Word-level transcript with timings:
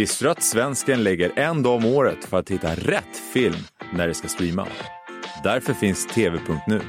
Visste 0.00 0.24
du 0.24 0.30
att 0.30 0.42
svensken 0.42 1.02
lägger 1.02 1.38
en 1.38 1.62
dag 1.62 1.74
om 1.74 1.84
året 1.84 2.24
för 2.24 2.38
att 2.38 2.50
hitta 2.50 2.74
rätt 2.74 3.16
film 3.32 3.64
när 3.92 4.08
det 4.08 4.14
ska 4.14 4.28
streama? 4.28 4.66
Därför 5.44 5.74
finns 5.74 6.06
TV.nu. 6.06 6.80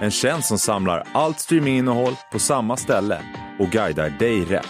En 0.00 0.10
tjänst 0.10 0.48
som 0.48 0.58
samlar 0.58 1.04
allt 1.12 1.40
streaminginnehåll 1.40 2.16
på 2.32 2.38
samma 2.38 2.76
ställe 2.76 3.20
och 3.58 3.68
guidar 3.68 4.10
dig 4.10 4.44
rätt. 4.44 4.66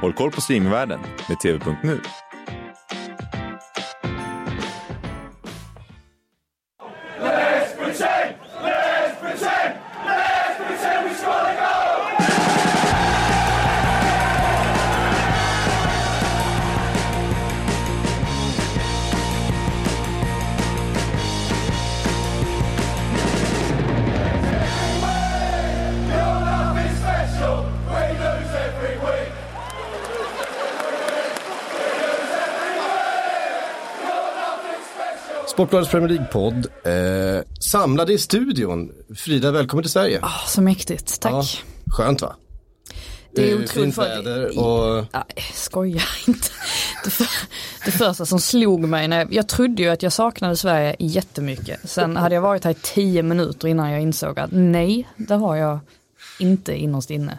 Håll 0.00 0.12
koll 0.12 0.30
på 0.30 0.40
streamingvärlden 0.40 1.00
med 1.28 1.40
TV.nu. 1.40 2.00
Sportbladets 35.58 35.90
Premier 35.90 36.08
League-podd. 36.08 36.66
Eh, 36.84 37.42
samlade 37.60 38.12
i 38.12 38.18
studion. 38.18 38.92
Frida, 39.16 39.50
välkommen 39.50 39.82
till 39.82 39.90
Sverige. 39.90 40.20
Oh, 40.20 40.46
så 40.46 40.62
mäktigt, 40.62 41.20
tack. 41.20 41.32
Ja, 41.32 41.44
skönt 41.92 42.22
va? 42.22 42.36
Det 43.34 43.50
är 43.50 43.54
otroligt. 43.54 43.70
Fint 43.70 43.98
väder 43.98 44.58
och... 44.58 45.04
Ja, 45.12 45.26
skoja 45.54 46.02
inte. 46.26 46.48
Det, 47.04 47.10
för, 47.10 47.26
det 47.84 47.90
första 47.90 48.26
som 48.26 48.40
slog 48.40 48.80
mig, 48.80 49.08
när 49.08 49.18
jag, 49.18 49.32
jag 49.32 49.48
trodde 49.48 49.82
ju 49.82 49.88
att 49.88 50.02
jag 50.02 50.12
saknade 50.12 50.56
Sverige 50.56 50.96
jättemycket. 50.98 51.80
Sen 51.84 52.16
hade 52.16 52.34
jag 52.34 52.42
varit 52.42 52.64
här 52.64 52.70
i 52.70 52.76
tio 52.82 53.22
minuter 53.22 53.68
innan 53.68 53.90
jag 53.90 54.00
insåg 54.00 54.38
att 54.38 54.50
nej, 54.52 55.08
det 55.16 55.34
har 55.34 55.56
jag 55.56 55.78
inte 56.38 56.74
innerst 56.74 57.10
inne. 57.10 57.38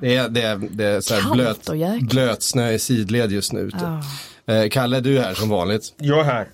Det 0.00 0.16
är, 0.16 0.28
det 0.28 0.42
är, 0.42 0.56
det 0.70 0.84
är 0.84 1.00
så 1.00 1.14
här 1.14 1.32
blöt, 1.34 1.70
blöt 2.00 2.42
snö 2.42 2.70
i 2.70 2.78
sidled 2.78 3.32
just 3.32 3.52
nu 3.52 3.60
ute. 3.60 4.00
Oh. 4.46 4.68
Kalle, 4.68 5.00
du 5.00 5.18
är 5.18 5.22
här 5.22 5.34
som 5.34 5.48
vanligt. 5.48 5.94
Jag 5.98 6.20
är 6.20 6.24
här. 6.24 6.48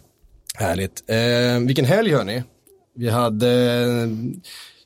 Härligt. 0.58 1.04
Eh, 1.06 1.66
vilken 1.66 1.84
helg 1.84 2.12
hörni. 2.12 2.42
Vi 2.94 3.08
hade 3.08 3.50
eh, 3.50 4.08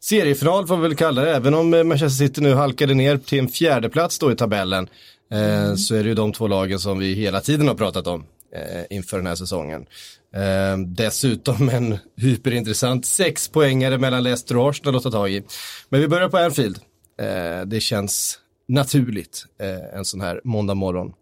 seriefinal 0.01 0.67
får 0.67 0.77
vi 0.77 0.83
väl 0.83 0.97
kalla 0.97 1.23
det, 1.23 1.37
även 1.37 1.55
om 1.55 1.75
eh, 1.75 1.85
Manchester 1.85 2.27
City 2.27 2.41
nu 2.41 2.55
halkade 2.55 2.95
ner 2.95 3.17
till 3.17 3.39
en 3.39 3.49
fjärde 3.49 3.89
plats 3.89 4.19
då 4.19 4.33
i 4.33 4.37
tabellen. 4.37 4.89
Eh, 5.31 5.65
mm. 5.65 5.77
Så 5.77 5.95
är 5.95 6.03
det 6.03 6.09
ju 6.09 6.15
de 6.15 6.33
två 6.33 6.47
lagen 6.47 6.79
som 6.79 6.99
vi 6.99 7.15
hela 7.15 7.41
tiden 7.41 7.69
har 7.69 7.75
pratat 7.75 8.07
om 8.07 8.25
eh, 8.55 8.97
inför 8.97 9.17
den 9.17 9.27
här 9.27 9.35
säsongen. 9.35 9.87
Eh, 10.35 10.79
dessutom 10.87 11.69
en 11.69 11.99
hyperintressant 12.17 13.07
sexpoängare 13.07 13.99
mellan 13.99 14.23
Leicester 14.23 14.57
och 14.57 14.71
Arsenal 14.71 14.97
att 14.97 15.03
ta 15.03 15.11
tag 15.11 15.31
i. 15.31 15.43
Men 15.89 16.01
vi 16.01 16.09
börjar 16.09 16.29
på 16.29 16.39
Anfield. 16.39 16.79
Eh, 17.21 17.67
det 17.67 17.81
känns 17.81 18.39
naturligt 18.69 19.47
en 19.95 20.05
sån 20.05 20.21
här 20.21 20.41
måndag 20.45 20.75
morgon. 20.75 21.13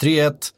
3-1 0.00 0.52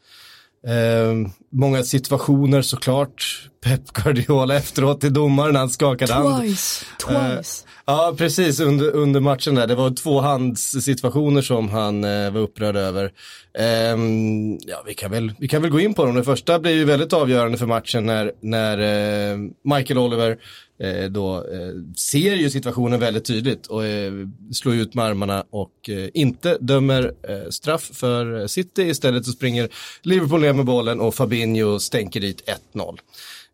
Eh, 0.67 1.29
många 1.53 1.83
situationer 1.83 2.61
såklart. 2.61 3.49
Pep 3.63 3.93
Guardiola 3.93 4.55
efteråt 4.55 5.01
till 5.01 5.13
domaren, 5.13 5.55
han 5.55 5.69
skakade 5.69 6.13
hand. 6.13 6.41
Twice, 6.43 6.85
twice. 6.99 7.65
Eh, 7.65 7.71
ja, 7.85 8.15
precis 8.17 8.59
under, 8.59 8.91
under 8.91 9.19
matchen 9.19 9.55
där. 9.55 9.67
Det 9.67 9.75
var 9.75 9.91
två 9.91 10.21
handssituationer 10.21 11.41
som 11.41 11.69
han 11.69 12.03
eh, 12.03 12.31
var 12.31 12.41
upprörd 12.41 12.75
över. 12.75 13.11
Ehm, 13.59 14.57
ja, 14.57 14.83
vi 14.85 14.93
kan, 14.93 15.11
väl, 15.11 15.33
vi 15.39 15.47
kan 15.47 15.61
väl 15.61 15.71
gå 15.71 15.79
in 15.79 15.93
på 15.93 16.05
dem. 16.05 16.15
Den 16.15 16.23
första 16.23 16.59
blir 16.59 16.71
ju 16.71 16.85
väldigt 16.85 17.13
avgörande 17.13 17.57
för 17.57 17.65
matchen 17.65 18.05
när, 18.05 18.31
när 18.41 18.77
eh, 18.77 19.37
Michael 19.63 19.97
Oliver 19.97 20.37
Eh, 20.79 21.09
då 21.09 21.35
eh, 21.35 21.73
ser 21.97 22.35
ju 22.35 22.49
situationen 22.49 22.99
väldigt 22.99 23.25
tydligt 23.25 23.67
och 23.67 23.85
eh, 23.85 24.13
slår 24.51 24.75
ut 24.75 24.93
med 24.93 25.05
armarna 25.05 25.45
och 25.49 25.89
inte 26.13 26.57
dömer 26.61 27.13
straff 27.51 27.89
för 27.93 28.47
City. 28.47 28.81
Istället 28.81 29.25
så 29.25 29.31
springer 29.31 29.69
Liverpool 30.01 30.41
ner 30.41 30.53
med 30.53 30.65
bollen 30.65 30.99
och 30.99 31.15
Fabinho 31.15 31.79
stänker 31.79 32.19
dit 32.19 32.49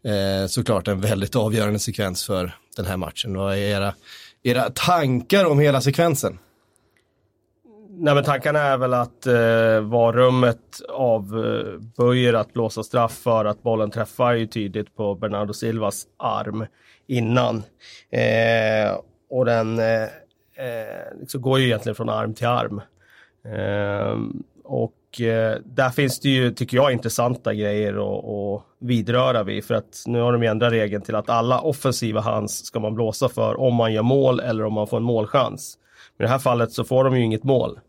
1-0. 0.04 0.48
såklart 0.48 0.88
en 0.88 1.02
väldigt 1.02 1.36
avgörande 1.36 1.80
sekvens 1.80 2.26
för 2.26 2.56
den 2.76 2.86
här 2.86 2.98
matchen. 2.98 3.38
Vad 3.38 3.54
är 3.54 3.58
era, 3.58 3.94
era 4.44 4.70
tankar 4.70 5.46
om 5.46 5.60
hela 5.60 5.82
sekvensen? 5.82 6.40
Nej 8.02 8.16
men 8.16 8.24
tankarna 8.24 8.60
är 8.60 8.78
väl 8.78 8.94
att 8.94 9.26
eh, 9.26 9.82
var 9.82 10.14
rummet 10.14 10.82
avböjer 10.90 12.34
att 12.34 12.54
blåsa 12.54 12.84
straff 12.84 13.12
för 13.12 13.46
att 13.46 13.64
bollen 13.64 13.92
träffar 13.92 14.34
ju 14.34 14.48
tydligt 14.48 14.96
på 14.96 15.16
Bernardo 15.16 15.54
Silvas 15.54 16.08
arm 16.18 16.66
innan. 17.08 17.64
Eh, 18.12 19.00
och 19.30 19.46
den 19.46 19.80
eh, 19.80 20.08
liksom 21.20 21.42
går 21.42 21.60
ju 21.60 21.66
egentligen 21.66 21.96
från 21.96 22.10
arm 22.10 22.34
till 22.34 22.48
arm. 22.48 22.82
Eh, 23.46 24.18
och 24.64 25.22
eh, 25.22 25.58
där 25.66 25.90
finns 25.90 26.20
det 26.20 26.30
ju, 26.30 26.52
tycker 26.52 26.78
jag, 26.78 26.92
intressanta 26.92 27.54
grejer 27.54 27.94
att 27.94 28.64
vidröra 28.80 29.44
vid. 29.44 29.66
För 29.66 29.74
att 29.76 30.04
nu 30.06 30.22
har 30.22 30.32
de 30.32 30.44
ju 30.44 30.50
ändrat 30.50 30.72
regeln 30.72 31.02
till 31.02 31.16
att 31.16 31.30
alla 31.30 31.62
offensiva 31.62 32.22
hands 32.22 32.66
ska 32.66 32.80
man 32.80 32.96
blåsa 32.96 33.30
för 33.30 33.60
om 33.60 33.76
man 33.76 33.94
gör 33.94 34.04
mål 34.04 34.40
eller 34.40 34.66
om 34.66 34.74
man 34.74 34.88
får 34.88 34.98
en 34.98 35.04
målchans. 35.04 35.78
I 36.20 36.24
det 36.24 36.30
här 36.30 36.40
fallet 36.40 36.72
så 36.72 36.84
får 36.84 37.04
de 37.04 37.18
ju 37.18 37.24
inget 37.24 37.44
mål. 37.44 37.80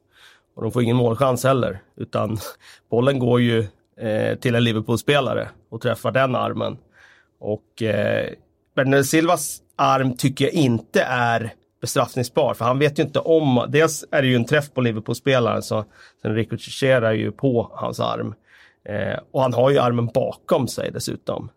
Och 0.61 0.65
de 0.65 0.73
får 0.73 0.83
ingen 0.83 0.97
målchans 0.97 1.45
heller. 1.45 1.83
Utan 1.97 2.39
bollen 2.91 3.19
går 3.19 3.41
ju 3.41 3.67
eh, 4.01 4.39
till 4.39 4.55
en 4.55 4.65
Liverpool-spelare 4.65 5.49
och 5.71 5.81
träffar 5.81 6.13
den 6.13 6.35
armen. 6.35 6.79
Och 7.39 7.83
eh, 7.83 8.31
Bernardo 8.77 9.05
Silvas 9.05 9.63
arm 9.77 10.17
tycker 10.17 10.45
jag 10.45 10.55
inte 10.55 11.03
är 11.03 11.53
bestraffningsbar. 11.81 12.55
För 12.55 12.65
han 12.65 12.79
vet 12.79 12.99
ju 12.99 13.03
inte 13.03 13.19
om, 13.19 13.67
dels 13.69 14.05
är 14.11 14.23
det 14.23 14.29
ju 14.29 14.37
en 14.37 14.45
träff 14.45 14.75
på 14.75 14.81
Liverpool-spelaren 14.81 15.63
så 15.63 15.85
den 16.23 16.35
rikoscherar 16.35 17.13
ju 17.13 17.33
på 17.33 17.71
hans 17.75 18.01
arm. 18.01 18.35
Eh, 18.85 19.19
och 19.31 19.43
han 19.43 19.53
har 19.53 19.71
ju 19.71 19.79
armen 19.79 20.07
bakom 20.07 20.69
sig 20.69 20.91
dessutom. 20.91 21.51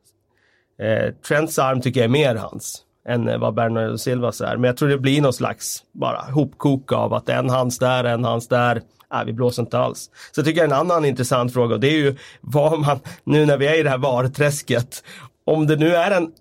Eh, 0.80 1.14
Trents 1.28 1.60
arm 1.60 1.82
tycker 1.82 2.00
jag 2.00 2.06
är 2.06 2.10
mer 2.10 2.36
hans 2.36 2.84
än 3.10 3.40
vad 3.40 3.54
Bernardo 3.54 3.98
Silvas 3.98 4.42
är. 4.42 4.58
Men 4.58 4.64
jag 4.64 4.78
tror 4.78 4.90
det 4.90 4.98
blir 4.98 5.22
någon 5.22 5.34
slags 5.34 5.84
bara 5.92 6.22
hopkok 6.22 6.92
av 6.92 7.14
att 7.14 7.30
en 7.30 7.50
hands 7.50 7.80
där, 7.80 8.04
en 8.04 8.24
hands 8.24 8.48
där. 8.48 8.82
Nej, 9.14 9.26
vi 9.26 9.34
blåser 9.34 9.62
inte 9.62 9.80
alls. 9.80 10.10
Så 10.32 10.40
jag 10.40 10.46
tycker 10.46 10.64
en 10.64 10.72
annan 10.72 11.06
intressant 11.06 11.54
fråga 11.54 11.76
och 11.76 11.82
det 11.82 11.88
är 11.88 11.98
ju 11.98 12.16
vad 12.42 12.80
man, 12.80 13.00
nu 13.24 13.46
när 13.46 13.58
vi 13.58 13.68
är 13.68 13.80
i 13.80 13.84
det 13.84 13.90
här 13.90 13.98
VAR-träsket, 13.98 15.04
om 15.46 15.68
det 15.68 15.76
nu 15.76 15.96
är 15.96 16.12
en 16.12 16.32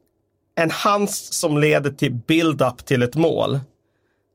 en 0.54 0.70
hands 0.70 1.32
som 1.32 1.58
leder 1.58 1.90
till 1.90 2.12
build-up 2.12 2.84
till 2.84 3.02
ett 3.02 3.14
mål 3.14 3.60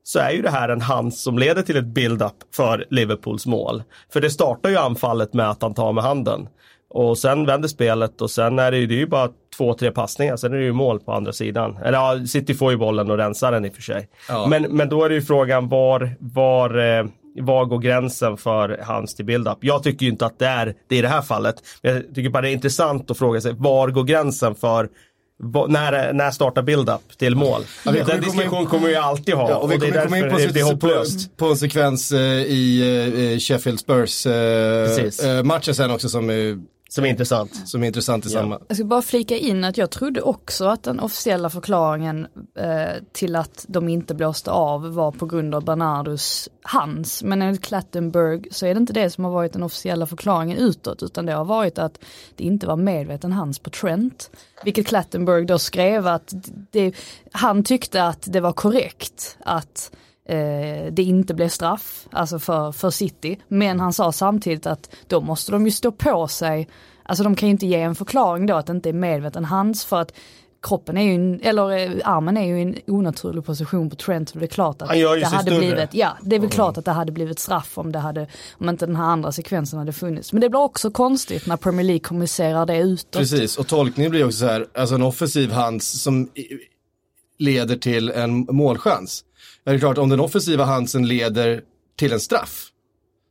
så 0.02 0.18
är 0.18 0.30
ju 0.30 0.42
det 0.42 0.50
här 0.50 0.68
en 0.68 0.80
hands 0.80 1.22
som 1.22 1.38
leder 1.38 1.62
till 1.62 1.76
ett 1.76 1.86
build-up 1.86 2.34
för 2.54 2.86
Liverpools 2.90 3.46
mål. 3.46 3.82
För 4.12 4.20
det 4.20 4.30
startar 4.30 4.70
ju 4.70 4.76
anfallet 4.76 5.34
med 5.34 5.50
att 5.50 5.62
han 5.62 5.74
tar 5.74 5.92
med 5.92 6.04
handen. 6.04 6.48
Och 6.90 7.18
sen 7.18 7.46
vänder 7.46 7.68
spelet 7.68 8.20
och 8.20 8.30
sen 8.30 8.58
är 8.58 8.70
det 8.70 8.78
ju, 8.78 8.86
det 8.86 8.94
är 8.94 8.98
ju 8.98 9.06
bara 9.06 9.28
två, 9.56 9.74
tre 9.74 9.90
passningar. 9.90 10.36
Sen 10.36 10.52
är 10.52 10.56
det 10.56 10.64
ju 10.64 10.72
mål 10.72 11.00
på 11.00 11.12
andra 11.12 11.32
sidan. 11.32 11.76
Eller 11.76 11.98
ja, 11.98 12.26
City 12.26 12.54
får 12.54 12.70
ju 12.70 12.76
bollen 12.78 13.10
och 13.10 13.16
rensar 13.16 13.52
den 13.52 13.64
i 13.64 13.68
och 13.68 13.74
för 13.74 13.82
sig. 13.82 14.08
Ja. 14.28 14.46
Men, 14.46 14.62
men 14.62 14.88
då 14.88 15.04
är 15.04 15.08
det 15.08 15.14
ju 15.14 15.22
frågan 15.22 15.68
var, 15.68 16.16
var, 16.20 16.98
eh, 16.98 17.06
var 17.40 17.64
går 17.64 17.78
gränsen 17.78 18.36
för 18.36 18.80
hans 18.82 19.14
till 19.14 19.24
build-up? 19.24 19.58
Jag 19.60 19.82
tycker 19.82 20.06
ju 20.06 20.12
inte 20.12 20.26
att 20.26 20.38
det 20.38 20.46
är 20.46 20.74
det 20.88 20.96
i 20.96 21.02
det 21.02 21.08
här 21.08 21.22
fallet. 21.22 21.54
Men 21.82 21.94
jag 21.94 22.14
tycker 22.14 22.30
bara 22.30 22.42
det 22.42 22.50
är 22.50 22.52
intressant 22.52 23.10
att 23.10 23.18
fråga 23.18 23.40
sig 23.40 23.52
var 23.52 23.88
går 23.88 24.04
gränsen 24.04 24.54
för 24.54 24.88
när, 25.68 26.12
när 26.12 26.30
startar 26.30 26.62
build-up 26.62 27.18
till 27.18 27.36
mål? 27.36 27.62
Ja, 27.84 27.92
Den 27.92 28.20
diskussionen 28.20 28.66
kommer 28.66 28.88
vi 28.88 28.96
alltid 28.96 29.34
ha. 29.34 29.50
Ja, 29.50 29.56
och 29.56 29.72
vi 29.72 29.78
kommer 29.78 30.04
komma 30.04 30.18
in 30.18 30.30
på, 30.30 30.36
det 30.36 30.60
är 30.60 30.64
hopplöst. 30.64 31.36
På, 31.36 31.44
på 31.44 31.50
en 31.50 31.56
sekvens 31.56 32.12
eh, 32.12 32.20
i 32.42 33.32
eh, 33.34 33.38
Sheffield 33.38 33.80
Spurs 33.80 34.26
eh, 34.26 35.30
eh, 35.30 35.42
matchen 35.42 35.74
sen 35.74 35.90
också 35.90 36.08
som 36.08 36.30
som 36.90 37.04
är 37.04 37.08
intressant. 37.08 37.68
Som 37.68 37.82
är 37.82 37.86
intressant 37.86 38.26
i 38.26 38.28
samma. 38.28 38.60
Jag 38.68 38.76
ska 38.76 38.86
bara 38.86 39.02
flika 39.02 39.36
in 39.36 39.64
att 39.64 39.76
jag 39.76 39.90
trodde 39.90 40.22
också 40.22 40.66
att 40.66 40.82
den 40.82 41.00
officiella 41.00 41.50
förklaringen 41.50 42.26
eh, 42.58 43.02
till 43.12 43.36
att 43.36 43.64
de 43.68 43.88
inte 43.88 44.14
blåste 44.14 44.50
av 44.50 44.94
var 44.94 45.12
på 45.12 45.26
grund 45.26 45.54
av 45.54 45.64
Bernardos 45.64 46.48
hands. 46.62 47.22
Men 47.22 47.42
enligt 47.42 47.64
Klattenberg 47.64 48.44
så 48.50 48.66
är 48.66 48.74
det 48.74 48.78
inte 48.78 48.92
det 48.92 49.10
som 49.10 49.24
har 49.24 49.30
varit 49.30 49.52
den 49.52 49.62
officiella 49.62 50.06
förklaringen 50.06 50.58
utåt 50.58 51.02
utan 51.02 51.26
det 51.26 51.32
har 51.32 51.44
varit 51.44 51.78
att 51.78 51.98
det 52.36 52.44
inte 52.44 52.66
var 52.66 52.76
medveten 52.76 53.32
hands 53.32 53.58
på 53.58 53.70
Trent. 53.70 54.30
Vilket 54.64 54.86
Klattenberg 54.86 55.44
då 55.44 55.58
skrev 55.58 56.06
att 56.06 56.34
det, 56.70 56.94
han 57.32 57.64
tyckte 57.64 58.04
att 58.04 58.22
det 58.32 58.40
var 58.40 58.52
korrekt 58.52 59.38
att 59.44 59.90
eh, 60.28 60.92
det 60.92 61.02
inte 61.02 61.34
blev 61.34 61.48
straff, 61.48 62.08
alltså 62.10 62.38
för, 62.38 62.72
för 62.72 62.90
City. 62.90 63.38
Men 63.48 63.80
han 63.80 63.92
sa 63.92 64.12
samtidigt 64.12 64.66
att 64.66 64.90
då 65.06 65.20
måste 65.20 65.52
de 65.52 65.64
ju 65.64 65.70
stå 65.70 65.92
på 65.92 66.28
sig, 66.28 66.68
alltså 67.02 67.24
de 67.24 67.34
kan 67.34 67.48
ju 67.48 67.50
inte 67.50 67.66
ge 67.66 67.80
en 67.80 67.94
förklaring 67.94 68.46
då 68.46 68.54
att 68.54 68.66
det 68.66 68.72
inte 68.72 68.88
är 68.88 68.92
medveten 68.92 69.44
hands 69.44 69.84
för 69.84 70.00
att 70.00 70.12
kroppen 70.62 70.96
är 70.96 71.02
ju, 71.02 71.14
en, 71.14 71.40
eller 71.40 71.70
eh, 71.70 71.90
armen 72.04 72.36
är 72.36 72.46
ju 72.46 72.58
i 72.58 72.62
en 72.62 72.76
onaturlig 72.86 73.44
position 73.44 73.90
på 73.90 73.96
Trent 73.96 74.30
och 74.30 74.38
det 74.38 74.44
är 74.44 74.48
klart 74.48 74.82
att 74.82 74.88
det 74.88 75.26
hade 75.26 75.42
större. 75.42 75.58
blivit, 75.58 75.94
ja 75.94 76.16
det 76.22 76.36
är 76.36 76.40
väl 76.40 76.50
klart 76.50 76.78
att 76.78 76.84
det 76.84 76.90
hade 76.90 77.12
blivit 77.12 77.38
straff 77.38 77.78
om 77.78 77.92
det 77.92 77.98
hade, 77.98 78.26
om 78.52 78.68
inte 78.68 78.86
den 78.86 78.96
här 78.96 79.04
andra 79.04 79.32
sekvensen 79.32 79.78
hade 79.78 79.92
funnits. 79.92 80.32
Men 80.32 80.40
det 80.40 80.48
blir 80.48 80.60
också 80.60 80.90
konstigt 80.90 81.46
när 81.46 81.56
Premier 81.56 81.84
League 81.84 82.00
kommunicerar 82.00 82.66
det 82.66 82.78
utåt. 82.78 83.12
Precis, 83.12 83.56
och 83.58 83.66
tolkningen 83.66 84.10
blir 84.10 84.24
också 84.24 84.38
så 84.38 84.46
här, 84.46 84.66
alltså 84.74 84.94
en 84.94 85.02
offensiv 85.02 85.50
hands 85.50 86.02
som 86.02 86.28
leder 87.38 87.76
till 87.76 88.10
en 88.10 88.46
målchans. 88.50 89.24
Ja, 89.64 89.72
Det 89.72 89.76
är 89.76 89.80
klart, 89.80 89.98
om 89.98 90.08
den 90.08 90.20
offensiva 90.20 90.64
handsen 90.64 91.08
leder 91.08 91.60
till 91.98 92.12
en 92.12 92.20
straff, 92.20 92.64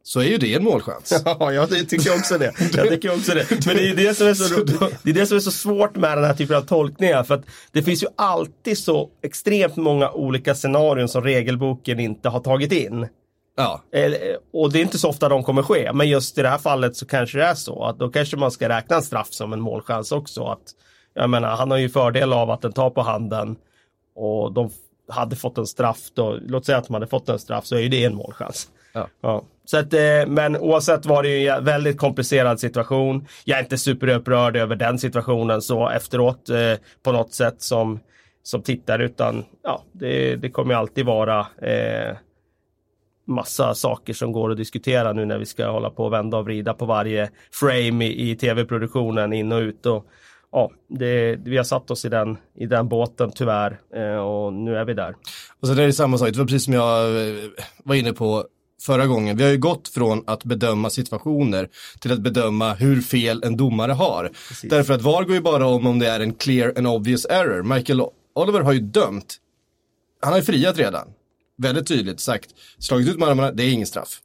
så 0.03 0.19
är 0.19 0.23
ju 0.25 0.37
det 0.37 0.53
en 0.53 0.63
målchans. 0.63 1.23
Ja, 1.25 1.53
jag 1.53 1.69
tycker 1.89 2.15
också 2.15 2.37
det. 2.37 2.53
Jag 2.73 2.89
tycker 2.89 3.13
också 3.15 3.33
det. 3.33 3.65
Men 3.65 3.75
det 3.75 3.89
är 3.89 3.95
det 3.95 4.13
som 4.15 4.27
är 4.27 4.33
så, 4.33 4.63
det 5.03 5.09
är 5.09 5.13
det 5.13 5.25
som 5.25 5.37
är 5.37 5.41
så 5.41 5.51
svårt 5.51 5.95
med 5.95 6.17
den 6.17 6.25
här 6.25 6.33
typen 6.33 6.55
av 6.55 6.61
tolkningar. 6.61 7.23
För 7.23 7.35
att 7.35 7.43
det 7.71 7.83
finns 7.83 8.03
ju 8.03 8.07
alltid 8.15 8.77
så 8.77 9.09
extremt 9.23 9.75
många 9.75 10.11
olika 10.11 10.55
scenarion 10.55 11.07
som 11.09 11.23
regelboken 11.23 11.99
inte 11.99 12.29
har 12.29 12.39
tagit 12.39 12.71
in. 12.71 13.07
Ja, 13.57 13.81
Eller- 13.93 14.37
Och 14.53 14.71
det 14.71 14.79
är 14.79 14.81
inte 14.83 14.97
så 14.97 15.09
ofta 15.09 15.29
de 15.29 15.43
kommer 15.43 15.63
ske. 15.63 15.93
Men 15.93 16.09
just 16.09 16.37
i 16.37 16.41
det 16.41 16.49
här 16.49 16.57
fallet 16.57 16.95
så 16.95 17.05
kanske 17.05 17.37
det 17.37 17.45
är 17.45 17.55
så. 17.55 17.83
Att 17.83 17.99
då 17.99 18.09
kanske 18.09 18.37
man 18.37 18.51
ska 18.51 18.69
räkna 18.69 18.95
en 18.95 19.01
straff 19.01 19.27
som 19.31 19.53
en 19.53 19.61
målchans 19.61 20.11
också. 20.11 20.43
Att, 20.43 20.63
jag 21.13 21.29
menar, 21.29 21.55
han 21.55 21.71
har 21.71 21.77
ju 21.77 21.89
fördel 21.89 22.33
av 22.33 22.49
att 22.51 22.61
den 22.61 22.73
tar 22.73 22.89
på 22.89 23.01
handen. 23.01 23.55
Och 24.17 24.53
de 24.53 24.69
hade 25.09 25.35
fått 25.35 25.57
en 25.57 25.67
straff 25.67 25.99
då. 26.13 26.37
Låt 26.41 26.65
säga 26.65 26.77
att 26.77 26.87
de 26.87 26.93
hade 26.93 27.07
fått 27.07 27.29
en 27.29 27.39
straff 27.39 27.65
så 27.65 27.75
är 27.75 27.79
ju 27.79 27.89
det 27.89 28.03
en 28.03 28.15
målchans. 28.15 28.69
Ja. 28.93 29.07
Ja. 29.21 29.43
Så 29.65 29.77
att, 29.77 29.93
eh, 29.93 30.27
men 30.27 30.57
oavsett 30.57 31.05
var 31.05 31.23
det 31.23 31.29
ju 31.29 31.47
en 31.47 31.63
väldigt 31.63 31.97
komplicerad 31.97 32.59
situation. 32.59 33.27
Jag 33.45 33.59
är 33.59 33.63
inte 33.63 33.77
superupprörd 33.77 34.55
över 34.55 34.75
den 34.75 34.99
situationen 34.99 35.61
så 35.61 35.89
efteråt 35.89 36.49
eh, 36.49 36.73
på 37.03 37.11
något 37.11 37.33
sätt 37.33 37.61
som, 37.61 37.99
som 38.43 38.61
tittare 38.61 39.05
utan 39.05 39.45
ja, 39.63 39.83
det, 39.91 40.35
det 40.35 40.49
kommer 40.49 40.73
ju 40.73 40.79
alltid 40.79 41.05
vara 41.05 41.39
eh, 41.61 42.17
massa 43.27 43.75
saker 43.75 44.13
som 44.13 44.31
går 44.31 44.51
att 44.51 44.57
diskutera 44.57 45.13
nu 45.13 45.25
när 45.25 45.37
vi 45.37 45.45
ska 45.45 45.69
hålla 45.69 45.89
på 45.89 46.05
och 46.05 46.13
vända 46.13 46.37
och 46.37 46.45
vrida 46.45 46.73
på 46.73 46.85
varje 46.85 47.29
frame 47.51 48.05
i, 48.05 48.31
i 48.31 48.35
tv-produktionen 48.35 49.33
in 49.33 49.51
och 49.51 49.59
ut. 49.59 49.85
Och, 49.85 50.05
ja, 50.51 50.71
det, 50.89 51.35
vi 51.35 51.57
har 51.57 51.63
satt 51.63 51.91
oss 51.91 52.05
i 52.05 52.09
den, 52.09 52.37
i 52.55 52.65
den 52.65 52.87
båten 52.87 53.31
tyvärr 53.35 53.79
eh, 53.95 54.17
och 54.17 54.53
nu 54.53 54.75
är 54.77 54.85
vi 54.85 54.93
där. 54.93 55.15
och 55.59 55.67
sen 55.67 55.79
är 55.79 55.85
det 55.85 55.93
samma 55.93 56.17
sak, 56.17 56.29
det 56.29 56.39
var 56.39 56.45
precis 56.45 56.63
som 56.63 56.73
jag 56.73 57.27
eh, 57.29 57.43
var 57.83 57.95
inne 57.95 58.13
på 58.13 58.45
förra 58.81 59.07
gången. 59.07 59.37
Vi 59.37 59.43
har 59.43 59.51
ju 59.51 59.57
gått 59.57 59.87
från 59.87 60.23
att 60.27 60.43
bedöma 60.43 60.89
situationer 60.89 61.69
till 61.99 62.11
att 62.11 62.19
bedöma 62.19 62.73
hur 62.73 63.01
fel 63.01 63.43
en 63.43 63.57
domare 63.57 63.91
har. 63.91 64.31
Därför 64.63 64.93
att 64.93 65.01
VAR 65.01 65.23
går 65.23 65.35
ju 65.35 65.41
bara 65.41 65.67
om 65.67 65.87
om 65.87 65.99
det 65.99 66.07
är 66.07 66.19
en 66.19 66.33
clear 66.33 66.73
and 66.77 66.87
obvious 66.87 67.25
error. 67.25 67.63
Michael 67.63 68.01
Oliver 68.35 68.59
har 68.59 68.73
ju 68.73 68.79
dömt, 68.79 69.37
han 70.21 70.31
har 70.31 70.39
ju 70.39 70.45
friat 70.45 70.77
redan. 70.77 71.07
Väldigt 71.57 71.87
tydligt 71.87 72.19
sagt, 72.19 72.49
slagit 72.79 73.09
ut 73.09 73.19
med 73.19 73.27
armarna, 73.27 73.51
det 73.51 73.63
är 73.63 73.73
ingen 73.73 73.87
straff. 73.87 74.21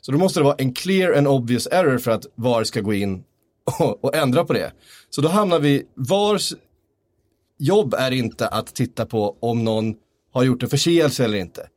Så 0.00 0.12
då 0.12 0.18
måste 0.18 0.40
det 0.40 0.44
vara 0.44 0.56
en 0.58 0.72
clear 0.72 1.12
and 1.12 1.28
obvious 1.28 1.66
error 1.66 1.98
för 1.98 2.10
att 2.10 2.26
VAR 2.34 2.64
ska 2.64 2.80
gå 2.80 2.94
in 2.94 3.24
och, 3.80 4.04
och 4.04 4.14
ändra 4.16 4.44
på 4.44 4.52
det. 4.52 4.72
Så 5.10 5.20
då 5.20 5.28
hamnar 5.28 5.58
vi, 5.58 5.86
VARs 5.94 6.54
jobb 7.58 7.94
är 7.94 8.10
inte 8.10 8.48
att 8.48 8.74
titta 8.74 9.06
på 9.06 9.36
om 9.40 9.64
någon 9.64 9.94
har 10.32 10.44
gjort 10.44 10.62
en 10.62 10.68
förseelse 10.68 11.24
eller 11.24 11.38
inte. 11.38 11.68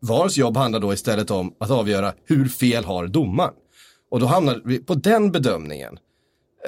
VARs 0.00 0.36
jobb 0.36 0.56
handlar 0.56 0.80
då 0.80 0.92
istället 0.92 1.30
om 1.30 1.54
att 1.60 1.70
avgöra 1.70 2.14
hur 2.24 2.48
fel 2.48 2.84
har 2.84 3.06
domaren. 3.06 3.54
Och 4.10 4.20
då 4.20 4.26
hamnar 4.26 4.62
vi 4.64 4.78
på 4.78 4.94
den 4.94 5.32
bedömningen. 5.32 5.98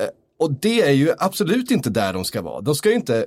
Eh, 0.00 0.08
och 0.38 0.52
det 0.52 0.82
är 0.82 0.92
ju 0.92 1.12
absolut 1.18 1.70
inte 1.70 1.90
där 1.90 2.12
de 2.12 2.24
ska 2.24 2.42
vara. 2.42 2.60
De 2.60 2.74
ska 2.74 2.88
ju 2.88 2.94
inte 2.94 3.26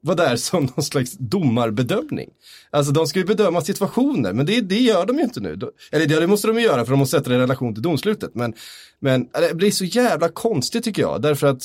vara 0.00 0.16
där 0.16 0.36
som 0.36 0.64
någon 0.64 0.84
slags 0.84 1.12
domarbedömning. 1.18 2.30
Alltså 2.70 2.92
de 2.92 3.06
ska 3.06 3.18
ju 3.18 3.24
bedöma 3.24 3.60
situationer, 3.60 4.32
men 4.32 4.46
det, 4.46 4.60
det 4.60 4.78
gör 4.78 5.06
de 5.06 5.18
ju 5.18 5.24
inte 5.24 5.40
nu. 5.40 5.58
Eller 5.92 6.06
det, 6.06 6.20
det 6.20 6.26
måste 6.26 6.48
de 6.48 6.56
ju 6.58 6.64
göra 6.64 6.84
för 6.84 6.90
de 6.90 6.98
måste 6.98 7.18
sätta 7.18 7.30
det 7.30 7.36
i 7.36 7.38
relation 7.38 7.74
till 7.74 7.82
domslutet. 7.82 8.34
Men, 8.34 8.54
men 9.00 9.28
det 9.32 9.54
blir 9.54 9.70
så 9.70 9.84
jävla 9.84 10.28
konstigt 10.28 10.84
tycker 10.84 11.02
jag, 11.02 11.22
därför 11.22 11.46
att 11.46 11.62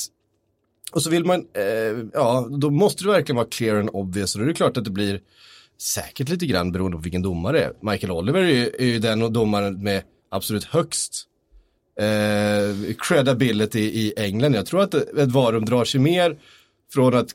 och 0.92 1.02
så 1.02 1.10
vill 1.10 1.24
man, 1.24 1.40
eh, 1.40 2.06
ja, 2.12 2.48
då 2.50 2.70
måste 2.70 3.04
det 3.04 3.10
verkligen 3.10 3.36
vara 3.36 3.46
clear 3.46 3.76
and 3.76 3.90
obvious. 3.92 4.34
Och 4.34 4.38
då 4.38 4.44
är 4.44 4.48
det 4.48 4.54
klart 4.54 4.76
att 4.76 4.84
det 4.84 4.90
blir 4.90 5.20
säkert 5.78 6.28
lite 6.28 6.46
grann 6.46 6.72
beroende 6.72 6.96
på 6.96 7.02
vilken 7.02 7.22
domare 7.22 7.58
det 7.58 7.64
är. 7.64 7.72
Michael 7.90 8.10
Oliver 8.10 8.40
är 8.40 8.48
ju, 8.48 8.70
är 8.78 8.84
ju 8.84 8.98
den 8.98 9.32
domaren 9.32 9.82
med 9.82 10.02
absolut 10.30 10.64
högst 10.64 11.24
eh, 12.00 12.94
credibility 12.98 13.80
i 13.80 14.14
England. 14.16 14.54
Jag 14.54 14.66
tror 14.66 14.82
att 14.82 14.94
ett 14.94 15.32
varum 15.32 15.64
drar 15.64 15.84
sig 15.84 16.00
mer 16.00 16.38
från 16.92 17.14
att 17.14 17.28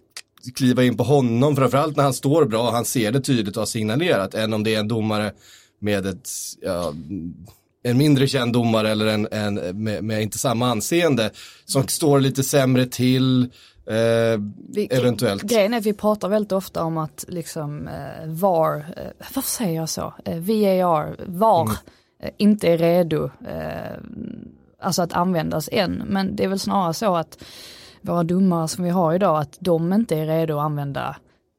kliva 0.55 0.83
in 0.83 0.97
på 0.97 1.03
honom, 1.03 1.55
framförallt 1.55 1.95
när 1.97 2.03
han 2.03 2.13
står 2.13 2.45
bra, 2.45 2.71
han 2.71 2.85
ser 2.85 3.11
det 3.11 3.21
tydligt 3.21 3.55
och 3.57 3.61
har 3.61 3.65
signalerat, 3.67 4.33
än 4.33 4.53
om 4.53 4.63
det 4.63 4.75
är 4.75 4.79
en 4.79 4.87
domare 4.87 5.31
med 5.79 6.05
ett, 6.05 6.29
ja, 6.61 6.93
en 7.83 7.97
mindre 7.97 8.27
känd 8.27 8.53
domare 8.53 8.89
eller 8.91 9.05
en, 9.07 9.27
en 9.31 9.53
med, 9.83 10.03
med 10.03 10.21
inte 10.21 10.37
samma 10.37 10.69
anseende 10.71 11.31
som 11.65 11.87
står 11.87 12.19
lite 12.19 12.43
sämre 12.43 12.85
till, 12.85 13.43
eh, 13.85 14.41
Vi- 14.73 14.87
eventuellt. 14.91 15.43
Grejen 15.43 15.73
är 15.73 15.77
att 15.77 15.85
vi 15.85 15.93
pratar 15.93 16.29
väldigt 16.29 16.51
ofta 16.51 16.83
om 16.83 16.97
att 16.97 17.25
liksom 17.27 17.87
eh, 17.87 18.27
VAR, 18.27 18.75
eh, 18.97 19.03
varför 19.35 19.49
säger 19.49 19.75
jag 19.75 19.89
så? 19.89 20.13
Eh, 20.25 20.37
VAR, 20.39 21.15
VAR 21.27 21.61
Mm. 21.63 21.75
eh, 22.23 22.29
inte 22.37 22.67
är 22.67 22.77
redo 22.77 23.25
eh, 23.25 23.97
alltså 24.81 25.01
att 25.01 25.13
användas 25.13 25.69
än. 25.71 26.03
Men 26.07 26.35
det 26.35 26.43
är 26.43 26.47
väl 26.47 26.59
snarare 26.59 26.93
så 26.93 27.15
att 27.15 27.43
våra 28.01 28.23
domare 28.23 28.67
som 28.67 28.83
vi 28.83 28.89
har 28.89 29.13
idag, 29.13 29.39
att 29.39 29.57
de 29.59 29.93
inte 29.93 30.15
är 30.15 30.25
redo 30.25 30.57
att 30.57 30.65
använda 30.65 31.15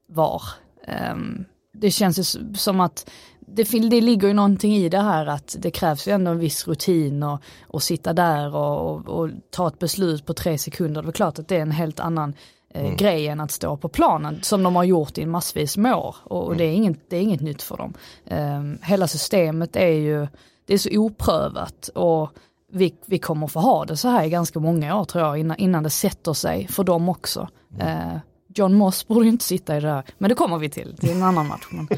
VAR. 0.08 0.42
Ehm, 0.86 1.44
det 1.72 1.90
känns 1.90 2.18
ju 2.18 2.54
som 2.54 2.80
att 2.80 3.10
det, 3.40 3.90
det 3.90 4.00
ligger 4.00 4.28
ju 4.28 4.34
någonting 4.34 4.76
i 4.76 4.88
det 4.88 5.00
här 5.00 5.26
att 5.26 5.56
det 5.58 5.70
krävs 5.70 6.08
ju 6.08 6.12
ändå 6.12 6.30
en 6.30 6.38
viss 6.38 6.68
rutin 6.68 7.22
och, 7.22 7.40
och 7.62 7.82
sitta 7.82 8.12
där 8.12 8.56
och, 8.56 8.90
och, 8.90 9.08
och 9.08 9.30
ta 9.50 9.68
ett 9.68 9.78
beslut 9.78 10.26
på 10.26 10.34
tre 10.34 10.58
sekunder. 10.58 11.02
Det 11.02 11.08
är 11.08 11.12
klart 11.12 11.38
att 11.38 11.48
det 11.48 11.56
är 11.56 11.62
en 11.62 11.70
helt 11.70 12.00
annan 12.00 12.34
eh, 12.74 12.94
grej 12.94 13.28
än 13.28 13.40
att 13.40 13.50
stå 13.50 13.76
på 13.76 13.88
planen 13.88 14.38
som 14.42 14.62
de 14.62 14.76
har 14.76 14.84
gjort 14.84 15.18
i 15.18 15.26
massvis 15.26 15.76
med 15.76 15.94
år. 15.94 16.16
Och, 16.24 16.46
och 16.46 16.56
det, 16.56 16.64
är 16.64 16.72
inget, 16.72 17.10
det 17.10 17.16
är 17.16 17.20
inget 17.20 17.40
nytt 17.40 17.62
för 17.62 17.76
dem. 17.76 17.94
Ehm, 18.26 18.78
hela 18.82 19.06
systemet 19.06 19.76
är 19.76 19.88
ju, 19.88 20.26
det 20.64 20.74
är 20.74 20.78
så 20.78 20.90
oprövat 20.90 21.88
och 21.94 22.30
vi, 22.72 22.94
vi 23.06 23.18
kommer 23.18 23.46
få 23.46 23.60
ha 23.60 23.84
det 23.84 23.96
så 23.96 24.08
här 24.08 24.24
i 24.24 24.30
ganska 24.30 24.60
många 24.60 24.96
år 25.00 25.04
tror 25.04 25.24
jag 25.24 25.38
innan, 25.38 25.56
innan 25.56 25.82
det 25.82 25.90
sätter 25.90 26.32
sig 26.32 26.68
för 26.68 26.84
dem 26.84 27.08
också. 27.08 27.48
Eh, 27.80 28.16
John 28.54 28.74
Moss 28.74 29.08
borde 29.08 29.24
ju 29.24 29.30
inte 29.30 29.44
sitta 29.44 29.76
i 29.76 29.80
det 29.80 29.88
här, 29.88 30.02
men 30.18 30.28
det 30.28 30.34
kommer 30.34 30.58
vi 30.58 30.68
till, 30.68 30.94
det 31.00 31.10
är 31.10 31.14
en 31.14 31.22
annan 31.22 31.46
match. 31.48 31.66
Men 31.70 31.88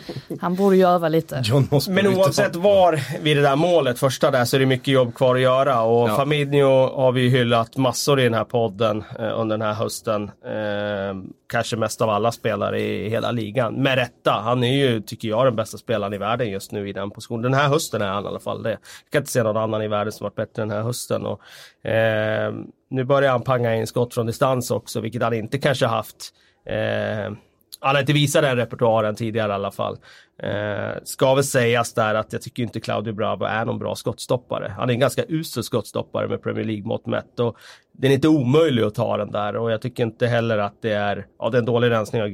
han 0.40 0.54
borde 0.54 0.76
ju 0.76 0.86
öva 0.86 1.08
lite. 1.08 1.42
Men 1.88 2.06
oavsett 2.06 2.56
var 2.56 3.00
vid 3.22 3.36
det 3.36 3.42
där 3.42 3.56
målet, 3.56 3.98
första 3.98 4.30
där, 4.30 4.44
så 4.44 4.56
är 4.56 4.60
det 4.60 4.66
mycket 4.66 4.88
jobb 4.94 5.14
kvar 5.14 5.34
att 5.34 5.40
göra. 5.40 5.82
Och 5.82 6.08
Ja. 6.08 6.16
Fabinho 6.16 6.96
har 6.96 7.12
vi 7.12 7.20
ju 7.20 7.28
hyllat 7.28 7.76
massor 7.76 8.20
i 8.20 8.24
den 8.24 8.34
här 8.34 8.44
podden 8.44 9.04
eh, 9.18 9.40
under 9.40 9.58
den 9.58 9.66
här 9.66 9.74
hösten. 9.74 10.22
Eh, 10.44 11.14
kanske 11.52 11.76
mest 11.76 12.00
av 12.00 12.10
alla 12.10 12.32
spelare 12.32 12.80
i 12.80 13.08
hela 13.08 13.30
ligan. 13.30 13.74
Med 13.74 13.94
rätta. 13.98 14.30
Han 14.30 14.64
är 14.64 14.72
ju, 14.72 15.00
tycker 15.00 15.28
jag, 15.28 15.46
den 15.46 15.56
bästa 15.56 15.78
spelaren 15.78 16.12
i 16.12 16.18
världen 16.18 16.50
just 16.50 16.72
nu 16.72 16.88
i 16.88 16.92
den 16.92 17.10
positionen. 17.10 17.42
Den 17.42 17.54
här 17.54 17.68
hösten 17.68 18.02
är 18.02 18.08
han 18.08 18.24
i 18.24 18.28
alla 18.28 18.40
fall 18.40 18.62
det. 18.62 18.70
Jag 18.70 19.10
kan 19.10 19.20
inte 19.20 19.32
se 19.32 19.42
någon 19.42 19.56
annan 19.56 19.82
i 19.82 19.88
världen 19.88 20.12
som 20.12 20.24
varit 20.24 20.34
bättre 20.34 20.62
den 20.62 20.70
här 20.70 20.82
hösten. 20.82 21.26
Och, 21.26 21.86
eh, 21.90 22.52
nu 22.90 23.04
börjar 23.04 23.30
han 23.30 23.42
panga 23.42 23.74
in 23.74 23.86
skott 23.86 24.14
från 24.14 24.26
distans 24.26 24.70
också, 24.70 25.00
vilket 25.00 25.22
han 25.22 25.34
inte 25.34 25.58
kanske 25.58 25.86
haft 25.86 26.32
Eh, 26.66 27.32
han 27.80 27.94
har 27.94 28.00
inte 28.00 28.12
visat 28.12 28.42
den 28.42 28.56
repertoaren 28.56 29.14
tidigare 29.14 29.52
i 29.52 29.54
alla 29.54 29.70
fall. 29.70 29.98
Eh, 30.38 31.02
ska 31.04 31.34
väl 31.34 31.44
sägas 31.44 31.94
där 31.94 32.14
att 32.14 32.32
jag 32.32 32.42
tycker 32.42 32.62
inte 32.62 32.80
Claudio 32.80 33.12
Bravo 33.12 33.44
är 33.44 33.64
någon 33.64 33.78
bra 33.78 33.94
skottstoppare. 33.94 34.74
Han 34.78 34.88
är 34.88 34.94
en 34.94 35.00
ganska 35.00 35.24
usel 35.28 35.64
skottstoppare 35.64 36.28
med 36.28 36.42
Premier 36.42 36.64
League-mått 36.64 37.06
mätt. 37.06 37.40
Och 37.40 37.56
den 37.92 38.10
är 38.10 38.14
inte 38.14 38.28
omöjlig 38.28 38.82
att 38.82 38.94
ta 38.94 39.16
den 39.16 39.30
där 39.30 39.56
och 39.56 39.72
jag 39.72 39.82
tycker 39.82 40.02
inte 40.02 40.26
heller 40.26 40.58
att 40.58 40.82
det 40.82 40.92
är, 40.92 41.26
ja 41.38 41.50
det 41.50 41.56
är 41.56 41.58
en 41.58 41.64
dålig 41.66 41.90
rensning 41.90 42.22
av 42.22 42.28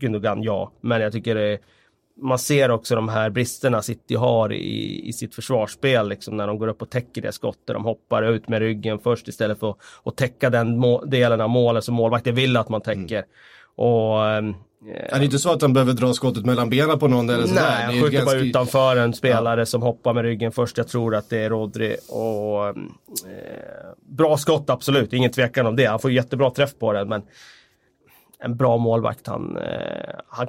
Gündogan 0.00 0.42
ja. 0.42 0.72
Men 0.80 1.00
jag 1.00 1.12
tycker 1.12 1.34
det 1.34 1.42
är, 1.42 1.58
man 2.16 2.38
ser 2.38 2.70
också 2.70 2.94
de 2.94 3.08
här 3.08 3.30
bristerna 3.30 3.82
City 3.82 4.14
har 4.14 4.52
i, 4.52 5.08
i 5.08 5.12
sitt 5.12 5.34
försvarsspel, 5.34 6.08
liksom 6.08 6.36
när 6.36 6.46
de 6.46 6.58
går 6.58 6.68
upp 6.68 6.82
och 6.82 6.90
täcker 6.90 7.22
det 7.22 7.32
skottet. 7.32 7.66
De 7.66 7.84
hoppar 7.84 8.22
ut 8.22 8.48
med 8.48 8.58
ryggen 8.58 8.98
först 8.98 9.28
istället 9.28 9.60
för 9.60 9.70
att, 9.70 9.78
att 10.04 10.16
täcka 10.16 10.50
den 10.50 10.82
delen 11.06 11.40
av 11.40 11.50
målet 11.50 11.84
som 11.84 11.94
målvakten 11.94 12.34
vill 12.34 12.56
att 12.56 12.68
man 12.68 12.80
täcker. 12.80 13.24
Och 13.76 14.18
Är 14.86 15.18
det 15.18 15.24
inte 15.24 15.38
så 15.38 15.52
att 15.52 15.62
han 15.62 15.72
behöver 15.72 15.92
dra 15.92 16.12
skottet 16.12 16.46
mellan 16.46 16.70
benen 16.70 16.98
på 16.98 17.08
någon 17.08 17.30
eller 17.30 17.46
sådär? 17.46 17.62
Nej, 17.62 17.80
är 17.82 17.84
han 17.86 17.94
ju 17.94 18.02
skjuter 18.02 18.18
bara 18.24 18.32
ganska- 18.34 18.48
utanför 18.48 18.96
en 18.96 19.12
spelare 19.14 19.66
som 19.66 19.82
hoppar 19.82 20.14
med 20.14 20.22
ryggen 20.24 20.52
först. 20.52 20.78
Jag 20.78 20.88
tror 20.88 21.14
att 21.14 21.30
det 21.30 21.38
är 21.38 21.50
Rodri. 21.50 21.96
Och, 22.08 22.66
eh, 22.68 22.74
bra 24.08 24.36
skott 24.36 24.70
absolut, 24.70 25.12
ingen 25.12 25.30
tvekan 25.30 25.66
om 25.66 25.76
det. 25.76 25.84
Han 25.86 25.98
får 25.98 26.10
jättebra 26.12 26.50
träff 26.50 26.78
på 26.78 26.92
den 26.92 27.08
men 27.08 27.22
en 28.38 28.56
bra 28.56 28.76
målvakt. 28.76 29.26
Han, 29.26 29.56
eh, 29.56 30.14
han, 30.28 30.46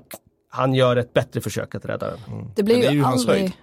han 0.50 0.74
gör 0.74 0.96
ett 0.96 1.14
bättre 1.14 1.42
försök 1.42 1.76
att 1.76 1.86
rädda 1.86 2.08
den. 2.10 2.20
Det 2.56 2.64
blir 2.64 2.76
Men 2.76 2.82
det 2.82 2.88
är 2.88 2.92
ju 2.92 3.02
hans 3.02 3.22
aldrig, 3.28 3.42
höjd. 3.42 3.54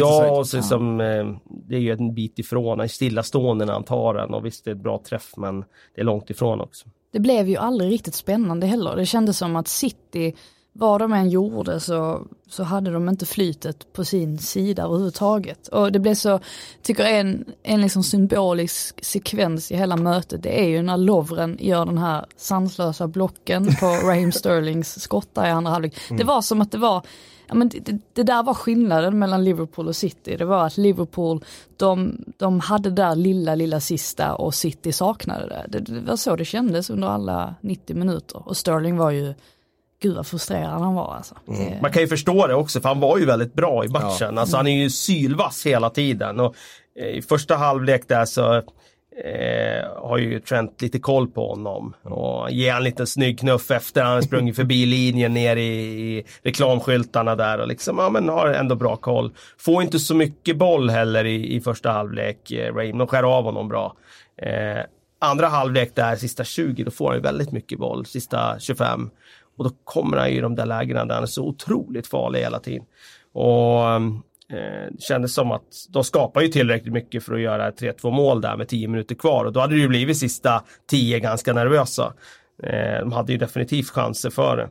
Ja, 0.00 0.30
och 0.38 0.46
så 0.46 0.62
som, 0.62 1.00
eh, 1.00 1.26
det 1.68 1.76
är 1.76 1.80
ju 1.80 1.92
en 1.92 2.14
bit 2.14 2.38
ifrån. 2.38 2.78
Han 2.78 2.80
är 2.84 2.88
stillastående 2.88 3.64
när 3.64 3.72
han 3.72 3.84
tar 3.84 4.14
den 4.14 4.34
och 4.34 4.46
visst 4.46 4.64
det 4.64 4.70
är 4.70 4.74
ett 4.74 4.80
bra 4.82 5.02
träff 5.08 5.32
men 5.36 5.60
det 5.94 6.00
är 6.00 6.04
långt 6.04 6.30
ifrån 6.30 6.60
också 6.60 6.86
det 7.14 7.20
blev 7.20 7.48
ju 7.48 7.56
aldrig 7.56 7.92
riktigt 7.92 8.14
spännande 8.14 8.66
heller. 8.66 8.96
Det 8.96 9.06
kändes 9.06 9.38
som 9.38 9.56
att 9.56 9.68
City, 9.68 10.34
vad 10.76 11.00
de 11.00 11.12
än 11.12 11.30
gjorde 11.30 11.80
så, 11.80 12.26
så 12.48 12.62
hade 12.62 12.90
de 12.90 13.08
inte 13.08 13.26
flytet 13.26 13.92
på 13.92 14.04
sin 14.04 14.38
sida 14.38 14.82
överhuvudtaget. 14.82 15.68
Och 15.68 15.92
det 15.92 15.98
blev 15.98 16.14
så, 16.14 16.40
tycker 16.82 17.04
en, 17.04 17.44
en 17.62 17.80
liksom 17.80 18.02
symbolisk 18.02 19.04
sekvens 19.04 19.72
i 19.72 19.76
hela 19.76 19.96
mötet, 19.96 20.42
det 20.42 20.60
är 20.60 20.68
ju 20.68 20.82
när 20.82 20.96
Lovren 20.96 21.58
gör 21.60 21.86
den 21.86 21.98
här 21.98 22.26
sanslösa 22.36 23.08
blocken 23.08 23.66
på 23.80 23.86
Raheem 24.06 24.32
Sterlings 24.32 25.00
skott 25.00 25.34
där 25.34 25.46
i 25.46 25.50
andra 25.50 25.72
halvlek. 25.72 25.94
Mm. 26.10 26.18
Det 26.18 26.24
var 26.24 26.42
som 26.42 26.60
att 26.60 26.72
det 26.72 26.78
var 26.78 27.06
ja, 27.46 27.54
men 27.54 27.68
det, 27.68 27.98
det, 28.12 28.22
där 28.22 28.42
var 28.42 28.54
skillnaden 28.54 29.18
mellan 29.18 29.44
Liverpool 29.44 29.88
och 29.88 29.96
City. 29.96 30.36
Det 30.36 30.44
var 30.44 30.66
att 30.66 30.76
Liverpool, 30.76 31.44
de, 31.76 32.24
de 32.36 32.60
hade 32.60 32.90
det 32.90 33.02
där 33.02 33.16
lilla, 33.16 33.54
lilla 33.54 33.80
sista 33.80 34.34
och 34.34 34.54
City 34.54 34.92
saknade 34.92 35.46
det. 35.48 35.66
det. 35.68 35.94
det. 35.94 36.00
var 36.00 36.16
så 36.16 36.36
det 36.36 36.44
kändes 36.44 36.90
under 36.90 37.08
alla 37.08 37.54
90 37.60 37.96
minuter. 37.96 38.48
Och 38.48 38.56
Sterling 38.56 38.96
var 38.96 39.10
ju, 39.10 39.34
gud 40.04 40.16
vad 40.16 40.26
frustrerad 40.26 40.80
han 40.80 40.94
var 40.94 41.14
alltså. 41.14 41.34
Mm. 41.48 41.72
Man 41.82 41.92
kan 41.92 42.02
ju 42.02 42.08
förstå 42.08 42.46
det 42.46 42.54
också 42.54 42.80
för 42.80 42.88
han 42.88 43.00
var 43.00 43.18
ju 43.18 43.24
väldigt 43.24 43.54
bra 43.54 43.84
i 43.84 43.88
matchen. 43.88 44.34
Ja. 44.34 44.40
Alltså 44.40 44.56
han 44.56 44.66
är 44.66 44.82
ju 44.82 44.90
sylvass 44.90 45.66
hela 45.66 45.90
tiden. 45.90 46.40
Och 46.40 46.54
eh, 46.98 47.06
I 47.06 47.22
första 47.22 47.56
halvlek 47.56 48.08
där 48.08 48.24
så 48.24 48.54
eh, 48.54 50.02
har 50.02 50.18
ju 50.18 50.40
Trent 50.40 50.82
lite 50.82 50.98
koll 50.98 51.28
på 51.28 51.48
honom 51.48 51.94
och 52.02 52.50
ger 52.50 52.74
en 52.74 52.84
liten 52.84 53.06
snygg 53.06 53.38
knuff 53.38 53.70
efter 53.70 54.02
han 54.02 54.22
sprungit 54.22 54.56
förbi 54.56 54.86
linjen 54.86 55.34
ner 55.34 55.56
i, 55.56 55.70
i 56.18 56.24
reklamskyltarna 56.42 57.36
där 57.36 57.58
och 57.58 57.68
liksom, 57.68 57.98
ja 57.98 58.10
men 58.10 58.28
har 58.28 58.48
ändå 58.48 58.74
bra 58.74 58.96
koll. 58.96 59.32
Får 59.58 59.82
inte 59.82 59.98
så 59.98 60.14
mycket 60.14 60.56
boll 60.56 60.90
heller 60.90 61.24
i, 61.24 61.56
i 61.56 61.60
första 61.60 61.90
halvlek, 61.90 62.50
eh, 62.50 62.74
Raim. 62.74 62.98
De 62.98 63.06
skär 63.06 63.22
av 63.22 63.44
honom 63.44 63.68
bra. 63.68 63.96
Eh, 64.42 64.84
andra 65.18 65.48
halvlek 65.48 65.94
där, 65.94 66.16
sista 66.16 66.44
20, 66.44 66.84
då 66.84 66.90
får 66.90 67.06
han 67.06 67.16
ju 67.16 67.22
väldigt 67.22 67.52
mycket 67.52 67.78
boll, 67.78 68.06
sista 68.06 68.58
25. 68.58 69.10
Och 69.56 69.64
då 69.64 69.70
kommer 69.84 70.16
han 70.16 70.30
ju 70.30 70.36
i 70.36 70.40
de 70.40 70.54
där 70.54 70.66
lägena 70.66 71.04
där 71.04 71.14
han 71.14 71.22
är 71.22 71.26
så 71.26 71.44
otroligt 71.44 72.06
farlig 72.06 72.40
hela 72.40 72.58
tiden. 72.58 72.86
Och 73.32 73.82
Eh, 74.48 74.88
det 74.90 75.02
kändes 75.02 75.34
som 75.34 75.52
att 75.52 75.86
de 75.88 76.04
skapar 76.04 76.40
ju 76.40 76.48
tillräckligt 76.48 76.92
mycket 76.92 77.24
för 77.24 77.34
att 77.34 77.40
göra 77.40 77.70
3-2 77.70 78.10
mål 78.10 78.40
där 78.40 78.56
med 78.56 78.68
10 78.68 78.88
minuter 78.88 79.14
kvar 79.14 79.44
och 79.44 79.52
då 79.52 79.60
hade 79.60 79.74
det 79.74 79.80
ju 79.80 79.88
blivit 79.88 80.16
sista 80.16 80.64
10 80.90 81.20
ganska 81.20 81.52
nervösa. 81.52 82.14
Eh, 82.62 83.00
de 83.00 83.12
hade 83.12 83.32
ju 83.32 83.38
definitivt 83.38 83.88
chanser 83.88 84.30
för 84.30 84.56
det. 84.56 84.70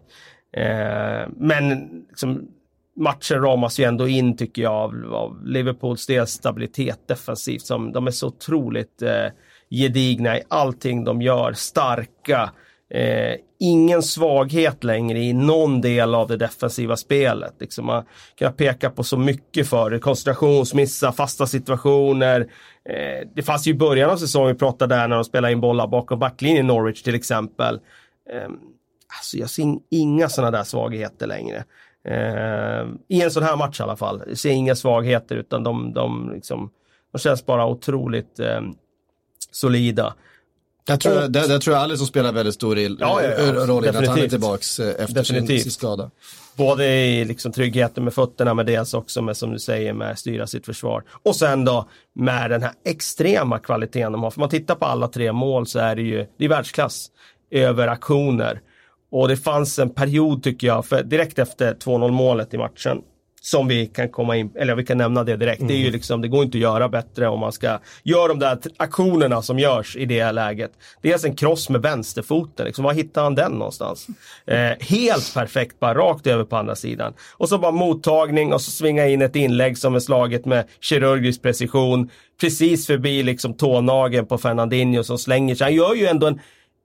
Eh, 0.62 1.30
men 1.38 1.90
liksom, 2.10 2.48
matchen 2.96 3.42
ramas 3.42 3.80
ju 3.80 3.84
ändå 3.84 4.08
in 4.08 4.38
tycker 4.38 4.62
jag 4.62 4.74
av, 4.74 5.14
av 5.14 5.46
Liverpools 5.46 6.08
del 6.08 6.28
stabilitet 6.28 7.08
defensivt. 7.08 7.62
Som, 7.62 7.92
de 7.92 8.08
är 8.08 8.12
så 8.12 8.28
otroligt 8.28 9.02
eh, 9.02 9.28
gedigna 9.70 10.38
i 10.38 10.44
allting 10.48 11.04
de 11.04 11.22
gör, 11.22 11.54
starka. 11.54 12.52
Eh, 12.90 13.36
ingen 13.64 14.04
svaghet 14.04 14.84
längre 14.84 15.20
i 15.20 15.34
någon 15.34 15.82
del 15.82 16.16
av 16.16 16.28
det 16.28 16.38
defensiva 16.38 16.98
spelet. 16.98 17.54
Liksom 17.60 17.86
man 17.86 18.06
kan 18.36 18.54
peka 18.54 18.90
på 18.90 19.04
så 19.04 19.18
mycket 19.18 19.68
för 19.68 19.90
det. 19.90 20.00
Koncentrationsmissar, 20.00 21.12
fasta 21.12 21.48
situationer. 21.48 22.40
Eh, 22.90 23.28
det 23.36 23.44
fanns 23.44 23.68
ju 23.68 23.72
i 23.72 23.76
början 23.76 24.10
av 24.10 24.18
säsongen, 24.18 24.48
vi 24.48 24.60
pratade 24.60 24.96
där 24.96 25.08
när 25.08 25.16
de 25.16 25.26
spelade 25.26 25.52
in 25.52 25.62
bollar 25.62 25.88
bakom 25.88 26.20
backlinjen 26.20 26.66
i 26.66 26.68
Norwich 26.68 27.02
till 27.02 27.16
exempel. 27.16 27.80
Eh, 28.30 28.50
alltså 29.18 29.38
jag 29.38 29.50
ser 29.50 29.66
inga 29.92 30.30
sådana 30.30 30.58
där 30.58 30.64
svagheter 30.64 31.28
längre. 31.28 31.64
Eh, 32.08 32.88
I 33.08 33.22
en 33.22 33.32
sån 33.32 33.44
här 33.44 33.58
match 33.58 33.80
i 33.80 33.84
alla 33.84 33.96
fall. 33.96 34.24
Jag 34.28 34.38
ser 34.38 34.52
inga 34.52 34.76
svagheter 34.76 35.36
utan 35.36 35.64
de, 35.64 35.94
de, 35.94 36.32
liksom, 36.34 36.70
de 37.12 37.20
känns 37.20 37.46
bara 37.46 37.66
otroligt 37.68 38.40
eh, 38.40 38.62
solida. 39.52 40.16
Jag 40.86 41.00
tror, 41.00 41.24
och, 41.24 41.32
det, 41.32 41.48
det 41.48 41.60
tror 41.60 41.76
jag 41.76 41.84
Alisson 41.84 42.08
spelar 42.08 42.32
väldigt 42.32 42.56
stor 42.56 42.78
i, 42.78 42.98
ja, 43.00 43.22
ja, 43.24 43.30
ja, 43.30 43.66
roll 43.66 43.86
i 43.86 43.90
att 43.90 44.08
han 44.08 44.20
är 44.20 44.28
tillbaks 44.28 44.80
eh, 44.80 45.04
efter 45.04 45.24
sin, 45.24 45.48
sin, 45.48 45.72
skada. 45.72 46.12
Både 46.56 46.86
i 46.86 47.26
liksom 47.26 47.52
tryggheten 47.52 48.04
med 48.04 48.14
fötterna 48.14 48.54
men 48.54 48.66
dels 48.66 48.94
också 48.94 49.22
med 49.22 49.38
som 49.38 49.52
du 49.54 49.60
säger 49.60 49.94
med 49.94 50.20
styra 50.20 50.48
sitt 50.48 50.66
försvar. 50.66 51.04
Och 51.24 51.36
sen 51.36 51.66
då 51.66 51.90
med 52.16 52.50
den 52.50 52.64
här 52.64 52.72
extrema 52.86 53.60
kvaliteten 53.60 54.12
de 54.12 54.24
har. 54.24 54.32
För 54.32 54.40
man 54.40 54.50
tittar 54.50 54.76
på 54.76 54.86
alla 54.86 55.08
tre 55.08 55.32
mål 55.32 55.68
så 55.68 55.80
är 55.80 55.96
det 55.96 56.02
ju 56.02 56.26
det 56.38 56.46
är 56.46 56.50
världsklass 56.50 57.08
över 57.52 57.88
aktioner. 57.88 58.62
Och 59.12 59.28
det 59.28 59.38
fanns 59.38 59.80
en 59.80 59.90
period 59.90 60.44
tycker 60.44 60.68
jag, 60.68 60.86
för 60.86 61.04
direkt 61.04 61.40
efter 61.40 61.74
2-0 61.74 62.12
målet 62.12 62.54
i 62.54 62.58
matchen 62.58 63.02
som 63.46 63.68
vi 63.68 63.86
kan 63.88 64.10
komma 64.10 64.38
in, 64.38 64.52
eller 64.56 64.76
vi 64.76 64.86
kan 64.86 64.98
nämna 64.98 65.24
det 65.24 65.36
direkt. 65.38 65.60
Mm. 65.60 65.68
Det 65.68 65.74
är 65.74 65.78
ju 65.78 65.84
mm. 65.84 65.94
liksom, 65.94 66.22
det 66.22 66.28
går 66.28 66.44
inte 66.44 66.58
att 66.58 66.62
göra 66.62 66.90
bättre 66.90 67.28
om 67.28 67.40
man 67.40 67.52
ska 67.52 67.80
göra 68.04 68.28
de 68.28 68.40
där 68.40 68.58
aktionerna 68.78 69.42
som 69.42 69.60
görs 69.60 69.96
i 69.96 70.06
det 70.06 70.32
läget. 70.32 70.72
Dels 71.02 71.26
en 71.26 71.36
kross 71.36 71.70
med 71.70 71.82
vänsterfoten, 71.82 72.66
liksom, 72.66 72.84
var 72.84 72.94
hittar 72.94 73.24
han 73.24 73.36
den 73.36 73.52
någonstans? 73.52 74.08
Eh, 74.46 74.72
helt 74.80 75.34
perfekt, 75.34 75.80
bara 75.80 75.94
rakt 75.94 76.28
över 76.28 76.44
på 76.44 76.58
andra 76.58 76.76
sidan. 76.76 77.14
Och 77.32 77.50
så 77.50 77.58
bara 77.58 77.72
mottagning 77.72 78.54
och 78.54 78.62
så 78.62 78.72
svinga 78.72 79.08
in 79.08 79.22
ett 79.22 79.36
inlägg 79.36 79.78
som 79.78 79.96
är 79.96 80.00
slaget 80.00 80.46
med 80.46 80.68
kirurgisk 80.80 81.42
precision. 81.42 82.10
Precis 82.42 82.88
förbi 82.88 83.24
liksom 83.24 83.54
tånageln 83.54 84.26
på 84.26 84.38
Fernandinho 84.38 85.04
som 85.04 85.18
slänger 85.18 85.56
sig. 85.56 85.66
Han 85.66 85.74
gör 85.74 85.96
ju 85.96 86.06
ändå 86.06 86.28
en 86.28 86.40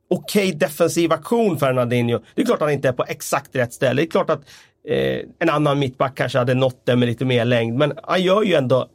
okej 0.09 0.53
defensiv 0.53 1.13
aktion 1.13 1.59
Fernandinho. 1.59 2.21
Det 2.35 2.43
är 2.43 2.47
klart 2.47 2.57
att 2.57 2.61
han 2.61 2.73
inte 2.73 2.89
är 2.89 2.93
på 2.93 3.05
exakt 3.09 3.57
rätt 3.57 3.73
ställe. 3.73 4.03
Det 4.03 4.07
är 4.07 4.11
klart 4.11 4.31
att 4.31 4.43
Eh, 4.89 5.21
en 5.39 5.51
annan 5.51 5.79
mittback 5.79 6.17
kanske 6.17 6.39
hade 6.39 6.55
nått 6.55 6.87
den 6.87 6.99
med 6.99 7.09
lite 7.09 7.25
mer 7.25 7.45
längd, 7.45 7.79
men 7.79 7.93
han 8.03 8.23
gör 8.23 8.43
ju 8.43 8.55
ändå 8.55 8.89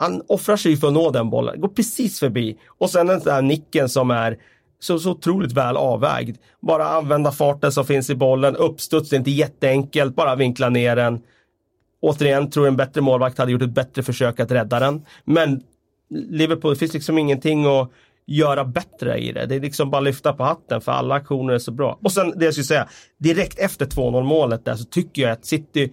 han 0.00 0.22
offrar 0.26 0.56
sig 0.56 0.76
för 0.76 0.86
att 0.86 0.92
nå 0.92 1.10
den 1.10 1.30
bollen, 1.30 1.60
går 1.60 1.68
precis 1.68 2.20
förbi. 2.20 2.58
Och 2.66 2.90
sen 2.90 3.06
den 3.06 3.20
där 3.20 3.42
nicken 3.42 3.88
som 3.88 4.10
är 4.10 4.38
så, 4.80 4.98
så 4.98 5.10
otroligt 5.10 5.52
väl 5.52 5.76
avvägd. 5.76 6.36
Bara 6.60 6.88
använda 6.88 7.32
farten 7.32 7.72
som 7.72 7.86
finns 7.86 8.10
i 8.10 8.14
bollen, 8.14 8.56
uppstuds, 8.56 9.10
det 9.10 9.16
är 9.16 9.18
inte 9.18 9.30
jätteenkelt, 9.30 10.16
bara 10.16 10.36
vinkla 10.36 10.68
ner 10.68 10.96
den. 10.96 11.20
Återigen, 12.00 12.50
tror 12.50 12.68
en 12.68 12.76
bättre 12.76 13.00
målvakt 13.00 13.38
hade 13.38 13.52
gjort 13.52 13.62
ett 13.62 13.74
bättre 13.74 14.02
försök 14.02 14.40
att 14.40 14.50
rädda 14.50 14.80
den. 14.80 15.06
Men 15.24 15.62
Liverpool, 16.10 16.72
det 16.72 16.78
finns 16.78 16.94
liksom 16.94 17.18
ingenting 17.18 17.66
att 17.66 17.90
göra 18.30 18.64
bättre 18.64 19.18
i 19.18 19.32
det. 19.32 19.46
Det 19.46 19.54
är 19.54 19.60
liksom 19.60 19.90
bara 19.90 20.00
lyfta 20.00 20.32
på 20.32 20.44
hatten 20.44 20.80
för 20.80 20.92
alla 20.92 21.14
aktioner 21.14 21.54
är 21.54 21.58
så 21.58 21.72
bra. 21.72 21.98
Och 22.02 22.12
sen 22.12 22.32
det 22.36 22.44
jag 22.44 22.54
skulle 22.54 22.64
säga, 22.64 22.88
direkt 23.18 23.58
efter 23.58 23.86
2-0 23.86 24.22
målet 24.22 24.64
där 24.64 24.74
så 24.74 24.84
tycker 24.84 25.22
jag 25.22 25.30
att 25.30 25.46
City 25.46 25.92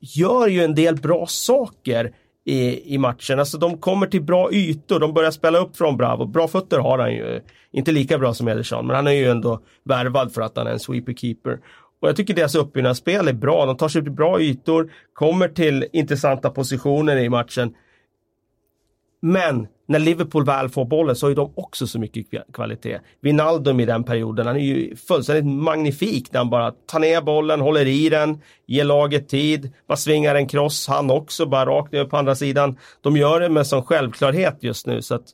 gör 0.00 0.48
ju 0.48 0.64
en 0.64 0.74
del 0.74 0.96
bra 0.96 1.26
saker 1.26 2.12
i, 2.44 2.94
i 2.94 2.98
matchen. 2.98 3.38
Alltså 3.38 3.58
de 3.58 3.78
kommer 3.78 4.06
till 4.06 4.22
bra 4.22 4.52
ytor, 4.52 5.00
de 5.00 5.14
börjar 5.14 5.30
spela 5.30 5.58
upp 5.58 5.76
från 5.76 5.96
Bravo. 5.96 6.26
Bra 6.26 6.48
fötter 6.48 6.78
har 6.78 6.98
han 6.98 7.12
ju. 7.12 7.40
Inte 7.72 7.92
lika 7.92 8.18
bra 8.18 8.34
som 8.34 8.48
Ederson, 8.48 8.86
men 8.86 8.96
han 8.96 9.06
är 9.06 9.12
ju 9.12 9.30
ändå 9.30 9.60
värvad 9.84 10.32
för 10.32 10.42
att 10.42 10.56
han 10.56 10.66
är 10.66 10.70
en 10.70 10.80
sweeper 10.80 11.12
keeper. 11.12 11.58
Och 12.00 12.08
jag 12.08 12.16
tycker 12.16 12.34
deras 12.34 12.54
uppbyggnadsspel 12.54 13.28
är 13.28 13.32
bra. 13.32 13.66
De 13.66 13.76
tar 13.76 13.88
sig 13.88 14.02
till 14.02 14.12
bra 14.12 14.40
ytor, 14.40 14.92
kommer 15.12 15.48
till 15.48 15.86
intressanta 15.92 16.50
positioner 16.50 17.16
i 17.16 17.28
matchen. 17.28 17.74
Men 19.24 19.66
när 19.86 19.98
Liverpool 19.98 20.44
väl 20.44 20.68
får 20.68 20.84
bollen 20.84 21.16
så 21.16 21.26
har 21.26 21.28
ju 21.28 21.34
de 21.34 21.52
också 21.54 21.86
så 21.86 21.98
mycket 21.98 22.26
kvalitet. 22.52 23.00
Wijnaldum 23.20 23.80
i 23.80 23.86
den 23.86 24.04
perioden, 24.04 24.46
han 24.46 24.56
är 24.56 24.60
ju 24.60 24.96
fullständigt 24.96 25.46
magnifik 25.46 26.32
när 26.32 26.40
han 26.40 26.50
bara 26.50 26.70
tar 26.70 26.98
ner 26.98 27.22
bollen, 27.22 27.60
håller 27.60 27.86
i 27.86 28.08
den, 28.08 28.40
ger 28.66 28.84
laget 28.84 29.28
tid, 29.28 29.72
bara 29.88 29.96
svingar 29.96 30.34
en 30.34 30.48
cross, 30.48 30.88
han 30.88 31.10
också, 31.10 31.46
bara 31.46 31.66
rakt 31.66 31.92
ner 31.92 32.04
på 32.04 32.16
andra 32.16 32.34
sidan. 32.34 32.76
De 33.00 33.16
gör 33.16 33.40
det 33.40 33.48
med 33.48 33.66
sån 33.66 33.82
självklarhet 33.82 34.56
just 34.60 34.86
nu 34.86 35.02
så 35.02 35.14
att 35.14 35.26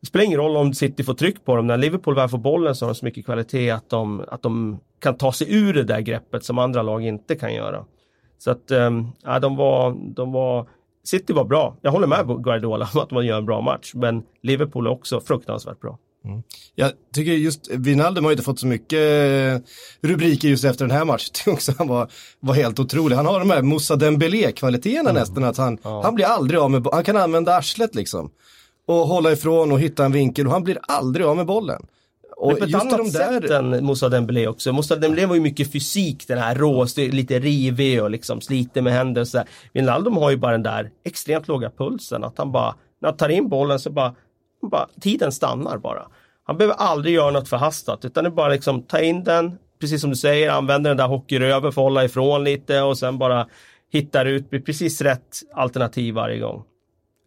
det 0.00 0.06
spelar 0.06 0.24
ingen 0.24 0.40
roll 0.40 0.56
om 0.56 0.74
City 0.74 1.04
får 1.04 1.14
tryck 1.14 1.44
på 1.44 1.56
dem. 1.56 1.66
När 1.66 1.76
Liverpool 1.76 2.14
väl 2.14 2.28
får 2.28 2.38
bollen 2.38 2.74
så 2.74 2.84
har 2.84 2.90
de 2.90 2.94
så 2.94 3.04
mycket 3.04 3.24
kvalitet 3.24 3.70
att 3.70 3.90
de, 3.90 4.24
att 4.28 4.42
de 4.42 4.80
kan 5.00 5.16
ta 5.16 5.32
sig 5.32 5.54
ur 5.54 5.74
det 5.74 5.84
där 5.84 6.00
greppet 6.00 6.44
som 6.44 6.58
andra 6.58 6.82
lag 6.82 7.04
inte 7.04 7.36
kan 7.36 7.54
göra. 7.54 7.84
Så 8.38 8.50
att, 8.50 8.70
ehm, 8.70 9.06
ja, 9.24 9.38
de 9.38 9.56
var, 9.56 9.96
de 10.14 10.32
var 10.32 10.66
City 11.10 11.32
var 11.32 11.44
bra. 11.44 11.76
Jag 11.82 11.90
håller 11.90 12.06
med 12.06 12.44
Guardiola 12.44 12.88
om 12.94 13.00
att 13.00 13.10
man 13.10 13.26
gör 13.26 13.38
en 13.38 13.46
bra 13.46 13.60
match, 13.60 13.92
men 13.94 14.22
Liverpool 14.42 14.86
är 14.86 14.90
också 14.90 15.20
fruktansvärt 15.20 15.80
bra. 15.80 15.98
Mm. 16.24 16.42
Jag 16.74 16.92
tycker 17.14 17.32
just 17.32 17.70
Wijnaldum 17.70 18.24
har 18.24 18.30
inte 18.32 18.42
fått 18.42 18.60
så 18.60 18.66
mycket 18.66 18.98
eh, 18.98 19.60
rubriker 20.08 20.48
just 20.48 20.64
efter 20.64 20.84
den 20.84 20.96
här 20.96 21.04
matchen. 21.04 21.32
Jag 21.46 21.54
också 21.54 21.72
han 21.78 21.88
var, 21.88 22.10
var 22.40 22.54
helt 22.54 22.78
otrolig. 22.78 23.16
Han 23.16 23.26
har 23.26 23.38
de 23.38 23.50
här 23.50 23.62
Moussa 23.62 23.96
Dembélé-kvaliteterna 23.96 25.10
mm. 25.10 25.20
nästan. 25.20 25.44
Att 25.44 25.56
han, 25.56 25.78
ja. 25.82 26.02
han 26.02 26.14
blir 26.14 26.24
aldrig 26.24 26.60
av 26.60 26.70
med 26.70 26.86
Han 26.92 27.04
kan 27.04 27.16
använda 27.16 27.56
arslet 27.56 27.94
liksom. 27.94 28.30
Och 28.86 28.94
hålla 28.94 29.32
ifrån 29.32 29.72
och 29.72 29.80
hitta 29.80 30.04
en 30.04 30.12
vinkel 30.12 30.46
och 30.46 30.52
han 30.52 30.64
blir 30.64 30.78
aldrig 30.82 31.26
av 31.26 31.36
med 31.36 31.46
bollen. 31.46 31.86
Och 32.40 32.48
men 32.48 32.58
på 32.58 32.64
ett 32.64 32.74
annat 32.74 32.98
de 32.98 33.10
där... 33.10 33.40
sätt 33.40 33.50
än 33.50 33.84
Moussa 33.84 34.08
Dembélé 34.08 34.46
också. 34.46 34.72
Moussa 34.72 34.96
Dembélé 34.96 35.26
var 35.26 35.34
ju 35.34 35.40
mycket 35.40 35.72
fysik, 35.72 36.28
den 36.28 36.38
här 36.38 36.54
rå, 36.54 36.86
lite 36.96 37.38
rivig 37.38 38.02
och 38.02 38.10
liksom 38.10 38.40
sliter 38.40 38.82
med 38.82 38.92
händer 38.92 39.20
och 39.20 39.28
så 39.28 39.42
Wijnaldum 39.72 40.16
har 40.16 40.30
ju 40.30 40.36
bara 40.36 40.52
den 40.52 40.62
där 40.62 40.90
extremt 41.04 41.48
låga 41.48 41.70
pulsen, 41.70 42.24
att 42.24 42.38
han 42.38 42.52
bara, 42.52 42.74
när 43.00 43.08
han 43.08 43.16
tar 43.16 43.28
in 43.28 43.48
bollen 43.48 43.80
så 43.80 43.90
bara, 43.90 44.14
bara 44.70 44.88
tiden 45.00 45.32
stannar 45.32 45.78
bara. 45.78 46.08
Han 46.44 46.56
behöver 46.56 46.74
aldrig 46.74 47.14
göra 47.14 47.30
något 47.30 47.48
förhastat, 47.48 48.04
utan 48.04 48.24
det 48.24 48.28
är 48.28 48.32
bara 48.32 48.48
liksom 48.48 48.82
ta 48.82 49.00
in 49.00 49.24
den, 49.24 49.58
precis 49.80 50.00
som 50.00 50.10
du 50.10 50.16
säger, 50.16 50.50
använder 50.50 50.90
den 50.90 50.96
där 50.96 51.06
hockeyröven 51.08 51.72
för 51.72 51.80
att 51.80 51.84
hålla 51.84 52.04
ifrån 52.04 52.44
lite 52.44 52.82
och 52.82 52.98
sen 52.98 53.18
bara 53.18 53.46
hittar 53.92 54.26
ut 54.26 54.50
precis 54.50 55.00
rätt 55.00 55.36
alternativ 55.54 56.14
varje 56.14 56.38
gång. 56.38 56.64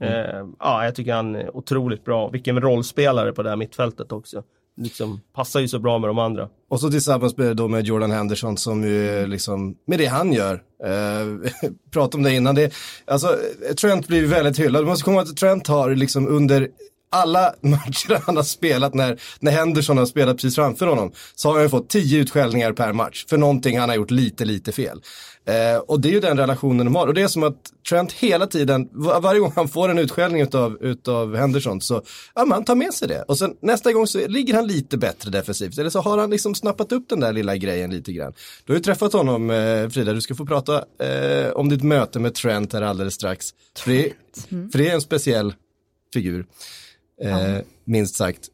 Mm. 0.01 0.13
Eh, 0.13 0.45
ja, 0.59 0.85
jag 0.85 0.95
tycker 0.95 1.13
han 1.13 1.35
är 1.35 1.55
otroligt 1.57 2.05
bra. 2.05 2.29
Vilken 2.29 2.61
rollspelare 2.61 3.33
på 3.33 3.43
det 3.43 3.49
här 3.49 3.55
mittfältet 3.55 4.11
också 4.11 4.43
liksom 4.77 5.21
passar 5.35 5.59
ju 5.59 5.67
så 5.67 5.79
bra 5.79 5.99
med 5.99 6.09
de 6.09 6.19
andra. 6.19 6.49
Och 6.69 6.79
så 6.79 6.91
tillsammans 6.91 7.37
med, 7.37 7.55
då 7.55 7.67
med 7.67 7.85
Jordan 7.85 8.11
Henderson 8.11 8.57
som 8.57 8.83
ju 8.83 9.27
liksom, 9.27 9.75
med 9.87 9.99
det 9.99 10.05
han 10.05 10.33
gör, 10.33 10.53
eh, 10.83 11.69
pratade 11.93 12.17
om 12.17 12.23
det 12.23 12.33
innan, 12.33 12.55
det, 12.55 12.73
alltså 13.05 13.37
Trent 13.81 14.07
blir 14.07 14.27
väldigt 14.27 14.59
hyllad. 14.59 14.81
Du 14.81 14.87
måste 14.87 15.03
komma 15.03 15.17
ihåg 15.17 15.29
att 15.29 15.37
Trent 15.37 15.67
har 15.67 15.95
liksom 15.95 16.27
under 16.27 16.67
alla 17.11 17.53
matcher 17.61 18.21
han 18.25 18.35
har 18.35 18.43
spelat 18.43 18.93
när, 18.93 19.21
när 19.39 19.51
Henderson 19.51 19.97
har 19.97 20.05
spelat 20.05 20.35
precis 20.35 20.55
framför 20.55 20.87
honom 20.87 21.11
så 21.35 21.51
har 21.51 21.59
han 21.59 21.69
fått 21.69 21.89
tio 21.89 22.19
utskällningar 22.19 22.73
per 22.73 22.93
match 22.93 23.25
för 23.29 23.37
någonting 23.37 23.79
han 23.79 23.89
har 23.89 23.95
gjort 23.95 24.11
lite, 24.11 24.45
lite 24.45 24.71
fel. 24.71 25.01
Eh, 25.45 25.77
och 25.77 26.01
det 26.01 26.09
är 26.09 26.11
ju 26.11 26.19
den 26.19 26.37
relationen 26.37 26.85
de 26.85 26.95
har. 26.95 27.07
Och 27.07 27.13
det 27.13 27.21
är 27.21 27.27
som 27.27 27.43
att 27.43 27.55
Trent 27.89 28.11
hela 28.11 28.47
tiden, 28.47 28.89
var, 28.91 29.21
varje 29.21 29.39
gång 29.39 29.51
han 29.55 29.67
får 29.67 29.89
en 29.89 29.99
utskällning 29.99 30.41
utav, 30.41 30.77
utav 30.81 31.35
Henderson 31.35 31.81
så, 31.81 32.01
ja 32.35 32.45
man 32.45 32.65
tar 32.65 32.75
med 32.75 32.93
sig 32.93 33.07
det. 33.07 33.21
Och 33.21 33.37
sen 33.37 33.55
nästa 33.61 33.93
gång 33.93 34.07
så 34.07 34.27
ligger 34.27 34.53
han 34.53 34.67
lite 34.67 34.97
bättre 34.97 35.31
defensivt. 35.31 35.77
Eller 35.77 35.89
så 35.89 35.99
har 35.99 36.17
han 36.17 36.29
liksom 36.29 36.55
snappat 36.55 36.91
upp 36.91 37.09
den 37.09 37.19
där 37.19 37.33
lilla 37.33 37.57
grejen 37.57 37.91
lite 37.91 38.11
grann. 38.11 38.33
Du 38.65 38.73
har 38.73 38.77
ju 38.77 38.83
träffat 38.83 39.13
honom, 39.13 39.49
eh, 39.49 39.89
Frida, 39.89 40.13
du 40.13 40.21
ska 40.21 40.35
få 40.35 40.45
prata 40.45 40.85
eh, 40.99 41.51
om 41.51 41.69
ditt 41.69 41.83
möte 41.83 42.19
med 42.19 42.33
Trent 42.33 42.73
här 42.73 42.81
alldeles 42.81 43.13
strax. 43.13 43.49
För 43.77 43.91
det, 43.91 44.13
för 44.71 44.77
det 44.77 44.89
är 44.89 44.93
en 44.93 45.01
speciell 45.01 45.53
figur. 46.13 46.45
Eh, 47.21 47.57
minst 47.85 48.15
sagt. 48.15 48.49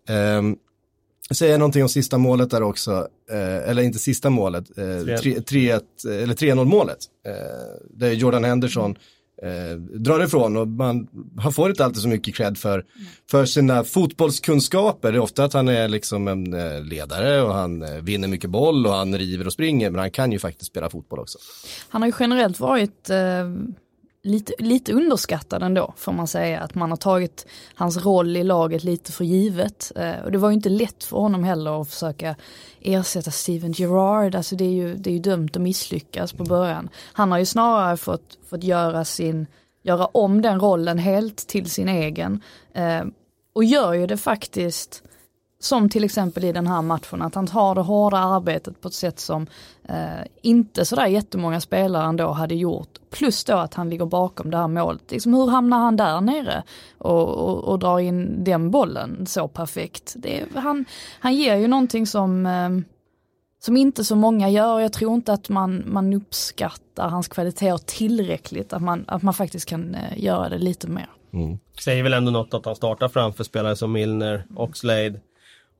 Säga 1.32 1.58
någonting 1.58 1.84
om 1.84 1.90
sista 1.90 2.18
målet 2.18 2.50
där 2.50 2.64
också, 2.64 3.08
eh, 3.32 3.70
eller 3.70 3.82
inte 3.82 4.00
sista 4.00 4.30
målet, 4.30 4.78
eh, 4.78 4.84
3-1, 4.84 5.82
eller 6.06 6.34
3-0 6.34 6.66
målet. 6.66 6.98
Eh, 7.28 7.34
där 7.90 8.12
Jordan 8.12 8.44
Henderson 8.44 8.96
eh, 9.44 9.78
drar 9.78 10.24
ifrån 10.24 10.58
och 10.58 10.68
man, 10.68 11.08
han 11.38 11.54
får 11.54 11.70
inte 11.70 11.86
alltid 11.86 12.02
så 12.02 12.08
mycket 12.08 12.36
cred 12.36 12.58
för, 12.58 12.86
för 13.32 13.46
sina 13.46 13.84
fotbollskunskaper. 13.84 15.12
Det 15.12 15.18
är 15.18 15.22
ofta 15.22 15.44
att 15.44 15.54
han 15.54 15.68
är 15.68 15.88
liksom 15.88 16.28
en 16.28 16.54
eh, 16.54 16.82
ledare 16.82 17.42
och 17.42 17.54
han 17.54 17.82
eh, 17.82 18.02
vinner 18.02 18.28
mycket 18.28 18.50
boll 18.50 18.86
och 18.86 18.94
han 18.94 19.18
river 19.18 19.48
och 19.48 19.54
springer, 19.54 19.90
men 19.90 20.00
han 20.00 20.12
kan 20.12 20.32
ju 20.32 20.40
faktiskt 20.40 20.72
spela 20.72 20.90
fotboll 20.90 21.20
också. 21.20 21.38
Han 21.90 22.02
har 22.02 22.10
ju 22.10 22.14
generellt 22.20 22.60
varit 22.60 23.10
eh, 23.10 23.18
lite, 24.28 24.54
lite 24.60 24.94
underskattad 24.94 25.64
ändå 25.64 25.94
får 25.98 26.12
man 26.12 26.28
säga. 26.28 26.60
Att 26.60 26.76
man 26.76 26.90
har 26.90 26.98
tagit 26.98 27.46
hans 27.76 28.06
roll 28.06 28.38
i 28.38 28.44
laget 28.44 28.84
lite 28.84 29.12
för 29.12 29.24
givet. 29.24 29.92
Eh, 29.96 30.20
och 30.26 30.32
det 30.32 30.38
var 30.38 30.50
ju 30.50 30.54
inte 30.56 30.70
lätt 30.70 31.04
för 31.04 31.18
honom 31.18 31.44
heller 31.44 31.82
att 31.82 31.90
försöka 31.90 32.36
ersätta 32.82 33.32
Steven 33.32 33.72
Gerrard. 33.72 34.36
Alltså 34.36 34.56
det 34.56 34.66
är 34.66 34.74
ju, 34.74 34.96
det 34.96 35.10
är 35.10 35.14
ju 35.14 35.20
dömt 35.20 35.56
att 35.56 35.62
misslyckas 35.62 36.34
på 36.34 36.44
början. 36.44 36.90
Han 37.14 37.32
har 37.32 37.40
ju 37.40 37.46
snarare 37.46 37.98
fått, 37.98 38.38
fått 38.50 38.64
göra 38.64 39.06
sin 39.06 39.48
göra 39.88 40.06
om 40.06 40.42
den 40.42 40.60
rollen 40.60 40.98
helt 40.98 41.38
till 41.38 41.70
sin 41.70 41.90
egen. 41.90 42.42
Eh, 42.74 43.06
och 43.54 43.64
gör 43.64 43.94
ju 43.94 44.08
det 44.08 44.18
faktiskt 44.18 45.04
som 45.60 45.90
till 45.90 46.04
exempel 46.04 46.44
i 46.44 46.52
den 46.52 46.68
här 46.68 46.82
matchen, 46.82 47.22
att 47.22 47.36
han 47.36 47.48
tar 47.48 47.76
det 47.76 47.82
hårda 47.82 48.18
arbetet 48.18 48.82
på 48.82 48.88
ett 48.88 48.94
sätt 48.94 49.20
som 49.20 49.48
eh, 49.90 50.26
inte 50.42 50.86
sådär 50.86 51.08
jättemånga 51.08 51.62
spelare 51.62 52.06
ändå 52.06 52.32
hade 52.32 52.56
gjort. 52.56 53.00
Plus 53.10 53.44
då 53.44 53.54
att 53.54 53.74
han 53.74 53.90
ligger 53.90 54.06
bakom 54.06 54.52
det 54.52 54.58
här 54.58 54.68
målet. 54.68 55.12
Liksom, 55.12 55.34
hur 55.34 55.48
hamnar 55.48 55.78
han 55.78 55.96
där 55.98 56.22
nere 56.22 56.64
och, 56.98 57.30
och, 57.30 57.64
och 57.64 57.80
drar 57.80 58.00
in 58.00 58.44
den 58.44 58.72
bollen 58.72 59.26
så 59.26 59.48
perfekt? 59.48 60.14
Det, 60.18 60.44
han, 60.56 60.86
han 61.20 61.36
ger 61.36 61.56
ju 61.56 61.68
någonting 61.68 62.08
som, 62.08 62.46
eh, 62.46 62.70
som 63.60 63.78
inte 63.78 64.04
så 64.04 64.16
många 64.16 64.50
gör. 64.50 64.80
Jag 64.80 64.94
tror 64.94 65.14
inte 65.14 65.34
att 65.34 65.50
man, 65.50 65.84
man 65.86 66.14
uppskattar 66.14 67.10
hans 67.10 67.28
kvaliteter 67.28 67.78
tillräckligt, 67.78 68.74
att 68.74 68.82
man, 68.82 69.06
att 69.08 69.22
man 69.22 69.34
faktiskt 69.34 69.70
kan 69.70 69.96
eh, 69.96 70.24
göra 70.24 70.50
det 70.50 70.58
lite 70.58 70.88
mer. 70.88 71.10
Mm. 71.34 71.60
Säger 71.80 72.04
väl 72.04 72.14
ändå 72.14 72.32
något 72.32 72.54
att 72.54 72.66
han 72.66 72.76
startar 72.76 73.08
framför 73.08 73.44
spelare 73.44 73.76
som 73.76 73.92
Milner, 73.92 74.46
Oxlade 74.56 75.20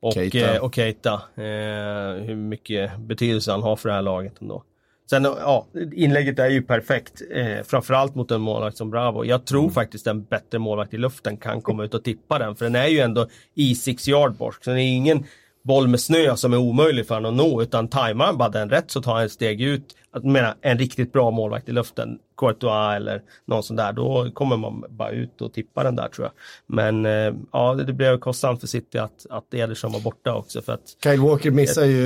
och 0.00 0.12
Keita. 0.12 0.54
Eh, 0.54 0.62
och 0.62 0.74
Keita. 0.74 1.12
Eh, 1.36 2.24
hur 2.24 2.34
mycket 2.36 2.98
betydelse 2.98 3.50
han 3.50 3.62
har 3.62 3.76
för 3.76 3.88
det 3.88 3.94
här 3.94 4.02
laget 4.02 4.42
ändå. 4.42 4.62
Sen 5.10 5.24
ja, 5.24 5.66
inlägget 5.94 6.38
är 6.38 6.48
ju 6.50 6.62
perfekt. 6.62 7.22
Eh, 7.30 7.64
framförallt 7.64 8.14
mot 8.14 8.30
en 8.30 8.40
målvakt 8.40 8.76
som 8.76 8.90
Bravo. 8.90 9.24
Jag 9.24 9.44
tror 9.44 9.60
Mm. 9.60 9.72
faktiskt 9.72 10.06
en 10.06 10.24
bättre 10.24 10.58
målvakt 10.58 10.94
i 10.94 10.98
luften 10.98 11.36
kan 11.36 11.62
komma 11.62 11.84
ut 11.84 11.94
och 11.94 12.04
tippa 12.04 12.38
den. 12.38 12.56
För 12.56 12.64
den 12.64 12.74
är 12.74 12.86
ju 12.86 12.98
ändå 12.98 13.26
i 13.54 13.74
six 13.74 14.08
yard 14.08 14.34
box. 14.34 14.56
Så 14.64 14.70
det 14.70 14.82
är 14.82 14.96
ingen 14.96 15.24
boll 15.68 15.88
med 15.88 16.00
snö 16.00 16.36
som 16.36 16.52
är 16.52 16.56
omöjlig 16.56 17.06
för 17.06 17.14
honom 17.14 17.30
att 17.30 17.46
nå. 17.46 17.62
Utan 17.62 17.88
tajmar 17.88 18.26
han 18.26 18.38
bara 18.38 18.48
den 18.48 18.70
rätt 18.70 18.90
så 18.90 19.02
tar 19.02 19.14
han 19.14 19.24
ett 19.24 19.32
steg 19.32 19.60
ut. 19.60 19.94
Jag 20.12 20.24
menar 20.24 20.54
en 20.60 20.78
riktigt 20.78 21.12
bra 21.12 21.30
målvakt 21.30 21.68
i 21.68 21.72
luften. 21.72 22.18
Courtois 22.36 22.96
eller 22.96 23.22
någon 23.44 23.62
sån 23.62 23.76
där. 23.76 23.92
Då 23.92 24.30
kommer 24.34 24.56
man 24.56 24.84
bara 24.88 25.10
ut 25.10 25.42
och 25.42 25.52
tippa 25.52 25.82
den 25.82 25.96
där 25.96 26.08
tror 26.08 26.26
jag. 26.26 26.32
Men 26.66 27.06
eh, 27.06 27.34
ja, 27.52 27.74
det, 27.74 27.84
det 27.84 27.92
blev 27.92 28.18
kostsamt 28.18 28.60
för 28.60 28.66
City 28.66 28.98
att, 28.98 29.26
att 29.30 29.54
Ederson 29.54 29.92
var 29.92 30.00
borta 30.00 30.34
också. 30.34 30.62
För 30.62 30.72
att, 30.72 30.96
Kyle 31.02 31.20
Walker 31.20 31.50
missar 31.50 31.84
ju 31.84 31.98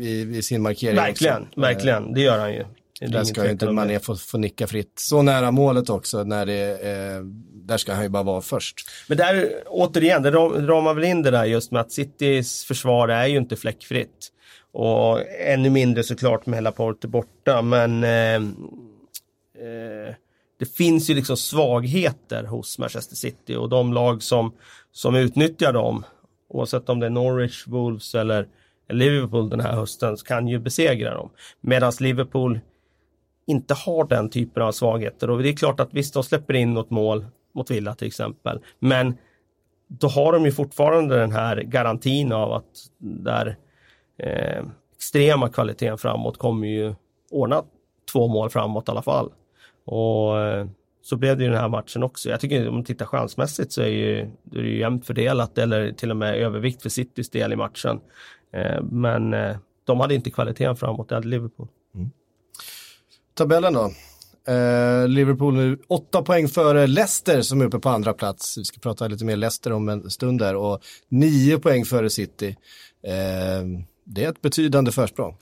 i, 0.00 0.36
i 0.38 0.42
sin 0.42 0.62
markering 0.62 0.96
verkligen, 0.96 1.42
också. 1.42 1.60
verkligen. 1.60 2.14
Det 2.14 2.20
gör 2.20 2.38
han 2.38 2.52
ju. 2.52 2.64
Där 3.00 3.24
ska 3.24 3.44
ju 3.44 3.50
inte. 3.50 3.70
Mané 3.70 3.98
få, 3.98 4.16
få 4.16 4.38
nicka 4.38 4.66
fritt. 4.66 4.92
Så 4.96 5.22
nära 5.22 5.50
målet 5.50 5.90
också, 5.90 6.24
när 6.24 6.46
det, 6.46 6.70
eh, 6.70 7.22
där 7.68 7.76
ska 7.76 7.92
han 7.92 8.02
ju 8.02 8.08
bara 8.08 8.22
vara 8.22 8.40
först. 8.40 8.76
Men 9.06 9.18
där, 9.18 9.62
återigen, 9.66 10.22
det 10.22 10.30
ramar 10.30 10.94
väl 10.94 11.04
in 11.04 11.22
det 11.22 11.30
där 11.30 11.44
just 11.44 11.70
med 11.70 11.80
att 11.80 11.92
Citys 11.92 12.64
försvar 12.64 13.08
är 13.08 13.26
ju 13.26 13.36
inte 13.36 13.56
fläckfritt. 13.56 14.32
Och 14.72 15.20
ännu 15.40 15.70
mindre 15.70 16.02
såklart 16.02 16.46
med 16.46 16.56
hela 16.56 16.72
Porte 16.72 17.08
borta, 17.08 17.62
men 17.62 18.04
eh, 18.04 18.34
eh, 18.34 20.14
det 20.58 20.76
finns 20.76 21.10
ju 21.10 21.14
liksom 21.14 21.36
svagheter 21.36 22.44
hos 22.44 22.78
Manchester 22.78 23.16
City 23.16 23.54
och 23.56 23.68
de 23.68 23.92
lag 23.92 24.22
som, 24.22 24.52
som 24.92 25.14
utnyttjar 25.14 25.72
dem, 25.72 26.04
oavsett 26.48 26.88
om 26.88 27.00
det 27.00 27.06
är 27.06 27.10
Norwich, 27.10 27.66
Wolves 27.66 28.14
eller 28.14 28.48
Liverpool 28.92 29.50
den 29.50 29.60
här 29.60 29.72
hösten, 29.72 30.16
så 30.16 30.26
kan 30.26 30.48
ju 30.48 30.58
besegra 30.58 31.14
dem. 31.14 31.30
Medan 31.60 31.92
Liverpool 32.00 32.60
inte 33.46 33.74
har 33.74 34.04
den 34.04 34.30
typen 34.30 34.62
av 34.62 34.72
svagheter. 34.72 35.30
Och 35.30 35.42
det 35.42 35.48
är 35.48 35.56
klart 35.56 35.80
att 35.80 35.94
visst, 35.94 36.14
de 36.14 36.24
släpper 36.24 36.54
in 36.54 36.74
något 36.74 36.90
mål 36.90 37.26
mot 37.58 37.70
Villa 37.70 37.94
till 37.94 38.06
exempel. 38.06 38.60
Men 38.78 39.16
då 39.88 40.08
har 40.08 40.32
de 40.32 40.44
ju 40.44 40.52
fortfarande 40.52 41.18
den 41.18 41.32
här 41.32 41.56
garantin 41.56 42.32
av 42.32 42.52
att 42.52 42.64
där 42.98 43.56
eh, 44.18 44.64
extrema 44.96 45.48
kvaliteten 45.48 45.98
framåt 45.98 46.38
kommer 46.38 46.68
ju 46.68 46.94
ordna 47.30 47.64
två 48.12 48.28
mål 48.28 48.50
framåt 48.50 48.88
i 48.88 48.90
alla 48.90 49.02
fall. 49.02 49.32
Och 49.84 50.40
eh, 50.40 50.66
så 51.02 51.16
blev 51.16 51.36
det 51.36 51.44
ju 51.44 51.50
den 51.50 51.60
här 51.60 51.68
matchen 51.68 52.02
också. 52.02 52.30
Jag 52.30 52.40
tycker 52.40 52.68
om 52.68 52.74
man 52.74 52.84
tittar 52.84 53.06
chansmässigt 53.06 53.72
så 53.72 53.82
är, 53.82 53.86
ju, 53.86 54.30
det 54.42 54.58
är 54.58 54.62
ju 54.62 54.78
jämnt 54.78 55.06
fördelat 55.06 55.58
eller 55.58 55.92
till 55.92 56.10
och 56.10 56.16
med 56.16 56.34
övervikt 56.34 56.82
för 56.82 56.88
Citys 56.88 57.30
del 57.30 57.52
i 57.52 57.56
matchen. 57.56 58.00
Eh, 58.52 58.82
men 58.82 59.34
eh, 59.34 59.56
de 59.84 60.00
hade 60.00 60.14
inte 60.14 60.30
kvaliteten 60.30 60.76
framåt, 60.76 61.08
det 61.08 61.14
hade 61.14 61.28
Liverpool. 61.28 61.68
Mm. 61.94 62.10
Tabellen 63.34 63.72
då. 63.72 63.90
Eh, 64.48 65.08
Liverpool 65.08 65.54
nu 65.54 65.78
åtta 65.88 66.22
poäng 66.22 66.48
före 66.48 66.86
Leicester 66.86 67.42
som 67.42 67.60
är 67.60 67.64
uppe 67.64 67.78
på 67.78 67.88
andra 67.88 68.12
plats. 68.12 68.58
Vi 68.58 68.64
ska 68.64 68.80
prata 68.80 69.08
lite 69.08 69.24
mer 69.24 69.36
Leicester 69.36 69.72
om 69.72 69.88
en 69.88 70.10
stund 70.10 70.38
där. 70.38 70.54
Och 70.54 70.82
nio 71.08 71.58
poäng 71.58 71.84
före 71.84 72.10
City. 72.10 72.56
Eh, 73.06 73.12
det 74.04 74.24
är 74.24 74.28
ett 74.28 74.42
betydande 74.42 74.92
försprång. 74.92 75.36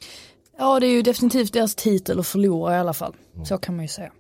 Ja, 0.59 0.81
det 0.81 0.87
är 0.87 0.91
ju 0.91 1.03
definitivt 1.03 1.53
deras 1.53 1.75
titel 1.75 2.21
att 2.21 2.27
förlora 2.27 2.77
i 2.77 2.79
alla 2.79 2.95
fall. 2.95 3.15
Så 3.45 3.59
kan 3.59 3.77
man 3.77 3.85
ju 3.85 3.89
säga. 3.89 4.13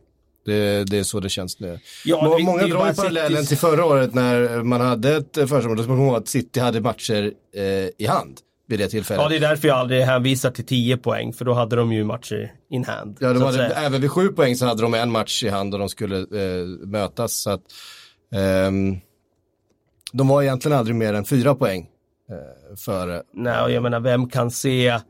Det, 0.45 0.85
det 0.85 0.99
är 0.99 1.03
så 1.03 1.21
det 1.21 1.29
känns 1.29 1.61
nu. 1.61 1.79
Ja, 2.05 2.39
Många 2.45 2.63
det 2.63 2.69
drar 2.69 2.89
ju 2.89 2.95
parallellen 2.95 3.43
Citys- 3.43 3.49
till 3.49 3.57
förra 3.57 3.85
året 3.85 4.15
när 4.15 4.63
man 4.63 4.81
hade 4.81 5.17
ett 5.17 5.35
försprång. 5.35 5.77
Då 5.77 5.83
ska 5.83 5.89
man 5.93 5.99
komma 5.99 6.09
ihåg 6.09 6.17
att 6.17 6.29
City 6.29 6.61
hade 6.61 6.81
matcher 6.81 7.33
eh, 7.57 7.63
i 7.99 8.07
hand 8.09 8.41
vid 8.67 8.79
det 8.79 8.89
tillfället. 8.89 9.23
Ja, 9.23 9.29
det 9.29 9.37
är 9.37 9.41
därför 9.41 9.69
jag 9.69 9.77
aldrig 9.77 10.03
hänvisar 10.03 10.51
till 10.51 10.67
10 10.67 10.97
poäng, 10.97 11.33
för 11.33 11.45
då 11.45 11.53
hade 11.53 11.77
de 11.77 11.93
ju 11.93 12.05
matcher 12.05 12.53
in 12.71 12.85
hand. 12.85 13.17
Ja, 13.21 13.33
var 13.33 13.59
även 13.59 14.01
vid 14.01 14.11
sju 14.11 14.29
poäng 14.29 14.57
så 14.57 14.67
hade 14.67 14.83
de 14.83 14.95
en 14.95 15.13
match 15.13 15.45
i 15.45 15.49
hand 15.49 15.75
och 15.75 15.81
de 15.81 15.89
skulle 15.89 16.19
eh, 16.19 16.67
mötas. 16.87 17.33
Så 17.33 17.51
att, 17.51 17.63
ehm, 18.35 18.97
de 20.13 20.29
var 20.29 20.43
egentligen 20.43 20.79
aldrig 20.79 20.97
mer 20.97 21.15
än 21.15 21.25
fyra 21.25 21.55
poäng 21.55 21.89
eh, 22.31 22.77
före. 22.77 23.23
Nej, 23.33 23.63
och 23.63 23.71
jag 23.71 23.83
menar, 23.83 24.01
vem 24.01 24.29
kan 24.29 24.51
se... 24.51 25.01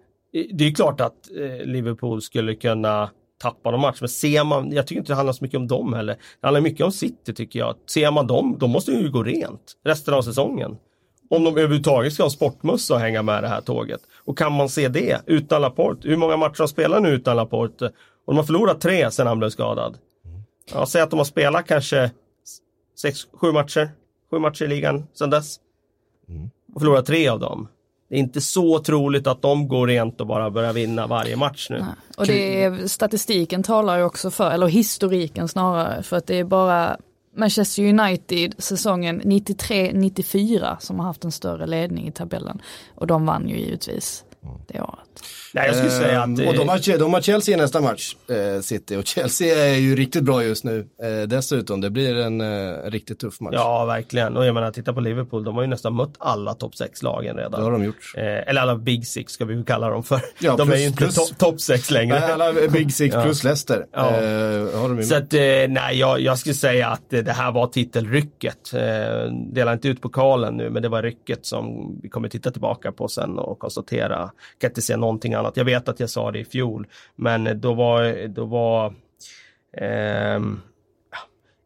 Det 0.52 0.64
är 0.66 0.74
klart 0.74 1.00
att 1.00 1.30
eh, 1.40 1.66
Liverpool 1.66 2.22
skulle 2.22 2.54
kunna 2.54 3.10
tappa 3.42 3.70
någon 3.70 3.80
match, 3.80 3.96
men 4.00 4.08
ser 4.08 4.44
man... 4.44 4.72
Jag 4.72 4.86
tycker 4.86 5.00
inte 5.00 5.12
det 5.12 5.16
handlar 5.16 5.32
så 5.32 5.44
mycket 5.44 5.58
om 5.58 5.66
dem 5.66 5.92
heller. 5.92 6.14
Det 6.14 6.46
handlar 6.46 6.60
mycket 6.60 6.86
om 6.86 6.92
City, 6.92 7.34
tycker 7.34 7.58
jag. 7.58 7.74
Ser 7.90 8.10
man 8.10 8.26
dem, 8.26 8.56
då 8.58 8.66
måste 8.66 8.90
de 8.90 8.98
ju 8.98 9.10
gå 9.10 9.22
rent 9.22 9.72
resten 9.84 10.14
av 10.14 10.22
säsongen. 10.22 10.76
Om 11.30 11.44
de 11.44 11.50
överhuvudtaget 11.50 12.12
ska 12.12 12.22
ha 12.22 12.30
sportmössa 12.30 12.94
och 12.94 13.00
hänga 13.00 13.22
med 13.22 13.42
det 13.42 13.48
här 13.48 13.60
tåget. 13.60 14.00
Och 14.24 14.38
kan 14.38 14.52
man 14.52 14.68
se 14.68 14.88
det 14.88 15.20
utan 15.26 15.62
Laporte? 15.62 16.08
Hur 16.08 16.16
många 16.16 16.36
matcher 16.36 16.58
de 16.58 16.68
spelat 16.68 17.02
nu 17.02 17.08
utan 17.08 17.36
Laporte? 17.36 17.84
Och 18.26 18.34
de 18.34 18.36
har 18.36 18.44
förlorat 18.44 18.80
tre 18.80 19.10
sedan 19.10 19.26
han 19.26 19.38
blev 19.38 19.50
skadad. 19.50 19.98
Ja, 20.72 20.86
säg 20.86 21.02
att 21.02 21.10
de 21.10 21.16
har 21.16 21.24
spelat 21.24 21.66
kanske 21.66 22.10
sex, 23.00 23.18
sju 23.32 23.52
matcher. 23.52 23.90
Sju 24.30 24.38
matcher 24.38 24.64
i 24.64 24.68
ligan 24.68 25.06
sedan 25.14 25.30
dess. 25.30 25.56
Och 26.74 26.80
förlorat 26.80 27.06
tre 27.06 27.28
av 27.28 27.40
dem. 27.40 27.68
Det 28.08 28.14
är 28.14 28.18
inte 28.18 28.40
så 28.40 28.78
troligt 28.78 29.26
att 29.26 29.42
de 29.42 29.68
går 29.68 29.86
rent 29.86 30.20
och 30.20 30.26
bara 30.26 30.50
börjar 30.50 30.72
vinna 30.72 31.06
varje 31.06 31.36
match 31.36 31.66
nu. 31.70 31.84
Och 32.16 32.26
det 32.26 32.64
är, 32.64 32.86
statistiken 32.88 33.62
talar 33.62 33.98
ju 33.98 34.04
också 34.04 34.30
för, 34.30 34.50
eller 34.50 34.66
historiken 34.66 35.48
snarare, 35.48 36.02
för 36.02 36.16
att 36.16 36.26
det 36.26 36.38
är 36.38 36.44
bara 36.44 36.96
Manchester 37.36 37.82
United 37.82 38.54
säsongen 38.58 39.22
93-94 39.22 40.76
som 40.80 40.98
har 40.98 41.06
haft 41.06 41.24
en 41.24 41.32
större 41.32 41.66
ledning 41.66 42.08
i 42.08 42.12
tabellen. 42.12 42.62
Och 42.94 43.06
de 43.06 43.26
vann 43.26 43.48
ju 43.48 43.58
givetvis 43.58 44.24
det 44.66 44.80
året. 44.80 45.22
Nej, 45.56 45.66
jag 45.66 45.76
skulle 45.76 45.90
säga 45.90 46.20
att... 46.22 46.26
Ehm, 46.38 46.48
och 46.48 46.54
de 46.54 46.68
har, 46.68 46.98
de 46.98 47.14
har 47.14 47.20
Chelsea 47.20 47.54
i 47.54 47.58
nästa 47.58 47.80
match, 47.80 48.16
eh, 48.30 48.60
City. 48.60 48.96
Och 48.96 49.06
Chelsea 49.06 49.64
är 49.64 49.74
ju 49.74 49.96
riktigt 49.96 50.22
bra 50.22 50.44
just 50.44 50.64
nu. 50.64 50.86
Eh, 51.02 51.28
dessutom, 51.28 51.80
det 51.80 51.90
blir 51.90 52.16
en 52.16 52.40
eh, 52.40 52.74
riktigt 52.90 53.18
tuff 53.18 53.40
match. 53.40 53.54
Ja, 53.54 53.84
verkligen. 53.84 54.36
Och 54.36 54.46
jag 54.46 54.54
menar, 54.54 54.70
titta 54.70 54.92
på 54.92 55.00
Liverpool. 55.00 55.44
De 55.44 55.54
har 55.54 55.62
ju 55.62 55.68
nästan 55.68 55.94
mött 55.94 56.14
alla 56.18 56.54
topp 56.54 56.72
6-lagen 56.74 57.36
redan. 57.36 57.50
Det 57.60 57.64
har 57.64 57.72
de 57.72 57.84
gjort. 57.84 58.12
Eller 58.16 58.60
alla 58.60 58.76
Big 58.76 59.06
Six 59.06 59.32
ska 59.32 59.44
vi 59.44 59.64
kalla 59.64 59.90
dem 59.90 60.02
för. 60.02 60.20
Ja, 60.38 60.56
de 60.56 60.66
plus- 60.68 60.78
är 60.78 60.82
ju 60.82 60.86
inte 60.86 61.04
top- 61.06 61.38
topp 61.38 61.60
6 61.60 61.90
längre. 61.90 62.20
Nej, 62.20 62.32
alla 62.32 62.52
Big 62.72 62.92
Six 62.94 63.14
Ja. 63.14 63.22
plus 63.22 63.44
Leicester. 63.44 63.86
Ja. 63.92 64.02
Har 64.02 64.88
de 64.88 64.98
ju 64.98 65.04
Så 65.04 65.14
att, 65.14 65.32
nej, 65.68 65.98
jag, 65.98 66.20
jag 66.20 66.38
skulle 66.38 66.54
säga 66.54 66.88
att 66.88 67.02
det 67.10 67.32
här 67.32 67.52
var 67.52 67.66
titelrycket. 67.66 68.72
Eh, 68.74 69.32
delar 69.52 69.72
inte 69.72 69.88
ut 69.88 70.00
pokalen 70.02 70.56
nu, 70.56 70.70
men 70.70 70.82
det 70.82 70.88
var 70.88 71.02
rycket 71.02 71.46
som 71.46 71.96
vi 72.02 72.08
kommer 72.08 72.28
titta 72.28 72.50
tillbaka 72.50 72.92
på 72.92 73.08
sen 73.08 73.38
och 73.38 73.58
konstatera. 73.58 74.30
Kan 74.60 74.70
inte 74.70 74.82
säga 74.82 74.96
någonting 74.96 75.34
annat. 75.34 75.45
Jag 75.54 75.64
vet 75.64 75.88
att 75.88 76.00
jag 76.00 76.10
sa 76.10 76.30
det 76.30 76.38
i 76.38 76.44
fjol, 76.44 76.86
men 77.16 77.60
då 77.60 77.74
var, 77.74 78.28
då 78.28 78.44
var 78.44 78.94
eh, 79.76 80.40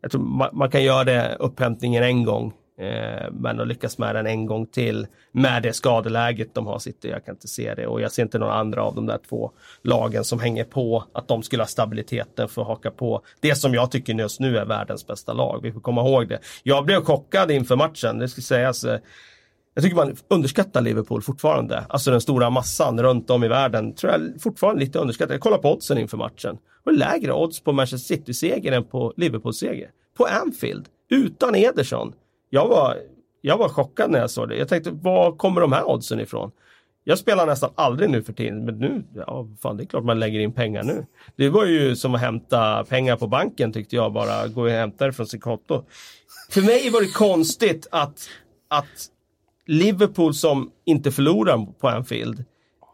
jag 0.02 0.10
tror 0.10 0.22
man, 0.22 0.48
man 0.52 0.70
kan 0.70 0.82
göra 0.82 1.04
det 1.04 1.36
upphämtningen 1.38 2.02
en 2.02 2.24
gång. 2.24 2.52
Eh, 2.80 3.30
men 3.32 3.60
att 3.60 3.68
lyckas 3.68 3.98
med 3.98 4.14
den 4.14 4.26
en 4.26 4.46
gång 4.46 4.66
till 4.66 5.06
med 5.32 5.62
det 5.62 5.72
skadeläget 5.72 6.54
de 6.54 6.66
har 6.66 6.78
sitter, 6.78 7.08
jag 7.08 7.24
kan 7.24 7.34
inte 7.34 7.48
se 7.48 7.74
det 7.74 7.86
och 7.86 8.00
jag 8.00 8.12
ser 8.12 8.22
inte 8.22 8.38
några 8.38 8.52
andra 8.52 8.82
av 8.82 8.94
de 8.94 9.06
där 9.06 9.18
två 9.28 9.50
lagen 9.82 10.24
som 10.24 10.40
hänger 10.40 10.64
på 10.64 11.04
att 11.12 11.28
de 11.28 11.42
skulle 11.42 11.62
ha 11.62 11.68
stabiliteten 11.68 12.48
för 12.48 12.62
att 12.62 12.68
haka 12.68 12.90
på 12.90 13.22
det 13.40 13.54
som 13.54 13.74
jag 13.74 13.90
tycker 13.90 14.14
just 14.14 14.40
nu 14.40 14.58
är 14.58 14.64
världens 14.64 15.06
bästa 15.06 15.32
lag. 15.32 15.60
Vi 15.62 15.72
får 15.72 15.80
komma 15.80 16.00
ihåg 16.00 16.28
det. 16.28 16.38
Jag 16.62 16.84
blev 16.84 17.04
chockad 17.04 17.50
inför 17.50 17.76
matchen, 17.76 18.18
det 18.18 18.28
ska 18.28 18.40
sägas. 18.40 18.84
Eh, 18.84 18.98
jag 19.74 19.84
tycker 19.84 19.96
man 19.96 20.16
underskattar 20.28 20.80
Liverpool 20.80 21.22
fortfarande. 21.22 21.84
Alltså 21.88 22.10
den 22.10 22.20
stora 22.20 22.50
massan 22.50 23.02
runt 23.02 23.30
om 23.30 23.44
i 23.44 23.48
världen 23.48 23.94
tror 23.94 24.12
jag 24.12 24.42
fortfarande 24.42 24.80
lite 24.80 24.98
underskattar. 24.98 25.34
Jag 25.34 25.40
kollar 25.40 25.58
på 25.58 25.72
oddsen 25.72 25.98
inför 25.98 26.16
matchen. 26.16 26.54
Det 26.54 26.90
var 26.90 26.92
lägre 26.92 27.32
odds 27.32 27.60
på 27.60 27.72
Manchester 27.72 28.16
City-seger 28.16 28.72
än 28.72 28.84
på 28.84 29.14
Liverpool-seger. 29.16 29.90
På 30.16 30.24
Anfield, 30.24 30.88
utan 31.10 31.54
Ederson. 31.54 32.12
Jag 32.50 32.68
var, 32.68 32.96
jag 33.40 33.56
var 33.58 33.68
chockad 33.68 34.10
när 34.10 34.18
jag 34.18 34.30
såg 34.30 34.48
det. 34.48 34.56
Jag 34.56 34.68
tänkte, 34.68 34.90
var 34.90 35.32
kommer 35.32 35.60
de 35.60 35.72
här 35.72 35.88
oddsen 35.88 36.20
ifrån? 36.20 36.50
Jag 37.04 37.18
spelar 37.18 37.46
nästan 37.46 37.70
aldrig 37.74 38.10
nu 38.10 38.22
för 38.22 38.32
tiden, 38.32 38.64
men 38.64 38.78
nu, 38.78 39.04
ja 39.14 39.48
fan 39.62 39.76
det 39.76 39.82
är 39.82 39.86
klart 39.86 40.04
man 40.04 40.18
lägger 40.18 40.40
in 40.40 40.52
pengar 40.52 40.82
nu. 40.82 41.06
Det 41.36 41.48
var 41.48 41.64
ju 41.64 41.96
som 41.96 42.14
att 42.14 42.20
hämta 42.20 42.84
pengar 42.84 43.16
på 43.16 43.26
banken 43.26 43.72
tyckte 43.72 43.96
jag 43.96 44.12
bara, 44.12 44.48
gå 44.48 44.62
och 44.62 44.70
hämta 44.70 45.06
det 45.06 45.12
från 45.12 45.26
sitt 45.26 45.42
konto. 45.42 45.84
För 46.50 46.60
mig 46.60 46.90
var 46.90 47.00
det 47.00 47.12
konstigt 47.12 47.86
att, 47.90 48.28
att 48.68 49.10
Liverpool 49.70 50.34
som 50.34 50.70
inte 50.84 51.10
förlorar 51.10 51.66
på 51.80 51.88
Anfield 51.88 52.44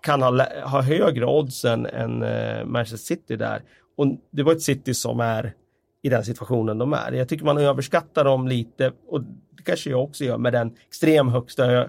kan 0.03 0.23
ha, 0.23 0.47
ha 0.65 0.83
högre 0.83 1.27
odds 1.27 1.65
än, 1.65 1.87
än 1.87 2.23
eh, 2.23 2.65
Manchester 2.65 2.97
City 2.97 3.37
där. 3.37 3.63
Och 3.97 4.07
det 4.31 4.43
var 4.43 4.53
ett 4.53 4.63
City 4.63 4.95
som 4.95 5.21
är 5.21 5.55
i 6.03 6.09
den 6.09 6.25
situationen 6.25 6.79
de 6.79 6.93
är. 6.93 7.13
Jag 7.13 7.29
tycker 7.29 7.45
man 7.45 7.59
överskattar 7.59 8.25
dem 8.25 8.49
lite 8.49 8.93
och 9.09 9.23
det 9.23 9.63
kanske 9.65 9.91
jag 9.91 10.03
också 10.03 10.25
gör 10.25 10.39
med 10.39 10.53
den 10.53 10.75
extrem 10.87 11.29
högsta 11.29 11.89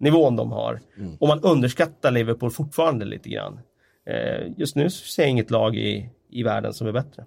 nivån 0.00 0.36
de 0.36 0.52
har. 0.52 0.80
Och 1.18 1.28
man 1.28 1.40
underskattar 1.40 2.10
Liverpool 2.10 2.50
fortfarande 2.50 3.04
lite 3.04 3.28
grann. 3.28 3.60
Eh, 4.06 4.52
just 4.56 4.76
nu 4.76 4.90
ser 4.90 5.22
jag 5.22 5.30
inget 5.30 5.50
lag 5.50 5.76
i, 5.76 6.10
i 6.30 6.42
världen 6.42 6.74
som 6.74 6.86
är 6.86 6.92
bättre. 6.92 7.24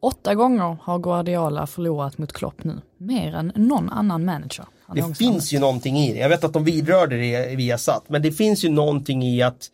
Åtta 0.00 0.34
gånger 0.34 0.76
har 0.82 0.98
Guardiola 0.98 1.66
förlorat 1.66 2.18
mot 2.18 2.32
Klopp 2.32 2.64
nu. 2.64 2.80
Mer 2.98 3.34
än 3.34 3.52
någon 3.54 3.88
annan 3.90 4.24
manager. 4.24 4.64
Det 4.94 5.14
finns 5.18 5.52
ju 5.52 5.58
någonting 5.58 5.96
i 5.96 6.12
det. 6.12 6.18
Jag 6.18 6.28
vet 6.28 6.44
att 6.44 6.52
de 6.52 6.64
vidrörde 6.64 7.16
det 7.16 7.56
via 7.56 7.78
satt, 7.78 8.08
men 8.08 8.22
det 8.22 8.32
finns 8.32 8.64
ju 8.64 8.68
någonting 8.68 9.22
i 9.22 9.42
att 9.42 9.68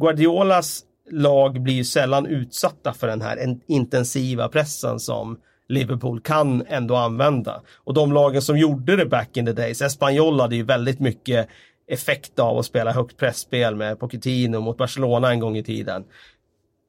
Guardiolas 0.00 0.84
lag 1.10 1.62
blir 1.62 1.74
ju 1.74 1.84
sällan 1.84 2.26
utsatta 2.26 2.92
för 2.92 3.06
den 3.06 3.22
här 3.22 3.36
en- 3.36 3.60
intensiva 3.66 4.48
pressen 4.48 5.00
som 5.00 5.38
Liverpool 5.68 6.20
kan 6.20 6.66
ändå 6.68 6.96
använda. 6.96 7.62
Och 7.84 7.94
de 7.94 8.12
lagen 8.12 8.42
som 8.42 8.58
gjorde 8.58 8.96
det 8.96 9.06
back 9.06 9.36
in 9.36 9.46
the 9.46 9.52
days, 9.52 9.82
Espanyol 9.82 10.40
hade 10.40 10.56
ju 10.56 10.62
väldigt 10.62 11.00
mycket 11.00 11.48
effekt 11.86 12.38
av 12.38 12.58
att 12.58 12.66
spela 12.66 12.92
högt 12.92 13.16
pressspel 13.16 13.76
med 13.76 13.98
Pochettino 13.98 14.60
mot 14.60 14.76
Barcelona 14.76 15.30
en 15.30 15.40
gång 15.40 15.56
i 15.56 15.62
tiden. 15.64 16.04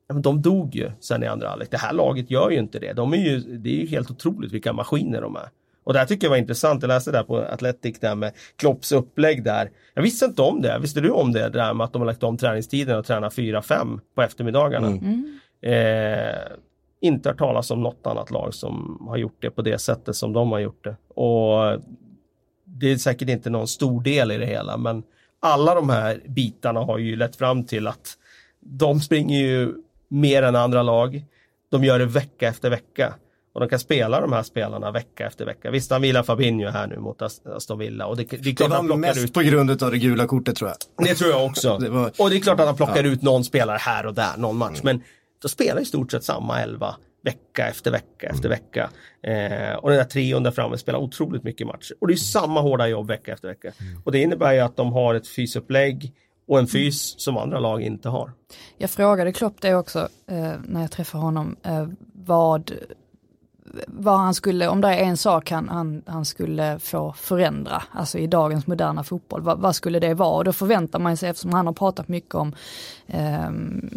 Ja, 0.08 0.14
men 0.14 0.22
de 0.22 0.42
dog 0.42 0.76
ju 0.76 0.92
sen 1.00 1.24
i 1.24 1.28
andra 1.28 1.50
halvlek. 1.50 1.72
Det 1.72 1.78
här 1.78 1.94
laget 1.94 2.32
gör 2.32 2.50
ju 2.50 2.60
inte 2.60 2.80
det. 2.80 2.94
De 2.94 3.14
är 3.14 3.18
ju, 3.18 3.40
det 3.40 3.70
är 3.70 3.82
ju 3.82 3.88
helt 3.88 4.12
otroligt 4.12 4.52
vilka 4.52 4.74
maskiner 4.74 5.22
de 5.22 5.36
är. 5.36 5.50
Och 5.84 5.94
det 5.94 6.00
här 6.00 6.06
tycker 6.06 6.26
jag 6.26 6.30
var 6.30 6.38
intressant. 6.38 6.82
Jag 6.82 6.88
läste 6.88 7.12
där 7.12 7.24
på 7.24 7.38
Athletic 7.38 8.00
där 8.00 8.16
med 8.16 8.34
Klopps 8.56 8.92
upplägg 8.92 9.44
där. 9.44 9.72
Jag 9.94 10.04
visste 10.04 10.26
inte 10.26 10.42
om 10.42 10.62
det. 10.62 10.80
Visste 10.80 11.02
du 11.02 11.10
om 11.10 11.32
det? 11.34 11.50
där 11.50 11.74
med 11.74 11.86
att 11.86 11.94
de 11.94 12.02
har 12.02 12.08
lagt 12.08 12.24
om 12.24 12.38
träningstiden 12.38 12.98
och 12.98 13.06
tränar 13.06 13.30
4-5 13.30 14.00
på 14.16 14.22
eftermiddagarna. 14.22 14.88
Eh, 15.62 16.58
inte 17.02 17.30
hört 17.30 17.38
talas 17.38 17.72
om 17.72 17.84
något 17.84 18.08
annat 18.08 18.32
lag 18.32 18.54
som 18.54 19.06
har 19.10 19.18
gjort 19.18 19.38
det 19.40 19.50
på 19.50 19.62
det 19.62 19.78
sättet 19.78 20.16
som 20.16 20.34
de 20.34 20.52
har 20.52 20.60
gjort 20.60 20.84
det. 20.84 20.96
Och 21.22 21.82
det 22.66 22.92
är 22.92 22.98
säkert 22.98 23.30
inte 23.30 23.50
någon 23.50 23.68
stor 23.68 24.02
del 24.02 24.32
i 24.32 24.38
det 24.38 24.46
hela 24.46 24.78
men 24.78 25.04
alla 25.40 25.76
de 25.76 25.90
här 25.90 26.22
bitarna 26.28 26.80
har 26.80 26.98
ju 26.98 27.16
lett 27.16 27.36
fram 27.36 27.66
till 27.66 27.88
att 27.88 28.18
de 28.60 29.00
springer 29.00 29.40
ju 29.40 29.74
mer 30.14 30.44
än 30.44 30.56
andra 30.56 30.84
lag. 30.84 31.26
De 31.72 31.84
gör 31.84 32.00
det 32.00 32.06
vecka 32.06 32.48
efter 32.48 32.70
vecka. 32.70 33.14
Och 33.54 33.60
de 33.60 33.70
kan 33.70 33.80
spela 33.80 34.22
de 34.22 34.34
här 34.34 34.44
spelarna 34.44 34.92
vecka 34.92 35.28
efter 35.28 35.46
vecka. 35.46 35.72
Visst, 35.72 35.92
han 35.92 36.02
vilar 36.02 36.24
Fabinho 36.24 36.70
här 36.70 36.88
nu 36.88 37.00
mot 37.00 37.22
Ast- 37.22 37.48
Aston 37.48 37.80
Villa. 37.80 38.06
Och 38.06 38.18
det, 38.18 38.24
det 38.24 38.36
är 38.50 38.70
Det 38.70 38.88
var 38.88 38.98
mest 38.98 39.24
ut 39.24 39.34
på 39.34 39.42
grund 39.42 39.84
av 39.84 39.92
det 39.92 39.98
gula 39.98 40.28
kortet 40.28 40.56
tror 40.56 40.70
jag. 40.70 41.08
det 41.08 41.16
tror 41.16 41.30
jag 41.32 41.46
också. 41.46 41.78
Det 41.82 41.90
var- 41.90 42.12
Och 42.20 42.30
det 42.30 42.36
är 42.38 42.40
klart 42.40 42.60
att 42.60 42.66
han 42.66 42.76
plockar 42.76 43.04
ut 43.04 43.22
någon 43.22 43.44
spelare 43.44 43.78
här 43.78 44.06
och 44.06 44.14
där, 44.14 44.38
någon 44.38 44.58
match. 44.58 44.80
Men 44.84 45.02
de 45.42 45.50
spelar 45.50 45.82
i 45.82 45.86
stort 45.86 46.12
sett 46.12 46.24
samma 46.24 46.62
elva 46.62 46.96
vecka 47.24 47.68
efter 47.68 47.92
vecka 47.92 48.28
efter 48.28 48.50
vecka. 48.50 48.90
Eh, 49.24 49.76
och 49.76 49.90
den 49.90 49.98
där 49.98 50.06
trion 50.06 50.44
där 50.44 50.52
framme 50.52 50.78
spelar 50.78 51.00
otroligt 51.00 51.44
mycket 51.44 51.68
matcher. 51.68 51.96
Och 52.02 52.08
det 52.08 52.14
är 52.14 52.18
samma 52.18 52.62
hårda 52.62 52.88
jobb 52.88 53.08
vecka 53.08 53.34
efter 53.34 53.48
vecka. 53.48 53.72
Och 54.06 54.12
det 54.12 54.20
innebär 54.22 54.54
ju 54.54 54.60
att 54.60 54.78
de 54.78 54.94
har 54.94 55.16
ett 55.16 55.28
fysupplägg 55.28 56.14
och 56.48 56.60
en 56.60 56.68
fys 56.68 57.20
som 57.20 57.38
andra 57.38 57.60
lag 57.60 57.82
inte 57.82 58.10
har. 58.10 58.32
Jag 58.78 58.90
frågade 58.90 59.34
Klopp 59.34 59.62
det 59.62 59.76
också 59.76 60.00
eh, 60.28 60.52
när 60.66 60.82
jag 60.82 60.92
träffade 60.92 61.24
honom, 61.24 61.56
eh, 61.64 61.88
vad, 62.14 62.72
vad 63.88 64.20
han 64.20 64.34
skulle, 64.34 64.68
om 64.68 64.82
det 64.82 64.88
är 64.88 65.04
en 65.04 65.18
sak 65.18 65.52
han, 65.52 65.70
han, 65.70 66.04
han 66.06 66.26
skulle 66.26 66.80
få 66.80 67.14
förändra, 67.14 67.84
alltså 67.92 68.18
i 68.18 68.28
dagens 68.28 68.68
moderna 68.68 69.04
fotboll, 69.04 69.42
vad, 69.42 69.60
vad 69.60 69.76
skulle 69.76 70.00
det 70.00 70.14
vara? 70.14 70.36
Och 70.36 70.44
då 70.44 70.54
förväntar 70.54 71.00
man 71.00 71.18
sig, 71.18 71.30
eftersom 71.30 71.54
han 71.54 71.66
har 71.66 71.74
pratat 71.74 72.08
mycket 72.08 72.36
om 72.36 72.56
eh, 73.08 73.52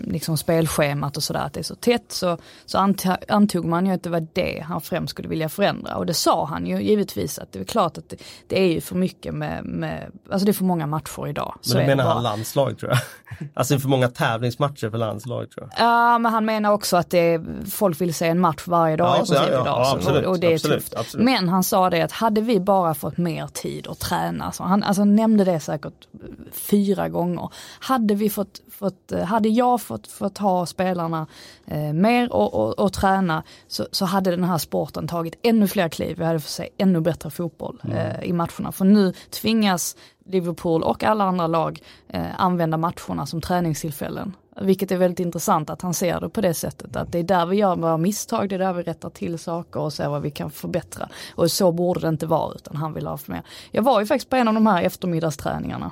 liksom 0.05 0.37
spelschemat 0.37 1.17
och 1.17 1.23
sådär, 1.23 1.41
att 1.41 1.53
det 1.53 1.61
är 1.61 1.65
så 1.65 1.75
tätt, 1.75 2.13
så, 2.13 2.39
så 2.67 2.79
anta, 2.79 3.19
antog 3.29 3.65
man 3.65 3.87
ju 3.87 3.93
att 3.93 4.03
det 4.03 4.11
var 4.11 4.27
det 4.33 4.65
han 4.69 4.81
främst 4.81 5.11
skulle 5.11 5.29
vilja 5.29 5.49
förändra. 5.49 5.97
Och 5.97 6.07
det 6.07 6.15
sa 6.15 6.47
han 6.47 6.67
ju 6.67 6.83
givetvis, 6.83 7.39
att 7.39 7.53
det 7.53 7.59
är 7.61 7.65
klart 7.65 7.99
att 7.99 8.09
det, 8.09 8.17
det 8.47 8.61
är 8.61 8.73
ju 8.73 8.81
för 8.81 8.95
mycket 8.97 9.35
med, 9.35 9.65
med, 9.65 10.11
alltså 10.31 10.45
det 10.47 10.51
är 10.51 10.55
för 10.55 10.65
många 10.65 10.87
matcher 10.87 11.27
idag. 11.29 11.55
Men 11.57 11.65
Så 11.71 11.79
då 11.79 11.87
menar 11.87 12.05
han 12.05 12.23
landslag 12.23 12.79
tror 12.79 12.91
jag. 12.93 12.99
Alltså 13.55 13.79
för 13.79 13.89
många 13.89 14.09
tävlingsmatcher 14.09 14.91
för 14.91 14.99
landslag 14.99 15.51
tror 15.51 15.69
jag. 15.71 15.87
Ja, 15.87 16.19
men 16.19 16.33
han 16.33 16.45
menar 16.45 16.73
också 16.73 16.97
att 16.97 17.11
det 17.11 17.19
är, 17.19 17.45
folk 17.71 18.01
vill 18.01 18.15
se 18.15 18.27
en 18.27 18.41
match 18.41 18.63
varje 18.67 18.97
dag 18.97 19.09
Ja, 19.09 19.17
princip 19.17 19.37
det, 19.37 19.53
ja. 19.53 19.61
idag. 19.61 19.67
Ja, 19.67 19.93
absolut, 19.97 20.25
och, 20.27 20.33
och 20.33 20.41
det 20.41 20.47
är 20.47 20.55
absolut, 20.55 20.79
tufft. 20.79 20.95
absolut. 20.97 21.25
Men 21.25 21.49
han 21.49 21.65
sa 21.65 21.91
det 21.91 22.03
att 22.03 22.13
hade 22.13 22.41
vi 22.41 22.61
bara 22.61 22.95
fått 22.95 23.17
mer 23.17 23.47
tid 23.47 23.87
att 23.87 23.99
träna, 23.99 24.53
så 24.53 24.63
han, 24.63 24.83
alltså, 24.83 25.01
han 25.01 25.17
nämnde 25.17 25.45
det 25.45 25.61
säkert 25.61 26.09
fyra 26.53 27.09
gånger. 27.09 27.51
Hade 27.81 28.15
vi 28.15 28.31
fått, 28.31 28.61
fått 28.79 28.96
eh, 29.13 29.25
hade 29.25 29.49
jag 29.49 29.81
fått, 29.81 30.07
fått 30.07 30.39
ha 30.39 30.67
spelarna 30.67 31.27
eh, 31.67 31.93
mer 31.93 32.33
och, 32.33 32.55
och, 32.55 32.79
och 32.79 32.93
träna 32.93 33.43
så, 33.69 33.87
så 33.91 34.05
hade 34.05 34.31
den 34.31 34.45
här 34.45 34.59
sporten 34.59 35.09
tagit 35.09 35.35
ännu 35.43 35.69
fler 35.69 35.89
kliv. 35.89 36.19
Vi 36.19 36.25
hade 36.25 36.41
fått 36.41 36.51
se 36.51 36.69
ännu 36.79 37.01
bättre 37.01 37.31
fotboll 37.31 37.81
Mm. 37.85 37.97
eh, 37.97 38.23
i 38.25 38.33
matcherna. 38.33 38.73
För 38.73 38.85
nu 38.85 39.13
tvingas 39.31 39.97
Liverpool 40.25 40.83
och 40.83 41.05
alla 41.05 41.25
andra 41.25 41.47
lag 41.47 41.81
eh, 42.09 42.23
använda 42.37 42.77
matcherna 42.77 43.27
som 43.27 43.41
träningstillfällen. 43.41 44.37
Vilket 44.61 44.91
är 44.93 44.97
väldigt 44.97 45.21
intressant 45.21 45.71
att 45.71 45.83
han 45.83 45.95
ser 45.95 46.21
det 46.21 46.29
på 46.29 46.41
det 46.41 46.55
sättet. 46.55 46.97
Att 46.97 47.13
det 47.13 47.19
är 47.19 47.23
där 47.23 47.47
vi 47.47 47.57
gör 47.57 47.77
våra 47.77 47.97
misstag, 47.97 48.49
det 48.49 48.55
är 48.55 48.59
där 48.59 48.73
vi 48.73 48.83
rättar 48.83 49.11
till 49.11 49.39
saker 49.39 49.81
och 49.81 49.93
ser 49.93 50.09
vad 50.09 50.23
vi 50.23 50.31
kan 50.31 50.51
förbättra. 50.51 51.09
Och 51.35 51.51
så 51.51 51.73
borde 51.73 52.01
det 52.01 52.09
inte 52.09 52.27
vara 52.27 52.55
utan 52.55 52.77
han 52.77 52.93
vill 52.95 53.07
ha 53.07 53.17
för 53.17 53.33
mer. 53.33 53.43
Jag 53.71 53.83
var 53.83 54.01
ju 54.01 54.07
faktiskt 54.07 54.31
på 54.31 54.37
en 54.37 54.49
av 54.49 54.55
de 54.55 54.67
här 54.67 54.83
eftermiddagsträningarna. 54.83 55.91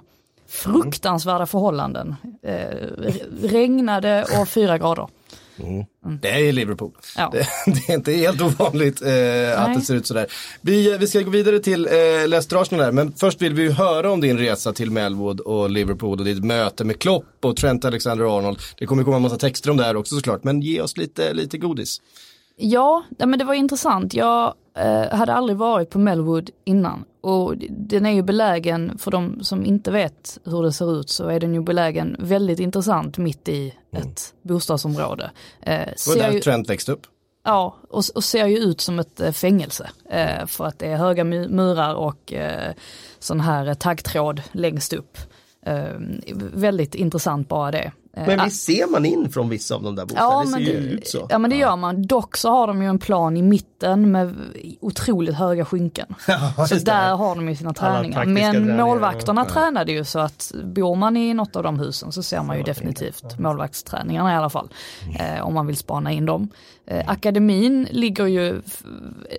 Fruktansvärda 0.54 1.46
förhållanden. 1.46 2.16
Eh, 2.42 2.54
regnade 3.42 4.24
och 4.40 4.48
fyra 4.48 4.78
grader. 4.78 5.08
Det 6.20 6.48
är 6.48 6.52
Liverpool. 6.52 6.92
Ja. 7.16 7.30
Det, 7.32 7.46
det 7.66 7.92
är 7.92 7.94
inte 7.94 8.12
helt 8.12 8.42
ovanligt 8.42 9.02
eh, 9.02 9.62
att 9.62 9.74
det 9.74 9.80
ser 9.80 9.94
ut 9.94 10.06
sådär. 10.06 10.26
Vi, 10.60 10.98
vi 10.98 11.06
ska 11.06 11.20
gå 11.20 11.30
vidare 11.30 11.58
till 11.58 11.86
eh, 11.86 11.92
Leicester 12.28 12.62
Arsenal 12.62 12.92
men 12.92 13.12
först 13.12 13.42
vill 13.42 13.54
vi 13.54 13.62
ju 13.62 13.70
höra 13.70 14.12
om 14.12 14.20
din 14.20 14.38
resa 14.38 14.72
till 14.72 14.90
Melwood 14.90 15.40
och 15.40 15.70
Liverpool 15.70 16.18
och 16.18 16.24
ditt 16.24 16.44
möte 16.44 16.84
med 16.84 16.98
Klopp 16.98 17.44
och 17.44 17.56
Trent 17.56 17.84
Alexander-Arnold. 17.84 18.58
Det 18.78 18.86
kommer 18.86 19.04
komma 19.04 19.16
en 19.16 19.22
massa 19.22 19.38
texter 19.38 19.70
om 19.70 19.76
det 19.76 19.84
här 19.84 19.96
också 19.96 20.16
såklart, 20.16 20.44
men 20.44 20.60
ge 20.60 20.80
oss 20.80 20.96
lite, 20.96 21.34
lite 21.34 21.58
godis. 21.58 22.00
Ja, 22.56 23.04
men 23.18 23.38
det 23.38 23.44
var 23.44 23.54
intressant. 23.54 24.14
Jag 24.14 24.54
eh, 24.76 25.16
hade 25.16 25.32
aldrig 25.34 25.56
varit 25.58 25.90
på 25.90 25.98
Melwood 25.98 26.50
innan 26.64 27.04
och 27.20 27.54
den 27.70 28.06
är 28.06 28.10
ju 28.10 28.22
belägen, 28.22 28.98
för 28.98 29.10
de 29.10 29.44
som 29.44 29.64
inte 29.64 29.90
vet 29.90 30.38
hur 30.44 30.62
det 30.62 30.72
ser 30.72 31.00
ut, 31.00 31.10
så 31.10 31.28
är 31.28 31.40
den 31.40 31.54
ju 31.54 31.62
belägen 31.62 32.16
väldigt 32.18 32.58
intressant 32.60 33.18
mitt 33.18 33.48
i 33.48 33.74
ett 33.92 34.34
bostadsområde. 34.42 35.30
Eh, 35.60 35.78
Det 35.78 36.06
var 36.08 36.16
där 36.16 36.30
ju- 36.32 36.40
Trent 36.40 36.70
växte 36.70 36.92
upp. 36.92 37.06
Ja, 37.44 37.76
och, 37.90 38.02
och 38.14 38.24
ser 38.24 38.46
ju 38.46 38.58
ut 38.58 38.80
som 38.80 38.98
ett 38.98 39.20
eh, 39.20 39.32
fängelse. 39.32 39.90
Eh, 40.10 40.46
för 40.46 40.64
att 40.66 40.78
det 40.78 40.86
är 40.86 40.96
höga 40.96 41.24
mu- 41.24 41.48
murar 41.48 41.94
och 41.94 42.32
eh, 42.32 42.72
sån 43.18 43.40
här 43.40 43.74
taggtråd 43.74 44.42
längst 44.52 44.92
upp. 44.92 45.18
Eh, 45.66 45.84
väldigt 46.54 46.94
intressant 46.94 47.48
bara 47.48 47.70
det. 47.70 47.92
Eh, 48.16 48.26
Men 48.26 48.44
visst 48.44 48.62
ser 48.64 48.86
man 48.90 49.04
in 49.06 49.30
från 49.30 49.48
vissa 49.48 49.74
av 49.74 49.82
de 49.82 49.96
där 49.96 50.04
bostäderna? 50.04 50.32
Ja 50.34 50.40
det 50.40 50.46
ser 50.46 50.52
men, 50.52 50.62
ju 50.62 50.72
ut 50.90 51.08
så. 51.08 51.26
ja 51.30 51.38
men 51.38 51.50
det 51.50 51.56
gör 51.56 51.76
man. 51.76 52.06
Dock 52.06 52.36
så 52.36 52.50
har 52.50 52.66
de 52.66 52.82
ju 52.82 52.88
en 52.88 52.98
plan 52.98 53.36
i 53.36 53.42
mitten 53.42 53.73
med 53.96 54.34
otroligt 54.80 55.34
höga 55.34 55.64
skynken. 55.64 56.06
Så 56.56 56.60
just 56.74 56.86
det. 56.86 56.92
där 56.92 57.16
har 57.16 57.34
de 57.34 57.48
ju 57.48 57.56
sina 57.56 57.74
träningar. 57.74 58.24
Men 58.24 58.52
träningar, 58.52 58.84
målvakterna 58.84 59.44
tränade 59.44 59.92
ju 59.92 60.04
så 60.04 60.18
att 60.18 60.52
bor 60.64 60.96
man 60.96 61.16
i 61.16 61.34
något 61.34 61.56
av 61.56 61.62
de 61.62 61.78
husen 61.78 62.12
så 62.12 62.22
ser 62.22 62.42
man 62.42 62.56
ju 62.56 62.62
definitivt 62.62 63.38
målvaktsträningarna 63.38 64.32
i 64.32 64.36
alla 64.36 64.50
fall. 64.50 64.68
Eh, 65.18 65.46
om 65.46 65.54
man 65.54 65.66
vill 65.66 65.76
spana 65.76 66.12
in 66.12 66.26
dem. 66.26 66.48
Eh, 66.86 67.02
akademin 67.10 67.88
ligger 67.90 68.26
ju 68.26 68.62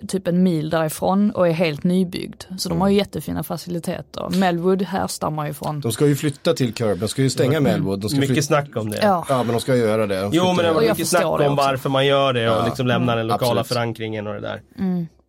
typ 0.08 0.28
en 0.28 0.42
mil 0.42 0.70
därifrån 0.70 1.30
och 1.30 1.48
är 1.48 1.52
helt 1.52 1.84
nybyggd. 1.84 2.42
Så 2.58 2.68
de 2.68 2.80
har 2.80 2.88
ju 2.88 2.96
jättefina 2.96 3.42
faciliteter. 3.42 4.28
Melwood 4.38 4.82
härstammar 4.82 5.46
ju 5.46 5.52
från 5.54 5.80
De 5.80 5.92
ska 5.92 6.06
ju 6.06 6.16
flytta 6.16 6.52
till 6.54 6.74
Curb, 6.74 6.98
de 6.98 7.08
ska 7.08 7.22
ju 7.22 7.30
stänga 7.30 7.60
Melwood. 7.60 8.00
De 8.00 8.08
ska 8.08 8.20
Mycket 8.20 8.34
flytta... 8.34 8.46
snack 8.46 8.76
om 8.76 8.90
det. 8.90 8.98
Ja, 9.02 9.26
Ja 9.28 9.42
men 9.42 9.52
de 9.52 9.60
ska 9.60 9.76
göra 9.76 10.06
det. 10.06 10.20
De 10.20 10.30
Jo 10.32 10.44
men 10.52 10.56
det 10.64 10.72
var 10.72 10.80
mycket 10.80 11.08
snack 11.08 11.24
om 11.24 11.56
varför 11.56 11.88
man 11.90 12.06
gör 12.06 12.32
det 12.32 12.50
och 12.50 12.56
Ja. 12.56 12.64
liksom 12.64 12.86
lämnar 12.86 13.16
den 13.16 13.26
lokala 13.26 13.60
Absolut. 13.60 13.66
förankringen 13.66 14.26
och 14.26 14.35
det 14.36 14.40
där. 14.40 14.62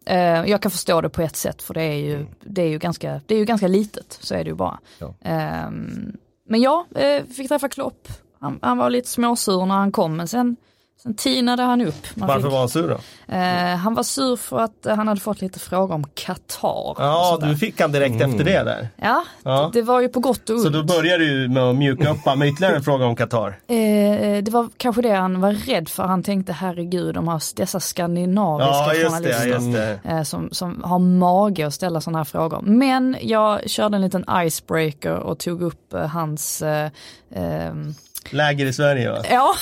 Eh, 0.06 0.50
jag 0.50 0.62
kan 0.62 0.72
förstå 0.72 1.02
det 1.02 1.10
på 1.10 1.22
ett 1.22 1.36
sätt 1.36 1.62
för 1.62 1.74
det 1.74 1.82
är 1.84 1.96
ju, 1.96 2.26
det 2.42 2.62
är 2.62 2.68
ju, 2.68 2.78
ganska, 2.78 3.22
det 3.26 3.36
är 3.36 3.40
ju 3.40 3.46
ganska 3.46 3.68
litet, 3.68 4.18
så 4.22 4.36
är 4.36 4.44
det 4.44 4.50
ju 4.50 4.56
bara. 4.56 4.80
Ja. 5.00 5.14
Ehm, 5.22 6.18
men 6.50 6.62
ja, 6.62 6.86
eh, 6.96 7.24
fick 7.24 7.48
träffa 7.48 7.70
Klopp. 7.70 8.08
Han, 8.40 8.60
han 8.62 8.78
var 8.78 8.90
lite 8.90 9.10
småsur 9.10 9.66
när 9.66 9.76
han 9.76 9.92
kom 9.92 10.18
men 10.18 10.28
sen, 10.28 10.56
sen 11.04 11.14
tinade 11.16 11.64
han 11.64 11.82
upp. 11.82 11.96
Man 12.16 12.28
Varför 12.28 12.42
fick, 12.42 12.52
var 12.52 12.60
han 12.60 12.70
sur 12.70 12.88
då? 12.90 13.34
eh, 13.36 13.76
han 13.76 13.94
var 13.94 14.04
sur 14.04 14.36
för 14.36 14.60
att 14.60 14.86
eh, 14.86 14.96
han 14.96 15.08
hade 15.08 15.20
fått 15.22 15.42
lite 15.42 15.60
frågor 15.60 15.96
om 15.96 16.04
Qatar. 16.14 16.96
Ja, 16.98 17.40
du 17.42 17.58
fick 17.58 17.82
han 17.82 17.92
direkt 17.92 18.22
efter 18.22 18.44
det 18.44 18.64
där. 18.64 18.88
ja, 18.96 19.24
Ja. 19.44 19.70
Det, 19.74 19.80
det 19.80 19.86
var 19.86 20.02
ju 20.02 20.10
på 20.10 20.20
gott 20.20 20.50
och 20.50 20.56
ont. 20.56 20.64
Så 20.64 20.70
då 20.70 20.84
började 20.84 21.26
du 21.26 21.48
med 21.50 21.64
att 21.64 21.76
mjuka 21.76 22.10
upp 22.12 22.38
med 22.38 22.48
ytterligare 22.48 22.76
en 22.76 22.84
fråga 22.84 23.06
om 23.06 23.16
Qatar. 23.16 23.48
Eh, 23.68 24.44
det 24.44 24.50
var 24.52 24.70
kanske 24.78 25.02
det 25.02 25.12
han 25.14 25.42
var 25.42 25.52
rädd 25.54 25.90
för. 25.90 26.04
Han 26.04 26.24
tänkte 26.24 26.54
herregud, 26.54 27.16
de 27.16 27.28
har 27.28 27.42
dessa 27.56 27.80
skandinaviska 27.80 28.96
Ja, 28.96 29.10
journalister. 29.10 30.00
det. 30.04 30.10
eh, 30.10 30.24
som, 30.24 30.50
som 30.52 30.84
har 30.84 31.00
mage 31.00 31.68
att 31.68 31.74
ställa 31.74 32.02
sådana 32.02 32.18
här 32.20 32.26
frågor. 32.26 32.62
Men 32.62 33.18
jag 33.22 33.70
körde 33.70 33.96
en 33.96 34.02
liten 34.02 34.26
icebreaker 34.46 35.16
och 35.16 35.40
tog 35.40 35.62
upp 35.62 35.94
eh, 35.94 36.08
hans 36.08 36.62
eh, 36.62 36.90
ehm, 37.36 37.94
Läger 38.30 38.66
i 38.66 38.74
Sverige 38.74 39.12
va? 39.12 39.22
Ja, 39.30 39.54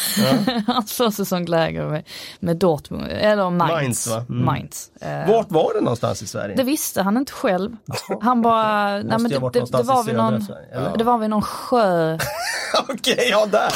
hans 0.67 0.93
försäsongsläger 0.93 1.85
med, 1.85 2.03
med 2.39 2.57
Dortmund, 2.57 3.11
eller 3.11 3.49
Mainz. 3.49 3.71
Mainz, 3.71 4.07
va? 4.07 4.25
Mm. 4.29 4.45
Mainz. 4.45 4.91
Eh, 5.01 5.27
Vart 5.27 5.51
var 5.51 5.73
det 5.73 5.81
någonstans 5.81 6.21
i 6.21 6.27
Sverige? 6.27 6.55
det 6.55 6.63
visste 6.63 7.01
han 7.01 7.17
inte 7.17 7.31
själv. 7.31 7.75
Han 8.21 8.41
bara, 8.41 8.89
nej 8.91 9.03
men 9.03 9.23
det, 9.23 9.39
det, 9.53 9.65
det, 9.71 9.83
var 9.83 10.03
vid 10.03 10.15
någon, 10.15 10.41
Sverige, 10.41 10.91
det 10.97 11.03
var 11.03 11.17
vid 11.17 11.29
någon 11.29 11.41
sjö 11.41 12.17
Okej, 12.89 13.27
ja 13.31 13.45
där! 13.45 13.71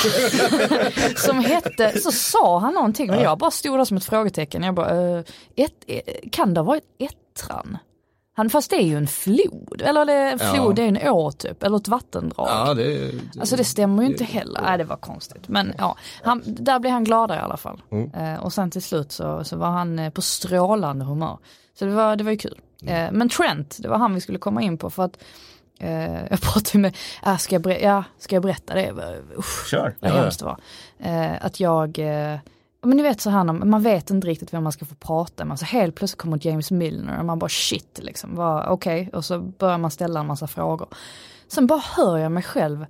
som 1.25 1.39
hette, 1.39 1.99
så 1.99 2.11
sa 2.11 2.59
han 2.59 2.73
någonting 2.73 3.09
och 3.09 3.21
jag 3.21 3.37
bara 3.37 3.51
stod 3.51 3.79
där 3.79 3.85
som 3.85 3.97
ett 3.97 4.05
frågetecken. 4.05 4.63
Jag 4.63 4.75
bara, 4.75 5.17
eh, 5.17 5.23
ett, 5.55 5.83
eh, 5.87 6.29
kan 6.31 6.53
det 6.53 6.59
ha 6.59 6.65
varit 6.65 6.83
Ettran? 6.99 7.77
Han, 8.39 8.49
fast 8.49 8.69
det 8.69 8.75
är 8.75 8.85
ju 8.85 8.97
en 8.97 9.07
flod, 9.07 9.81
eller 9.85 10.05
det, 10.05 10.13
en 10.13 10.37
Ja. 10.41 10.53
flod 10.53 10.75
det 10.75 10.81
är 10.83 10.87
en 10.87 11.09
å 11.09 11.31
typ, 11.31 11.63
eller 11.63 11.77
ett 11.77 11.87
vattendrag. 11.87 12.47
Ja 12.49 12.73
det... 12.73 13.11
Alltså 13.39 13.55
det 13.55 13.63
stämmer 13.63 14.03
ju 14.03 14.09
inte 14.09 14.23
heller. 14.23 14.61
Nej 14.61 14.77
det 14.77 14.83
var 14.83 14.95
konstigt. 14.97 15.47
Men 15.47 15.73
ja, 15.77 15.95
han, 16.23 16.41
där 16.45 16.79
blev 16.79 16.93
han 16.93 17.03
gladare 17.03 17.39
i 17.39 17.41
alla 17.41 17.57
fall. 17.57 17.81
Eh, 18.13 18.43
och 18.43 18.53
sen 18.53 18.71
till 18.71 18.81
slut 18.81 19.11
så, 19.11 19.43
så 19.43 19.57
var 19.57 19.67
han 19.69 19.99
eh, 19.99 20.09
på 20.09 20.21
strålande 20.21 21.05
humör. 21.05 21.37
Så 21.79 21.85
det 21.85 21.91
var, 21.91 22.15
det 22.15 22.23
var 22.23 22.31
ju 22.31 22.37
kul. 22.37 22.59
Eh, 22.85 23.11
men 23.11 23.29
Trent, 23.29 23.77
det 23.79 23.87
var 23.89 23.97
han 23.97 24.13
vi 24.13 24.21
skulle 24.21 24.37
komma 24.39 24.61
in 24.61 24.77
på 24.77 24.89
för 24.89 25.03
att 25.03 25.17
eh, 25.79 26.13
jag 26.29 26.41
pratade 26.41 26.77
med, 26.79 26.95
äh, 27.25 27.37
ska, 27.37 27.55
jag 27.55 27.81
ja, 27.81 28.03
ska 28.19 28.35
jag 28.35 28.43
berätta 28.43 28.73
det? 28.73 28.93
Usch, 29.37 29.67
Kör! 29.69 29.95
vad 29.99 30.11
Ja, 30.11 30.15
ja. 30.15 30.21
hemskt 30.21 30.39
det 30.39 30.45
var. 30.45 30.57
Eh, 30.99 31.45
att 31.45 31.59
jag, 31.59 31.99
eh, 31.99 32.39
men 32.81 32.97
ni 32.97 33.03
vet 33.03 33.21
så 33.21 33.29
här, 33.29 33.43
man 33.43 33.83
vet 33.83 34.09
inte 34.09 34.27
riktigt 34.27 34.53
vem 34.53 34.63
man 34.63 34.71
ska 34.71 34.85
få 34.85 34.95
prata 34.95 35.45
med. 35.45 35.59
Så 35.59 35.65
helt 35.65 35.95
plötsligt 35.95 36.21
kommer 36.21 36.47
James 36.47 36.71
Milner 36.71 37.19
och 37.19 37.25
man 37.25 37.39
bara 37.39 37.49
shit 37.49 37.99
liksom, 38.03 38.39
okej. 38.67 39.09
Och 39.13 39.25
så 39.25 39.39
börjar 39.39 39.77
man 39.77 39.91
ställa 39.91 40.19
en 40.19 40.27
massa 40.27 40.47
frågor. 40.47 40.87
Sen 41.47 41.67
bara 41.67 41.79
hör 41.79 42.17
jag 42.17 42.31
mig 42.31 42.43
själv 42.43 42.85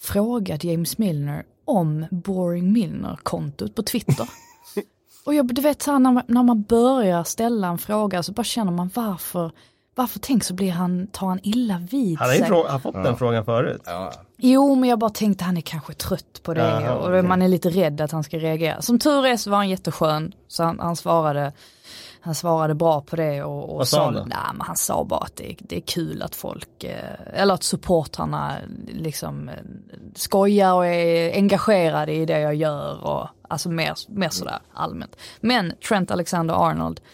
fråga 0.00 0.58
James 0.60 0.98
Milner 0.98 1.44
om 1.64 2.06
Boring 2.10 2.72
Milner-kontot 2.72 3.74
på 3.74 3.82
Twitter. 3.82 4.28
och 5.24 5.34
jag, 5.34 5.54
du 5.54 5.62
vet 5.62 5.82
så 5.82 5.90
här, 5.90 5.98
när, 5.98 6.12
man, 6.12 6.22
när 6.26 6.42
man 6.42 6.62
börjar 6.62 7.24
ställa 7.24 7.68
en 7.68 7.78
fråga 7.78 8.22
så 8.22 8.32
bara 8.32 8.44
känner 8.44 8.72
man 8.72 8.90
varför, 8.94 9.52
varför 10.00 10.18
tänk 10.18 10.44
så 10.44 10.54
blir 10.54 10.70
han, 10.72 11.06
tar 11.06 11.26
han 11.26 11.40
illa 11.42 11.78
vid 11.90 12.18
Han 12.18 12.28
har 12.28 12.34
ju 12.34 12.40
sig. 12.44 12.64
han 12.68 12.80
fått 12.80 12.94
den 12.94 13.16
frågan 13.16 13.44
förut. 13.44 13.82
Ja. 13.84 14.12
Jo, 14.36 14.74
men 14.74 14.88
jag 14.90 14.98
bara 14.98 15.10
tänkte 15.10 15.44
han 15.44 15.56
är 15.56 15.60
kanske 15.60 15.94
trött 15.94 16.40
på 16.42 16.54
det 16.54 16.60
Jaha, 16.60 16.94
och 16.94 17.08
okej. 17.08 17.22
man 17.22 17.42
är 17.42 17.48
lite 17.48 17.70
rädd 17.70 18.00
att 18.00 18.12
han 18.12 18.24
ska 18.24 18.38
reagera. 18.38 18.82
Som 18.82 18.98
tur 18.98 19.26
är 19.26 19.36
så 19.36 19.50
var 19.50 19.56
han 19.56 19.68
jätteskön, 19.68 20.32
så 20.48 20.62
han, 20.64 20.78
han 20.80 20.96
svarade 20.96 21.52
han 22.22 22.34
svarade 22.34 22.74
bra 22.74 23.00
på 23.00 23.16
det 23.16 23.42
och, 23.42 23.70
och 23.70 23.76
Vad 23.76 23.88
sa 23.88 24.04
han 24.04 24.14
då? 24.14 24.20
nej, 24.26 24.38
men 24.52 24.60
han 24.66 24.76
sa 24.76 25.04
bara 25.04 25.20
att 25.20 25.36
det, 25.36 25.56
det 25.58 25.76
är 25.76 25.80
kul 25.80 26.22
att 26.22 26.34
folk, 26.34 26.84
eh, 26.84 27.40
eller 27.42 27.54
att 27.54 27.62
supportrarna 27.62 28.56
liksom 28.88 29.48
eh, 29.48 29.54
skojar 30.14 30.74
och 30.74 30.86
är 30.86 31.34
engagerade 31.34 32.12
i 32.12 32.26
det 32.26 32.40
jag 32.40 32.54
gör 32.54 33.04
och 33.06 33.28
alltså 33.48 33.68
mer, 33.68 33.94
mer 34.08 34.28
sådär 34.28 34.58
allmänt. 34.72 35.16
Men 35.40 35.72
Trent 35.88 36.10
Alexander-Arnold, 36.10 37.00
Eh, 37.00 37.04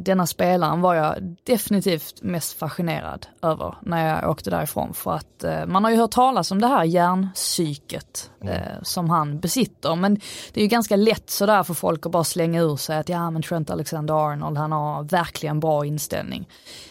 denna 0.00 0.26
spelaren 0.26 0.80
var 0.80 0.94
jag 0.94 1.36
definitivt 1.44 2.22
mest 2.22 2.58
fascinerad 2.58 3.26
över 3.42 3.74
när 3.82 4.08
jag 4.08 4.30
åkte 4.30 4.50
därifrån. 4.50 4.94
För 4.94 5.14
att 5.14 5.44
eh, 5.44 5.66
man 5.66 5.84
har 5.84 5.90
ju 5.90 5.96
hört 5.96 6.10
talas 6.10 6.50
om 6.50 6.60
det 6.60 6.66
här 6.66 6.84
hjärnpsyket 6.84 8.30
eh, 8.40 8.82
som 8.82 9.10
han 9.10 9.40
besitter. 9.40 9.96
Men 9.96 10.14
det 10.52 10.60
är 10.60 10.62
ju 10.62 10.68
ganska 10.68 10.96
lätt 10.96 11.30
sådär 11.30 11.62
för 11.62 11.74
folk 11.74 12.06
att 12.06 12.12
bara 12.12 12.24
slänga 12.24 12.60
ur 12.62 12.76
sig 12.76 12.98
att 12.98 13.08
ja 13.08 13.30
men 13.30 13.42
Trent 13.42 13.70
Alexander-Arnold 13.70 14.58
han 14.58 14.72
har 14.72 15.02
verkligen 15.02 15.60
bra 15.60 15.86
inställning. 15.86 16.48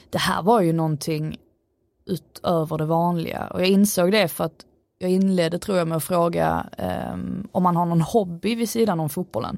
Det 0.10 0.18
här 0.18 0.42
var 0.42 0.62
ju 0.62 0.74
någonting 0.74 1.38
utöver 2.06 2.78
det 2.78 2.86
vanliga 2.86 3.48
och 3.48 3.62
jag 3.62 3.68
insåg 3.68 4.12
det 4.12 4.28
för 4.28 4.44
att 4.44 4.66
jag 5.00 5.12
inledde 5.12 5.60
tror 5.60 5.78
jag 5.78 5.88
med 5.88 5.98
att 5.98 6.04
fråga 6.04 6.70
ehm, 6.78 7.48
om 7.52 7.64
man 7.64 7.76
har 7.76 7.86
någon 7.86 8.02
hobby 8.02 8.56
vid 8.56 8.70
sidan 8.70 9.00
om 9.00 9.10
fotbollen. 9.10 9.58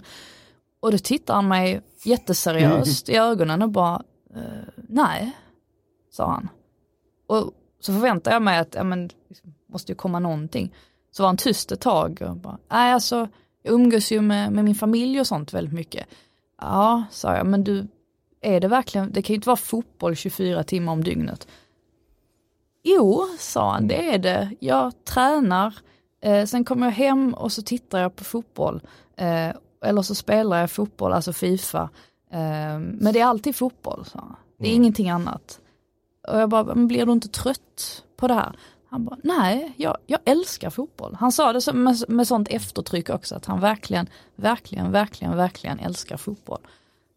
Och 0.79 0.91
då 0.91 0.97
tittar 0.97 1.33
han 1.33 1.47
mig 1.47 1.81
jätteseriöst 2.03 3.09
i 3.09 3.15
ögonen 3.15 3.61
och 3.61 3.69
bara, 3.69 4.03
eh, 4.35 4.67
nej, 4.75 5.31
sa 6.11 6.31
han. 6.31 6.49
Och 7.27 7.51
så 7.79 7.93
förväntar 7.93 8.31
jag 8.31 8.41
mig 8.41 8.59
att, 8.59 8.75
ja 8.75 8.83
men, 8.83 9.09
liksom, 9.29 9.53
måste 9.67 9.91
ju 9.91 9.95
komma 9.95 10.19
någonting. 10.19 10.75
Så 11.11 11.23
var 11.23 11.27
han 11.27 11.37
tyst 11.37 11.71
ett 11.71 11.81
tag 11.81 12.21
och 12.29 12.35
bara, 12.35 12.57
nej 12.71 12.93
alltså, 12.93 13.27
jag 13.63 13.73
umgås 13.73 14.11
ju 14.11 14.21
med, 14.21 14.51
med 14.51 14.65
min 14.65 14.75
familj 14.75 15.19
och 15.19 15.27
sånt 15.27 15.53
väldigt 15.53 15.73
mycket. 15.73 16.07
Ja, 16.61 17.03
sa 17.11 17.35
jag, 17.35 17.45
men 17.45 17.63
du, 17.63 17.87
är 18.41 18.59
det 18.59 18.67
verkligen, 18.67 19.11
det 19.11 19.21
kan 19.21 19.33
ju 19.33 19.35
inte 19.35 19.49
vara 19.49 19.57
fotboll 19.57 20.15
24 20.15 20.63
timmar 20.63 20.93
om 20.93 21.03
dygnet. 21.03 21.47
Jo, 22.83 23.27
sa 23.39 23.71
han, 23.71 23.87
det 23.87 24.13
är 24.13 24.17
det. 24.17 24.55
Jag 24.59 25.05
tränar, 25.05 25.75
eh, 26.21 26.45
sen 26.45 26.65
kommer 26.65 26.87
jag 26.87 26.93
hem 26.93 27.33
och 27.33 27.51
så 27.51 27.61
tittar 27.61 27.99
jag 27.99 28.15
på 28.15 28.23
fotboll. 28.23 28.81
Eh, 29.15 29.49
eller 29.85 30.01
så 30.01 30.15
spelar 30.15 30.59
jag 30.59 30.71
fotboll, 30.71 31.13
alltså 31.13 31.33
Fifa. 31.33 31.89
Eh, 32.31 32.79
men 32.79 33.13
det 33.13 33.19
är 33.19 33.25
alltid 33.25 33.55
fotboll, 33.55 34.05
sa 34.05 34.19
han. 34.19 34.35
Det 34.57 34.67
är 34.67 34.73
ingenting 34.75 35.09
annat. 35.09 35.59
Och 36.27 36.39
jag 36.39 36.49
bara, 36.49 36.63
men 36.63 36.87
blir 36.87 37.05
du 37.05 37.11
inte 37.11 37.27
trött 37.27 38.03
på 38.17 38.27
det 38.27 38.33
här? 38.33 38.55
Han 38.89 39.05
bara, 39.05 39.17
nej, 39.23 39.73
jag, 39.77 39.97
jag 40.05 40.19
älskar 40.25 40.69
fotboll. 40.69 41.15
Han 41.19 41.31
sa 41.31 41.53
det 41.53 41.61
så- 41.61 41.73
med, 41.73 42.03
med 42.07 42.27
sånt 42.27 42.47
eftertryck 42.47 43.09
också, 43.09 43.35
att 43.35 43.45
han 43.45 43.59
verkligen, 43.59 44.07
verkligen, 44.35 44.91
verkligen, 44.91 45.35
verkligen 45.37 45.79
älskar 45.79 46.17
fotboll. 46.17 46.59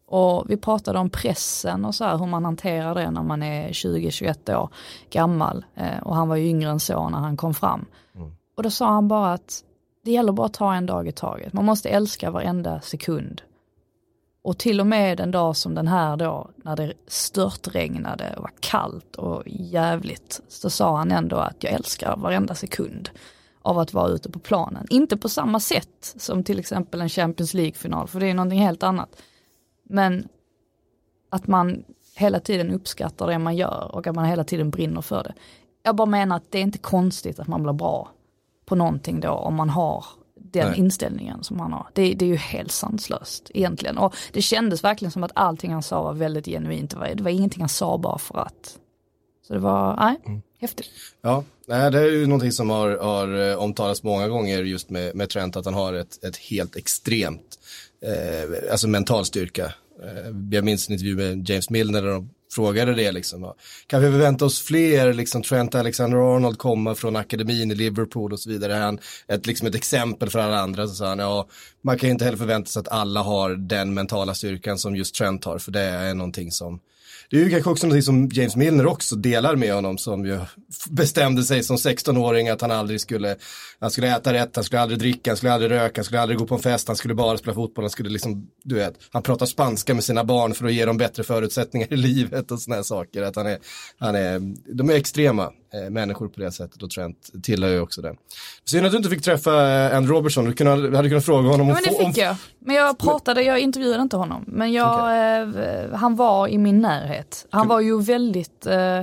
Och 0.07 0.45
vi 0.49 0.57
pratade 0.57 0.99
om 0.99 1.09
pressen 1.09 1.85
och 1.85 1.95
så 1.95 2.03
här, 2.03 2.17
hur 2.17 2.25
man 2.25 2.45
hanterar 2.45 2.95
det 2.95 3.11
när 3.11 3.23
man 3.23 3.43
är 3.43 3.69
20-21 3.69 4.55
år 4.55 4.69
gammal. 5.09 5.65
Eh, 5.75 5.99
och 6.03 6.15
han 6.15 6.27
var 6.27 6.35
ju 6.35 6.47
yngre 6.47 6.69
än 6.69 6.79
så 6.79 7.09
när 7.09 7.17
han 7.17 7.37
kom 7.37 7.53
fram. 7.53 7.85
Och 8.57 8.63
då 8.63 8.69
sa 8.69 8.89
han 8.89 9.07
bara 9.07 9.33
att 9.33 9.63
det 10.03 10.11
gäller 10.11 10.31
bara 10.31 10.47
att 10.47 10.53
ta 10.53 10.73
en 10.73 10.85
dag 10.85 11.07
i 11.07 11.11
taget. 11.11 11.53
Man 11.53 11.65
måste 11.65 11.89
älska 11.89 12.31
varenda 12.31 12.81
sekund. 12.81 13.41
Och 14.41 14.57
till 14.57 14.79
och 14.79 14.87
med 14.87 15.19
en 15.19 15.31
dag 15.31 15.57
som 15.57 15.75
den 15.75 15.87
här 15.87 16.17
då, 16.17 16.49
när 16.55 16.75
det 16.75 16.93
störtregnade 17.07 18.33
och 18.35 18.41
var 18.41 18.51
kallt 18.59 19.15
och 19.15 19.43
jävligt, 19.45 20.41
så 20.47 20.69
sa 20.69 20.97
han 20.97 21.11
ändå 21.11 21.35
att 21.35 21.63
jag 21.63 21.73
älskar 21.73 22.17
varenda 22.17 22.55
sekund 22.55 23.09
av 23.61 23.79
att 23.79 23.93
vara 23.93 24.09
ute 24.09 24.29
på 24.29 24.39
planen. 24.39 24.87
Inte 24.89 25.17
på 25.17 25.29
samma 25.29 25.59
sätt 25.59 26.15
som 26.17 26.43
till 26.43 26.59
exempel 26.59 27.01
en 27.01 27.09
Champions 27.09 27.53
League-final, 27.53 28.07
för 28.07 28.19
det 28.19 28.27
är 28.27 28.33
någonting 28.33 28.61
helt 28.61 28.83
annat. 28.83 29.21
Men 29.83 30.27
att 31.29 31.47
man 31.47 31.83
hela 32.15 32.39
tiden 32.39 32.71
uppskattar 32.71 33.27
det 33.27 33.39
man 33.39 33.55
gör 33.55 33.95
och 33.95 34.07
att 34.07 34.15
man 34.15 34.25
hela 34.25 34.43
tiden 34.43 34.69
brinner 34.69 35.01
för 35.01 35.23
det. 35.23 35.33
Jag 35.83 35.95
bara 35.95 36.05
menar 36.05 36.35
att 36.35 36.51
det 36.51 36.57
är 36.57 36.63
inte 36.63 36.77
konstigt 36.77 37.39
att 37.39 37.47
man 37.47 37.63
blir 37.63 37.73
bra 37.73 38.09
på 38.65 38.75
någonting 38.75 39.19
då 39.19 39.29
om 39.29 39.55
man 39.55 39.69
har 39.69 40.05
den 40.35 40.69
Nej. 40.69 40.79
inställningen 40.79 41.43
som 41.43 41.59
han 41.59 41.73
har. 41.73 41.87
Det, 41.93 42.13
det 42.13 42.25
är 42.25 42.29
ju 42.29 42.35
helt 42.35 42.71
sanslöst 42.71 43.51
egentligen. 43.53 43.97
Och 43.97 44.15
det 44.31 44.41
kändes 44.41 44.83
verkligen 44.83 45.11
som 45.11 45.23
att 45.23 45.31
allting 45.35 45.73
han 45.73 45.83
sa 45.83 46.03
var 46.03 46.13
väldigt 46.13 46.45
genuint. 46.45 46.91
Det 46.91 46.97
var, 46.97 47.07
det 47.15 47.23
var 47.23 47.31
ingenting 47.31 47.61
han 47.61 47.69
sa 47.69 47.97
bara 47.97 48.17
för 48.17 48.37
att. 48.39 48.77
Så 49.47 49.53
det 49.53 49.59
var, 49.59 49.95
nej, 49.95 50.15
Mm. 50.25 50.41
häftigt. 50.59 50.87
Ja, 51.21 51.43
nej, 51.67 51.91
det 51.91 51.99
är 51.99 52.11
ju 52.11 52.27
någonting 52.27 52.51
som 52.51 52.69
har, 52.69 52.97
har 52.97 53.49
eh, 53.51 53.55
omtalats 53.55 54.03
många 54.03 54.27
gånger 54.27 54.63
just 54.63 54.89
med, 54.89 55.15
med 55.15 55.29
Trent, 55.29 55.55
att 55.55 55.65
han 55.65 55.73
har 55.73 55.93
ett, 55.93 56.23
ett 56.23 56.37
helt 56.37 56.75
extremt, 56.75 57.59
eh, 58.01 58.71
alltså 58.71 58.87
mental 58.87 59.25
styrka. 59.25 59.65
Eh, 60.03 60.31
jag 60.51 60.63
minns 60.63 60.87
en 60.87 60.93
intervju 60.93 61.15
med 61.15 61.49
James 61.49 61.69
Milner 61.69 62.01
där 62.01 62.09
de 62.11 62.29
frågade 62.53 62.93
det 62.95 63.11
liksom. 63.11 63.53
Kan 63.87 64.01
vi 64.01 64.11
förvänta 64.11 64.45
oss 64.45 64.61
fler, 64.61 65.13
liksom 65.13 65.43
Trent 65.43 65.75
Alexander-Arnold 65.75 66.57
komma 66.57 66.95
från 66.95 67.15
akademin 67.15 67.71
i 67.71 67.75
Liverpool 67.75 68.33
och 68.33 68.39
så 68.39 68.49
vidare. 68.49 68.73
Han, 68.73 68.99
ett, 69.27 69.45
liksom 69.45 69.67
ett 69.67 69.75
exempel 69.75 70.29
för 70.29 70.39
alla 70.39 70.59
andra, 70.59 70.87
så 70.87 70.93
sa 70.93 71.07
han, 71.07 71.19
ja, 71.19 71.47
man 71.81 71.97
kan 71.97 72.09
ju 72.09 72.13
inte 72.13 72.25
heller 72.25 72.37
förvänta 72.37 72.69
sig 72.69 72.79
att 72.79 72.87
alla 72.87 73.21
har 73.21 73.49
den 73.49 73.93
mentala 73.93 74.33
styrkan 74.33 74.77
som 74.77 74.95
just 74.95 75.15
Trent 75.15 75.45
har, 75.45 75.59
för 75.59 75.71
det 75.71 75.81
är 75.81 76.13
någonting 76.13 76.51
som 76.51 76.79
det 77.29 77.37
är 77.37 77.43
ju 77.43 77.49
kanske 77.49 77.69
också 77.69 77.87
något 77.87 78.03
som 78.03 78.29
James 78.33 78.55
Milner 78.55 78.87
också 78.87 79.15
delar 79.15 79.55
med 79.55 79.73
honom 79.73 79.97
som 79.97 80.25
ju 80.25 80.39
bestämde 80.89 81.43
sig 81.43 81.63
som 81.63 81.75
16-åring 81.75 82.49
att 82.49 82.61
han 82.61 82.71
aldrig 82.71 83.01
skulle, 83.01 83.35
han 83.79 83.91
skulle 83.91 84.15
äta 84.15 84.33
rätt, 84.33 84.55
han 84.55 84.63
skulle 84.63 84.81
aldrig 84.81 84.99
dricka, 84.99 85.29
han 85.29 85.37
skulle 85.37 85.53
aldrig 85.53 85.71
röka, 85.71 85.99
han 85.99 86.05
skulle 86.05 86.21
aldrig 86.21 86.39
gå 86.39 86.45
på 86.45 86.55
en 86.55 86.61
fest, 86.61 86.87
han 86.87 86.97
skulle 86.97 87.13
bara 87.13 87.37
spela 87.37 87.53
fotboll, 87.53 87.83
han 87.83 87.89
skulle 87.89 88.09
liksom, 88.09 88.47
du 88.63 88.75
vet, 88.75 88.93
han 89.11 89.23
pratar 89.23 89.45
spanska 89.45 89.93
med 89.93 90.03
sina 90.03 90.23
barn 90.23 90.53
för 90.53 90.65
att 90.65 90.73
ge 90.73 90.85
dem 90.85 90.97
bättre 90.97 91.23
förutsättningar 91.23 91.93
i 91.93 91.97
livet 91.97 92.51
och 92.51 92.61
sådana 92.61 92.75
här 92.75 92.83
saker. 92.83 93.21
Att 93.21 93.35
han 93.35 93.47
är, 93.47 93.57
han 93.97 94.15
är, 94.15 94.39
de 94.73 94.89
är 94.89 94.93
extrema 94.93 95.51
eh, 95.73 95.89
människor 95.89 96.27
på 96.27 96.39
det 96.39 96.51
sättet 96.51 96.83
och 96.83 96.89
Trent 96.89 97.29
tillhör 97.43 97.71
ju 97.71 97.79
också 97.79 98.01
det. 98.01 98.15
Synd 98.65 98.85
att 98.85 98.91
du 98.91 98.97
inte 98.97 99.09
fick 99.09 99.21
träffa 99.23 99.51
eh, 99.51 99.97
Andrew 99.97 100.17
Robertson, 100.19 100.45
du 100.45 100.53
kunde, 100.53 100.97
hade 100.97 101.09
kunnat 101.09 101.25
fråga 101.25 101.49
honom 101.49 101.67
Ja, 101.67 101.73
om 101.73 101.81
men 101.83 101.83
det 101.93 101.97
få- 101.99 102.05
om- 102.05 102.13
fick 102.13 102.23
jag. 102.23 102.35
Men 102.59 102.75
jag 102.75 102.97
pratade, 102.97 103.43
jag 103.43 103.59
intervjuade 103.59 104.01
inte 104.01 104.17
honom. 104.17 104.43
Men 104.47 104.71
jag, 104.73 104.99
eh, 105.41 105.47
han 105.93 106.15
var 106.15 106.47
i 106.47 106.57
min 106.57 106.81
närhet. 106.81 107.47
Han 107.49 107.67
var 107.67 107.79
ju 107.79 108.01
väldigt, 108.01 108.65
eh, 108.65 108.97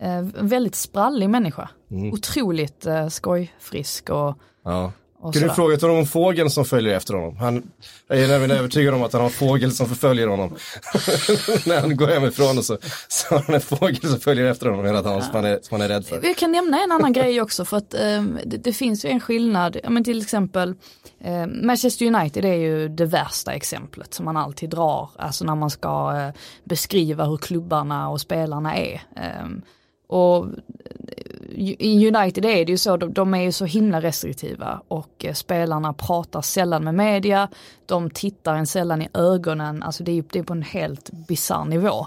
eh, 0.00 0.22
väldigt 0.40 0.74
sprallig 0.74 1.30
människa. 1.30 1.68
Mm. 1.90 2.12
Otroligt 2.12 2.86
eh, 2.86 3.08
skojfrisk 3.08 4.10
och, 4.10 4.38
Ja. 4.64 4.92
Och 5.20 5.32
du 5.32 5.48
fråga 5.48 5.76
honom 5.76 5.96
om 5.96 6.06
fågeln 6.06 6.50
som 6.50 6.64
följer 6.64 6.96
efter 6.96 7.14
honom? 7.14 7.36
Han, 7.36 7.70
jag 8.08 8.18
är 8.18 8.28
nämligen 8.28 8.56
övertygad 8.58 8.94
om 8.94 9.02
att 9.02 9.12
han 9.12 9.20
har 9.20 9.28
en 9.28 9.34
fågel 9.34 9.72
som 9.72 9.86
förföljer 9.86 10.26
honom. 10.26 10.50
När 11.66 11.80
han 11.80 11.96
går 11.96 12.06
hemifrån 12.06 12.58
och 12.58 12.64
så, 12.64 12.78
så 13.08 13.34
har 13.34 13.42
han 13.42 13.54
en 13.54 13.60
fågel 13.60 14.10
som 14.10 14.20
följer 14.20 14.44
efter 14.44 14.66
honom 14.66 14.86
hela 14.86 15.02
dagen 15.02 15.22
som 15.22 15.34
han 15.34 15.44
är, 15.44 15.58
som 15.62 15.80
han 15.80 15.80
är 15.80 15.88
rädd 15.88 16.06
för. 16.06 16.20
Jag 16.26 16.36
kan 16.36 16.52
nämna 16.52 16.82
en 16.82 16.92
annan 16.92 17.12
grej 17.12 17.42
också 17.42 17.64
för 17.64 17.76
att 17.76 17.94
eh, 17.94 18.22
det, 18.44 18.56
det 18.56 18.72
finns 18.72 19.04
ju 19.04 19.08
en 19.08 19.20
skillnad, 19.20 19.76
ja, 19.82 19.90
men 19.90 20.04
till 20.04 20.22
exempel 20.22 20.74
eh, 21.20 21.46
Manchester 21.46 22.06
United 22.06 22.44
är 22.44 22.54
ju 22.54 22.88
det 22.88 23.06
värsta 23.06 23.52
exemplet 23.52 24.14
som 24.14 24.24
man 24.24 24.36
alltid 24.36 24.70
drar, 24.70 25.10
alltså 25.18 25.44
när 25.44 25.54
man 25.54 25.70
ska 25.70 26.16
eh, 26.16 26.40
beskriva 26.64 27.24
hur 27.24 27.36
klubbarna 27.36 28.08
och 28.08 28.20
spelarna 28.20 28.76
är. 28.76 29.02
Eh, 29.16 29.46
och 30.08 30.46
i 31.56 32.08
United 32.08 32.44
är 32.44 32.64
det 32.64 32.72
ju 32.72 32.78
så, 32.78 32.96
de, 32.96 33.12
de 33.12 33.34
är 33.34 33.42
ju 33.42 33.52
så 33.52 33.64
himla 33.64 34.00
restriktiva 34.00 34.82
och 34.88 35.24
eh, 35.24 35.34
spelarna 35.34 35.92
pratar 35.92 36.42
sällan 36.42 36.84
med 36.84 36.94
media, 36.94 37.48
de 37.86 38.10
tittar 38.10 38.54
en 38.54 38.66
sällan 38.66 39.02
i 39.02 39.08
ögonen, 39.14 39.82
alltså 39.82 40.04
det 40.04 40.18
är, 40.18 40.24
det 40.32 40.38
är 40.38 40.42
på 40.42 40.52
en 40.52 40.62
helt 40.62 41.10
bisarr 41.10 41.64
nivå. 41.64 42.06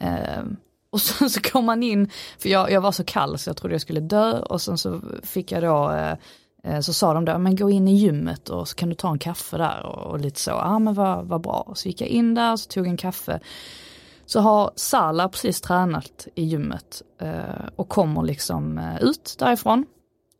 Eh, 0.00 0.42
och 0.90 1.00
sen 1.00 1.30
så 1.30 1.40
kom 1.40 1.64
man 1.64 1.82
in, 1.82 2.10
för 2.38 2.48
jag, 2.48 2.70
jag 2.70 2.80
var 2.80 2.92
så 2.92 3.04
kall 3.04 3.38
så 3.38 3.50
jag 3.50 3.56
trodde 3.56 3.74
jag 3.74 3.82
skulle 3.82 4.00
dö 4.00 4.38
och 4.38 4.62
sen 4.62 4.78
så 4.78 5.00
fick 5.22 5.52
jag 5.52 5.62
då 5.62 5.90
eh, 5.90 6.16
eh, 6.64 6.80
så 6.80 6.92
sa 6.92 7.14
de 7.14 7.24
då, 7.24 7.38
men 7.38 7.56
gå 7.56 7.70
in 7.70 7.88
i 7.88 7.94
gymmet 7.94 8.48
och 8.48 8.68
så 8.68 8.76
kan 8.76 8.88
du 8.88 8.94
ta 8.94 9.10
en 9.10 9.18
kaffe 9.18 9.56
där 9.56 9.86
och, 9.86 10.10
och 10.10 10.20
lite 10.20 10.40
så, 10.40 10.50
ja 10.50 10.78
men 10.78 10.94
vad, 10.94 11.26
vad 11.26 11.40
bra. 11.40 11.64
Och 11.66 11.78
så 11.78 11.88
gick 11.88 12.00
jag 12.00 12.08
in 12.08 12.34
där 12.34 12.52
och 12.52 12.60
så 12.60 12.68
tog 12.68 12.86
en 12.86 12.96
kaffe. 12.96 13.40
Så 14.26 14.40
har 14.40 14.70
Sala 14.76 15.28
precis 15.28 15.60
tränat 15.60 16.28
i 16.34 16.44
gymmet 16.44 17.02
eh, 17.20 17.66
och 17.76 17.88
kommer 17.88 18.22
liksom 18.22 18.78
eh, 18.78 19.02
ut 19.02 19.36
därifrån. 19.38 19.86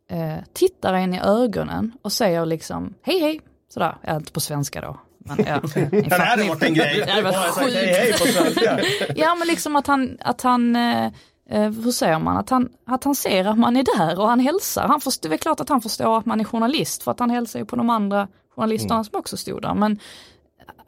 Eh, 0.09 0.43
tittar 0.53 0.93
en 0.93 1.13
i 1.13 1.19
ögonen 1.19 1.91
och 2.01 2.11
säger 2.11 2.45
liksom 2.45 2.93
hej 3.01 3.19
hej, 3.19 3.41
sådär, 3.73 3.97
ja, 4.01 4.15
inte 4.15 4.31
på 4.31 4.39
svenska 4.39 4.81
då. 4.81 4.99
Men, 5.17 5.37
ja, 5.47 5.61
Det 5.91 6.13
hade 6.13 6.43
varit 6.43 6.63
en 6.63 6.73
grej. 6.73 7.03
Det 7.05 7.11
har 7.11 7.31
sagt 7.31 7.73
hej 7.73 7.85
hej 7.85 8.11
på 8.11 8.17
svenska. 8.17 8.79
Ja 9.15 9.35
men 9.35 9.47
liksom 9.47 9.75
att 9.75 9.87
han, 9.87 10.17
att 10.19 10.41
han 10.41 10.75
eh, 10.75 11.11
hur 11.49 11.91
säger 11.91 12.19
man, 12.19 12.37
att 12.37 12.49
han, 12.49 12.69
att 12.85 13.03
han 13.03 13.15
ser 13.15 13.45
att 13.45 13.57
man 13.57 13.77
är 13.77 13.83
där 13.97 14.19
och 14.19 14.27
han 14.27 14.39
hälsar. 14.39 14.87
Han 14.87 15.01
förstår, 15.01 15.29
det 15.29 15.35
är 15.35 15.37
klart 15.37 15.59
att 15.59 15.69
han 15.69 15.81
förstår 15.81 16.17
att 16.17 16.25
man 16.25 16.39
är 16.39 16.43
journalist 16.43 17.03
för 17.03 17.11
att 17.11 17.19
han 17.19 17.29
hälsar 17.29 17.59
ju 17.59 17.65
på 17.65 17.75
de 17.75 17.89
andra 17.89 18.27
journalisterna 18.55 19.03
som 19.03 19.19
också 19.19 19.37
stod 19.37 19.61
där. 19.61 19.73
Men 19.73 19.99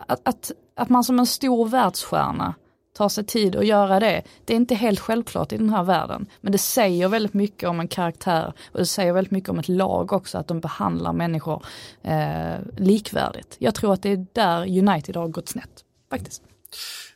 att, 0.07 0.21
att, 0.23 0.51
att 0.75 0.89
man 0.89 1.03
som 1.03 1.19
en 1.19 1.25
stor 1.25 1.67
världsstjärna 1.67 2.53
tar 2.95 3.09
sig 3.09 3.23
tid 3.23 3.55
att 3.55 3.65
göra 3.65 3.99
det, 3.99 4.23
det 4.45 4.53
är 4.53 4.57
inte 4.57 4.75
helt 4.75 4.99
självklart 4.99 5.53
i 5.53 5.57
den 5.57 5.69
här 5.69 5.83
världen. 5.83 6.25
Men 6.41 6.51
det 6.51 6.57
säger 6.57 7.07
väldigt 7.07 7.33
mycket 7.33 7.69
om 7.69 7.79
en 7.79 7.87
karaktär 7.87 8.53
och 8.71 8.79
det 8.79 8.85
säger 8.85 9.13
väldigt 9.13 9.31
mycket 9.31 9.49
om 9.49 9.59
ett 9.59 9.69
lag 9.69 10.13
också, 10.13 10.37
att 10.37 10.47
de 10.47 10.59
behandlar 10.59 11.13
människor 11.13 11.65
eh, 12.03 12.55
likvärdigt. 12.77 13.55
Jag 13.59 13.75
tror 13.75 13.93
att 13.93 14.01
det 14.01 14.11
är 14.11 14.25
där 14.33 14.61
United 14.61 15.15
har 15.15 15.27
gått 15.27 15.49
snett, 15.49 15.83
faktiskt. 16.09 16.41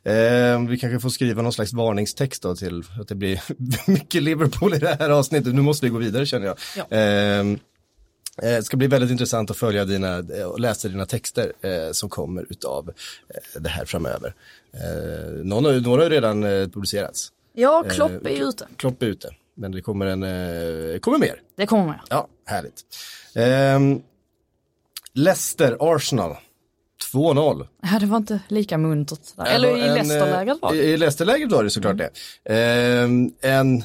Eh, 0.04 0.68
vi 0.70 0.78
kanske 0.80 1.00
får 1.00 1.10
skriva 1.10 1.42
någon 1.42 1.54
slags 1.54 1.74
varningstext 1.74 2.44
då 2.44 2.56
till 2.56 2.84
att 3.02 3.08
det 3.08 3.16
blir 3.16 3.42
mycket 3.90 4.24
Liverpool 4.24 4.74
i 4.74 4.78
det 4.78 4.98
här 5.00 5.10
avsnittet. 5.10 5.56
Nu 5.56 5.62
måste 5.62 5.86
vi 5.86 5.90
gå 5.90 5.98
vidare 5.98 6.26
känner 6.26 6.46
jag. 6.46 6.58
Ja. 6.78 6.98
Eh, 6.98 7.44
det 8.42 8.64
ska 8.64 8.78
bli 8.78 8.88
väldigt 8.88 9.12
intressant 9.12 9.52
att 9.52 9.58
följa 9.58 9.86
dina 9.86 10.18
eh, 10.18 10.44
och 10.44 10.60
läsa 10.60 10.88
dina 10.88 11.06
texter 11.06 11.54
eh, 11.62 11.92
som 11.92 12.10
kommer 12.10 12.46
utav 12.50 12.90
eh, 12.90 13.62
det 13.62 13.70
här 13.70 13.86
framöver. 13.86 14.34
Eh, 14.74 15.34
någon, 15.44 15.66
har 15.66 15.74
några 15.74 16.04
har 16.04 16.10
ju 16.10 16.16
redan 16.16 16.44
eh, 16.44 16.68
publicerats. 16.68 17.32
Ja, 17.54 17.84
Klopp 17.90 18.26
är 18.26 18.30
ju 18.30 18.44
ute. 18.44 18.68
Klopp 18.76 19.04
är 19.04 19.08
ute, 19.08 19.30
men 19.56 19.72
det 19.72 19.82
kommer, 19.82 20.06
en, 20.06 20.24
eh, 20.24 21.00
kommer 21.00 21.18
mer. 21.18 21.42
Det 21.58 21.66
kommer 21.66 21.86
med. 21.86 22.00
Ja, 22.10 22.28
härligt. 22.46 22.86
Eh, 23.36 24.00
Leicester, 25.14 25.78
Arsenal, 25.80 26.36
2-0. 27.14 27.68
Ja, 27.82 28.00
det 28.00 28.06
var 28.06 28.18
inte 28.18 28.40
lika 28.48 28.78
muntert. 28.78 29.20
Där. 29.36 29.46
Eller 29.46 29.78
i 29.78 29.88
en, 29.88 29.94
Leicester-läget 29.94 30.58
var 30.62 30.74
eh, 30.74 30.78
det. 30.78 30.84
I, 30.84 30.98
Leicester-läget 30.98 31.52
var 31.52 31.64
det 31.64 31.70
såklart 31.70 31.98
det. 31.98 32.10
Ehm, 32.46 33.32
en 33.42 33.84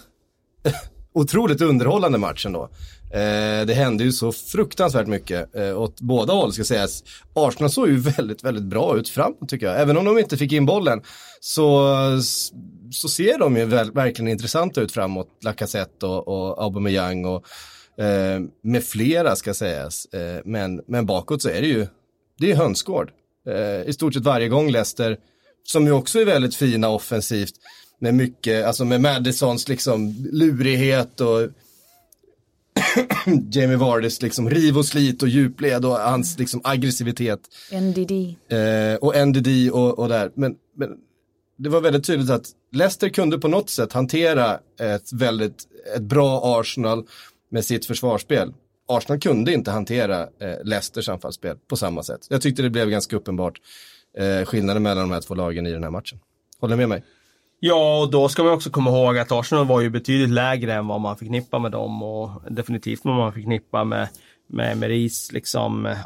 otroligt 1.13 1.61
underhållande 1.61 2.19
match 2.19 2.47
ändå. 2.47 2.69
Eh, 3.15 3.67
det 3.67 3.75
hände 3.75 4.05
ju 4.05 4.13
så 4.13 4.33
fruktansvärt 4.33 5.07
mycket 5.07 5.57
eh, 5.57 5.81
åt 5.81 6.01
båda 6.01 6.33
håll 6.33 6.53
ska 6.53 6.65
sägas. 6.65 7.05
Arsenal 7.35 7.71
såg 7.71 7.89
ju 7.89 7.97
väldigt, 7.97 8.45
väldigt 8.45 8.65
bra 8.65 8.97
ut 8.97 9.09
framåt 9.09 9.49
tycker 9.49 9.67
jag. 9.67 9.81
Även 9.81 9.97
om 9.97 10.05
de 10.05 10.19
inte 10.19 10.37
fick 10.37 10.53
in 10.53 10.67
bollen 10.67 11.03
så, 11.41 11.97
så 12.93 13.09
ser 13.09 13.39
de 13.39 13.57
ju 13.57 13.65
väl, 13.65 13.93
verkligen 13.93 14.29
intressanta 14.29 14.81
ut 14.81 14.93
framåt. 14.93 15.29
Lacazette 15.45 16.07
och, 16.07 16.29
och 16.29 16.63
Aubameyang 16.63 17.25
och 17.25 17.45
eh, 18.05 18.41
med 18.63 18.85
flera 18.85 19.37
ska 19.37 19.55
sägas. 19.55 20.07
Eh, 20.07 20.41
men, 20.45 20.83
men 20.87 21.07
bakåt 21.07 21.43
så 21.43 21.49
är 21.49 21.61
det 21.61 21.69
ju, 21.69 21.87
det 22.39 22.51
är 22.51 22.57
hönsgård. 22.57 23.11
Eh, 23.49 23.89
I 23.89 23.93
stort 23.93 24.15
sett 24.15 24.23
varje 24.25 24.49
gång 24.49 24.71
Leicester, 24.71 25.19
som 25.65 25.87
ju 25.87 25.93
också 25.93 26.21
är 26.21 26.25
väldigt 26.25 26.55
fina 26.55 26.89
offensivt, 26.89 27.55
med 27.99 28.15
mycket, 28.15 28.67
alltså 28.67 28.85
med 28.85 29.01
Madisons 29.01 29.69
liksom 29.69 30.15
lurighet 30.33 31.21
och 31.21 31.49
Jamie 33.51 33.77
Vardys 33.77 34.23
liksom 34.23 34.51
riv 34.51 34.79
och 34.79 34.87
slit 34.87 35.23
och 35.23 35.29
djupled 35.29 35.85
och 35.85 35.97
hans 35.97 36.39
liksom 36.39 36.61
aggressivitet. 36.65 37.41
NDD. 37.73 38.13
Eh, 38.53 38.95
och 39.01 39.29
NDD 39.29 39.71
och, 39.73 39.99
och 39.99 40.09
där. 40.09 40.31
Men, 40.35 40.55
men 40.77 40.91
det 41.57 41.69
var 41.69 41.81
väldigt 41.81 42.05
tydligt 42.05 42.31
att 42.31 42.47
Leicester 42.73 43.09
kunde 43.09 43.39
på 43.39 43.49
något 43.49 43.71
sätt 43.71 43.93
hantera 43.93 44.61
ett 44.81 45.13
väldigt, 45.13 45.65
ett 45.97 46.03
bra 46.03 46.61
Arsenal 46.61 47.07
med 47.51 47.65
sitt 47.65 47.87
försvarsspel. 47.87 48.53
Arsenal 48.89 49.21
kunde 49.21 49.53
inte 49.53 49.71
hantera 49.71 50.23
eh, 50.23 50.65
Leicesters 50.65 51.09
anfallsspel 51.09 51.57
på 51.69 51.77
samma 51.77 52.03
sätt. 52.03 52.27
Jag 52.31 52.43
tyckte 52.43 52.63
det 52.63 52.71
blev 52.71 52.91
ganska 52.91 53.17
uppenbart 53.17 53.61
eh, 54.19 54.45
skillnaden 54.45 54.83
mellan 54.83 55.09
de 55.09 55.15
här 55.15 55.21
två 55.21 55.35
lagen 55.35 55.67
i 55.67 55.73
den 55.73 55.83
här 55.83 55.91
matchen. 55.91 56.19
Håller 56.61 56.77
du 56.77 56.77
med 56.77 56.89
mig? 56.89 57.05
Ja, 57.67 58.01
och 58.01 58.11
då 58.11 58.29
ska 58.29 58.45
man 58.45 58.53
också 58.53 58.71
komma 58.71 58.91
ihåg 58.91 59.19
att 59.19 59.33
Arsenal 59.33 59.67
var 59.67 59.81
ju 59.81 59.91
betydligt 59.91 60.31
lägre 60.31 60.75
än 60.75 60.87
vad 60.87 61.01
man 61.01 61.17
förknippar 61.17 61.59
med 61.59 61.73
dem 61.73 62.03
och 62.03 62.31
definitivt 62.51 63.01
vad 63.05 63.17
man 63.17 63.33
förknippar 63.33 63.85
med, 63.85 64.09
med 64.47 64.79
Meris 64.79 65.33
liksom 65.33 65.87
eh, 65.87 65.97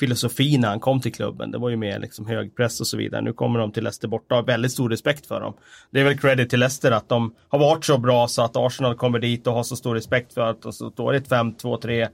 filosofi 0.00 0.58
när 0.58 0.68
han 0.68 0.80
kom 0.80 1.00
till 1.00 1.12
klubben. 1.12 1.50
Det 1.50 1.58
var 1.58 1.68
ju 1.70 1.76
mer 1.76 1.98
liksom 1.98 2.26
högpress 2.26 2.80
och 2.80 2.86
så 2.86 2.96
vidare. 2.96 3.22
Nu 3.22 3.32
kommer 3.32 3.58
de 3.58 3.72
till 3.72 3.84
Leicester 3.84 4.08
borta 4.08 4.34
och 4.34 4.40
har 4.40 4.46
väldigt 4.46 4.72
stor 4.72 4.90
respekt 4.90 5.26
för 5.26 5.40
dem. 5.40 5.54
Det 5.90 6.00
är 6.00 6.04
väl 6.04 6.18
credit 6.18 6.50
till 6.50 6.60
Leicester 6.60 6.90
att 6.90 7.08
de 7.08 7.34
har 7.48 7.58
varit 7.58 7.84
så 7.84 7.98
bra 7.98 8.28
så 8.28 8.42
att 8.42 8.56
Arsenal 8.56 8.94
kommer 8.94 9.18
dit 9.18 9.46
och 9.46 9.52
har 9.52 9.62
så 9.62 9.76
stor 9.76 9.94
respekt 9.94 10.34
för 10.34 10.40
att 10.40 10.62
de 10.62 10.72
står 10.72 11.14
i 11.14 11.18
ett 11.18 11.28
5-2-3 11.28 12.08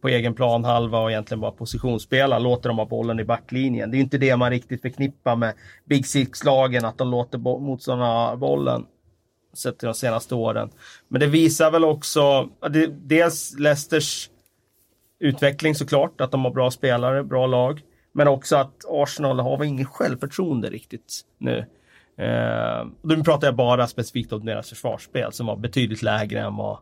på 0.00 0.08
egen 0.08 0.34
plan 0.34 0.64
halva 0.64 0.98
och 0.98 1.10
egentligen 1.10 1.40
bara 1.40 1.50
positionsspela, 1.50 2.38
låter 2.38 2.68
de 2.68 2.78
ha 2.78 2.86
bollen 2.86 3.20
i 3.20 3.24
backlinjen. 3.24 3.90
Det 3.90 3.96
är 3.96 4.00
inte 4.00 4.18
det 4.18 4.36
man 4.36 4.50
riktigt 4.50 4.82
förknippar 4.82 5.36
med 5.36 5.54
Big 5.84 6.06
Six-lagen, 6.06 6.84
att 6.84 6.98
de 6.98 7.10
låter 7.10 7.38
motståndarna 7.38 8.12
ha 8.12 8.36
bollen. 8.36 8.86
Sett 9.54 9.78
till 9.78 9.86
de 9.86 9.94
senaste 9.94 10.34
åren. 10.34 10.70
Men 11.08 11.20
det 11.20 11.26
visar 11.26 11.70
väl 11.70 11.84
också, 11.84 12.48
dels 12.90 13.58
Leicesters 13.58 14.30
utveckling 15.18 15.74
såklart, 15.74 16.20
att 16.20 16.30
de 16.30 16.44
har 16.44 16.50
bra 16.50 16.70
spelare, 16.70 17.24
bra 17.24 17.46
lag. 17.46 17.82
Men 18.12 18.28
också 18.28 18.56
att 18.56 18.84
Arsenal 18.88 19.40
har 19.40 19.58
väl 19.58 19.66
ingen 19.66 19.86
självförtroende 19.86 20.70
riktigt 20.70 21.20
nu. 21.38 21.58
Eh, 22.18 22.86
nu 23.02 23.22
pratar 23.24 23.46
jag 23.46 23.56
bara 23.56 23.86
specifikt 23.86 24.32
om 24.32 24.44
deras 24.44 24.68
försvarsspel 24.68 25.32
som 25.32 25.46
var 25.46 25.56
betydligt 25.56 26.02
lägre 26.02 26.40
än 26.40 26.56
vad 26.56 26.78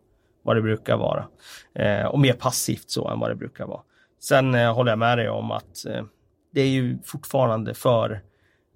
vad 0.48 0.56
det 0.56 0.62
brukar 0.62 0.96
vara. 0.96 1.28
Eh, 1.74 2.06
och 2.06 2.18
mer 2.18 2.32
passivt 2.32 2.90
så 2.90 3.08
än 3.08 3.20
vad 3.20 3.30
det 3.30 3.34
brukar 3.34 3.66
vara. 3.66 3.80
Sen 4.20 4.54
eh, 4.54 4.74
håller 4.74 4.92
jag 4.92 4.98
med 4.98 5.18
dig 5.18 5.28
om 5.28 5.50
att 5.50 5.86
eh, 5.86 6.04
det 6.54 6.60
är 6.60 6.68
ju 6.68 6.98
fortfarande 7.04 7.74
för 7.74 8.20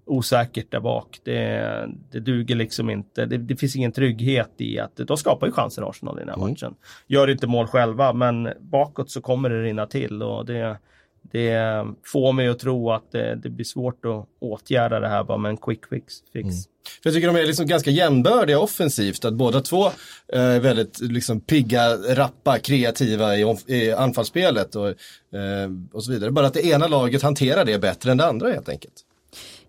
osäkert 0.07 0.70
där 0.70 0.81
bak. 0.81 1.20
Det, 1.25 1.89
det 2.11 2.20
duger 2.20 2.55
liksom 2.55 2.91
inte. 2.91 3.27
Det, 3.27 3.39
det, 3.39 3.57
finns 3.57 3.77
ingen 3.77 3.93
trygghet 3.93 4.51
i 4.57 4.79
att 4.79 4.97
de 4.97 5.16
skapar 5.16 5.47
ju 5.47 5.53
chanser 5.53 5.91
Arsenal 5.91 6.16
i 6.16 6.20
den 6.20 6.29
här 6.29 6.37
mm. 6.37 6.51
matchen. 6.51 6.75
Gör 7.07 7.31
inte 7.31 7.47
mål 7.47 7.66
själva 7.66 8.12
men 8.12 8.49
bakåt 8.61 9.11
så 9.11 9.20
kommer 9.20 9.51
det 9.51 9.62
rinna 9.62 9.87
till 9.87 10.23
och 10.23 10.47
det, 10.47 10.79
det 11.23 11.85
får 12.05 12.33
mig 12.33 12.49
att 12.49 12.59
tro 12.59 12.91
att 12.91 13.12
det, 13.12 13.35
det, 13.35 13.51
blir 13.51 13.64
svårt 13.64 14.05
att 14.05 14.27
åtgärda 14.41 15.01
det 15.01 15.09
här 15.09 15.25
bara 15.25 15.39
med 15.39 15.49
en 15.51 15.57
quick 15.57 15.87
fix. 15.87 16.14
fix. 16.33 16.45
Mm. 16.45 16.57
För 17.03 17.11
jag 17.11 17.14
tycker 17.14 17.27
de 17.27 17.37
är 17.37 17.47
liksom 17.47 17.66
ganska 17.66 17.91
jämbördiga 17.91 18.59
offensivt, 18.59 19.25
att 19.25 19.35
båda 19.35 19.61
två 19.61 19.91
är 20.29 20.61
väldigt 20.61 21.01
liksom 21.01 21.41
pigga, 21.41 21.97
rappa, 21.97 22.59
kreativa 22.59 23.37
i, 23.37 23.57
i 23.66 23.93
anfallsspelet 23.93 24.75
och, 24.75 24.89
eh, 24.89 25.70
och 25.93 26.05
så 26.05 26.12
vidare. 26.12 26.31
Bara 26.31 26.47
att 26.47 26.55
det 26.55 26.66
ena 26.66 26.87
laget 26.87 27.23
hanterar 27.23 27.64
det 27.64 27.79
bättre 27.79 28.11
än 28.11 28.16
det 28.16 28.27
andra 28.27 28.53
helt 28.53 28.68
enkelt. 28.68 29.05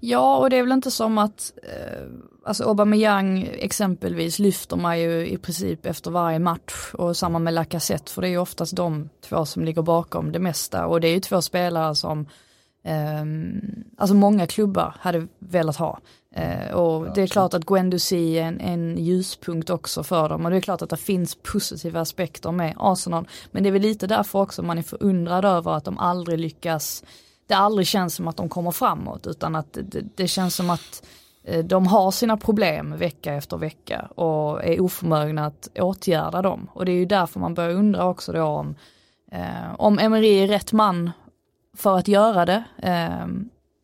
Ja, 0.06 0.38
och 0.38 0.50
det 0.50 0.58
är 0.58 0.64
väl 0.64 0.72
inte 0.72 0.92
som 0.92 1.18
att, 1.18 1.54
eh, 1.64 2.04
alltså 2.46 2.64
Aubameyang 2.64 3.50
exempelvis 3.54 4.40
lyfter 4.40 4.76
man 4.76 5.00
ju 5.00 5.28
i 5.28 5.38
princip 5.38 5.86
efter 5.86 6.12
varje 6.12 6.40
match 6.40 6.94
och 6.94 7.18
samma 7.18 7.40
med 7.40 7.54
Lacazette 7.54 8.12
för 8.12 8.22
det 8.22 8.28
är 8.28 8.30
ju 8.30 8.38
oftast 8.38 8.76
de 8.76 9.10
två 9.22 9.46
som 9.46 9.64
ligger 9.64 9.82
bakom 9.82 10.32
det 10.32 10.40
mesta 10.40 10.88
och 10.88 11.02
det 11.02 11.08
är 11.08 11.14
ju 11.14 11.20
två 11.20 11.42
spelare 11.42 11.96
som 11.96 12.20
eh, 12.84 13.24
alltså 13.98 14.16
många 14.16 14.48
klubbar 14.48 14.96
hade 15.00 15.28
velat 15.40 15.78
ha. 15.78 16.00
Eh, 16.36 16.74
och 16.74 17.08
ja, 17.08 17.12
det 17.16 17.22
är 17.22 17.28
klart 17.28 17.54
att 17.54 17.66
Guendouzi 17.66 18.38
är 18.38 18.44
en, 18.44 18.60
en 18.60 18.98
ljuspunkt 18.98 19.70
också 19.70 20.04
för 20.04 20.30
dem 20.30 20.46
och 20.46 20.52
det 20.52 20.58
är 20.58 20.62
klart 20.62 20.82
att 20.82 20.90
det 20.90 20.98
finns 20.98 21.36
positiva 21.36 22.02
aspekter 22.02 22.52
med 22.52 22.76
Arsenal. 22.78 23.28
Men 23.52 23.64
det 23.64 23.70
är 23.70 23.72
väl 23.72 23.82
lite 23.82 24.08
därför 24.08 24.40
också 24.40 24.64
man 24.64 24.78
är 24.78 24.84
förundrad 24.84 25.46
över 25.46 25.72
att 25.72 25.86
de 25.86 25.98
aldrig 25.98 26.40
lyckas 26.40 27.04
det 27.48 27.54
aldrig 27.54 27.88
känns 27.88 28.16
som 28.16 28.28
att 28.28 28.38
de 28.38 28.50
kommer 28.50 28.72
framåt 28.72 29.28
utan 29.28 29.56
att 29.56 29.74
det, 29.74 30.04
det 30.16 30.28
känns 30.28 30.56
som 30.56 30.70
att 30.70 31.06
eh, 31.44 31.66
de 31.66 31.88
har 31.88 32.12
sina 32.12 32.38
problem 32.38 32.98
vecka 32.98 33.34
efter 33.34 33.58
vecka 33.58 34.08
och 34.16 34.64
är 34.64 34.82
oförmögna 34.82 35.46
att 35.46 35.70
åtgärda 35.80 36.42
dem. 36.42 36.70
Och 36.74 36.86
det 36.86 36.92
är 36.92 36.96
ju 36.96 37.06
därför 37.06 37.40
man 37.40 37.54
börjar 37.54 37.72
undra 37.72 38.06
också 38.06 38.32
då 38.32 38.44
om, 38.44 38.76
eh, 39.32 39.74
om 39.78 40.00
Emery 40.00 40.44
är 40.44 40.48
rätt 40.48 40.74
man 40.74 41.12
för 41.78 41.98
att 41.98 42.08
göra 42.08 42.46
det. 42.46 42.64
Eh, 42.78 43.28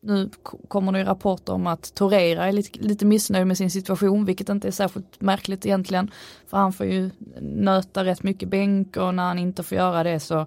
nu 0.02 0.30
kommer 0.68 0.92
det 0.92 0.98
ju 0.98 1.04
rapporter 1.04 1.52
om 1.52 1.66
att 1.66 1.94
Torreira 1.94 2.46
är 2.46 2.52
lite, 2.52 2.78
lite 2.78 3.06
missnöjd 3.06 3.46
med 3.46 3.56
sin 3.56 3.70
situation, 3.70 4.24
vilket 4.24 4.48
inte 4.48 4.68
är 4.68 4.72
särskilt 4.72 5.20
märkligt 5.20 5.66
egentligen. 5.66 6.10
För 6.46 6.56
han 6.56 6.72
får 6.72 6.86
ju 6.86 7.10
nöta 7.40 8.04
rätt 8.04 8.22
mycket 8.22 8.48
bänk 8.48 8.96
och 8.96 9.14
när 9.14 9.22
han 9.22 9.38
inte 9.38 9.62
får 9.62 9.78
göra 9.78 10.02
det 10.02 10.20
så 10.20 10.40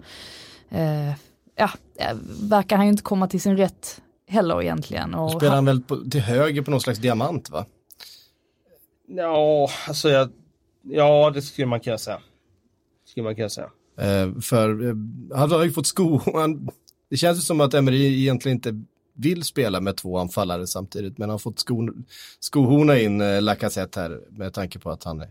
eh, 0.70 1.14
ja, 1.56 1.70
eh, 1.96 2.18
verkar 2.50 2.78
han 2.78 2.86
ju 2.86 2.92
inte 2.92 3.04
komma 3.04 3.28
till 3.28 3.42
sin 3.42 3.58
rätt 3.58 4.02
heller 4.28 4.62
egentligen. 4.62 5.14
Och 5.14 5.32
spelar 5.32 5.56
han 5.56 5.66
väl 5.66 5.82
på, 5.82 5.96
till 5.96 6.22
höger 6.22 6.62
på 6.62 6.72
någon 6.72 6.82
slags 6.82 7.00
diamant 7.00 7.50
va? 7.50 7.66
Ja, 9.08 9.70
alltså 9.88 10.10
jag, 10.10 10.30
ja 10.82 11.32
det 11.34 11.42
skulle 11.42 11.68
man 11.68 11.80
kunna 11.80 11.98
säga. 11.98 12.20
Skulle 13.06 13.24
man 13.24 13.36
kunna 13.36 13.50
säga. 13.50 13.70
Eh, 13.98 14.40
för 14.42 14.88
eh, 14.88 14.96
han 15.36 15.52
har 15.52 15.64
ju 15.64 15.72
fått 15.72 15.88
sko, 15.88 16.20
han, 16.34 16.70
det 17.10 17.18
känns 17.18 17.38
ju 17.38 17.42
som 17.42 17.62
att 17.62 17.74
Emery 17.74 18.22
egentligen 18.22 18.58
inte 18.58 18.84
vill 19.16 19.44
spela 19.44 19.82
med 19.82 19.98
två 19.98 20.18
anfallare 20.18 20.68
samtidigt, 20.68 21.18
men 21.18 21.30
han 21.30 21.34
har 21.34 21.40
fått 21.40 21.60
sko, 21.60 21.90
skohorna 22.40 23.00
in 23.00 23.22
eh, 23.22 23.42
Lacazette 23.42 24.02
här 24.02 24.22
med 24.30 24.54
tanke 24.54 24.80
på 24.80 24.90
att 24.92 25.04
han 25.04 25.22
är 25.22 25.30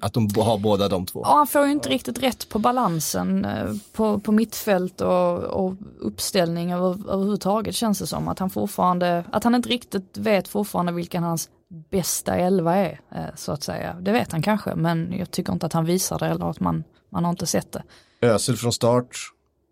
att 0.00 0.12
de 0.12 0.28
har 0.36 0.58
båda 0.58 0.88
de 0.88 1.06
två. 1.06 1.20
Ja, 1.24 1.34
han 1.36 1.46
får 1.46 1.66
ju 1.66 1.72
inte 1.72 1.88
riktigt 1.88 2.22
rätt 2.22 2.48
på 2.48 2.58
balansen 2.58 3.44
eh, 3.44 3.74
på, 3.92 4.18
på 4.18 4.32
mittfält 4.32 5.00
och, 5.00 5.38
och 5.38 5.74
uppställning 6.00 6.72
över, 6.72 7.10
överhuvudtaget 7.10 7.74
känns 7.74 7.98
det 7.98 8.06
som. 8.06 8.28
Att 8.28 8.38
han 8.38 8.50
fortfarande, 8.50 9.24
att 9.32 9.44
han 9.44 9.54
inte 9.54 9.68
riktigt 9.68 10.18
vet 10.18 10.48
fortfarande 10.48 10.92
vilken 10.92 11.22
hans 11.22 11.48
bästa 11.90 12.36
elva 12.36 12.76
är, 12.76 13.00
eh, 13.10 13.34
så 13.36 13.52
att 13.52 13.62
säga. 13.62 13.96
Det 14.00 14.12
vet 14.12 14.32
han 14.32 14.42
kanske, 14.42 14.74
men 14.74 15.14
jag 15.18 15.30
tycker 15.30 15.52
inte 15.52 15.66
att 15.66 15.72
han 15.72 15.84
visar 15.84 16.18
det 16.18 16.26
eller 16.26 16.50
att 16.50 16.60
man, 16.60 16.84
man 17.10 17.24
har 17.24 17.30
inte 17.30 17.46
sett 17.46 17.72
det. 17.72 17.82
Ösel 18.22 18.56
från 18.56 18.72
start. 18.72 19.16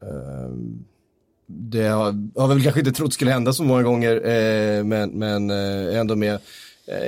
Ehm, 0.02 0.84
det 1.46 1.88
har, 1.88 2.40
har 2.40 2.48
väl 2.48 2.62
kanske 2.62 2.80
inte 2.80 2.92
trott 2.92 3.12
skulle 3.12 3.30
hända 3.30 3.52
så 3.52 3.64
många 3.64 3.82
gånger, 3.82 4.26
eh, 4.26 4.84
men, 4.84 5.10
men 5.10 5.50
ändå 5.50 6.16
med 6.16 6.40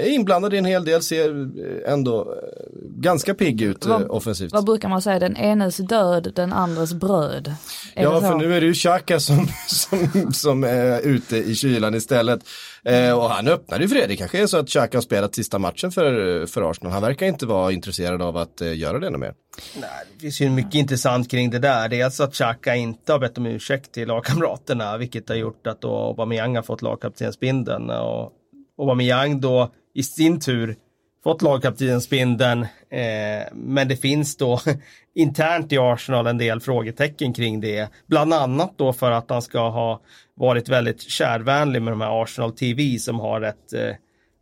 inblandad 0.07 0.55
i 0.55 0.59
en 0.59 0.65
hel 0.65 0.85
del, 0.85 1.03
ser 1.03 1.51
ändå 1.89 2.21
eh, 2.21 2.37
ganska 2.83 3.35
pigg 3.35 3.63
ut 3.63 3.87
vad, 3.87 4.03
eh, 4.03 4.11
offensivt. 4.11 4.53
Vad 4.53 4.65
brukar 4.65 4.89
man 4.89 5.03
säga, 5.03 5.19
den 5.19 5.37
enes 5.37 5.77
död, 5.77 6.33
den 6.35 6.53
andres 6.53 6.93
bröd? 6.93 7.55
Är 7.95 8.03
ja, 8.03 8.21
för 8.21 8.35
nu 8.35 8.57
är 8.57 8.61
det 8.61 8.67
ju 8.67 8.75
Xhaka 8.75 9.21
som, 9.21 9.49
som, 9.67 10.33
som 10.33 10.65
är 10.65 11.01
ute 11.01 11.37
i 11.37 11.55
kylan 11.55 11.95
istället. 11.95 12.41
Eh, 12.85 13.19
och 13.19 13.31
han 13.31 13.49
öppnade 13.49 13.83
ju 13.83 13.89
för 13.89 13.97
det, 13.97 14.07
det 14.07 14.17
kanske 14.17 14.43
är 14.43 14.47
så 14.47 14.57
att 14.57 14.69
Xhaka 14.69 14.97
har 14.97 15.03
spelat 15.03 15.35
sista 15.35 15.59
matchen 15.59 15.93
för, 15.93 16.47
för 16.47 16.71
Arsenal. 16.71 16.93
Han 16.93 17.03
verkar 17.03 17.27
inte 17.27 17.47
vara 17.47 17.73
intresserad 17.73 18.23
av 18.23 18.37
att 18.37 18.61
eh, 18.61 18.79
göra 18.79 18.99
det 18.99 19.07
ännu 19.07 19.19
mer. 19.19 19.35
Nej, 19.81 19.91
det 20.15 20.21
finns 20.21 20.41
ju 20.41 20.51
mycket 20.51 20.75
intressant 20.75 21.31
kring 21.31 21.51
det 21.51 21.59
där. 21.59 21.89
Dels 21.89 22.21
att 22.21 22.35
Xhaka 22.35 22.77
inte 22.77 23.13
har 23.13 23.19
bett 23.19 23.39
om 23.39 23.47
ursäkt 23.47 23.93
till 23.93 24.09
lagkamraterna, 24.09 24.97
vilket 24.97 25.29
har 25.29 25.37
gjort 25.37 25.67
att 25.67 25.81
då 25.81 25.97
Aubameyang 25.97 26.57
har 26.57 26.63
fått 26.63 26.83
lagkaptensbindeln. 26.83 27.91
Och 27.91 28.33
Aubameyang 28.79 29.41
då 29.41 29.71
i 29.95 30.03
sin 30.03 30.41
tur 30.41 30.77
fått 31.25 31.43
lagkaptensbindeln. 31.43 32.63
Eh, 32.91 33.47
men 33.53 33.89
det 33.89 33.97
finns 33.97 34.37
då 34.37 34.61
internt 35.15 35.73
i 35.73 35.79
Arsenal 35.79 36.27
en 36.27 36.39
del 36.39 36.61
frågetecken 36.61 37.33
kring 37.33 37.61
det. 37.61 37.89
Bland 38.07 38.35
annat 38.35 38.73
då 38.77 38.93
för 38.93 39.11
att 39.11 39.31
han 39.31 39.43
ska 39.43 39.69
ha 39.69 40.01
varit 40.35 40.69
väldigt 40.69 41.03
kärvänlig 41.03 41.83
med 41.83 41.93
de 41.93 42.01
här 42.01 42.23
Arsenal 42.23 42.53
TV 42.53 42.99
som 42.99 43.21
har 43.21 43.41
ett 43.41 43.73
eh, 43.73 43.95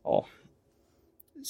ja, 0.05 0.27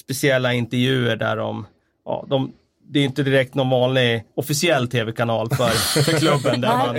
speciella 0.05 0.53
intervjuer 0.53 1.17
där 1.17 1.37
de, 1.37 1.67
ja, 2.05 2.27
de 2.29 2.53
det 2.89 3.01
är 3.01 3.05
inte 3.05 3.23
direkt 3.23 3.55
någon 3.55 3.71
vanlig 3.71 4.25
officiell 4.35 4.89
tv-kanal 4.89 5.49
för, 5.49 6.03
för 6.03 6.19
klubben 6.19 6.61
där 6.61 6.77
man, 6.77 6.95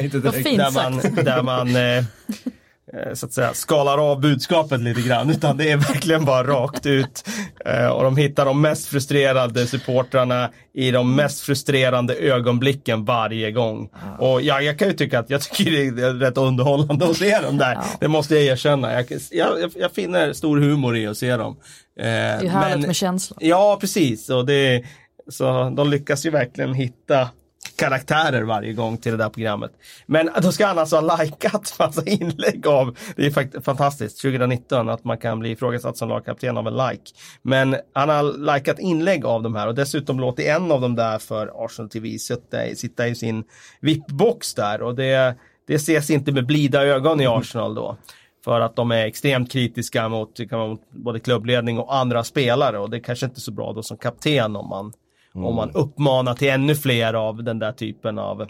där 0.57 0.71
man, 0.71 1.25
där 1.25 1.43
man 1.43 1.75
eh, 1.75 2.03
Eh, 2.03 2.66
så 3.13 3.25
att 3.25 3.33
säga 3.33 3.53
skalar 3.53 4.11
av 4.11 4.21
budskapet 4.21 4.79
lite 4.79 5.01
grann 5.01 5.29
utan 5.29 5.57
det 5.57 5.71
är 5.71 5.77
verkligen 5.93 6.25
bara 6.25 6.43
rakt 6.43 6.85
ut. 6.85 7.27
Eh, 7.65 7.87
och 7.87 8.03
de 8.03 8.17
hittar 8.17 8.45
de 8.45 8.61
mest 8.61 8.87
frustrerade 8.87 9.67
supportrarna 9.67 10.49
i 10.73 10.91
de 10.91 11.15
mest 11.15 11.41
frustrerande 11.41 12.15
ögonblicken 12.15 13.05
varje 13.05 13.51
gång. 13.51 13.89
Och 14.19 14.41
ja, 14.41 14.61
jag 14.61 14.79
kan 14.79 14.87
ju 14.87 14.93
tycka 14.93 15.19
att 15.19 15.29
jag 15.29 15.41
tycker 15.41 15.71
det 15.71 16.03
är 16.03 16.13
rätt 16.13 16.37
underhållande 16.37 17.05
att 17.05 17.17
se 17.17 17.39
dem 17.39 17.57
där. 17.57 17.77
Det 17.99 18.07
måste 18.07 18.35
jag 18.35 18.43
erkänna. 18.43 18.93
Jag, 18.93 19.05
jag, 19.31 19.71
jag, 19.75 19.91
finner 19.91 20.33
stor 20.33 20.57
humor 20.59 20.97
i 20.97 21.07
att 21.07 21.17
se 21.17 21.37
dem. 21.37 21.57
Eh, 21.99 22.05
det 22.05 22.09
är 22.09 22.49
härligt 22.49 22.87
med 22.87 22.95
känsla. 22.95 23.37
Ja, 23.39 23.77
precis. 23.81 24.29
Och 24.29 24.45
det, 24.45 24.83
så 25.29 25.73
de 25.77 25.89
lyckas 25.89 26.25
ju 26.25 26.29
verkligen 26.29 26.73
hitta 26.73 27.29
karaktärer 27.77 28.41
varje 28.41 28.73
gång 28.73 28.97
till 28.97 29.11
det 29.11 29.17
där 29.17 29.29
programmet. 29.29 29.71
Men 30.05 30.29
då 30.41 30.51
ska 30.51 30.65
han 30.67 30.79
alltså 30.79 30.95
ha 30.95 31.23
likat 31.23 31.75
massa 31.79 32.05
inlägg 32.05 32.67
av, 32.67 32.97
det 33.15 33.25
är 33.25 33.31
faktiskt 33.31 33.65
fantastiskt, 33.65 34.21
2019 34.21 34.89
att 34.89 35.03
man 35.03 35.17
kan 35.17 35.39
bli 35.39 35.51
ifrågasatt 35.51 35.97
som 35.97 36.09
lagkapten 36.09 36.57
av 36.57 36.67
en 36.67 36.73
like. 36.73 37.11
Men 37.41 37.75
han 37.93 38.09
har 38.09 38.55
likat 38.55 38.79
inlägg 38.79 39.25
av 39.25 39.43
de 39.43 39.55
här 39.55 39.67
och 39.67 39.75
dessutom 39.75 40.19
låtit 40.19 40.45
en 40.45 40.71
av 40.71 40.81
dem 40.81 40.95
där 40.95 41.19
för 41.19 41.65
Arsenal 41.65 41.89
TV 41.89 42.17
sitta, 42.19 42.75
sitta 42.75 43.07
i 43.07 43.15
sin 43.15 43.43
VIP-box 43.81 44.55
där 44.55 44.81
och 44.81 44.95
det, 44.95 45.35
det 45.67 45.75
ses 45.75 46.09
inte 46.09 46.31
med 46.31 46.45
blida 46.45 46.83
ögon 46.83 47.21
i 47.21 47.27
Arsenal 47.27 47.75
då. 47.75 47.97
För 48.43 48.61
att 48.61 48.75
de 48.75 48.91
är 48.91 49.05
extremt 49.05 49.51
kritiska 49.51 50.09
mot, 50.09 50.51
mot 50.51 50.81
både 50.91 51.19
klubbledning 51.19 51.79
och 51.79 51.95
andra 51.95 52.23
spelare 52.23 52.79
och 52.79 52.89
det 52.89 52.97
är 52.97 53.01
kanske 53.01 53.25
inte 53.25 53.41
så 53.41 53.51
bra 53.51 53.73
då 53.73 53.83
som 53.83 53.97
kapten 53.97 54.55
om 54.55 54.69
man 54.69 54.93
Mm. 55.37 55.47
Om 55.49 55.55
man 55.55 55.71
uppmanar 55.71 56.33
till 56.33 56.49
ännu 56.49 56.75
fler 56.75 57.13
av 57.13 57.43
den 57.43 57.59
där 57.59 57.71
typen 57.71 58.19
av 58.19 58.41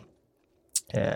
eh, 0.93 1.07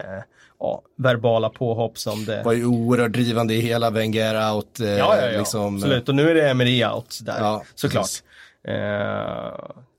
ja, 0.59 0.81
verbala 0.97 1.49
påhopp 1.49 1.97
som 1.97 2.25
det... 2.25 2.43
Var 2.43 2.53
ju 2.53 2.65
oerhört 2.65 3.11
drivande 3.11 3.53
i 3.53 3.61
hela 3.61 3.89
Wenger 3.89 4.53
out. 4.53 4.79
Eh, 4.79 4.87
ja, 4.89 5.17
ja, 5.17 5.31
ja. 5.31 5.37
Liksom, 5.39 5.75
absolut. 5.75 6.09
Och 6.09 6.15
nu 6.15 6.29
är 6.29 6.35
det 6.35 6.49
Emery 6.49 6.85
out 6.85 7.19
där, 7.21 7.39
Ja, 7.39 7.63
såklart. 7.75 8.03
precis. 8.03 8.23
Eh, 8.67 8.73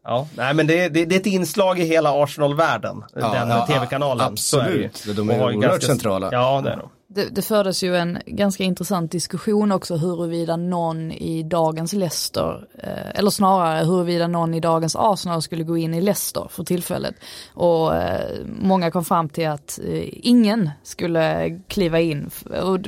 ja, 0.05 0.29
nej 0.37 0.55
men 0.55 0.67
det, 0.67 0.89
det, 0.89 1.05
det 1.05 1.15
är 1.15 1.21
ett 1.21 1.27
inslag 1.27 1.79
i 1.79 1.85
hela 1.85 2.23
Arsenal-världen, 2.23 3.05
Ja, 3.15 3.33
den 3.33 3.49
ja, 3.49 3.67
tv-kanalen. 3.67 4.27
Är 4.27 4.31
absolut. 4.31 5.05
De 5.17 5.31
är 5.31 5.35
ju 5.35 5.57
oerhört 5.57 5.83
centrala. 5.83 6.29
Ja, 6.33 6.61
det 6.65 6.71
är 6.71 6.77
de. 6.77 6.91
Det, 7.15 7.29
det 7.35 7.43
fördes 7.43 7.83
ju 7.83 7.97
en 7.97 8.19
ganska 8.27 8.65
intressant 8.65 9.13
diskussion 9.13 9.73
också 9.73 9.97
huruvida 9.97 10.57
någon 10.57 11.13
i 11.13 11.43
dagens 11.43 11.93
Leicester, 11.93 12.69
eh, 12.79 13.11
eller 13.19 13.31
snarare 13.31 13.85
huruvida 13.85 14.27
någon 14.27 14.55
i 14.55 14.61
dagens 14.61 14.97
Arsenal 14.97 15.43
skulle 15.43 15.65
gå 15.65 15.77
in 15.77 15.95
i 15.95 16.01
Leicester 16.01 16.47
för 16.51 16.65
tillfället. 16.65 17.15
Och 17.55 17.95
eh, 17.95 18.39
många 18.47 18.91
kom 18.91 19.05
fram 19.05 19.29
till 19.29 19.49
att 19.49 19.81
eh, 19.87 20.09
ingen 20.13 20.71
skulle 20.83 21.51
kliva 21.69 22.01
in. 22.01 22.31
Och 22.63 22.79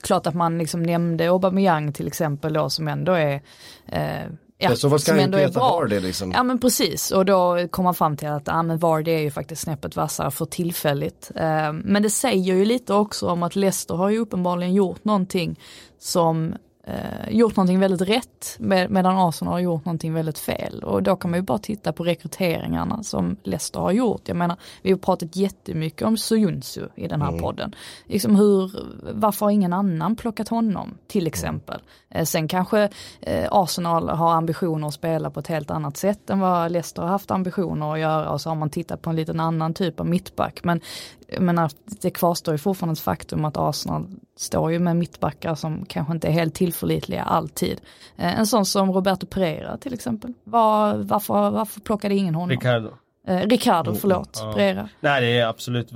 klart 0.00 0.26
att 0.26 0.34
man 0.34 0.58
liksom 0.58 0.82
nämnde 0.82 1.30
Aubameyang 1.30 1.92
till 1.92 2.06
exempel 2.06 2.52
då 2.52 2.70
som 2.70 2.88
ändå 2.88 3.12
är 3.12 3.42
eh, 3.86 4.26
Ja, 4.58 4.76
så 4.76 4.90
fall 4.90 5.00
ska 5.00 5.20
han 5.20 5.32
peta. 5.32 5.60
Vardy 5.60 6.00
liksom. 6.00 6.32
Ja 6.32 6.42
men 6.42 6.58
precis 6.58 7.10
och 7.10 7.24
då 7.24 7.68
kom 7.70 7.84
man 7.84 7.94
fram 7.94 8.16
till 8.16 8.28
att 8.28 8.46
ja, 8.46 8.62
men 8.62 8.78
Vardy 8.78 9.10
är 9.10 9.18
ju 9.18 9.30
faktiskt 9.30 9.62
snäppet 9.62 9.96
vassare 9.96 10.30
för 10.30 10.44
tillfälligt. 10.44 11.30
Eh, 11.36 11.72
men 11.72 12.02
det 12.02 12.10
säger 12.10 12.54
ju 12.54 12.64
lite 12.64 12.94
också 12.94 13.28
om 13.28 13.42
att 13.42 13.56
Leicester 13.56 13.94
har 13.94 14.10
ju 14.10 14.18
uppenbarligen 14.18 14.74
gjort 14.74 15.04
någonting 15.04 15.60
som 15.98 16.54
eh, 16.86 17.30
gjort 17.30 17.56
någonting 17.56 17.80
väldigt 17.80 18.08
rätt 18.08 18.56
med, 18.58 18.90
medan 18.90 19.18
Arsenal 19.18 19.54
har 19.54 19.60
gjort 19.60 19.84
någonting 19.84 20.14
väldigt 20.14 20.38
fel. 20.38 20.84
Och 20.84 21.02
då 21.02 21.16
kan 21.16 21.30
man 21.30 21.38
ju 21.38 21.42
bara 21.42 21.58
titta 21.58 21.92
på 21.92 22.04
rekryteringarna 22.04 23.02
som 23.02 23.36
Leicester 23.42 23.80
har 23.80 23.92
gjort. 23.92 24.28
Jag 24.28 24.36
menar, 24.36 24.56
vi 24.82 24.90
har 24.90 24.98
pratat 24.98 25.36
jättemycket 25.36 26.02
om 26.02 26.16
Soyuncu 26.16 26.88
i 26.94 27.08
den 27.08 27.22
här 27.22 27.38
podden. 27.38 27.74
Liksom 28.06 28.36
hur, 28.36 28.70
varför 29.12 29.46
har 29.46 29.50
ingen 29.50 29.72
annan 29.72 30.16
plockat 30.16 30.48
honom 30.48 30.94
till 31.06 31.26
exempel? 31.26 31.80
Eh, 32.10 32.24
sen 32.24 32.48
kanske 32.48 32.88
eh, 33.20 33.48
Arsenal 33.50 34.08
har 34.08 34.32
ambitioner 34.32 34.88
att 34.88 34.94
spela 34.94 35.30
på 35.30 35.40
ett 35.40 35.46
helt 35.46 35.70
annat 35.70 35.96
sätt 35.96 36.30
än 36.30 36.40
vad 36.40 36.72
Leicester 36.72 37.02
har 37.02 37.08
haft 37.08 37.30
ambitioner 37.30 37.92
att 37.92 38.00
göra 38.00 38.30
och 38.30 38.40
så 38.40 38.50
har 38.50 38.56
man 38.56 38.70
tittat 38.70 39.02
på 39.02 39.10
en 39.10 39.16
liten 39.16 39.40
annan 39.40 39.74
typ 39.74 40.00
av 40.00 40.06
mittback. 40.06 40.64
Men 40.64 40.80
jag 41.26 41.42
menar, 41.42 41.70
det 41.84 42.10
kvarstår 42.10 42.54
ju 42.54 42.58
fortfarande 42.58 42.92
ett 42.92 43.00
faktum 43.00 43.44
att 43.44 43.56
Arsenal 43.56 44.06
står 44.36 44.72
ju 44.72 44.78
med 44.78 44.96
mittbackar 44.96 45.54
som 45.54 45.86
kanske 45.86 46.12
inte 46.12 46.28
är 46.28 46.32
helt 46.32 46.54
tillförlitliga 46.54 47.22
alltid. 47.22 47.80
Eh, 48.16 48.38
en 48.38 48.46
sån 48.46 48.66
som 48.66 48.92
Roberto 48.92 49.26
Pereira 49.26 49.76
till 49.76 49.94
exempel. 49.94 50.32
Var, 50.44 50.94
varför, 50.94 51.50
varför 51.50 51.80
plockade 51.80 52.14
ingen 52.14 52.34
honom? 52.34 52.50
Ricardo. 52.50 52.90
Eh, 53.26 53.38
Ricardo, 53.38 53.94
förlåt. 53.94 54.38
Ja. 54.42 54.52
Pereira. 54.52 54.88
Nej, 55.00 55.20
det 55.20 55.38
är 55.38 55.46
absolut 55.46 55.88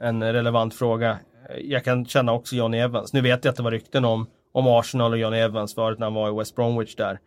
en 0.00 0.22
relevant 0.22 0.74
fråga. 0.74 1.18
Jag 1.60 1.84
kan 1.84 2.06
känna 2.06 2.32
också 2.32 2.56
Johnny 2.56 2.78
Evans. 2.78 3.12
Nu 3.12 3.20
vet 3.20 3.44
jag 3.44 3.50
att 3.50 3.56
det 3.56 3.62
var 3.62 3.70
rykten 3.70 4.04
om, 4.04 4.26
om 4.52 4.66
Arsenal 4.66 5.12
och 5.12 5.18
Johnny 5.18 5.38
Evans 5.38 5.74
förut 5.74 5.98
när 5.98 6.06
han 6.06 6.14
var 6.14 6.28
i 6.28 6.38
West 6.38 6.56
Bromwich 6.56 6.96
där. 6.96 7.18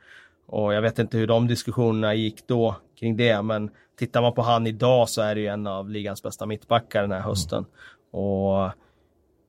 Och 0.47 0.73
jag 0.73 0.81
vet 0.81 0.99
inte 0.99 1.17
hur 1.17 1.27
de 1.27 1.47
diskussionerna 1.47 2.13
gick 2.13 2.47
då 2.47 2.75
kring 2.99 3.17
det, 3.17 3.41
men 3.41 3.69
tittar 3.99 4.21
man 4.21 4.33
på 4.33 4.41
han 4.41 4.67
idag 4.67 5.09
så 5.09 5.21
är 5.21 5.35
det 5.35 5.41
ju 5.41 5.47
en 5.47 5.67
av 5.67 5.89
ligans 5.89 6.23
bästa 6.23 6.45
mittbackar 6.45 7.01
den 7.01 7.11
här 7.11 7.19
hösten. 7.19 7.65
Och 8.11 8.69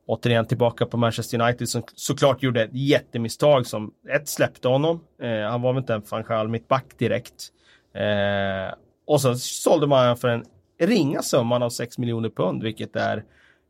återigen 0.06 0.46
tillbaka 0.46 0.86
på 0.86 0.96
Manchester 0.96 1.40
United 1.40 1.68
som 1.68 1.82
såklart 1.94 2.42
gjorde 2.42 2.62
ett 2.62 2.70
jättemisstag 2.72 3.66
som 3.66 3.92
ett 4.08 4.28
släppte 4.28 4.68
honom. 4.68 5.00
Eh, 5.22 5.50
han 5.50 5.62
var 5.62 5.72
väl 5.72 5.80
inte 5.80 5.94
en 5.94 6.02
Fanchal 6.02 6.48
mittback 6.48 6.84
direkt. 6.98 7.48
Eh, 7.94 8.74
och 9.06 9.20
så 9.20 9.34
sålde 9.34 9.86
man 9.86 9.98
honom 9.98 10.16
för 10.16 10.28
en 10.28 10.44
ringa 10.80 11.22
summan 11.22 11.62
av 11.62 11.70
6 11.70 11.98
miljoner 11.98 12.30
pund, 12.30 12.62
vilket 12.62 12.96
är 12.96 13.24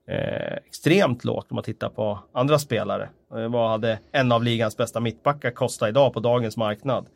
eh, 0.09 0.57
extremt 0.67 1.25
lågt 1.25 1.47
om 1.51 1.55
man 1.55 1.65
tittar 1.65 1.89
på 1.89 2.19
andra 2.33 2.59
spelare. 2.59 3.09
Eh, 3.35 3.49
vad 3.49 3.71
hade 3.71 3.99
en 4.13 4.33
av 4.33 4.45
ligans 4.45 4.77
bästa 4.77 5.01
mittbackar 5.01 5.51
kostat 5.51 5.89
idag 5.89 6.13
på 6.13 6.21
dagens 6.21 6.57
marknad? 6.57 7.07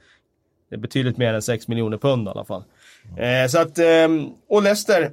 Det 0.71 0.77
är 0.77 0.79
betydligt 0.81 1.17
mer 1.17 1.35
än 1.35 1.43
6 1.43 1.69
miljoner 1.69 1.99
pund 1.99 2.29
i 2.29 2.31
alla 2.31 2.45
fall. 2.45 2.65
Eh, 3.17 3.49
så 3.49 3.59
att, 3.59 3.79
eh, 3.79 4.09
och 4.49 4.63
Leicester, 4.63 5.13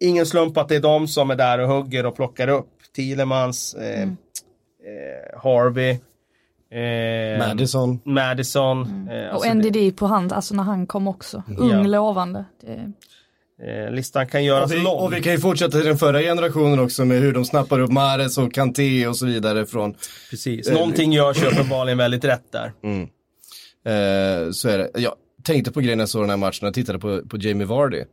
ingen 0.00 0.26
slump 0.26 0.56
att 0.56 0.68
det 0.68 0.76
är 0.76 0.80
de 0.80 1.08
som 1.08 1.30
är 1.30 1.36
där 1.36 1.58
och 1.58 1.68
hugger 1.68 2.06
och 2.06 2.16
plockar 2.16 2.48
upp. 2.48 2.79
Thielemans, 2.96 3.74
eh, 3.74 4.02
eh, 4.02 4.08
Harvey, 5.42 5.90
eh, 6.70 7.38
Madison. 7.48 8.00
Madison. 8.04 9.08
Eh, 9.10 9.26
Och 9.28 9.34
alltså 9.34 9.54
NDD 9.54 9.96
på 9.96 10.06
hand, 10.06 10.32
alltså 10.32 10.54
när 10.54 10.62
han 10.62 10.86
kom 10.86 11.08
också. 11.08 11.42
Ung, 11.58 11.70
Ja. 11.70 11.82
lovande. 11.82 12.44
Det, 12.60 12.92
det, 13.58 13.84
eh, 13.84 13.90
listan 13.92 14.26
kan 14.26 14.44
göras 14.44 14.70
Och 14.70 14.76
vi, 14.76 14.82
lång. 14.82 14.98
och 14.98 15.12
vi 15.12 15.22
kan 15.22 15.32
ju 15.32 15.38
fortsätta 15.38 15.70
till 15.78 15.86
den 15.86 15.98
förra 15.98 16.20
generationen 16.20 16.78
också 16.80 17.04
med 17.04 17.20
hur 17.20 17.32
de 17.32 17.44
snappar 17.44 17.80
upp 17.80 17.90
Mares 17.92 18.38
och 18.38 18.52
Kanté 18.54 19.06
och 19.06 19.16
så 19.16 19.26
vidare 19.26 19.66
från 19.66 19.94
Precis. 20.30 20.70
Någonting 20.70 21.12
görs 21.12 21.42
ju 21.42 21.46
uppenbarligen 21.46 21.98
väldigt 21.98 22.24
rätt 22.24 22.52
där. 22.52 22.72
Eh, 23.84 24.50
så 24.50 24.68
är 24.68 24.78
det. 24.78 24.90
Jag 24.94 25.14
tänkte 25.44 25.72
på 25.72 25.80
grejen 25.80 25.98
när 25.98 26.02
jag 26.02 26.08
såg 26.08 26.22
den 26.22 26.30
här 26.30 26.36
matchen 26.36 26.68
och 26.68 26.74
tittade 26.74 26.98
på, 26.98 27.22
på 27.28 27.36
Jamie 27.36 27.66
Vardy. 27.66 28.04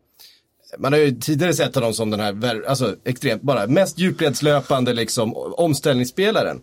Man 0.78 0.94
har 0.94 1.00
ju 1.00 1.12
tidigare 1.12 1.54
sett 1.54 1.76
honom 1.76 1.94
som 1.94 2.10
den 2.10 2.20
här, 2.20 2.64
alltså 2.68 2.96
extremt, 3.06 3.42
bara 3.42 3.68
mest 3.68 4.00
djupledslöpande 4.00 4.94
liksom 4.94 5.34
omställningsspelaren. 5.58 6.62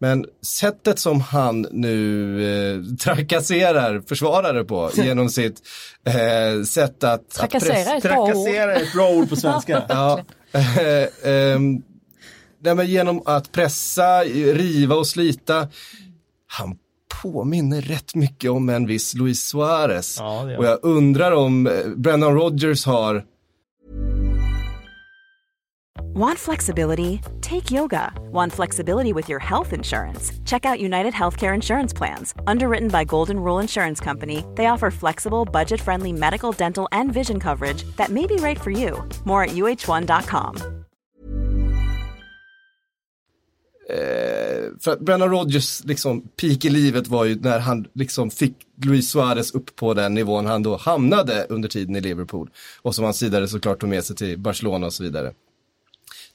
Men 0.00 0.24
sättet 0.42 0.98
som 0.98 1.20
han 1.20 1.66
nu 1.70 2.74
eh, 2.74 2.96
trakasserar 2.96 4.00
försvarare 4.08 4.64
på 4.64 4.90
genom 4.96 5.28
sitt 5.28 5.62
eh, 6.04 6.62
sätt 6.64 7.04
att... 7.04 7.30
Trakassera 7.30 7.74
är 7.74 7.96
ett 7.96 8.02
bra 8.02 8.18
ord. 8.20 8.26
Trakassera 8.26 8.76
är 8.76 8.82
ett 8.82 8.92
bra 8.92 9.10
ord 9.10 9.28
på 9.28 9.36
svenska. 9.36 9.82
Ja. 9.88 10.20
Eh, 10.52 11.32
ehm, 11.32 11.82
nej, 12.60 12.74
men 12.74 12.86
genom 12.86 13.22
att 13.26 13.52
pressa, 13.52 14.20
riva 14.24 14.94
och 14.94 15.06
slita. 15.06 15.68
Han 16.46 16.76
påminner 17.22 17.80
rätt 17.80 18.14
mycket 18.14 18.50
om 18.50 18.68
en 18.68 18.86
viss 18.86 19.14
Luis 19.14 19.42
Suarez. 19.42 20.16
Ja, 20.18 20.56
och 20.58 20.64
jag 20.64 20.78
undrar 20.82 21.32
om 21.32 21.66
eh, 21.66 21.72
Brennan 21.96 22.34
Rodgers 22.34 22.86
har 22.86 23.24
Want 26.18 26.36
flexibility? 26.36 27.20
Take 27.40 27.70
yoga. 27.70 28.12
Want 28.32 28.52
flexibility 28.52 29.12
with 29.12 29.28
your 29.28 29.38
health 29.38 29.72
insurance? 29.72 30.32
Check 30.44 30.66
out 30.66 30.80
United 30.80 31.14
Healthcare 31.14 31.54
Insurance 31.54 31.96
Plans. 31.96 32.34
Underwritten 32.44 32.88
by 32.88 33.04
Golden 33.04 33.36
Rule 33.36 33.62
Insurance 33.62 34.04
Company, 34.04 34.44
they 34.56 34.66
offer 34.66 34.90
flexible, 34.90 35.44
budget 35.44 35.80
friendly 35.80 36.12
medical, 36.12 36.52
dental, 36.52 36.88
and 36.90 37.14
vision 37.14 37.38
coverage 37.38 37.84
that 37.96 38.08
may 38.08 38.26
be 38.26 38.34
right 38.34 38.60
for 38.60 38.70
you. 38.70 39.04
More 39.24 39.44
at 39.44 39.50
uh1.com. 39.50 40.56
Eh, 43.90 44.78
för 44.80 44.90
att 44.90 45.00
Brennan 45.00 45.30
Rodgers 45.30 45.84
liksom 45.84 46.20
peak 46.20 46.64
i 46.64 46.70
livet 46.70 47.08
var 47.08 47.24
ju 47.24 47.40
när 47.40 47.58
han 47.58 47.86
liksom 47.94 48.30
fick 48.30 48.56
Luis 48.84 49.10
Suarez 49.10 49.54
upp 49.54 49.76
på 49.76 49.94
den 49.94 50.14
nivån 50.14 50.46
han 50.46 50.62
då 50.62 50.76
hamnade 50.76 51.46
under 51.48 51.68
tiden 51.68 51.96
i 51.96 52.00
Liverpool. 52.00 52.50
Och 52.82 52.94
som 52.94 53.04
han 53.04 53.14
sidare 53.14 53.48
såklart 53.48 53.80
tog 53.80 53.90
med 53.90 54.04
sig 54.04 54.16
till 54.16 54.38
Barcelona 54.38 54.86
och 54.86 54.92
så 54.92 55.02
vidare. 55.02 55.32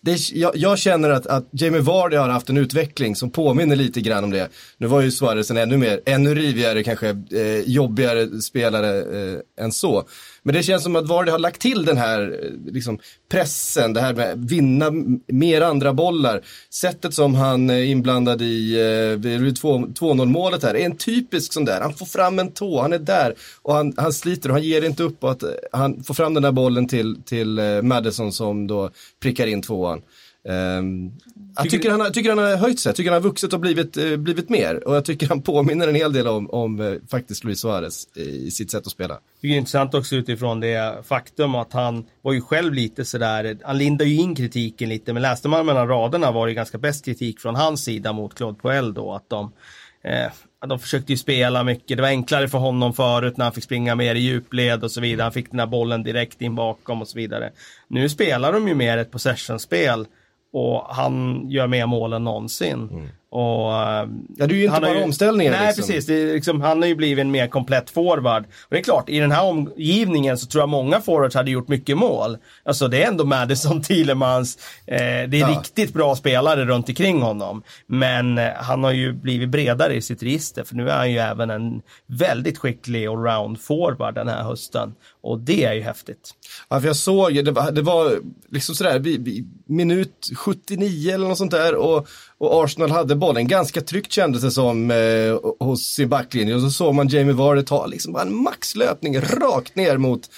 Det, 0.06 0.32
jag, 0.32 0.52
jag 0.56 0.80
känner 0.80 1.10
att, 1.10 1.28
att 1.28 1.48
Jamie 1.52 1.82
Vardy 1.82 2.16
har 2.16 2.30
haft 2.30 2.50
en 2.50 2.58
utveckling 2.58 3.16
som 3.16 3.30
påminner 3.32 3.76
lite 3.76 4.02
grann 4.02 4.24
om 4.24 4.32
det. 4.32 4.50
Nu 4.78 4.88
var 4.88 5.02
ju 5.02 5.12
Suarez 5.12 5.52
en 5.52 5.58
ännu 5.58 5.78
mer, 5.78 6.02
ännu 6.06 6.36
rivigare, 6.36 6.84
kanske 6.84 7.10
eh, 7.10 7.60
jobbigare 7.66 8.42
spelare 8.42 9.00
eh, 9.00 9.64
än 9.66 9.72
så. 9.72 10.08
Men 10.44 10.56
det 10.56 10.64
känns 10.64 10.84
som 10.84 10.96
att 10.96 11.08
Vardy 11.08 11.32
har 11.32 11.40
lagt 11.40 11.62
till 11.62 11.86
den 11.86 11.98
här 11.98 12.40
eh, 12.44 12.74
liksom, 12.74 13.00
pressen, 13.30 13.94
det 13.94 14.02
här 14.02 14.14
med 14.14 14.32
att 14.32 14.38
vinna 14.38 14.92
mer 15.28 15.62
andra 15.62 15.94
bollar. 15.94 16.42
Sättet 16.70 17.14
som 17.14 17.36
han 17.36 17.70
är 17.70 17.84
inblandad 17.84 18.42
i 18.42 18.74
eh, 18.74 19.18
2-0 19.18 20.26
målet 20.26 20.64
här 20.64 20.76
är 20.76 20.86
en 20.86 20.98
typisk 20.98 21.54
sån 21.54 21.66
där. 21.66 21.82
Han 21.82 21.94
får 21.94 22.06
fram 22.06 22.40
en 22.40 22.52
tå, 22.52 22.82
han 22.82 22.94
är 22.94 23.00
där 23.00 23.36
och 23.62 23.76
han, 23.76 23.94
han 23.98 24.14
sliter 24.14 24.50
och 24.50 24.56
han 24.56 24.64
ger 24.64 24.86
inte 24.86 25.04
upp 25.04 25.24
och 25.24 25.32
att 25.32 25.44
eh, 25.44 25.50
han 25.72 26.04
får 26.04 26.14
fram 26.14 26.34
den 26.34 26.44
där 26.44 26.52
bollen 26.52 26.88
till, 26.88 27.24
till 27.26 27.60
eh, 27.60 27.82
Madison 27.82 28.32
som 28.32 28.68
då 28.68 28.90
prickar 29.22 29.48
in 29.48 29.62
tvåan. 29.62 30.02
Ehm, 30.50 31.12
jag 31.56 31.70
tycker 31.70 31.92
han, 31.92 32.02
har, 32.02 32.10
tycker 32.10 32.30
han 32.30 32.40
har 32.40 32.56
höjt 32.56 32.80
sig, 32.80 32.90
jag 32.90 32.96
tycker 32.96 33.12
han 33.12 33.22
har 33.22 33.30
vuxit 33.30 33.54
och 33.54 33.60
blivit, 33.60 33.98
eh, 33.98 34.16
blivit 34.16 34.50
mer. 34.50 34.88
Och 34.88 34.96
jag 34.96 35.06
tycker 35.06 35.28
han 35.28 35.42
påminner 35.42 35.88
en 35.88 35.96
hel 35.96 36.14
del 36.14 36.28
om, 36.28 36.50
om 36.50 36.82
eh, 36.82 36.94
faktiskt 37.12 37.44
Luis 37.44 37.60
Suarez 37.60 38.18
i 38.18 38.52
sitt 38.52 38.72
sätt 38.72 38.86
att 38.86 38.92
spela. 38.92 39.20
Det 39.42 39.48
är 39.48 39.58
intressant 39.58 39.94
också 39.94 40.16
utifrån 40.16 40.60
det 40.60 41.06
faktum 41.06 41.56
att 41.56 41.74
han 41.74 42.06
var 42.22 42.34
ju 42.34 42.42
själv 42.42 42.74
lite 42.74 43.06
sådär, 43.06 43.58
han 43.64 43.78
lindade 43.78 44.10
ju 44.10 44.22
in 44.22 44.36
kritiken 44.36 44.90
lite, 44.90 45.14
men 45.14 45.22
läste 45.22 45.48
man 45.48 45.66
mellan 45.66 45.88
raderna 45.88 46.32
var 46.32 46.48
det 46.48 46.54
ganska 46.54 46.78
bäst 46.78 47.06
kritik 47.06 47.40
från 47.40 47.56
hans 47.56 47.84
sida 47.84 48.14
mot 48.14 48.36
Claude 48.36 48.60
Puel 48.62 48.94
då, 48.94 49.14
att 49.14 49.30
de 49.30 49.52
eh, 50.04 50.32
de 50.68 50.80
försökte 50.80 51.12
ju 51.12 51.18
spela 51.18 51.64
mycket, 51.64 51.98
det 51.98 52.02
var 52.02 52.10
enklare 52.10 52.48
för 52.48 52.58
honom 52.58 52.94
förut 52.94 53.38
när 53.38 53.46
han 53.46 53.54
fick 53.54 53.64
springa 53.64 53.96
mer 53.96 54.16
i 54.16 54.20
djupled 54.20 54.84
och 54.84 54.92
så 54.92 55.02
vidare, 55.02 55.24
han 55.24 55.32
fick 55.32 55.52
den 55.52 55.60
här 55.60 55.68
bollen 55.68 56.04
direkt 56.04 56.42
in 56.42 56.56
bakom 56.56 57.02
och 57.02 57.08
så 57.08 57.18
vidare. 57.18 57.52
Nu 57.88 58.10
spelar 58.10 58.54
de 58.54 58.68
ju 58.68 58.76
mer 58.76 58.98
ett 58.98 59.12
possession-spel 59.12 60.06
och 60.54 60.82
han 60.90 61.46
gör 61.50 61.68
mer 61.68 61.86
mål 61.86 62.14
än 62.14 62.24
någonsin. 62.24 62.90
Mm. 62.92 63.08
Och, 63.34 63.72
ja, 63.72 64.08
det 64.38 64.44
är 64.44 64.50
ju 64.50 64.66
inte 64.66 64.82
bara 64.82 64.98
ju, 64.98 65.04
omställningar. 65.04 65.52
Nej, 65.52 65.68
liksom. 65.68 65.88
precis. 65.88 66.10
Är 66.10 66.34
liksom, 66.34 66.62
han 66.62 66.82
har 66.82 66.88
ju 66.88 66.96
blivit 66.96 67.22
en 67.22 67.32
mer 67.32 67.48
komplett 67.48 67.90
forward. 67.90 68.44
Och 68.44 68.68
det 68.70 68.78
är 68.78 68.84
klart, 68.84 69.10
i 69.10 69.20
den 69.20 69.32
här 69.32 69.44
omgivningen 69.44 70.38
så 70.38 70.48
tror 70.48 70.62
jag 70.62 70.70
många 70.70 71.02
forwards 71.02 71.36
hade 71.36 71.52
gjort 71.52 71.68
mycket 71.68 71.98
mål. 71.98 72.38
Alltså 72.64 72.88
det 72.88 73.04
är 73.04 73.08
ändå 73.08 73.26
Madison, 73.26 73.82
Thielemans, 73.84 74.58
eh, 74.86 74.98
det 74.98 75.04
är 75.06 75.36
ja. 75.36 75.48
riktigt 75.48 75.94
bra 75.94 76.16
spelare 76.16 76.66
runt 76.66 76.90
omkring 76.90 77.22
honom. 77.22 77.64
Men 77.88 78.38
eh, 78.38 78.50
han 78.56 78.84
har 78.84 78.92
ju 78.92 79.14
blivit 79.14 79.50
bredare 79.50 79.96
i 79.96 80.02
sitt 80.02 80.24
register, 80.24 80.64
för 80.64 80.76
nu 80.76 80.90
är 80.90 80.98
han 80.98 81.12
ju 81.12 81.18
även 81.18 81.50
en 81.50 81.82
väldigt 82.08 82.58
skicklig 82.58 83.08
allround 83.08 83.62
forward 83.62 84.16
den 84.16 84.28
här 84.28 84.44
hösten. 84.44 84.94
Och 85.22 85.40
det 85.40 85.64
är 85.64 85.74
ju 85.74 85.82
häftigt. 85.82 86.32
Ja, 86.70 86.80
för 86.80 86.88
jag 86.88 86.96
såg, 86.96 87.46
det 87.46 87.52
var, 87.52 87.72
det 87.72 87.82
var 87.82 88.20
liksom 88.50 88.76
sådär, 88.76 89.02
minut 89.66 90.30
79 90.36 91.14
eller 91.14 91.28
något 91.28 91.38
sånt 91.38 91.52
där 91.52 91.76
och, 91.76 92.08
och 92.44 92.64
Arsenal 92.64 92.92
hade 92.92 93.16
bollen 93.16 93.48
ganska 93.48 93.82
tryggt 93.82 94.12
kändes 94.12 94.42
det 94.42 94.52
som 94.52 94.92
eh, 94.92 95.66
hos 95.68 95.84
sin 95.84 96.10
backlinje 96.10 96.56
och 96.56 96.62
så 96.62 96.70
såg 96.70 96.96
man 96.96 97.08
Jamie 97.08 97.34
Vardy 97.34 97.64
ta 97.64 97.86
liksom 97.86 98.16
en 98.16 98.36
maxlöpning 98.36 99.20
rakt 99.20 99.76
ner 99.76 99.98
mot 99.98 100.30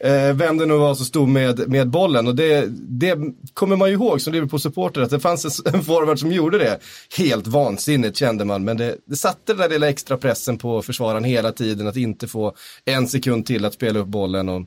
eh, 0.00 0.32
vem 0.32 0.58
det 0.58 0.66
nu 0.66 0.74
var 0.74 0.94
som 0.94 1.06
stod 1.06 1.28
med, 1.28 1.68
med 1.68 1.88
bollen. 1.88 2.26
Och 2.26 2.34
det, 2.34 2.66
det 2.70 3.18
kommer 3.54 3.76
man 3.76 3.88
ju 3.88 3.94
ihåg 3.94 4.20
som 4.20 4.32
Liverpool-supporter 4.32 5.00
att 5.00 5.10
det 5.10 5.20
fanns 5.20 5.44
en, 5.44 5.74
en 5.74 5.82
forward 5.84 6.18
som 6.18 6.32
gjorde 6.32 6.58
det. 6.58 6.78
Helt 7.18 7.46
vansinnigt 7.46 8.16
kände 8.16 8.44
man, 8.44 8.64
men 8.64 8.76
det, 8.76 8.96
det 9.04 9.16
satte 9.16 9.52
den 9.52 9.56
där 9.56 9.68
lilla 9.68 9.88
extra 9.88 10.16
pressen 10.16 10.58
på 10.58 10.82
försvararen 10.82 11.24
hela 11.24 11.52
tiden 11.52 11.86
att 11.86 11.96
inte 11.96 12.28
få 12.28 12.54
en 12.84 13.08
sekund 13.08 13.46
till 13.46 13.64
att 13.64 13.74
spela 13.74 13.98
upp 13.98 14.08
bollen. 14.08 14.48
Och, 14.48 14.60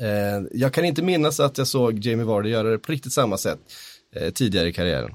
eh, 0.00 0.42
jag 0.52 0.72
kan 0.72 0.84
inte 0.84 1.02
minnas 1.02 1.40
att 1.40 1.58
jag 1.58 1.66
såg 1.66 1.98
Jamie 1.98 2.26
Vardy 2.26 2.48
göra 2.48 2.70
det 2.70 2.78
på 2.78 2.92
riktigt 2.92 3.12
samma 3.12 3.38
sätt 3.38 3.58
eh, 4.16 4.30
tidigare 4.30 4.68
i 4.68 4.72
karriären. 4.72 5.10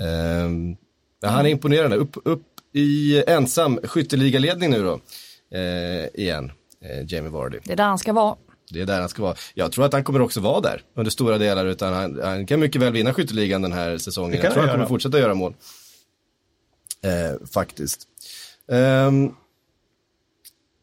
Eh, 0.00 1.30
han 1.30 1.46
är 1.46 1.50
imponerande, 1.50 1.96
upp, 1.96 2.16
upp 2.24 2.46
i 2.72 3.22
ensam 3.26 3.80
skytteligaledning 3.84 4.70
nu 4.70 4.82
då, 4.82 5.00
eh, 5.58 6.06
igen, 6.14 6.52
eh, 6.80 7.04
Jamie 7.12 7.30
Vardy. 7.30 7.58
Det 7.64 7.72
är 7.72 7.76
där 7.76 7.84
han 7.84 7.98
ska 7.98 8.12
vara. 8.12 8.36
Det 8.70 8.80
är 8.80 8.86
där 8.86 9.00
han 9.00 9.08
ska 9.08 9.22
vara. 9.22 9.34
Jag 9.54 9.72
tror 9.72 9.84
att 9.84 9.92
han 9.92 10.04
kommer 10.04 10.20
också 10.20 10.40
vara 10.40 10.60
där 10.60 10.82
under 10.96 11.10
stora 11.10 11.38
delar, 11.38 11.66
utan 11.66 11.92
han, 11.92 12.20
han 12.22 12.46
kan 12.46 12.60
mycket 12.60 12.82
väl 12.82 12.92
vinna 12.92 13.14
skytteligan 13.14 13.62
den 13.62 13.72
här 13.72 13.98
säsongen. 13.98 14.40
Jag 14.42 14.52
tror 14.52 14.62
han 14.62 14.72
kommer 14.72 14.86
fortsätta 14.86 15.18
göra 15.18 15.34
mål. 15.34 15.54
Eh, 17.02 17.46
faktiskt. 17.46 18.08
Um, 18.66 19.34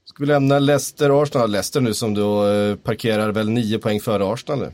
ska 0.05 0.15
vi 0.19 0.25
lämna 0.25 0.59
Leicester-Arsenal? 0.59 1.47
Leicester 1.47 1.81
nu 1.81 1.93
som 1.93 2.13
då 2.13 2.47
eh, 2.47 2.75
parkerar 2.75 3.31
väl 3.31 3.49
nio 3.49 3.79
poäng 3.79 3.99
före 3.99 4.33
Arsenal 4.33 4.59
nu. 4.59 4.73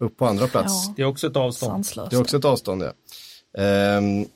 Upp 0.00 0.16
på 0.16 0.26
andra 0.26 0.46
plats. 0.46 0.72
Ja. 0.86 0.94
Det 0.96 1.02
är 1.02 1.06
också 1.06 1.26
ett 1.26 1.36
avstånd. 1.36 1.72
Sanslöst. 1.72 2.10
Det 2.10 2.16
är 2.16 2.20
också 2.20 2.36
ett 2.36 2.44
avstånd, 2.44 2.82
ja. 2.82 2.92
Um, 3.58 4.26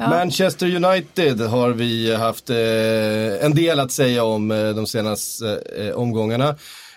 Ja. 0.00 0.08
Manchester 0.08 0.66
United 0.66 1.40
har 1.40 1.70
vi 1.70 2.14
haft 2.14 2.50
eh, 2.50 3.44
en 3.44 3.54
del 3.54 3.80
att 3.80 3.92
säga 3.92 4.24
om 4.24 4.50
eh, 4.50 4.70
de 4.74 4.86
senaste 4.86 5.62
eh, 5.76 5.94
omgångarna. 5.94 6.56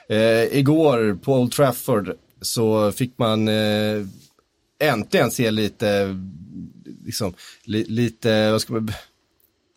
Eh, 0.10 0.58
igår 0.58 1.20
på 1.24 1.34
Old 1.34 1.52
Trafford 1.52 2.16
så 2.42 2.92
fick 2.92 3.18
man 3.18 3.48
eh, 3.48 4.06
äntligen 4.80 5.32
se 5.32 5.52
lite, 5.52 6.18
liksom, 7.06 7.34
li, 7.64 7.86
lite, 7.88 8.52
vad 8.52 8.62
ska 8.62 8.74
man... 8.74 8.92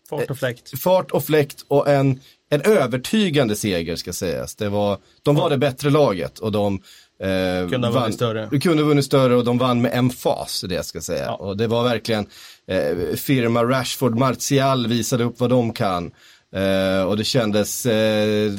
Fart 0.08 0.30
och 0.30 0.38
fläkt. 0.38 0.72
Eh, 0.72 0.78
fart 0.78 1.10
och 1.10 1.24
fläkt 1.24 1.64
och 1.68 1.88
en, 1.88 2.20
en 2.50 2.62
övertygande 2.62 3.56
seger 3.56 3.96
ska 3.96 4.12
sägas. 4.12 4.54
Det 4.54 4.68
var, 4.68 4.98
de 5.22 5.36
var 5.36 5.50
det 5.50 5.58
bättre 5.58 5.90
laget 5.90 6.38
och 6.38 6.52
de 6.52 6.82
Eh, 7.24 7.68
kunde 7.68 7.88
ha 7.88 8.00
vunnit 8.00 8.14
större. 8.14 8.60
Kunde 8.60 8.82
ha 8.82 8.88
vunnit 8.88 9.04
större 9.04 9.36
och 9.36 9.44
de 9.44 9.58
vann 9.58 9.82
med 9.82 9.92
en 9.94 10.10
fas, 10.10 10.64
det 10.68 10.74
jag 10.74 10.84
ska 10.84 11.00
säga. 11.00 11.24
Ja. 11.24 11.34
Och 11.34 11.56
det 11.56 11.66
var 11.66 11.84
verkligen 11.84 12.26
eh, 12.68 13.16
firma 13.16 13.64
Rashford, 13.64 14.18
Martial 14.18 14.86
visade 14.86 15.24
upp 15.24 15.40
vad 15.40 15.50
de 15.50 15.72
kan. 15.72 16.10
Eh, 16.54 17.04
och 17.04 17.16
det 17.16 17.24
kändes, 17.24 17.86
eh, 17.86 18.52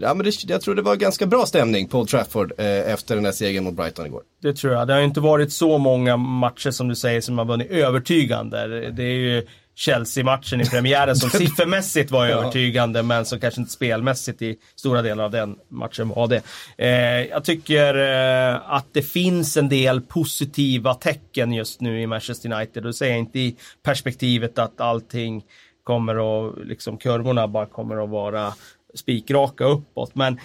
ja 0.00 0.14
men 0.14 0.18
det, 0.18 0.44
jag 0.44 0.60
tror 0.60 0.74
det 0.74 0.82
var 0.82 0.96
ganska 0.96 1.26
bra 1.26 1.46
stämning 1.46 1.88
på 1.88 1.98
Old 1.98 2.08
Trafford 2.08 2.52
eh, 2.58 2.92
efter 2.92 3.14
den 3.14 3.24
här 3.24 3.32
segern 3.32 3.64
mot 3.64 3.74
Brighton 3.74 4.06
igår. 4.06 4.22
Det 4.42 4.52
tror 4.52 4.72
jag. 4.72 4.86
Det 4.86 4.94
har 4.94 5.00
inte 5.00 5.20
varit 5.20 5.52
så 5.52 5.78
många 5.78 6.16
matcher 6.16 6.70
som 6.70 6.88
du 6.88 6.94
säger 6.94 7.20
som 7.20 7.38
har 7.38 7.44
vunnit 7.44 7.70
övertygande. 7.70 8.90
Det 8.90 9.02
är 9.02 9.18
ju 9.18 9.46
Chelsea-matchen 9.78 10.60
i 10.60 10.64
premiären 10.64 11.16
som 11.16 11.30
siffermässigt 11.40 12.10
var 12.10 12.26
övertygande 12.26 13.02
men 13.02 13.24
som 13.24 13.40
kanske 13.40 13.60
inte 13.60 13.72
spelmässigt 13.72 14.42
i 14.42 14.56
stora 14.76 15.02
delar 15.02 15.24
av 15.24 15.30
den 15.30 15.56
matchen 15.68 16.08
var 16.08 16.28
det. 16.28 16.42
Eh, 16.78 17.26
jag 17.30 17.44
tycker 17.44 17.94
eh, 17.94 18.72
att 18.72 18.86
det 18.92 19.02
finns 19.02 19.56
en 19.56 19.68
del 19.68 20.00
positiva 20.00 20.94
tecken 20.94 21.52
just 21.52 21.80
nu 21.80 22.00
i 22.00 22.06
Manchester 22.06 22.52
United. 22.52 22.86
Och 22.86 22.94
säger 22.94 23.12
jag 23.12 23.18
inte 23.18 23.38
i 23.38 23.56
perspektivet 23.82 24.58
att 24.58 24.80
allting 24.80 25.44
kommer 25.84 26.48
att, 26.48 26.66
liksom 26.66 26.98
kurvorna 26.98 27.48
bara 27.48 27.66
kommer 27.66 28.04
att 28.04 28.10
vara 28.10 28.52
spikraka 28.94 29.64
uppåt. 29.64 30.14
Men 30.14 30.40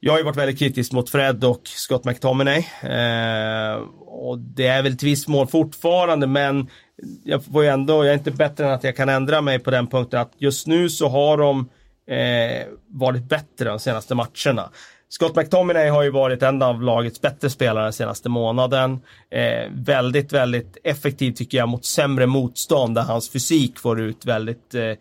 jag 0.00 0.12
har 0.12 0.18
ju 0.18 0.24
varit 0.24 0.36
väldigt 0.36 0.58
kritisk 0.58 0.92
mot 0.92 1.10
Fred 1.10 1.44
och 1.44 1.60
Scott 1.64 2.04
McTominay. 2.04 2.58
Eh, 2.82 3.74
och 3.98 4.38
det 4.38 4.66
är 4.66 4.82
väl 4.82 4.92
ett 4.92 5.02
visst 5.02 5.28
mål 5.28 5.46
fortfarande 5.46 6.26
men 6.26 6.68
jag 7.24 7.44
får 7.44 7.62
ju 7.62 7.68
ändå, 7.68 8.04
jag 8.04 8.12
är 8.12 8.18
inte 8.18 8.30
bättre 8.30 8.66
än 8.66 8.72
att 8.72 8.84
jag 8.84 8.96
kan 8.96 9.08
ändra 9.08 9.40
mig 9.40 9.58
på 9.58 9.70
den 9.70 9.86
punkten 9.86 10.20
att 10.20 10.32
just 10.38 10.66
nu 10.66 10.90
så 10.90 11.08
har 11.08 11.38
de 11.38 11.68
eh, 12.06 12.66
varit 12.88 13.24
bättre 13.24 13.68
de 13.68 13.78
senaste 13.78 14.14
matcherna. 14.14 14.70
Scott 15.08 15.36
McTominay 15.36 15.88
har 15.88 16.02
ju 16.02 16.10
varit 16.10 16.42
en 16.42 16.62
av 16.62 16.82
lagets 16.82 17.20
bättre 17.20 17.50
spelare 17.50 17.84
den 17.84 17.92
senaste 17.92 18.28
månaden. 18.28 19.00
Eh, 19.30 19.70
väldigt, 19.72 20.32
väldigt 20.32 20.76
effektiv 20.84 21.32
tycker 21.32 21.58
jag 21.58 21.68
mot 21.68 21.84
sämre 21.84 22.26
motstånd 22.26 22.94
där 22.94 23.02
hans 23.02 23.30
fysik 23.30 23.78
får 23.78 24.00
ut 24.00 24.26
väldigt 24.26 24.74
eh, 24.74 24.92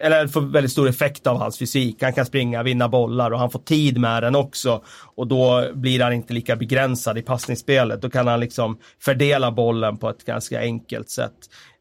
eller 0.00 0.26
får 0.26 0.40
väldigt 0.40 0.72
stor 0.72 0.88
effekt 0.88 1.26
av 1.26 1.38
hans 1.38 1.58
fysik. 1.58 2.02
Han 2.02 2.12
kan 2.12 2.26
springa, 2.26 2.62
vinna 2.62 2.88
bollar 2.88 3.30
och 3.30 3.38
han 3.38 3.50
får 3.50 3.58
tid 3.58 3.98
med 3.98 4.22
den 4.22 4.34
också. 4.34 4.82
Och 5.14 5.26
då 5.26 5.70
blir 5.74 6.00
han 6.00 6.12
inte 6.12 6.32
lika 6.32 6.56
begränsad 6.56 7.18
i 7.18 7.22
passningsspelet. 7.22 8.02
Då 8.02 8.10
kan 8.10 8.26
han 8.26 8.40
liksom 8.40 8.78
fördela 9.00 9.50
bollen 9.50 9.96
på 9.96 10.08
ett 10.08 10.24
ganska 10.24 10.60
enkelt 10.60 11.10
sätt. 11.10 11.32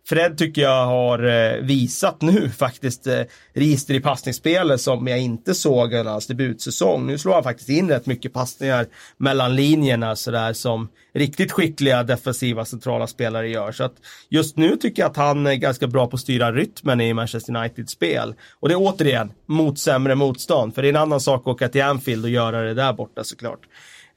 Fred 0.05 0.37
tycker 0.37 0.61
jag 0.61 0.85
har 0.85 1.23
eh, 1.23 1.61
visat 1.61 2.21
nu 2.21 2.49
faktiskt 2.49 3.07
eh, 3.07 3.21
register 3.53 3.93
i 3.93 3.99
passningsspelet 3.99 4.81
som 4.81 5.07
jag 5.07 5.19
inte 5.19 5.53
såg 5.53 5.93
under 5.93 6.11
hans 6.11 6.27
debutsäsong. 6.27 7.07
Nu 7.07 7.17
slår 7.17 7.33
han 7.33 7.43
faktiskt 7.43 7.69
in 7.69 7.89
rätt 7.89 8.05
mycket 8.05 8.33
passningar 8.33 8.85
mellan 9.17 9.55
linjerna 9.55 10.15
sådär 10.15 10.53
som 10.53 10.89
riktigt 11.13 11.51
skickliga 11.51 12.03
defensiva 12.03 12.65
centrala 12.65 13.07
spelare 13.07 13.49
gör. 13.49 13.71
Så 13.71 13.83
att 13.83 13.95
just 14.29 14.57
nu 14.57 14.75
tycker 14.75 15.01
jag 15.01 15.09
att 15.09 15.17
han 15.17 15.47
är 15.47 15.55
ganska 15.55 15.87
bra 15.87 16.07
på 16.07 16.15
att 16.15 16.21
styra 16.21 16.51
rytmen 16.51 17.01
i 17.01 17.13
Manchester 17.13 17.55
Uniteds 17.55 17.91
spel. 17.91 18.35
Och 18.59 18.69
det 18.69 18.75
är 18.75 18.81
återigen 18.81 19.31
mot 19.45 19.79
sämre 19.79 20.15
motstånd. 20.15 20.75
För 20.75 20.81
det 20.81 20.87
är 20.87 20.93
en 20.93 20.95
annan 20.95 21.19
sak 21.19 21.41
att 21.41 21.47
åka 21.47 21.69
till 21.69 21.83
Anfield 21.83 22.23
och 22.25 22.31
göra 22.31 22.61
det 22.61 22.73
där 22.73 22.93
borta 22.93 23.23
såklart. 23.23 23.59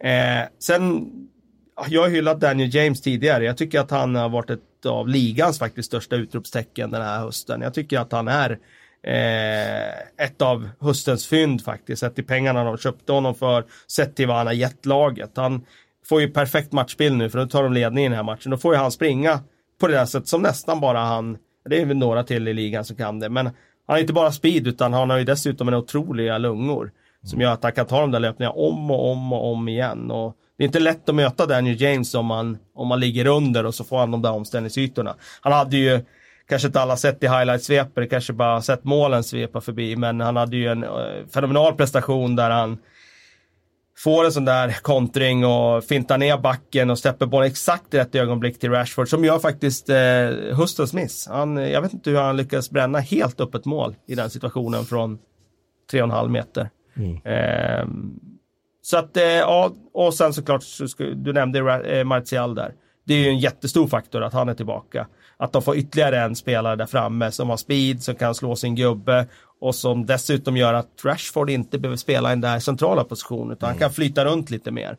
Eh, 0.05 0.49
sen 0.59 1.11
jag 1.89 2.03
har 2.03 2.09
hyllat 2.09 2.41
Daniel 2.41 2.75
James 2.75 3.01
tidigare. 3.01 3.45
Jag 3.45 3.57
tycker 3.57 3.81
att 3.81 3.91
han 3.91 4.15
har 4.15 4.29
varit 4.29 4.51
ett 4.51 4.61
av 4.87 5.09
ligans 5.09 5.59
faktiskt 5.59 5.87
största 5.87 6.17
utropstecken 6.17 6.91
den 6.91 7.03
här 7.03 7.19
hösten. 7.19 7.61
Jag 7.61 7.75
tycker 7.75 7.99
att 7.99 8.13
han 8.13 8.29
är 8.29 8.59
eh, 9.03 10.25
ett 10.27 10.43
av 10.43 10.69
höstens 10.81 11.27
fynd 11.27 11.65
faktiskt. 11.65 12.01
Sett 12.01 12.15
till 12.15 12.27
pengarna 12.27 12.65
de 12.65 12.79
köpte 12.79 13.13
honom 13.13 13.35
för, 13.35 13.65
sett 13.87 14.17
till 14.17 14.29
vad 14.29 14.37
han 14.37 14.47
har 14.47 14.55
gett 14.55 14.87
laget. 14.87 15.31
Han 15.37 15.65
får 16.07 16.21
ju 16.21 16.29
perfekt 16.29 16.73
matchbild 16.73 17.17
nu 17.17 17.31
för 17.31 17.39
då 17.39 17.47
tar 17.47 17.63
de 17.63 17.73
ledningen 17.73 18.13
i 18.13 18.15
den 18.15 18.27
här 18.27 18.33
matchen. 18.33 18.51
Då 18.51 18.57
får 18.57 18.75
ju 18.75 18.81
han 18.81 18.93
springa 18.93 19.41
på 19.81 19.87
det 19.87 19.93
där 19.93 20.07
sättet 20.07 20.29
som 20.29 20.43
nästan 20.43 20.81
bara 20.81 20.99
han, 20.99 21.39
det 21.69 21.81
är 21.81 21.87
väl 21.87 21.97
några 21.97 22.25
till 22.25 22.49
i 22.49 22.55
ligan 22.55 22.85
som 22.85 22.97
kan 22.97 23.19
det, 23.19 23.29
men 23.29 23.47
han 23.47 23.55
har 23.95 23.99
inte 23.99 24.13
bara 24.13 24.33
speed 24.33 24.67
utan 24.67 24.93
han 24.93 25.11
har 25.11 25.19
ju 25.19 25.25
dessutom 25.25 25.69
en 25.69 25.75
otroliga 25.75 26.39
lungor. 26.39 26.93
Som 27.23 27.41
gör 27.41 27.53
att 27.53 27.63
han 27.63 27.73
kan 27.73 27.87
ta 27.87 28.01
de 28.01 28.11
där 28.11 28.21
löpningarna 28.21 28.55
om 28.55 28.91
och 28.91 29.11
om 29.11 29.33
och 29.33 29.53
om 29.53 29.69
igen. 29.69 30.11
Och 30.11 30.37
det 30.59 30.65
är 30.65 30.67
inte 30.67 30.81
lätt 30.81 31.09
att 31.09 31.15
möta 31.15 31.47
Daniel 31.47 31.81
James 31.81 32.15
om 32.15 32.27
man, 32.27 32.59
om 32.75 32.89
man 32.89 33.01
ligger 33.01 33.27
under 33.27 33.67
och 33.67 33.75
så 33.75 33.85
får 33.85 33.99
han 33.99 34.11
de 34.11 34.23
där 34.23 34.33
omställningsytorna. 34.33 35.17
Han 35.41 35.53
hade 35.53 35.77
ju, 35.77 36.01
kanske 36.49 36.69
inte 36.69 36.81
alla 36.81 36.97
sett 36.97 37.23
i 37.23 37.27
highlight-svepet, 37.27 38.11
kanske 38.11 38.33
bara 38.33 38.63
sett 38.63 38.85
målen 38.85 39.25
svepa 39.25 39.61
förbi, 39.61 39.97
men 39.97 40.21
han 40.21 40.37
hade 40.37 40.57
ju 40.57 40.69
en 40.69 40.85
uh, 40.85 41.27
fenomenal 41.35 41.75
prestation 41.75 42.37
där 42.37 42.51
han 42.51 42.79
får 43.99 44.25
en 44.25 44.33
sån 44.33 44.45
där 44.45 44.77
kontring 44.83 45.45
och 45.45 45.85
fintar 45.85 46.19
ner 46.19 46.39
backen 46.39 46.91
och 46.91 46.99
släpper 46.99 47.27
bollen 47.27 47.47
exakt 47.47 47.95
i 47.95 47.99
rätt 47.99 48.15
ögonblick 48.15 48.59
till 48.59 48.71
Rashford 48.71 49.09
som 49.09 49.25
gör 49.25 49.39
faktiskt 49.39 49.89
eh, 49.89 50.57
höstens 50.57 50.93
miss. 50.93 51.29
Han, 51.29 51.57
jag 51.57 51.83
vet 51.83 51.93
inte 51.93 52.11
hur 52.11 52.19
han 52.19 52.37
lyckas 52.37 52.71
bränna 52.71 52.99
helt 52.99 53.41
öppet 53.41 53.65
mål 53.65 53.95
i 54.07 54.15
den 54.15 54.31
situationen 54.31 54.85
från 54.85 55.19
3,5 55.93 56.29
meter. 56.29 56.71
Mm. 56.97 57.17
Eh, 57.25 57.87
så 58.87 58.97
att, 58.97 59.17
eh, 59.17 59.25
ja, 59.25 59.73
och 59.93 60.15
sen 60.15 60.33
såklart, 60.33 60.65
du 61.17 61.33
nämnde 61.33 61.59
eh, 61.99 62.05
Martial 62.05 62.55
där. 62.55 62.73
Det 63.05 63.15
är 63.15 63.19
ju 63.19 63.29
en 63.29 63.39
jättestor 63.39 63.87
faktor 63.87 64.23
att 64.23 64.33
han 64.33 64.49
är 64.49 64.55
tillbaka. 64.55 65.07
Att 65.37 65.53
de 65.53 65.63
får 65.63 65.77
ytterligare 65.77 66.21
en 66.21 66.37
spelare 66.37 66.77
där 66.77 66.87
framme 66.87 67.31
som 67.31 67.51
har 67.51 67.57
speed, 67.57 68.03
som 68.03 68.15
kan 68.15 68.35
slå 68.35 68.57
sin 68.57 68.75
gubbe 68.75 69.27
och 69.61 69.75
som 69.75 70.07
dessutom 70.07 70.57
gör 70.57 70.75
att 70.75 71.05
Rashford 71.05 71.51
inte 71.51 71.79
behöver 71.79 71.97
spela 71.97 72.29
i 72.29 72.33
den 72.33 72.41
där 72.41 72.59
centrala 72.59 73.05
positionen 73.05 73.53
utan 73.53 73.69
mm. 73.69 73.75
han 73.75 73.89
kan 73.89 73.95
flyta 73.95 74.25
runt 74.25 74.51
lite 74.51 74.71
mer. 74.71 74.97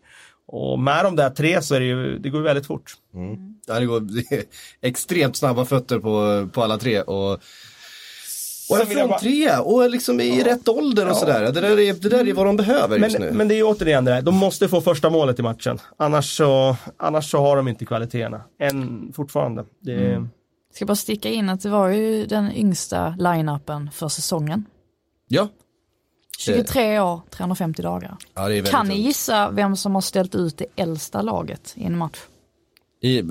Och 0.48 0.80
med 0.80 1.06
de 1.06 1.16
där 1.16 1.30
tre 1.30 1.62
så 1.62 1.76
är 1.76 1.80
det 1.80 1.86
ju, 1.86 2.18
det 2.18 2.30
går 2.30 2.42
väldigt 2.42 2.68
fort. 2.68 2.94
Ja, 3.68 3.80
det 3.80 3.86
går 3.86 4.00
det 4.00 4.44
extremt 4.88 5.36
snabba 5.36 5.66
fötter 5.66 6.00
på, 6.00 6.48
på 6.54 6.64
alla 6.64 6.78
tre. 6.78 7.02
Och, 7.02 7.40
och 8.70 8.80
en 8.80 8.88
bara- 9.07 9.07
fronttrea 9.20 9.61
och 9.61 9.89
liksom 9.89 10.20
i 10.20 10.43
rätt 10.43 10.68
ålder 10.68 11.09
och 11.09 11.15
sådär. 11.18 11.41
Det 11.41 11.51
där, 11.61 11.80
är, 11.80 11.93
det 11.93 12.09
där 12.09 12.28
är 12.28 12.34
vad 12.34 12.45
de 12.45 12.57
behöver 12.57 12.97
just 12.99 13.20
nu. 13.20 13.26
Men, 13.26 13.38
men 13.38 13.47
det 13.47 13.53
är 13.53 13.57
ju 13.57 13.63
återigen 13.63 14.05
det 14.05 14.11
där, 14.11 14.22
de 14.22 14.36
måste 14.36 14.68
få 14.68 14.82
första 14.82 15.09
målet 15.09 15.39
i 15.39 15.41
matchen. 15.41 15.80
Annars 15.97 16.38
så, 16.38 16.76
annars 16.97 17.32
så 17.32 17.38
har 17.38 17.57
de 17.57 17.68
inte 17.68 17.86
kvaliteterna. 17.86 18.41
Än 18.59 19.11
fortfarande. 19.15 19.65
Det, 19.82 19.93
Mm. 20.13 20.30
Ska 20.74 20.86
bara 20.86 20.95
sticka 20.95 21.30
in 21.30 21.49
att 21.49 21.61
det 21.61 21.70
var 21.70 21.88
ju 21.88 22.26
den 22.26 22.51
yngsta 22.51 23.15
line-upen 23.20 23.91
för 23.91 24.07
säsongen. 24.07 24.65
Ja. 25.28 25.47
23 26.39 26.99
år, 26.99 27.22
350 27.30 27.82
dagar. 27.82 28.18
ja, 28.36 28.41
det 28.41 28.45
är 28.47 28.55
väldigt 28.55 28.72
Kan 28.72 28.88
ni 28.88 29.01
gissa 29.01 29.49
vem 29.51 29.76
som 29.76 29.95
har 29.95 30.01
ställt 30.01 30.36
ut 30.36 30.57
det 30.57 30.65
äldsta 30.76 31.22
laget 31.22 31.74
i 31.76 31.84
en 31.86 31.97
match 31.97 32.20
I, 33.01 33.22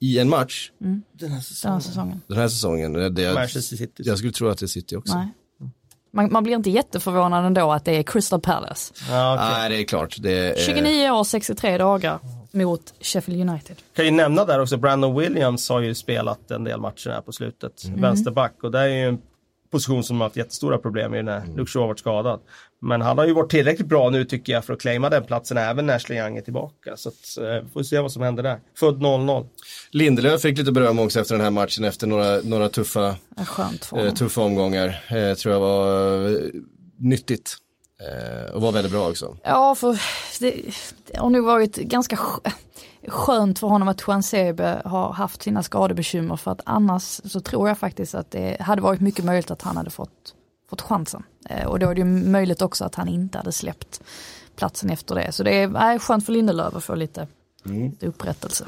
I 0.00 0.18
en 0.18 0.28
match 0.28 0.70
den 0.78 1.02
här 1.20 1.20
den 1.20 1.30
här 1.30 1.80
säsongen? 1.80 2.20
den 2.26 2.38
här 2.38 2.48
säsongen. 2.48 2.92
Det, 2.92 3.10
det, 3.10 3.34
Manchester 3.34 3.76
City. 3.76 4.02
jag 4.06 4.18
skulle 4.18 4.32
tro 4.32 4.48
att 4.48 4.58
det 4.58 4.64
är 4.64 4.68
City 4.68 4.96
också. 4.96 5.14
Nej. 5.14 5.28
Man, 6.10 6.32
man 6.32 6.44
blir 6.44 6.54
inte 6.54 6.70
jätteförvånad 6.70 7.44
ändå 7.46 7.72
att 7.72 7.84
det 7.84 7.92
är 7.92 8.02
Crystal 8.02 8.40
Palace. 8.40 8.94
Ja, 9.10 9.34
okej. 9.34 9.58
Nej, 9.58 9.68
det 9.70 9.82
är 9.82 9.84
klart. 9.84 10.16
Det 10.20 10.32
är, 10.32 10.66
29 10.66 11.10
år, 11.10 11.24
63 11.24 11.78
dagar 11.78 12.18
mot 12.52 12.94
Sheffield 13.00 13.50
United. 13.50 13.76
Kan 13.96 14.04
ju 14.04 14.10
nämna 14.10 14.44
där 14.44 14.60
också, 14.60 14.76
Brandon 14.76 15.18
Williams 15.18 15.68
har 15.68 15.80
ju 15.80 15.94
spelat 15.94 16.50
en 16.50 16.64
del 16.64 16.80
matcher 16.80 17.10
här 17.10 17.20
på 17.20 17.32
slutet. 17.32 17.84
Vänsterback 17.84 18.62
och 18.62 18.70
det 18.70 18.78
är 18.78 18.86
ju 18.86 19.08
en 19.08 19.18
position 19.70 20.04
som 20.04 20.16
har 20.20 20.26
haft 20.26 20.36
jättestora 20.36 20.78
problem 20.78 21.14
i 21.14 21.22
när 21.22 21.46
Luke 21.56 21.70
Shaw 21.70 21.80
har 21.82 21.88
varit 21.88 21.98
skadad. 21.98 22.40
Men 22.82 23.00
han 23.00 23.18
har 23.18 23.26
ju 23.26 23.32
varit 23.32 23.50
tillräckligt 23.50 23.88
bra 23.88 24.10
nu 24.10 24.24
tycker 24.24 24.52
jag 24.52 24.64
för 24.64 24.72
att 24.72 24.80
claima 24.80 25.10
den 25.10 25.24
platsen 25.24 25.56
även 25.56 25.86
när 25.86 25.96
Ashley 25.96 26.18
Young 26.18 26.36
är 26.36 26.40
tillbaka. 26.42 26.96
Så 26.96 27.08
att, 27.08 27.14
eh, 27.38 27.68
får 27.72 27.82
se 27.82 27.98
vad 28.00 28.12
som 28.12 28.22
händer 28.22 28.42
där. 28.42 28.60
Född 28.78 29.02
0-0. 29.02 29.46
Lindelöf 29.90 30.40
fick 30.40 30.58
lite 30.58 30.72
beröm 30.72 30.98
också 30.98 31.20
efter 31.20 31.34
den 31.34 31.44
här 31.44 31.50
matchen 31.50 31.84
efter 31.84 32.06
några, 32.06 32.40
några 32.44 32.68
tuffa, 32.68 33.16
skönt 33.46 33.90
eh, 33.96 34.14
tuffa 34.14 34.40
omgångar. 34.40 34.88
Eh, 35.08 35.34
tror 35.34 35.54
jag 35.54 35.60
var 35.60 36.26
eh, 36.30 36.38
nyttigt. 36.98 37.56
Eh, 38.00 38.54
och 38.54 38.62
var 38.62 38.72
väldigt 38.72 38.92
bra 38.92 39.08
också. 39.08 39.36
Ja, 39.44 39.74
för 39.74 39.98
det, 40.40 40.54
det 41.06 41.18
har 41.18 41.30
nog 41.30 41.44
varit 41.44 41.76
ganska 41.76 42.16
sk- 42.16 42.50
skönt 43.08 43.58
för 43.58 43.66
honom 43.66 43.88
att 43.88 44.02
Juan 44.06 44.22
Sebe 44.22 44.82
har 44.84 45.12
haft 45.12 45.42
sina 45.42 45.62
skadebekymmer 45.62 46.36
för 46.36 46.50
att 46.50 46.60
annars 46.64 47.02
så 47.24 47.40
tror 47.40 47.68
jag 47.68 47.78
faktiskt 47.78 48.14
att 48.14 48.30
det 48.30 48.56
hade 48.60 48.82
varit 48.82 49.00
mycket 49.00 49.24
möjligt 49.24 49.50
att 49.50 49.62
han 49.62 49.76
hade 49.76 49.90
fått, 49.90 50.34
fått 50.70 50.80
chansen. 50.80 51.22
Eh, 51.50 51.66
och 51.66 51.78
då 51.78 51.90
är 51.90 51.94
det 51.94 52.00
ju 52.00 52.04
möjligt 52.04 52.62
också 52.62 52.84
att 52.84 52.94
han 52.94 53.08
inte 53.08 53.38
hade 53.38 53.52
släppt 53.52 54.00
platsen 54.56 54.90
efter 54.90 55.14
det. 55.14 55.32
Så 55.32 55.42
det 55.42 55.54
är 55.54 55.92
äh, 55.92 55.98
skönt 55.98 56.26
för 56.26 56.32
Lindelöf 56.32 56.76
att 56.76 56.84
få 56.84 56.94
lite, 56.94 57.26
lite 57.64 58.06
upprättelse. 58.06 58.64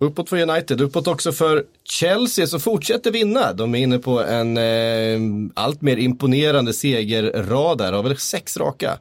Uppåt 0.00 0.28
för 0.28 0.50
United, 0.50 0.80
uppåt 0.80 1.06
också 1.06 1.32
för 1.32 1.64
Chelsea 1.84 2.46
som 2.46 2.60
fortsätter 2.60 3.10
vinna. 3.12 3.52
De 3.52 3.74
är 3.74 3.78
inne 3.78 3.98
på 3.98 4.22
en 4.22 4.56
eh, 4.56 5.20
allt 5.54 5.82
mer 5.82 5.96
imponerande 5.96 6.72
segerrad 6.72 7.78
där, 7.78 7.92
har 7.92 8.02
väl 8.02 8.16
sex 8.16 8.56
raka 8.56 8.98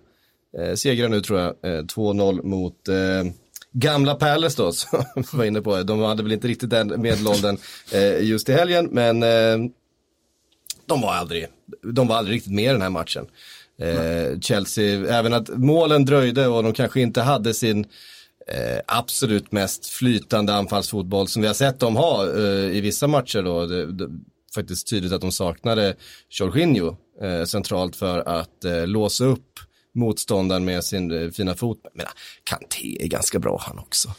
eh, 0.58 0.76
segrar 0.76 1.10
nu 1.10 1.22
tror 1.22 1.40
jag. 1.40 1.50
Eh, 1.50 1.84
2-0 1.84 2.44
mot 2.44 2.88
eh, 2.88 2.96
gamla 3.76 4.16
Palace 4.16 4.62
då, 4.62 4.72
som 4.72 5.06
vi 5.16 5.38
var 5.38 5.46
inne 5.46 5.62
på. 5.62 5.84
De 5.84 6.00
hade 6.00 6.24
väl 6.24 6.32
inte 6.32 6.48
riktigt 6.48 6.70
den 6.70 7.02
medelåldern 7.02 7.58
eh, 7.92 8.24
just 8.24 8.50
i 8.50 8.54
helgen, 8.54 8.90
men 8.92 9.24
eh, 9.24 9.70
de 10.86 11.02
var 11.02 11.14
aldrig, 11.14 11.48
de 11.94 12.08
var 12.08 12.16
aldrig 12.16 12.36
riktigt 12.36 12.54
med 12.54 12.66
i 12.66 12.68
den 12.68 12.82
här 12.82 12.90
matchen. 12.90 13.28
Eh, 13.80 14.40
Chelsea, 14.40 15.18
även 15.20 15.34
att 15.34 15.50
målen 15.50 16.06
dröjde 16.06 16.48
och 16.48 16.64
de 16.64 16.74
kanske 16.74 17.02
inte 17.02 17.22
hade 17.22 17.54
sin 17.54 17.86
eh, 18.48 18.80
absolut 18.88 19.52
mest 19.52 19.86
flytande 19.86 20.54
anfallsfotboll 20.54 21.28
som 21.28 21.42
vi 21.42 21.48
har 21.48 21.56
sett 21.56 21.80
dem 21.80 21.96
ha 21.96 22.30
eh, 22.38 22.78
i 22.78 22.82
vissa 22.82 23.08
matcher 23.08 23.42
då. 23.42 23.66
Det, 23.66 23.92
det, 23.92 24.10
faktiskt 24.56 24.90
tydligt 24.90 25.12
att 25.12 25.22
de 25.22 25.32
saknade 25.32 25.96
Jorginho 26.30 26.96
eh, 27.22 27.44
centralt 27.44 27.96
för 27.96 28.20
att 28.20 28.66
eh, 28.66 28.88
låsa 28.88 29.26
upp 29.26 29.60
motståndaren 29.96 30.66
med 30.66 30.84
sin 30.84 31.12
eh, 31.24 31.30
fina 31.30 31.56
fot. 31.56 31.78
Men 31.94 32.06
Kanté 32.44 33.04
är 33.04 33.08
ganska 33.08 33.40
bra 33.40 33.58
han 33.62 33.80
också. 33.80 34.10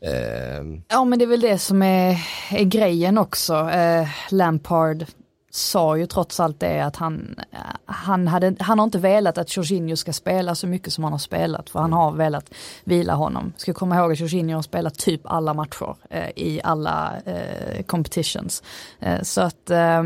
Eh, 0.00 0.64
Ja 0.88 1.04
men 1.04 1.18
det 1.18 1.24
är 1.24 1.26
väl 1.26 1.40
det 1.40 1.58
som 1.58 1.82
är, 1.82 2.18
är 2.50 2.64
grejen 2.64 3.18
också. 3.18 3.70
Eh, 3.70 4.08
Lampard 4.30 5.06
sa 5.50 5.96
ju 5.96 6.06
trots 6.06 6.40
allt 6.40 6.60
det 6.60 6.80
att 6.80 6.96
han, 6.96 7.34
eh, 7.52 7.58
han, 7.84 8.28
hade, 8.28 8.56
han 8.58 8.78
har 8.78 8.84
inte 8.84 8.98
velat 8.98 9.38
att 9.38 9.56
Jorginho 9.56 9.96
ska 9.96 10.12
spela 10.12 10.54
så 10.54 10.66
mycket 10.66 10.92
som 10.92 11.04
han 11.04 11.12
har 11.12 11.18
spelat 11.18 11.70
för 11.70 11.80
han 11.80 11.92
har 11.92 12.12
velat 12.12 12.54
vila 12.84 13.14
honom. 13.14 13.52
Ska 13.56 13.74
komma 13.74 13.96
ihåg 13.96 14.12
att 14.12 14.20
Jorginho 14.20 14.54
har 14.54 14.62
spelat 14.62 14.98
typ 14.98 15.20
alla 15.24 15.54
matcher 15.54 15.96
eh, 16.10 16.28
i 16.36 16.60
alla 16.64 17.12
eh, 17.24 17.82
competitions. 17.82 18.62
Eh, 19.00 19.22
så 19.22 19.40
att 19.40 19.70
eh, 19.70 20.02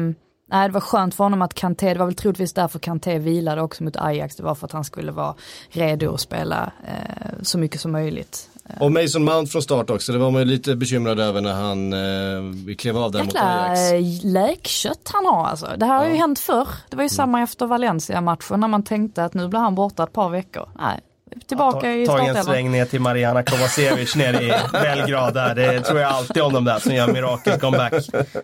Nej, 0.52 0.68
det 0.68 0.72
var 0.74 0.80
skönt 0.80 1.14
för 1.14 1.24
honom 1.24 1.42
att 1.42 1.54
Kanté, 1.54 1.92
det 1.92 1.98
var 1.98 2.06
väl 2.06 2.14
troligtvis 2.14 2.52
därför 2.52 2.78
Kanté 2.78 3.18
vilade 3.18 3.62
också 3.62 3.84
mot 3.84 3.96
Ajax, 3.96 4.36
det 4.36 4.42
var 4.42 4.54
för 4.54 4.66
att 4.66 4.72
han 4.72 4.84
skulle 4.84 5.12
vara 5.12 5.34
redo 5.68 6.14
att 6.14 6.20
spela 6.20 6.72
eh, 6.86 7.32
så 7.42 7.58
mycket 7.58 7.80
som 7.80 7.92
möjligt. 7.92 8.48
och 8.80 8.92
Mason 8.92 9.24
Mount 9.24 9.50
från 9.50 9.62
start 9.62 9.90
också, 9.90 10.12
det 10.12 10.18
var 10.18 10.30
man 10.30 10.42
ju 10.42 10.44
lite 10.48 10.76
bekymrad 10.76 11.20
över 11.20 11.40
när 11.40 11.52
han 11.52 11.92
eh, 11.92 12.74
klev 12.76 12.98
av 12.98 13.12
där 13.12 13.24
mot 13.24 13.36
Ajax. 13.36 13.92
eh, 13.92 14.32
läkkött 14.32 15.10
han 15.12 15.26
har 15.26 15.46
alltså. 15.46 15.66
Det 15.76 15.86
här 15.86 15.98
har 15.98 16.06
ju 16.06 16.14
hänt 16.14 16.38
förr. 16.38 16.68
Det 16.90 16.96
var 16.96 17.02
ju 17.02 17.08
samma 17.08 17.42
efter 17.42 17.66
Valencia-matchen 17.66 18.60
när 18.60 18.68
man 18.68 18.82
tänkte 18.82 19.24
att 19.24 19.34
nu 19.34 19.48
blir 19.48 19.60
han 19.60 19.74
borta 19.74 20.02
ett 20.02 20.12
par 20.12 20.28
veckor. 20.28 20.68
Nej, 20.78 21.00
tillbaka 21.46 21.94
i 21.94 22.06
Ta, 22.06 22.12
ta 22.12 22.18
en 22.18 22.24
startelvan. 22.24 22.44
sväng 22.44 22.70
ner 22.70 22.84
till 22.84 23.00
Mariana 23.00 23.42
Kovacevic 23.42 24.16
nere 24.16 24.42
i 24.44 24.52
Belgrad 24.72 25.34
där. 25.34 25.54
Det 25.54 25.80
tror 25.80 26.00
jag 26.00 26.12
alltid 26.12 26.42
om 26.42 26.52
de 26.52 26.64
där 26.64 26.78
som 26.78 26.94
gör 26.94 27.12
mirakel 27.12 27.60
comeback. 27.60 27.92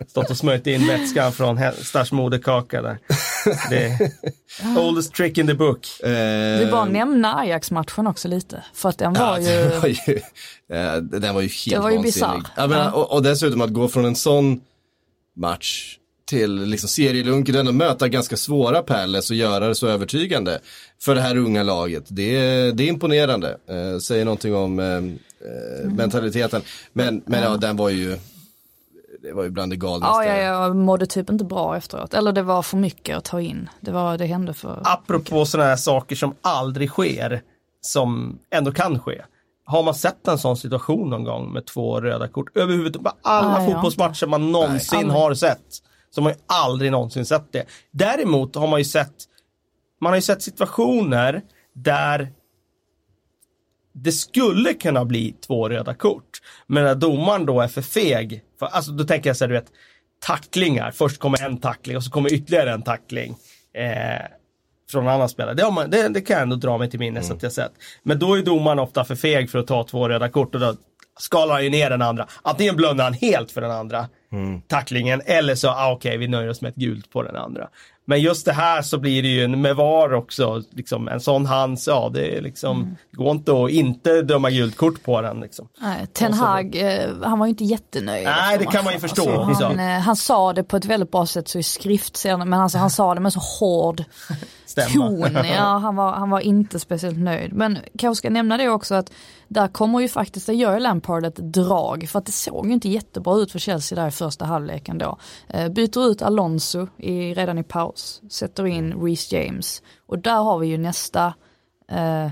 Stått 0.07 0.29
och 0.29 0.37
smörjt 0.37 0.67
in 0.67 0.87
vätskan 0.87 1.31
från 1.31 1.57
hästars 1.57 2.11
moderkaka 2.11 2.81
där. 2.81 2.97
Det 3.69 3.85
är 3.85 4.11
oldest 4.87 5.13
trick 5.13 5.37
in 5.37 5.47
the 5.47 5.53
book. 5.53 5.87
Eh, 6.03 6.09
Vi 6.59 6.67
bara 6.71 6.85
nämna 6.85 7.35
Ajax-matchen 7.39 8.07
också 8.07 8.27
lite. 8.27 8.63
För 8.73 8.89
att 8.89 8.97
den 8.97 9.13
var 9.13 9.37
Ja, 9.39 9.39
ju... 9.39 9.69
den 9.69 9.81
var 9.81 9.87
ju, 9.87 10.15
eh, 10.73 10.95
den 10.95 11.35
var 11.35 11.41
ju 11.41 11.47
helt 11.47 11.69
Det 11.69 11.79
var 11.79 11.89
ju 11.89 11.95
vansinnig. 11.97 12.03
bizarr. 12.03 12.41
Jag 12.57 12.69
menar, 12.69 12.85
Ja. 12.85 12.91
och, 12.91 13.11
och 13.11 13.23
dessutom 13.23 13.61
att 13.61 13.69
gå 13.73 13.87
från 13.87 14.05
en 14.05 14.15
sån 14.15 14.61
match 15.35 15.95
till 16.29 16.63
liksom 16.65 16.89
serielunken 16.89 17.67
och 17.67 17.75
möta 17.75 18.07
ganska 18.07 18.37
svåra 18.37 18.81
Palace 18.81 19.33
och 19.33 19.37
göra 19.37 19.67
det 19.67 19.75
så 19.75 19.87
övertygande 19.87 20.59
för 21.01 21.15
det 21.15 21.21
här 21.21 21.37
unga 21.37 21.63
laget. 21.63 22.03
Det 22.07 22.35
är, 22.35 22.71
det 22.71 22.83
är 22.83 22.87
imponerande. 22.87 23.57
Eh, 23.67 23.99
säger 23.99 24.25
någonting 24.25 24.55
om 24.55 24.79
eh, 24.79 24.95
eh, 24.95 25.91
mentaliteten. 25.91 26.61
Men, 26.93 27.21
men 27.25 27.43
ja, 27.43 27.57
den 27.57 27.77
var 27.77 27.89
ju, 27.89 28.17
det 29.21 29.33
var 29.33 29.43
ju 29.43 29.49
bland 29.49 29.71
det 29.71 29.75
galnaste. 29.75 30.29
Ja, 30.29 30.35
ja, 30.35 30.43
jag 30.43 30.75
mådde 30.75 31.05
typ 31.05 31.29
inte 31.29 31.43
bra 31.45 31.77
efteråt. 31.77 32.13
Eller 32.13 32.31
det 32.31 32.43
var 32.43 32.61
för 32.61 32.77
mycket 32.77 33.17
att 33.17 33.23
ta 33.23 33.41
in. 33.41 33.69
Det, 33.81 33.91
var, 33.91 34.17
det 34.17 34.25
hände 34.25 34.53
för... 34.53 34.81
Apropå 34.83 35.45
sådana 35.45 35.69
här 35.69 35.77
saker 35.77 36.15
som 36.15 36.35
aldrig 36.41 36.89
sker, 36.89 37.41
som 37.81 38.39
ändå 38.51 38.71
kan 38.71 38.99
ske. 38.99 39.21
Har 39.65 39.83
man 39.83 39.93
sett 39.93 40.27
en 40.27 40.39
sån 40.39 40.57
situation 40.57 41.09
någon 41.09 41.23
gång 41.23 41.53
med 41.53 41.65
två 41.65 42.01
röda 42.01 42.27
kort? 42.27 42.57
Överhuvudtaget, 42.57 43.03
på 43.03 43.29
alla 43.29 43.57
Nej, 43.59 43.73
fotbollsmatcher 43.73 44.27
man 44.27 44.51
någonsin 44.51 44.99
aldrig. 44.99 45.17
har 45.17 45.33
sett. 45.33 45.88
Så 46.11 46.21
har 46.21 46.23
man 46.23 46.33
ju 46.33 46.39
aldrig 46.47 46.91
någonsin 46.91 47.25
sett 47.25 47.51
det. 47.51 47.65
Däremot 47.91 48.55
har 48.55 48.67
man 48.67 48.79
ju 48.79 48.85
sett, 48.85 49.13
man 50.01 50.11
har 50.11 50.15
ju 50.15 50.21
sett 50.21 50.41
situationer 50.41 51.41
där 51.75 52.31
det 53.93 54.11
skulle 54.11 54.73
kunna 54.73 55.05
bli 55.05 55.35
två 55.47 55.69
röda 55.69 55.93
kort. 55.93 56.41
Men 56.67 56.83
när 56.83 56.95
domaren 56.95 57.45
då 57.45 57.61
är 57.61 57.67
för 57.67 57.81
feg, 57.81 58.43
för, 58.59 58.65
alltså 58.65 58.91
då 58.91 59.03
tänker 59.03 59.29
jag 59.29 59.37
så 59.37 59.43
här, 59.43 59.49
du 59.49 59.55
vet, 59.55 59.71
tacklingar. 60.19 60.91
Först 60.91 61.19
kommer 61.19 61.43
en 61.43 61.57
tackling 61.57 61.97
och 61.97 62.03
så 62.03 62.11
kommer 62.11 62.33
ytterligare 62.33 62.71
en 62.71 62.81
tackling. 62.81 63.35
Eh, 63.73 64.25
från 64.91 65.03
en 65.03 65.13
annan 65.13 65.29
spelare. 65.29 65.53
Det, 65.53 65.71
man, 65.71 65.89
det, 65.89 66.07
det 66.07 66.21
kan 66.21 66.33
jag 66.33 66.43
ändå 66.43 66.55
dra 66.55 66.77
mig 66.77 66.89
till 66.89 66.99
minnes 66.99 67.31
att 67.31 67.43
jag 67.43 67.51
sett. 67.51 67.71
Men 68.03 68.19
då 68.19 68.37
är 68.37 68.43
domaren 68.43 68.79
ofta 68.79 69.05
för 69.05 69.15
feg 69.15 69.49
för 69.49 69.59
att 69.59 69.67
ta 69.67 69.83
två 69.83 70.09
röda 70.09 70.29
kort 70.29 70.55
och 70.55 70.61
då 70.61 70.75
skalar 71.19 71.53
han 71.53 71.63
ju 71.63 71.69
ner 71.69 71.89
den 71.89 72.01
andra. 72.01 72.27
Antingen 72.41 72.75
blundar 72.75 73.03
han 73.03 73.13
helt 73.13 73.51
för 73.51 73.61
den 73.61 73.71
andra 73.71 74.07
tacklingen 74.67 75.21
eller 75.25 75.55
så, 75.55 75.69
ah, 75.69 75.91
okej, 75.91 76.17
vi 76.17 76.27
nöjer 76.27 76.49
oss 76.49 76.61
med 76.61 76.69
ett 76.69 76.75
gult 76.75 77.11
på 77.11 77.23
den 77.23 77.35
andra. 77.35 77.67
Men 78.05 78.21
just 78.21 78.45
det 78.45 78.53
här 78.53 78.81
så 78.81 78.97
blir 78.97 79.23
det 79.23 79.27
ju 79.27 79.47
med 79.47 79.75
VAR 79.75 80.13
också, 80.13 80.63
liksom, 80.71 81.07
en 81.07 81.19
sån 81.19 81.45
hands, 81.45 81.87
ja 81.87 82.09
det 82.13 82.37
är 82.37 82.41
liksom, 82.41 82.97
det 83.11 83.17
går 83.17 83.31
inte 83.31 83.63
att 83.63 83.69
inte 83.69 84.21
döma 84.21 84.49
gult 84.49 84.77
kort 84.77 85.03
på 85.03 85.21
den 85.21 85.39
liksom. 85.39 85.67
Nej, 85.81 86.07
Ten 86.07 86.33
Hag, 86.33 86.75
eh, 86.75 87.09
han 87.23 87.39
var 87.39 87.45
ju 87.45 87.49
inte 87.49 87.63
jättenöjd. 87.63 88.25
Nej, 88.25 88.57
det 88.57 88.65
kan 88.65 88.83
man 88.83 88.93
ju 88.93 88.99
förstå 88.99 89.35
också. 89.35 89.65
han, 89.65 89.79
eh, 89.79 89.99
han 89.99 90.15
sa 90.15 90.53
det 90.53 90.63
på 90.63 90.77
ett 90.77 90.85
väldigt 90.85 91.11
bra 91.11 91.25
sätt 91.25 91.47
så 91.47 91.59
i 91.59 91.63
skrift 91.63 92.17
sen, 92.17 92.49
men 92.49 92.59
alltså, 92.59 92.77
han 92.77 92.89
sa 92.89 93.13
det 93.13 93.21
med 93.21 93.33
så 93.33 93.39
hård 93.39 94.03
Stämma. 94.69 94.89
ton. 94.89 95.45
Ja, 95.45 95.77
han, 95.81 95.95
var, 95.95 96.11
han 96.11 96.29
var 96.29 96.39
inte 96.39 96.79
speciellt 96.79 97.17
nöjd. 97.19 97.53
Men 97.53 97.77
kanske 97.97 98.19
ska 98.19 98.29
nämna 98.29 98.57
det 98.57 98.69
också 98.69 98.95
att 98.95 99.11
där 99.47 99.67
kommer 99.67 99.99
ju 99.99 100.07
faktiskt, 100.07 100.47
det 100.47 100.53
gör 100.53 100.79
Lampard 100.79 101.25
ett 101.25 101.35
drag. 101.35 102.09
För 102.09 102.19
att 102.19 102.25
det 102.25 102.31
såg 102.31 102.67
ju 102.67 102.73
inte 102.73 102.89
jättebra 102.89 103.35
ut 103.35 103.51
för 103.51 103.59
Chelsea 103.59 103.95
där 104.01 104.07
i 104.07 104.11
första 104.11 104.45
halvleken 104.45 104.97
då. 104.97 105.17
Eh, 105.47 105.69
byter 105.69 106.11
ut 106.11 106.21
Alonso 106.21 106.87
i, 106.97 107.33
redan 107.33 107.57
i 107.57 107.63
paus, 107.63 108.21
sätter 108.29 108.65
in 108.67 108.93
Reece 108.93 109.31
James. 109.31 109.81
Och 110.07 110.19
där 110.19 110.37
har 110.43 110.59
vi 110.59 110.67
ju 110.67 110.77
nästa 110.77 111.33
eh, 111.91 112.31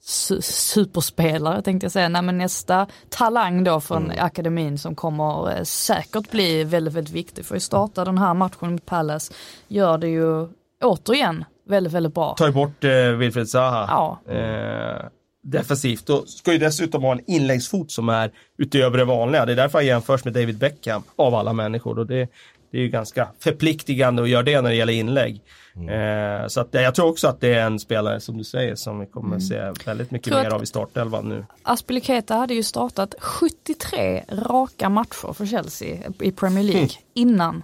su 0.00 0.42
superspelare 0.42 1.62
tänkte 1.62 1.84
jag 1.84 1.92
säga, 1.92 2.08
nej 2.08 2.22
men 2.22 2.38
nästa 2.38 2.86
talang 3.08 3.64
då 3.64 3.80
från 3.80 4.04
Mm. 4.04 4.24
akademin 4.24 4.78
som 4.78 4.94
kommer 4.94 5.56
eh, 5.56 5.62
säkert 5.62 6.30
bli 6.30 6.64
väldigt, 6.64 6.94
väldigt 6.94 7.14
viktig. 7.14 7.44
För 7.44 7.56
att 7.56 7.62
starta 7.62 8.04
den 8.04 8.18
här 8.18 8.34
matchen 8.34 8.72
mot 8.72 8.86
Palace 8.86 9.32
gör 9.68 9.98
det 9.98 10.08
ju 10.08 10.48
återigen 10.82 11.44
väldigt, 11.68 11.92
väldigt 11.92 12.14
bra. 12.14 12.34
Tar 12.34 12.50
bort 12.50 12.84
eh, 12.84 12.90
Wilfried 12.92 13.48
Zaha. 13.48 14.18
Ja. 14.26 14.32
Eh, 14.34 15.06
defensivt. 15.42 16.10
Och 16.10 16.28
ska 16.28 16.52
ju 16.52 16.58
dessutom 16.58 17.02
ha 17.02 17.12
en 17.12 17.30
inläggsfot 17.30 17.90
som 17.90 18.08
är 18.08 18.30
utöver 18.58 18.98
det 18.98 19.04
vanliga. 19.04 19.46
Det 19.46 19.52
är 19.52 19.56
därför 19.56 19.78
han 19.78 19.86
jämförs 19.86 20.24
med 20.24 20.34
David 20.34 20.58
Beckham 20.58 21.02
av 21.16 21.34
alla 21.34 21.52
människor. 21.52 21.98
Och 21.98 22.06
det, 22.06 22.28
det 22.72 22.78
är 22.78 22.82
ju 22.82 22.88
ganska 22.88 23.28
förpliktigande 23.38 24.22
att 24.22 24.28
göra 24.28 24.42
det 24.42 24.60
när 24.60 24.70
det 24.70 24.76
gäller 24.76 24.92
inlägg. 24.92 25.42
Mm. 25.76 26.42
Eh, 26.42 26.46
så 26.48 26.60
att, 26.60 26.68
jag 26.72 26.94
tror 26.94 27.08
också 27.08 27.28
att 27.28 27.40
det 27.40 27.54
är 27.54 27.66
en 27.66 27.78
spelare 27.78 28.20
som 28.20 28.38
du 28.38 28.44
säger 28.44 28.74
som 28.74 29.00
vi 29.00 29.06
kommer 29.06 29.38
se 29.38 29.72
väldigt 29.86 30.10
mycket 30.10 30.32
mer 30.32 30.50
av 30.50 30.62
i 30.62 30.66
startelvan 30.66 31.28
nu. 31.28 31.44
Aspeleketa 31.62 32.34
hade 32.34 32.54
ju 32.54 32.62
startat 32.62 33.14
73 33.18 34.24
raka 34.28 34.88
matcher 34.88 35.32
för 35.32 35.46
Chelsea 35.46 35.98
i 36.20 36.32
Premier 36.32 36.64
League 36.64 36.80
Mm. 36.80 36.90
innan 37.14 37.62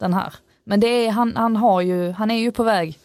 den 0.00 0.14
här. 0.14 0.34
Men 0.64 0.80
det 0.80 0.86
är, 1.06 1.10
han, 1.10 1.36
han, 1.36 1.56
har 1.56 1.80
ju, 1.80 2.10
han 2.10 2.30
är 2.30 2.38
ju 2.38 2.52
på 2.52 2.62
väg 2.62 2.98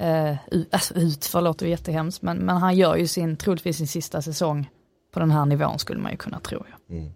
eh, 0.00 0.36
ut, 0.50 0.68
alltså 0.70 0.94
förlåt 1.20 1.58
det 1.58 1.68
jättehemskt, 1.68 2.22
men, 2.22 2.38
men 2.38 2.56
han 2.56 2.76
gör 2.76 2.96
ju 2.96 3.06
sin, 3.06 3.36
troligtvis 3.36 3.76
sin 3.76 3.88
sista 3.88 4.22
säsong 4.22 4.70
på 5.12 5.20
den 5.20 5.30
här 5.30 5.46
nivån 5.46 5.78
skulle 5.78 6.00
man 6.00 6.10
ju 6.10 6.16
kunna 6.16 6.40
tro. 6.40 6.64
Ja. 6.70 6.94
Mm. 6.94 7.10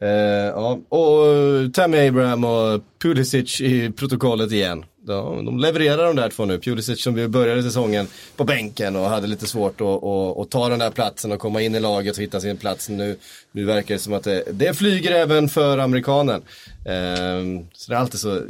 Eh, 0.00 0.08
ja, 0.54 0.78
och 0.88 1.26
uh, 1.26 1.70
Tammy 1.70 2.08
Abraham 2.08 2.44
och 2.44 2.82
Pulisic 3.02 3.60
i 3.60 3.90
protokollet 3.90 4.52
igen. 4.52 4.84
De, 5.06 5.44
de 5.44 5.58
levererar 5.58 6.06
de 6.06 6.16
där 6.16 6.30
två 6.30 6.44
nu. 6.44 6.58
Pulisic 6.58 7.02
som 7.02 7.14
vi 7.14 7.28
började 7.28 7.62
säsongen 7.62 8.06
på 8.36 8.44
bänken 8.44 8.96
och 8.96 9.04
hade 9.04 9.26
lite 9.26 9.46
svårt 9.46 9.80
att, 9.80 10.04
att, 10.04 10.38
att 10.38 10.50
ta 10.50 10.68
den 10.68 10.78
där 10.78 10.90
platsen 10.90 11.32
och 11.32 11.38
komma 11.38 11.62
in 11.62 11.74
i 11.74 11.80
laget 11.80 12.16
och 12.16 12.22
hitta 12.22 12.40
sin 12.40 12.56
plats. 12.56 12.88
Nu, 12.88 13.16
nu 13.52 13.64
verkar 13.64 13.94
det 13.94 13.98
som 13.98 14.12
att 14.12 14.24
det, 14.24 14.44
det 14.52 14.74
flyger 14.74 15.12
även 15.12 15.48
för 15.48 15.78
amerikanen. 15.78 16.42
Eh, 16.84 17.64
så 17.72 17.90
det 17.90 17.96
är 17.96 18.00
alltid 18.00 18.20
så. 18.20 18.42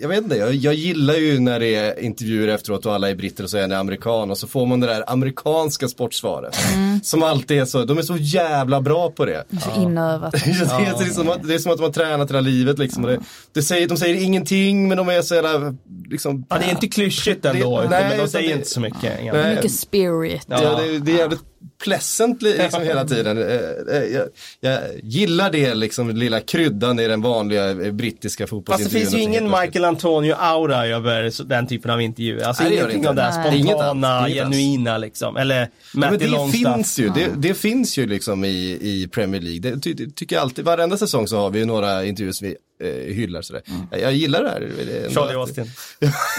Jag, 0.00 0.08
vet 0.08 0.22
inte, 0.24 0.36
jag, 0.36 0.54
jag 0.54 0.74
gillar 0.74 1.14
ju 1.14 1.40
när 1.40 1.60
det 1.60 1.74
är 1.74 2.00
intervjuer 2.00 2.48
efteråt 2.48 2.86
och 2.86 2.94
alla 2.94 3.10
är 3.10 3.14
britter 3.14 3.44
och 3.44 3.50
så 3.50 3.56
är 3.56 3.62
en 3.62 3.72
amerikan 3.72 4.30
och 4.30 4.38
så 4.38 4.46
får 4.46 4.66
man 4.66 4.80
det 4.80 4.86
där 4.86 5.04
amerikanska 5.10 5.88
sportsvaret. 5.88 6.56
Som 7.02 7.22
alltid 7.22 7.58
är 7.60 7.64
så, 7.64 7.84
de 7.84 7.98
är 7.98 8.02
så 8.02 8.16
jävla 8.16 8.80
bra 8.80 9.10
på 9.10 9.24
det. 9.24 9.44
Så 9.74 9.82
inövat. 9.82 10.32
Det 10.44 10.50
är, 10.50 10.98
det, 10.98 11.04
är 11.04 11.10
som 11.14 11.28
att, 11.28 11.48
det 11.48 11.54
är 11.54 11.58
som 11.58 11.72
att 11.72 11.78
de 11.78 11.84
har 11.84 11.92
tränat 11.92 12.28
hela 12.30 12.40
livet 12.40 12.78
liksom. 12.78 13.04
Och 13.04 13.10
Det, 13.10 13.20
det 13.52 13.62
säger, 13.62 13.88
de 13.88 13.96
säger 13.96 14.14
ingenting 14.22 14.88
men 14.88 14.96
de 14.96 15.08
är 15.08 15.22
så 15.22 15.34
jävla, 15.34 15.74
liksom. 16.10 16.44
Ja, 16.48 16.58
det 16.58 16.64
är 16.64 16.70
inte 16.70 16.88
klyschigt 16.88 17.44
ändå, 17.44 17.80
Det- 17.80 17.88
nej, 17.88 18.06
men 18.08 18.18
de 18.18 18.28
säger 18.28 18.48
det- 18.48 18.54
inte 18.54 18.68
så 18.68 18.80
mycket. 18.80 19.02
Nej. 19.32 19.54
Mycket 19.54 19.72
spirit. 19.72 20.44
Ja, 20.48 20.80
det, 20.82 20.98
det 20.98 21.12
är 21.12 21.16
jävligt 21.18 21.40
pleasant 21.84 22.42
li- 22.42 22.56
liksom 22.58 22.82
hela 22.82 23.04
tiden. 23.04 23.38
Eh, 23.38 23.44
eh, 23.44 24.02
Jag, 24.12 24.28
jag 24.60 24.80
gillar 25.02 25.50
det 25.52 25.74
liksom, 25.74 26.10
lilla 26.16 26.40
kryddan 26.40 26.98
i 27.00 27.08
den 27.08 27.22
vanliga 27.22 27.70
eh, 27.70 27.92
brittiska 27.92 28.44
Fast 28.44 28.50
det 28.50 28.56
fotbollsintervjun. 28.56 29.00
finns 29.10 29.14
ju 29.14 29.22
ingen 29.22 29.44
Michael 29.44 29.84
Antonio-aura 29.84 30.86
över 30.86 31.48
den 31.48 31.66
typen 31.66 31.90
av 31.90 32.00
intervju. 32.00 32.42
Alltså 32.42 32.62
Nej, 32.62 32.72
det 32.72 32.76
det 32.78 32.82
ingenting 32.82 33.08
av 33.08 33.14
det 33.14 33.22
här 33.22 33.50
spontana, 33.50 34.28
inget 34.28 34.42
genuina 34.44 34.98
liksom. 34.98 35.36
Eller 35.36 35.60
Ja, 35.60 35.66
Matty 35.94 36.10
men 36.10 36.18
det 36.18 36.26
Longstaff. 36.26 36.74
finns 36.74 36.98
ju, 36.98 37.08
det, 37.08 37.30
det 37.36 37.54
finns 37.54 37.98
ju 37.98 38.06
liksom 38.06 38.44
i, 38.44 38.78
i 38.80 39.08
Premier 39.12 39.40
League. 39.40 39.60
Det 39.70 39.80
ty, 39.80 40.10
tycker 40.10 40.36
jag 40.36 40.42
alltid, 40.42 40.64
varenda 40.64 40.96
säsong 40.96 41.28
så 41.28 41.36
har 41.36 41.50
vi 41.50 41.58
ju 41.58 41.64
några 41.64 42.04
intervjuer 42.04 42.32
som 42.32 42.48
vi 42.48 42.56
eh, 42.80 43.14
hyllar 43.14 43.42
sådär. 43.42 43.62
Jag, 43.90 44.00
jag 44.00 44.12
gillar 44.12 44.42
det 44.42 44.50
här. 44.50 45.10
Charlie 45.10 45.34
Austin. 45.34 45.66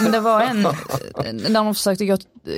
Men 0.01 0.11
det 0.11 0.19
var 0.19 0.41
en, 0.41 0.61
när 1.33 1.63
de 1.63 1.75
försökte 1.75 2.05
gå, 2.05 2.17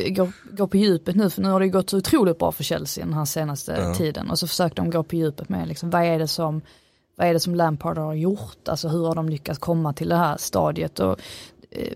gå, 0.09 0.31
gå 0.51 0.67
på 0.67 0.77
djupet 0.77 1.15
nu, 1.15 1.29
för 1.29 1.41
nu 1.41 1.49
har 1.49 1.59
det 1.59 1.65
ju 1.65 1.71
gått 1.71 1.93
otroligt 1.93 2.39
bra 2.39 2.51
för 2.51 2.63
Chelsea 2.63 3.05
den 3.05 3.13
här 3.13 3.25
senaste 3.25 3.93
tiden. 3.93 4.29
Och 4.29 4.39
så 4.39 4.47
försökte 4.47 4.81
de 4.81 4.91
gå 4.91 5.03
på 5.03 5.15
djupet 5.15 5.49
med 5.49 5.67
liksom, 5.67 5.89
vad 5.89 6.03
är 6.05 6.19
det 6.19 6.27
som 6.27 6.61
vad 7.15 7.27
är 7.27 7.33
det 7.33 7.39
som 7.39 7.55
Lampard 7.55 7.97
har 7.97 8.13
gjort? 8.13 8.67
Alltså 8.67 8.87
hur 8.87 9.05
har 9.05 9.15
de 9.15 9.29
lyckats 9.29 9.59
komma 9.59 9.93
till 9.93 10.09
det 10.09 10.15
här 10.15 10.37
stadiet? 10.37 10.99
Och, 10.99 11.19
eh, 11.71 11.93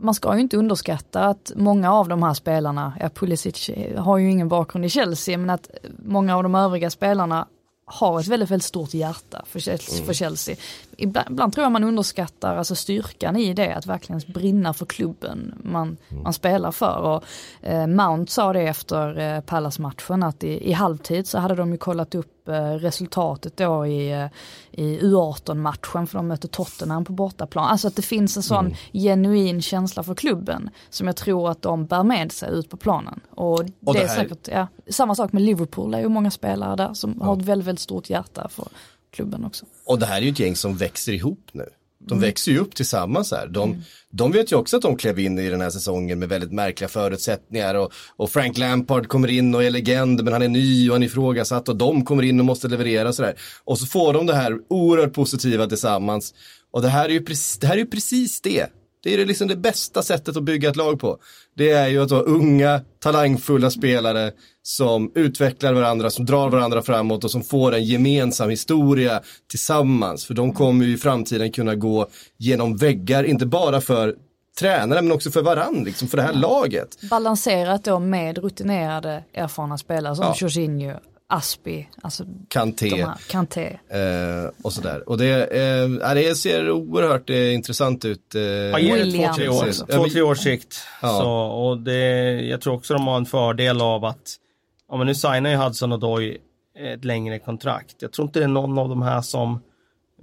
man 0.00 0.14
ska 0.14 0.34
ju 0.34 0.40
inte 0.40 0.56
underskatta 0.56 1.20
att 1.20 1.52
många 1.56 1.92
av 1.92 2.08
de 2.08 2.22
här 2.22 2.34
spelarna, 2.34 2.92
ja 3.00 3.08
Pulisic 3.08 3.70
har 3.96 4.18
ju 4.18 4.30
ingen 4.30 4.48
bakgrund 4.48 4.84
i 4.84 4.88
Chelsea, 4.88 5.38
men 5.38 5.50
att 5.50 5.70
många 5.98 6.36
av 6.36 6.42
de 6.42 6.54
övriga 6.54 6.90
spelarna 6.90 7.46
har 7.84 8.20
ett 8.20 8.26
väldigt, 8.26 8.50
väldigt 8.50 8.66
stort 8.66 8.94
hjärta 8.94 9.44
för 9.46 9.60
Chelsea. 9.60 10.04
För 10.06 10.12
Chelsea. 10.12 10.56
Ibland, 11.02 11.30
ibland 11.30 11.52
tror 11.52 11.62
jag 11.64 11.72
man 11.72 11.84
underskattar 11.84 12.56
alltså 12.56 12.74
styrkan 12.74 13.36
i 13.36 13.54
det, 13.54 13.74
att 13.74 13.86
verkligen 13.86 14.20
brinna 14.28 14.74
för 14.74 14.86
klubben 14.86 15.54
man, 15.64 15.96
man 16.24 16.32
spelar 16.32 16.70
för. 16.72 16.96
Och, 16.98 17.24
eh, 17.68 17.86
Mount 17.86 18.32
sa 18.32 18.52
det 18.52 18.60
efter 18.62 19.18
eh, 19.18 19.40
Pallas-matchen 19.40 20.22
att 20.22 20.44
i, 20.44 20.68
i 20.70 20.72
halvtid 20.72 21.26
så 21.26 21.38
hade 21.38 21.54
de 21.54 21.72
ju 21.72 21.78
kollat 21.78 22.14
upp 22.14 22.48
eh, 22.48 22.54
resultatet 22.64 23.56
då 23.56 23.86
i, 23.86 24.12
eh, 24.12 24.26
i 24.70 24.98
U18-matchen 25.00 26.06
för 26.06 26.18
de 26.18 26.28
mötte 26.28 26.48
Tottenham 26.48 27.04
på 27.04 27.12
bortaplan. 27.12 27.64
Alltså 27.64 27.88
att 27.88 27.96
det 27.96 28.02
finns 28.02 28.36
en 28.36 28.42
sån 28.42 28.74
genuin 28.92 29.62
känsla 29.62 30.02
för 30.02 30.14
klubben 30.14 30.70
som 30.90 31.06
jag 31.06 31.16
tror 31.16 31.50
att 31.50 31.62
de 31.62 31.86
bär 31.86 32.02
med 32.02 32.32
sig 32.32 32.50
ut 32.52 32.70
på 32.70 32.76
planen. 32.76 33.20
Och, 33.30 33.52
Och 33.52 33.64
det, 33.64 33.72
det 33.92 33.98
är 33.98 34.08
här- 34.08 34.16
säkert, 34.16 34.48
ja, 34.48 34.66
samma 34.90 35.14
sak 35.14 35.32
med 35.32 35.42
Liverpool, 35.42 35.90
det 35.90 35.96
är 35.98 36.02
ju 36.02 36.08
många 36.08 36.30
spelare 36.30 36.76
där 36.76 36.94
som 36.94 37.20
har 37.20 37.36
ett 37.36 37.42
väldigt, 37.42 37.66
väldigt 37.68 37.80
stort 37.82 38.10
hjärta 38.10 38.48
för 38.48 38.68
klubben 39.10 39.44
också. 39.44 39.66
Och 39.86 39.98
det 39.98 40.06
här 40.06 40.16
är 40.16 40.22
ju 40.22 40.30
ett 40.30 40.38
gäng 40.38 40.56
som 40.56 40.76
växer 40.76 41.12
ihop 41.12 41.48
nu. 41.52 41.64
De 42.06 42.12
Mm. 42.14 42.22
växer 42.22 42.52
ju 42.52 42.58
upp 42.58 42.74
tillsammans 42.74 43.30
här. 43.32 43.46
De, 43.46 43.82
de 44.10 44.32
vet 44.32 44.52
ju 44.52 44.56
också 44.56 44.76
att 44.76 44.82
de 44.82 44.96
klev 44.96 45.18
in 45.18 45.38
i 45.38 45.48
den 45.50 45.60
här 45.60 45.70
säsongen 45.70 46.18
med 46.18 46.28
väldigt 46.28 46.52
märkliga 46.52 46.88
förutsättningar 46.88 47.74
och, 47.74 47.92
och 48.16 48.30
Frank 48.30 48.58
Lampard 48.58 49.08
kommer 49.08 49.28
in 49.28 49.54
och 49.54 49.64
är 49.64 49.70
legend 49.70 50.24
men 50.24 50.32
han 50.32 50.42
är 50.42 50.48
ny 50.48 50.88
och 50.88 50.94
han 50.94 51.02
är 51.02 51.06
ifrågasatt 51.06 51.68
och 51.68 51.76
de 51.76 52.04
kommer 52.04 52.22
in 52.22 52.40
och 52.40 52.46
måste 52.46 52.68
leverera 52.68 53.12
sådär. 53.12 53.34
Och 53.64 53.78
så 53.78 53.86
får 53.86 54.12
de 54.12 54.26
det 54.26 54.34
här 54.34 54.58
oerhört 54.68 55.12
positiva 55.12 55.66
tillsammans. 55.66 56.34
Och 56.70 56.82
det 56.82 56.88
här 56.88 57.04
är 57.08 57.12
ju, 57.12 57.24
precis, 57.24 57.58
det 57.58 57.66
här 57.66 57.74
är 57.74 57.78
ju 57.78 57.86
precis 57.86 58.40
det. 58.40 58.66
Det 59.02 59.14
är 59.14 59.18
det 59.18 59.24
liksom 59.24 59.48
det 59.48 59.56
bästa 59.56 60.02
sättet 60.02 60.36
att 60.36 60.42
bygga 60.42 60.68
ett 60.68 60.76
lag 60.76 61.00
på. 61.00 61.18
Det 61.56 61.70
är 61.70 61.88
ju 61.88 62.02
att 62.02 62.10
ha 62.10 62.20
unga, 62.20 62.80
talangfulla 63.02 63.70
spelare 63.70 64.32
som 64.62 65.12
utvecklar 65.14 65.72
varandra, 65.72 66.10
som 66.10 66.26
drar 66.26 66.50
varandra 66.50 66.82
framåt 66.82 67.24
och 67.24 67.30
som 67.30 67.42
får 67.42 67.74
en 67.74 67.84
gemensam 67.84 68.50
historia 68.50 69.20
tillsammans. 69.50 70.26
För 70.26 70.34
de 70.34 70.52
kommer 70.52 70.84
ju 70.84 70.94
i 70.94 70.96
framtiden 70.96 71.52
kunna 71.52 71.74
gå 71.74 72.06
genom 72.38 72.76
väggar, 72.76 73.24
inte 73.24 73.46
bara 73.46 73.80
för 73.80 74.14
tränare 74.60 75.02
men 75.02 75.12
också 75.12 75.30
för 75.30 75.42
varann, 75.42 75.84
liksom 75.84 76.08
för 76.08 76.16
det 76.16 76.22
här 76.22 76.32
laget. 76.32 76.88
Balanserat 77.10 77.84
då 77.84 77.98
med 77.98 78.38
rutinerade 78.38 79.24
erfarna 79.34 79.78
spelare 79.78 80.16
som 80.16 80.24
Ja. 80.24 80.34
Jorginho, 80.36 80.94
Aspi, 81.32 81.88
alltså 82.02 82.24
Kanté. 82.48 82.90
de 82.90 83.02
här, 83.02 83.14
Kanté. 83.30 83.78
Eh, 83.88 84.50
och 84.62 84.72
sådär. 84.72 85.08
Och 85.08 85.18
det, 85.18 85.44
eh, 85.44 86.14
det 86.14 86.34
ser 86.34 86.70
oerhört 86.70 87.30
eh, 87.30 87.54
intressant 87.54 88.04
ut. 88.04 88.34
Eh, 88.34 88.42
Ja, 88.42 88.78
två, 88.78 89.34
tre 89.34 89.48
år, 89.48 89.68
också. 89.68 89.86
två, 89.86 90.08
tre 90.08 90.22
års 90.22 90.38
sikt. 90.38 90.76
Ja. 91.02 91.08
Så, 91.08 91.30
och 91.30 91.78
det, 91.78 92.00
jag 92.40 92.60
tror 92.60 92.74
också 92.74 92.94
de 92.94 93.06
har 93.06 93.16
en 93.16 93.26
fördel 93.26 93.80
av 93.80 94.04
att, 94.04 94.36
ja 94.90 94.96
men 94.96 95.06
nu 95.06 95.14
signar 95.14 95.50
ju 95.50 95.56
Hudson 95.56 95.92
och 95.92 96.00
Doy 96.00 96.38
ett 96.78 97.04
längre 97.04 97.38
kontrakt. 97.38 97.96
Jag 97.98 98.12
tror 98.12 98.26
inte 98.28 98.38
det 98.38 98.44
är 98.44 98.48
någon 98.48 98.78
av 98.78 98.88
de 98.88 99.02
här 99.02 99.20
som, 99.20 99.60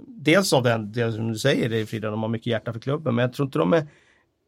dels 0.06 0.52
av 0.52 0.62
den, 0.62 0.92
det 0.92 1.12
som 1.12 1.32
du 1.32 1.38
säger 1.38 1.68
det 1.68 1.86
Frida, 1.86 2.10
de 2.10 2.22
har 2.22 2.28
mycket 2.28 2.46
hjärta 2.46 2.72
för 2.72 2.80
klubben, 2.80 3.14
men 3.14 3.22
jag 3.22 3.32
tror 3.32 3.46
inte 3.46 3.58
de 3.58 3.72
är, 3.72 3.86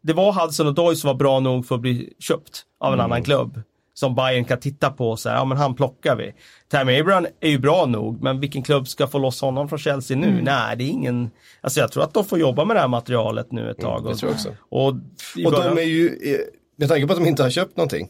det 0.03 0.13
var 0.13 0.33
Hudson 0.33 0.67
och 0.67 0.75
Doy 0.75 0.97
som 0.97 1.09
var 1.09 1.15
bra 1.15 1.41
nog 1.41 1.67
för 1.67 1.75
att 1.75 1.81
bli 1.81 2.13
köpt 2.19 2.63
av 2.81 2.93
en 2.93 3.01
annan 3.01 3.23
klubb. 3.25 3.63
Som 3.95 4.15
Bayern 4.15 4.45
kan 4.45 4.61
titta 4.61 4.91
på 4.91 5.11
och 5.11 5.19
säga, 5.21 5.35
ja 5.35 5.45
men 5.45 5.59
han 5.59 5.75
plockar 5.75 6.17
vi. 6.17 6.33
Tammy 6.69 7.01
Abraham 7.01 7.27
är 7.41 7.49
ju 7.51 7.59
bra 7.59 7.87
nog, 7.87 8.23
men 8.23 8.41
vilken 8.41 8.63
klubb 8.63 8.89
ska 8.89 9.07
få 9.07 9.19
loss 9.19 9.41
honom 9.41 9.69
från 9.69 9.79
Chelsea 9.79 10.17
nu? 10.17 10.41
Nej, 10.43 10.77
det 10.77 10.85
är 10.85 10.89
ingen, 10.89 11.31
alltså 11.61 11.81
jag 11.81 11.93
tror 11.93 12.03
att 12.05 12.15
de 12.15 12.25
får 12.25 12.39
jobba 12.39 12.65
med 12.65 12.77
det 12.77 12.81
här 12.81 12.89
materialet 12.89 13.53
nu 13.53 13.71
ett 13.71 13.79
tag. 13.79 14.05
det 14.05 14.17
tror 14.17 14.31
jag 14.31 14.35
också. 14.37 14.55
Och, 14.69 14.87
Och 14.89 15.53
början- 15.53 15.75
de 15.77 15.81
är 15.83 15.87
ju, 15.87 16.07
eh, 16.07 16.39
med 16.79 16.89
tanke 16.89 17.07
på 17.07 17.13
att 17.13 17.19
de 17.19 17.27
inte 17.29 17.43
har 17.43 17.51
köpt 17.51 17.77
någonting. 17.77 18.09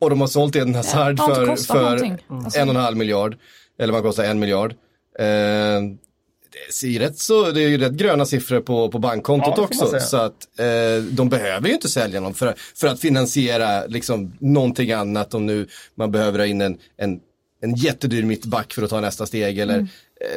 Och 0.00 0.10
de 0.10 0.20
har 0.20 0.28
sålt 0.28 0.56
Eden 0.56 0.74
Hazard 0.74 1.10
inte 1.10 1.22
för, 1.24 1.56
för. 1.56 2.16
Alltså- 2.28 2.60
en 2.60 2.68
och 2.68 2.74
en 2.74 2.80
halv 2.80 2.96
miljard. 2.96 3.36
Eller 3.78 3.92
vad 3.92 4.02
kostar 4.02 4.24
en 4.24 4.38
miljard. 4.38 4.74
Eh, 5.18 5.26
det 6.50 6.72
ser 6.74 6.98
rätt 6.98 7.18
så, 7.18 7.50
det 7.50 7.62
är 7.62 7.68
ju 7.68 7.78
rätt 7.78 7.92
gröna 7.92 8.26
siffror 8.26 8.60
på, 8.60 8.88
på 8.90 8.98
bankkontot 8.98 9.54
Ja, 9.56 9.62
också. 9.62 10.00
Så 10.00 10.16
att 10.16 10.58
eh, 10.58 11.02
de 11.10 11.28
behöver 11.28 11.68
ju 11.68 11.74
inte 11.74 11.88
sälja 11.88 12.20
någon 12.20 12.34
för, 12.34 12.54
för 12.74 12.86
att 12.86 13.00
finansiera 13.00 13.86
liksom 13.86 14.32
någonting 14.40 14.92
annat 14.92 15.34
om 15.34 15.46
nu 15.46 15.66
man 15.94 16.10
behöver 16.10 16.38
ha 16.38 16.46
in 16.46 16.60
en, 16.60 16.78
en, 16.96 17.20
en 17.62 17.74
jättedyr 17.74 18.22
mittback 18.22 18.72
för 18.72 18.82
att 18.82 18.90
ta 18.90 19.00
nästa 19.00 19.26
steg 19.26 19.58
eller 19.58 19.74
Mm. 19.74 19.86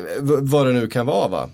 eh, 0.05 0.23
vad 0.41 0.67
det 0.67 0.73
nu 0.73 0.87
kan 0.87 1.05
vara 1.05 1.27
va. 1.27 1.49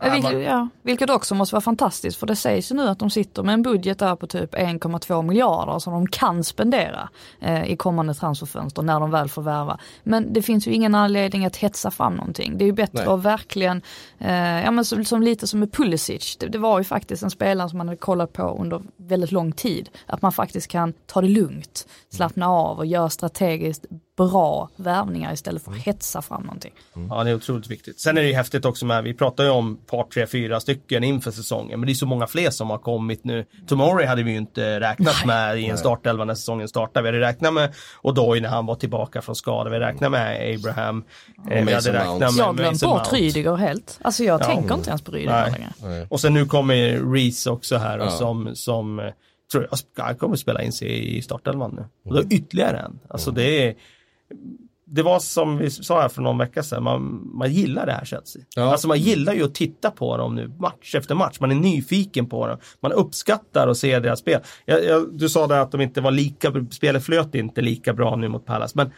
Ja, 0.00 0.10
vilket, 0.12 0.42
ja, 0.42 0.68
vilket 0.82 1.10
också 1.10 1.34
måste 1.34 1.54
vara 1.54 1.60
fantastiskt 1.60 2.18
för 2.18 2.26
det 2.26 2.36
sägs 2.36 2.70
ju 2.70 2.76
nu 2.76 2.88
att 2.88 2.98
de 2.98 3.10
sitter 3.10 3.42
med 3.42 3.52
en 3.52 3.62
budget 3.62 3.98
där 3.98 4.16
på 4.16 4.26
typ 4.26 4.54
1,2 4.54 5.22
miljarder 5.22 5.78
som 5.78 5.92
de 5.92 6.06
kan 6.06 6.44
spendera 6.44 7.08
eh, 7.40 7.64
i 7.64 7.76
kommande 7.76 8.14
transferfönster 8.14 8.82
när 8.82 9.00
de 9.00 9.10
väl 9.10 9.28
får 9.28 9.42
värva. 9.42 9.78
Men 10.02 10.32
det 10.32 10.42
finns 10.42 10.66
ju 10.66 10.72
ingen 10.72 10.94
anledning 10.94 11.46
att 11.46 11.56
hetsa 11.56 11.90
fram 11.90 12.14
någonting. 12.14 12.58
Det 12.58 12.64
är 12.64 12.66
ju 12.66 12.72
bättre 12.72 13.04
Nej. 13.04 13.14
att 13.14 13.22
verkligen, 13.22 13.82
eh, 14.18 14.62
ja 14.64 14.70
men 14.70 14.84
som, 14.84 15.04
som 15.04 15.22
lite 15.22 15.46
som 15.46 15.60
med 15.60 15.72
Pulisic, 15.72 16.36
det, 16.36 16.46
det 16.46 16.58
var 16.58 16.78
ju 16.78 16.84
faktiskt 16.84 17.22
en 17.22 17.30
spelare 17.30 17.68
som 17.68 17.78
man 17.78 17.88
hade 17.88 17.98
kollat 17.98 18.32
på 18.32 18.42
under 18.60 18.82
väldigt 18.96 19.32
lång 19.32 19.52
tid. 19.52 19.88
Att 20.06 20.22
man 20.22 20.32
faktiskt 20.32 20.68
kan 20.68 20.92
ta 21.06 21.20
det 21.20 21.28
lugnt, 21.28 21.86
slappna 22.10 22.48
av 22.48 22.78
och 22.78 22.86
göra 22.86 23.10
strategiskt 23.10 23.86
bra 24.16 24.68
värvningar 24.76 25.32
istället 25.32 25.62
för 25.64 25.70
att 25.72 25.78
hetsa 25.78 26.22
fram 26.22 26.42
någonting. 26.42 26.72
Ja, 27.10 27.24
det 27.24 27.30
är 27.30 27.34
otroligt 27.34 27.70
viktigt. 27.70 28.00
Sen 28.00 28.18
är 28.18 28.22
det 28.22 28.28
ju 28.28 28.34
häftigt 28.34 28.64
också 28.64 28.86
med, 28.86 29.04
vi 29.04 29.14
pratar 29.14 29.44
ju 29.44 29.50
om 29.50 29.76
par, 29.76 30.04
tre, 30.04 30.26
fyra 30.26 30.60
stycken 30.60 31.04
inför 31.04 31.30
säsongen, 31.30 31.80
men 31.80 31.86
det 31.86 31.92
är 31.92 31.94
så 31.94 32.06
många 32.06 32.26
fler 32.26 32.50
som 32.50 32.70
har 32.70 32.78
kommit 32.78 33.24
nu. 33.24 33.44
Tomori 33.66 34.04
hade 34.06 34.22
vi 34.22 34.30
ju 34.30 34.36
inte 34.36 34.80
räknat 34.80 35.24
med 35.26 35.60
i 35.60 35.66
en 35.66 35.78
startelva 35.78 36.24
när 36.24 36.34
säsongen 36.34 36.68
startade. 36.68 37.02
Vi 37.02 37.08
hade 37.18 37.28
räknat 37.28 37.54
med 37.54 37.74
Odoi 38.02 38.40
när 38.40 38.48
han 38.48 38.66
var 38.66 38.74
tillbaka 38.74 39.22
från 39.22 39.36
skada. 39.36 39.70
Vi 39.70 39.78
räknade 39.78 40.10
med 40.10 40.54
Abraham. 40.54 41.04
Eh, 41.50 41.64
vi 41.64 41.72
hade 41.72 41.92
räknat 41.92 42.36
Jag 42.36 42.44
har 42.44 42.52
med 42.52 42.62
glömt 42.62 42.80
bort. 42.82 43.12
Rydiger 43.12 43.56
helt. 43.56 43.98
Alltså 44.02 44.24
jag 44.24 44.40
Ja. 44.40 44.44
tänker 44.44 44.74
inte 44.74 44.90
ens 44.90 45.02
på 45.02 45.12
Rydiger 45.12 45.32
Nej. 45.50 45.52
längre. 45.82 46.06
Och 46.10 46.20
sen 46.20 46.34
nu 46.34 46.46
kommer 46.46 47.12
Reese 47.14 47.46
också 47.46 47.76
här 47.76 47.98
och 47.98 48.06
Ja. 48.06 48.10
som, 48.10 48.50
som 48.54 48.98
eh, 48.98 49.06
tror 49.52 49.68
jag, 49.96 50.18
kommer 50.18 50.36
spela 50.36 50.62
in 50.62 50.72
sig 50.72 51.16
i 51.16 51.22
startelvan 51.22 51.74
nu. 51.76 51.84
Och 52.10 52.14
då 52.14 52.20
är 52.20 52.32
ytterligare 52.32 52.78
en. 52.78 52.98
Alltså 53.08 53.30
det 53.30 53.68
är 53.68 53.74
det 54.94 55.02
var 55.02 55.18
som 55.18 55.58
vi 55.58 55.70
sa 55.70 56.00
här 56.00 56.08
för 56.08 56.22
någon 56.22 56.38
vecka 56.38 56.62
sedan, 56.62 56.82
man, 56.82 57.30
man 57.34 57.52
gillar 57.52 57.86
det 57.86 57.92
här 57.92 58.04
Chelsea. 58.04 58.42
Ja. 58.56 58.62
Alltså 58.62 58.88
man 58.88 58.98
gillar 58.98 59.32
ju 59.32 59.44
att 59.44 59.54
titta 59.54 59.90
på 59.90 60.16
dem 60.16 60.34
nu 60.34 60.48
match 60.58 60.94
efter 60.94 61.14
match. 61.14 61.40
Man 61.40 61.50
är 61.50 61.54
nyfiken 61.54 62.26
på 62.26 62.46
dem. 62.46 62.58
Man 62.80 62.92
uppskattar 62.92 63.68
att 63.68 63.78
se 63.78 63.98
deras 63.98 64.18
spel. 64.18 64.40
Jag, 64.64 64.84
jag, 64.84 65.18
du 65.18 65.28
sa 65.28 65.46
där 65.46 65.60
att 65.60 65.72
de 65.72 65.80
inte 65.80 66.00
var 66.00 66.10
lika, 66.10 66.52
spelet 66.70 67.04
flöt 67.04 67.34
inte 67.34 67.60
lika 67.60 67.94
bra 67.94 68.16
nu 68.16 68.28
mot 68.28 68.46
Palace. 68.46 68.72
Men 68.76 68.90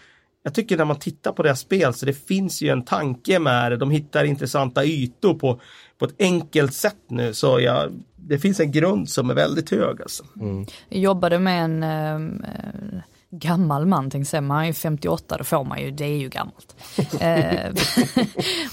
jag 0.43 0.55
tycker 0.55 0.77
när 0.77 0.85
man 0.85 0.99
tittar 0.99 1.33
på 1.33 1.43
deras 1.43 1.61
spel 1.61 1.95
så 1.95 2.07
det 2.07 2.27
finns 2.27 2.63
ju 2.63 2.69
en 2.69 2.85
tanke 2.85 3.39
med 3.39 3.73
det. 3.73 3.77
De 3.77 3.91
hittar 3.91 4.25
intressanta 4.25 4.85
ytor 4.85 5.35
på, 5.35 5.61
på 5.99 6.05
ett 6.05 6.15
enkelt 6.19 6.75
sätt 6.75 7.05
nu. 7.09 7.35
Så 7.35 7.61
jag, 7.61 7.93
det 8.17 8.39
finns 8.39 8.61
en 8.61 8.73
grund 8.73 9.09
som 9.09 9.31
är 9.31 9.35
väldigt 9.35 9.71
hög 9.71 10.03
alltså. 10.03 10.25
Jag 10.89 11.01
jobbade 11.01 11.39
med 11.39 11.65
en 11.65 11.83
eh, 11.83 13.03
gammal 13.39 13.87
man, 13.87 14.11
tänkte 14.11 14.31
säga, 14.31 14.41
men 14.41 14.51
han 14.51 14.63
är 14.63 14.67
ju 14.67 14.73
58, 14.73 15.37
då 15.39 15.45
får 15.45 15.65
man 15.65 15.81
ju, 15.81 15.91
det 15.91 16.05
är 16.05 16.17
ju 16.17 16.29
gammalt. 16.29 16.77
eh, 17.21 17.73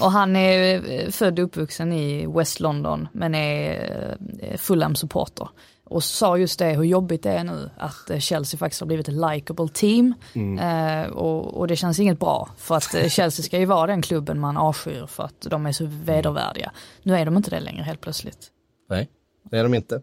och 0.00 0.12
han 0.12 0.36
är 0.36 0.90
eh, 0.90 1.10
född 1.10 1.38
och 1.38 1.44
uppvuxen 1.44 1.92
i 1.92 2.26
West 2.26 2.60
London, 2.60 3.08
men 3.12 3.34
är 3.34 4.16
eh, 4.40 4.56
Fulham-supporter. 4.56 5.48
Och 5.84 6.04
sa 6.04 6.38
just 6.38 6.58
det, 6.58 6.76
hur 6.76 6.84
jobbigt 6.84 7.22
det 7.22 7.30
är 7.30 7.44
nu 7.44 7.70
att 7.78 8.22
Chelsea 8.22 8.58
faktiskt 8.58 8.80
har 8.80 8.86
blivit 8.86 9.08
ett 9.08 9.14
likable 9.14 9.68
team. 9.68 10.14
Eh, 10.60 11.10
och, 11.10 11.58
och 11.58 11.68
det 11.68 11.76
känns 11.76 11.98
inget 11.98 12.18
bra, 12.18 12.48
för 12.58 12.74
att 12.74 13.12
Chelsea 13.12 13.42
ska 13.42 13.58
ju 13.58 13.64
vara 13.64 13.86
den 13.86 14.02
klubben 14.02 14.40
man 14.40 14.56
avskyr 14.56 15.06
för 15.06 15.24
att 15.24 15.40
de 15.40 15.66
är 15.66 15.72
så 15.72 15.84
vedervärdiga. 15.88 16.72
Nu 17.02 17.16
är 17.16 17.24
de 17.24 17.36
inte 17.36 17.50
det 17.50 17.60
längre 17.60 17.82
helt 17.82 18.00
plötsligt. 18.00 18.50
Nej, 18.90 19.08
det 19.50 19.58
är 19.58 19.62
de 19.62 19.74
inte. 19.74 20.02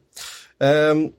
Ehm, 0.59 1.11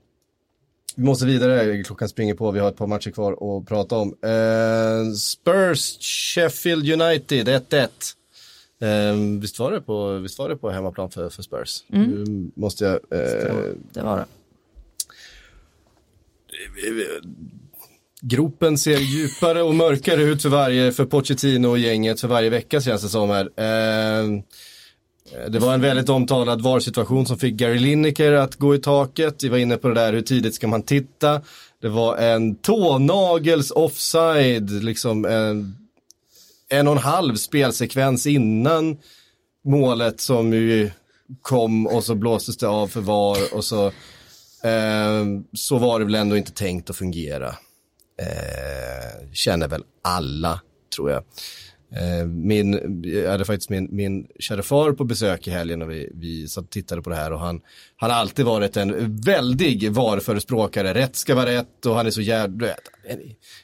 vi 0.95 1.03
måste 1.03 1.25
vidare, 1.25 1.83
klockan 1.83 2.09
springer 2.09 2.33
på, 2.35 2.51
vi 2.51 2.59
har 2.59 2.69
ett 2.69 2.75
par 2.77 2.87
matcher 2.87 3.11
kvar 3.11 3.31
att 3.59 3.67
prata 3.67 3.95
om. 3.95 4.15
Ehm, 4.25 5.15
Spurs, 5.15 5.97
Sheffield 6.35 7.01
United 7.01 7.47
1-1. 7.49 7.87
Ehm, 8.81 9.39
visst, 9.39 9.59
var 9.59 9.71
det 9.71 9.81
på, 9.81 10.17
visst 10.17 10.39
var 10.39 10.49
det 10.49 10.55
på 10.57 10.69
hemmaplan 10.71 11.11
för, 11.11 11.29
för 11.29 11.43
Spurs? 11.43 11.83
Nu 11.87 12.51
måste 12.55 12.83
jag... 12.85 12.93
eh, 12.93 13.73
Det 13.93 14.01
var 14.01 14.17
det. 14.17 14.25
gropen 18.21 18.77
ser 18.77 18.97
djupare 18.97 19.61
och 19.63 19.75
mörkare 19.75 20.21
ut 20.23 20.41
för 20.41 20.49
varje, 20.49 20.91
för 20.91 21.05
Pochettino 21.05 21.67
och 21.67 21.79
gänget 21.79 22.21
för 22.21 22.27
varje 22.27 22.49
vecka 22.49 22.81
känns 22.81 23.01
det 23.01 23.09
som 23.09 23.29
här. 23.29 23.49
Ehm, 23.59 24.41
Eh, 25.35 25.49
det 25.49 25.59
var 25.59 25.73
en 25.73 25.81
väldigt 25.81 26.09
omtalad 26.09 26.61
VAR-situation 26.61 27.25
som 27.25 27.37
fick 27.37 27.53
Gary 27.53 27.79
Lineker 27.79 28.31
att 28.31 28.55
gå 28.55 28.75
i 28.75 28.79
taket. 28.79 29.43
Vi 29.43 29.49
var 29.49 29.57
inne 29.57 29.77
på 29.77 29.87
det 29.87 29.93
där, 29.93 30.13
hur 30.13 30.21
tidigt 30.21 30.55
ska 30.55 30.67
man 30.67 30.83
titta? 30.83 31.41
Det 31.81 31.89
var 31.89 32.17
en 32.17 32.55
tånagels 32.55 33.71
offside, 33.71 34.83
liksom 34.83 35.25
en, 35.25 35.75
en 36.69 36.87
och 36.87 36.93
en 36.93 36.99
halv 36.99 37.35
spelsekvens 37.35 38.27
innan 38.27 38.97
målet 39.65 40.19
som 40.19 40.53
ju 40.53 40.91
kom 41.41 41.87
och 41.87 42.03
så 42.03 42.15
blåstes 42.15 42.57
det 42.57 42.67
av 42.67 42.87
för 42.87 43.01
VAR 43.01 43.55
och 43.55 43.65
så, 43.65 43.85
eh, 44.63 45.25
så 45.53 45.77
var 45.77 45.99
det 45.99 46.05
väl 46.05 46.15
ändå 46.15 46.37
inte 46.37 46.51
tänkt 46.51 46.89
att 46.89 46.95
fungera. 46.95 47.47
Eh, 48.21 49.31
känner 49.33 49.67
väl 49.67 49.83
alla, 50.03 50.61
tror 50.95 51.11
jag. 51.11 51.23
Eh, 51.95 52.25
min, 52.25 53.01
jag 53.05 53.31
hade 53.31 53.45
faktiskt 53.45 53.69
min, 53.69 53.87
min 53.91 54.27
kära 54.39 54.63
far 54.63 54.91
på 54.91 55.03
besök 55.03 55.47
i 55.47 55.51
helgen 55.51 55.81
och 55.81 55.91
vi, 55.91 56.11
vi 56.13 56.47
satt 56.47 56.63
och 56.63 56.69
tittade 56.69 57.01
på 57.01 57.09
det 57.09 57.15
här 57.15 57.33
och 57.33 57.39
han, 57.39 57.61
han 57.95 58.11
har 58.11 58.17
alltid 58.17 58.45
varit 58.45 58.77
en 58.77 59.21
väldig 59.21 59.91
VAR-förespråkare. 59.91 60.93
Rätt 60.93 61.15
ska 61.15 61.35
vara 61.35 61.45
rätt 61.45 61.85
och 61.85 61.95
han 61.95 62.05
är 62.05 62.11
så 62.11 62.21
jävla, 62.21 62.67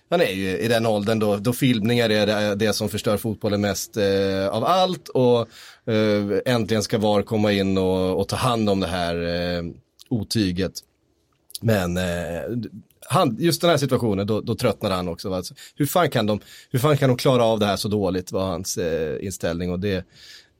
han 0.10 0.22
är 0.22 0.32
ju 0.32 0.58
i 0.58 0.68
den 0.68 0.86
åldern 0.86 1.20
då, 1.20 1.36
då 1.36 1.54
filmningar 1.54 2.10
är 2.10 2.28
det, 2.28 2.56
det 2.56 2.74
som 2.74 2.90
förstör 2.90 3.18
fotbollen 3.18 3.62
mest 3.62 3.98
eh, 3.98 4.48
av 4.48 4.66
allt 4.66 5.08
och 5.08 5.40
eh, 5.94 6.54
äntligen 6.54 6.84
ska 6.84 6.98
VAR 6.98 7.22
komma 7.22 7.52
in 7.52 7.78
och, 7.78 8.20
och 8.20 8.28
ta 8.28 8.36
hand 8.36 8.70
om 8.70 8.80
det 8.80 8.88
här 8.88 9.16
eh, 9.16 9.64
otyget. 10.10 10.74
Men 11.62 11.98
eh, 11.98 12.42
han, 13.10 13.38
just 13.40 13.62
den 13.62 13.70
här 13.70 13.78
situationen, 13.78 14.28
då, 14.28 14.42
då 14.42 14.56
tröttnade 14.56 14.96
han 14.96 15.08
också. 15.08 15.34
Alltså, 15.34 15.54
hur, 15.76 15.86
fan 15.86 16.10
kan 16.10 16.26
de, 16.26 16.40
hur 16.72 16.80
fan 16.80 16.98
kan 16.98 17.10
de 17.10 17.18
klara 17.18 17.44
av 17.44 17.60
det 17.60 17.66
här 17.66 17.76
så 17.76 17.88
dåligt, 17.88 18.32
var 18.32 18.46
hans 18.46 18.78
eh, 18.78 19.26
inställning. 19.26 19.72
Och 19.72 19.80
det, 19.80 19.96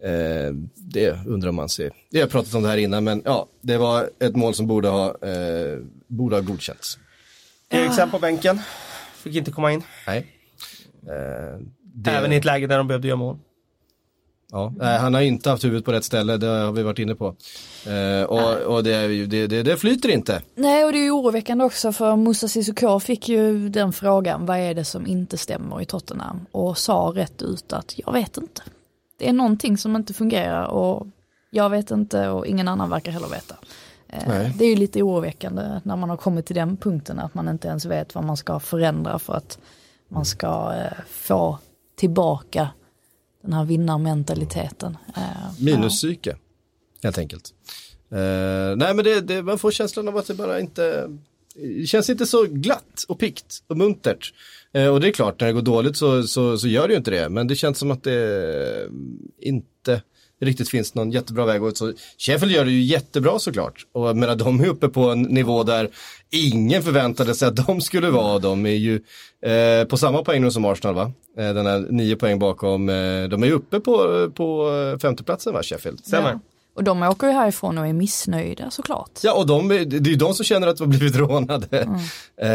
eh, 0.04 0.54
det 0.76 1.26
undrar 1.26 1.52
man 1.52 1.70
sig. 1.70 1.90
Vi 2.12 2.22
har 2.22 2.28
pratat 2.28 2.54
om 2.54 2.64
det 2.64 2.70
här 2.70 2.78
innan, 2.78 3.04
men 3.04 3.22
ja, 3.26 3.48
det 3.62 3.78
var 3.78 4.10
ett 4.20 4.36
mål 4.36 4.54
som 4.54 4.68
borde 4.68 4.88
ha, 4.88 5.06
eh, 5.08 5.80
borde 6.08 6.36
ha 6.36 6.42
godkänts. 6.42 7.00
Eriksen 7.70 8.12
på 8.12 8.20
bänken. 8.20 8.60
Fick 9.14 9.36
inte 9.36 9.52
komma 9.52 9.72
in. 9.72 9.84
Nej. 10.08 10.18
Eh, 11.04 11.60
det, 11.94 12.12
Även 12.12 12.34
i 12.34 12.36
ett 12.36 12.46
läge 12.46 12.68
där 12.68 12.78
de 12.78 12.88
behövde 12.88 13.08
göra 13.08 13.18
mål. 13.18 13.38
Ja, 14.52 14.74
nej, 14.78 14.98
han 14.98 15.14
har 15.14 15.22
inte 15.22 15.50
haft 15.50 15.64
huvudet 15.64 15.86
på 15.86 15.92
rätt 15.92 16.04
ställe, 16.04 16.38
det 16.38 16.48
har 16.48 16.72
vi 16.72 16.84
varit 16.84 17.00
inne 17.00 17.16
på. 17.16 17.36
Eh, 17.86 18.24
och 18.24 18.76
och 18.76 18.84
det, 18.84 19.26
det, 19.26 19.48
det, 19.48 19.64
det 19.64 19.78
flyter 19.78 20.10
inte. 20.10 20.42
Nej 20.56 20.86
och 20.86 20.92
det 20.92 20.98
är 20.98 21.04
ju 21.04 21.12
oroväckande 21.12 21.66
också 21.66 21.92
för 21.92 22.16
Moussa 22.16 22.48
Sissoko 22.48 23.00
fick 23.00 23.30
ju 23.30 23.70
den 23.70 23.94
frågan, 23.94 24.46
vad 24.46 24.58
är 24.58 24.74
det 24.74 24.86
som 24.86 25.08
inte 25.08 25.38
stämmer 25.38 25.82
i 25.82 25.86
Tottenham? 25.86 26.46
Och 26.52 26.78
sa 26.78 27.12
rätt 27.16 27.42
ut 27.42 27.74
att 27.74 27.94
jag 27.98 28.14
vet 28.14 28.38
inte. 28.38 28.62
Det 29.20 29.30
är 29.30 29.34
någonting 29.34 29.78
som 29.78 29.96
inte 29.96 30.14
fungerar 30.14 30.66
och 30.66 31.08
jag 31.50 31.70
vet 31.70 31.92
inte 31.92 32.30
och 32.30 32.48
ingen 32.48 32.68
annan 32.68 32.90
verkar 32.90 33.12
heller 33.12 33.30
veta. 33.30 33.56
Eh. 34.08 34.58
Det 34.58 34.66
är 34.66 34.70
ju 34.70 34.76
lite 34.76 35.04
oroväckande 35.04 35.82
när 35.84 35.96
man 35.96 36.10
har 36.10 36.18
kommit 36.18 36.46
till 36.46 36.56
den 36.56 36.78
punkten 36.78 37.20
att 37.20 37.34
man 37.34 37.50
inte 37.50 37.68
ens 37.68 37.86
vet 37.86 38.16
vad 38.16 38.24
man 38.24 38.38
ska 38.38 38.60
förändra 38.60 39.20
för 39.20 39.34
att 39.34 39.60
man 40.10 40.26
ska 40.26 40.74
eh, 40.76 40.98
få 41.10 41.58
tillbaka 41.96 42.70
den 43.48 43.54
här 43.54 43.66
vinnarmentaliteten. 43.66 44.98
Eh, 45.16 45.24
ja. 45.24 45.54
Minuspsyke, 45.60 46.36
helt 47.04 47.18
enkelt. 47.18 47.54
Uh, 48.12 48.76
nej 48.78 48.94
men 48.94 49.04
det, 49.04 49.22
det, 49.22 49.44
man 49.44 49.60
får 49.60 49.72
känslan 49.72 50.08
av 50.08 50.18
att 50.18 50.28
det 50.28 50.34
bara 50.34 50.60
inte, 50.60 51.10
det 51.56 51.88
känns 51.88 52.10
inte 52.10 52.26
så 52.26 52.44
glatt 52.44 53.06
och 53.08 53.20
pikt 53.20 53.64
och 53.68 53.78
muntert. 53.78 54.34
Uh, 54.78 54.88
och 54.88 55.00
det 55.00 55.08
är 55.08 55.12
klart, 55.12 55.40
när 55.40 55.48
det 55.48 55.54
går 55.54 55.62
dåligt 55.62 55.98
så, 55.98 56.24
så, 56.24 56.58
så 56.58 56.68
gör 56.68 56.88
det 56.88 56.94
ju 56.94 56.98
inte 56.98 57.12
det, 57.12 57.30
men 57.30 57.48
det 57.48 57.56
känns 57.56 57.78
som 57.78 57.92
att 57.92 58.04
det 58.04 58.84
eh, 58.84 58.90
inte 59.42 60.02
riktigt 60.42 60.70
finns 60.70 60.96
någon 60.96 61.12
jättebra 61.12 61.46
väg. 61.46 61.64
Och 61.64 61.78
så, 61.78 61.94
Sheffield 62.18 62.54
gör 62.54 62.66
det 62.66 62.72
ju 62.72 62.82
jättebra 62.82 63.40
såklart. 63.40 63.86
Och 63.92 64.08
jag 64.08 64.18
menar, 64.18 64.36
de 64.36 64.62
är 64.62 64.68
uppe 64.68 64.88
på 64.90 65.10
en 65.10 65.22
nivå 65.22 65.64
där 65.64 65.90
ingen 66.32 66.84
förväntade 66.84 67.36
sig 67.36 67.48
att 67.48 67.68
de 67.68 67.82
skulle 67.82 68.10
vara. 68.10 68.40
De 68.40 68.66
är 68.66 68.70
ju 68.70 69.02
eh, 69.42 69.88
på 69.88 69.98
samma 69.98 70.24
poäng 70.24 70.42
nu 70.42 70.52
som 70.52 70.66
Arsenal 70.66 70.96
va? 70.96 71.12
Eh, 71.38 71.54
den 71.54 71.66
här 71.66 71.80
nio 71.90 72.16
poäng 72.16 72.40
bakom. 72.40 72.90
Eh, 72.90 72.96
de 73.30 73.44
är 73.44 73.48
ju 73.48 73.54
uppe 73.54 73.80
på, 73.80 74.30
på 74.36 74.70
eh, 74.94 75.00
femteplatsen 75.00 75.54
va, 75.54 75.64
Sheffield? 75.64 76.00
Stämmer. 76.06 76.30
Ja. 76.32 76.40
Och 76.76 76.84
de 76.84 77.04
åker 77.04 77.28
ju 77.28 77.34
härifrån 77.34 77.78
och 77.78 77.88
är 77.88 77.94
missnöjda 77.94 78.72
såklart. 78.72 79.12
Ja, 79.24 79.34
och 79.34 79.48
de, 79.48 79.72
är- 79.72 79.86
det 79.86 79.98
är 80.10 80.12
ju 80.12 80.16
de 80.16 80.34
som 80.34 80.46
känner 80.46 80.68
att 80.68 80.78
de 80.78 80.84
har 80.92 80.98
blivit 80.98 81.16
rånade. 81.16 81.80
Eh, 82.42 82.50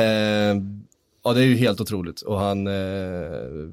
ja, 1.24 1.32
det 1.32 1.40
är 1.40 1.44
ju 1.44 1.56
helt 1.56 1.80
otroligt. 1.80 2.20
Och 2.20 2.38
han, 2.38 2.66
eh, 2.66 2.72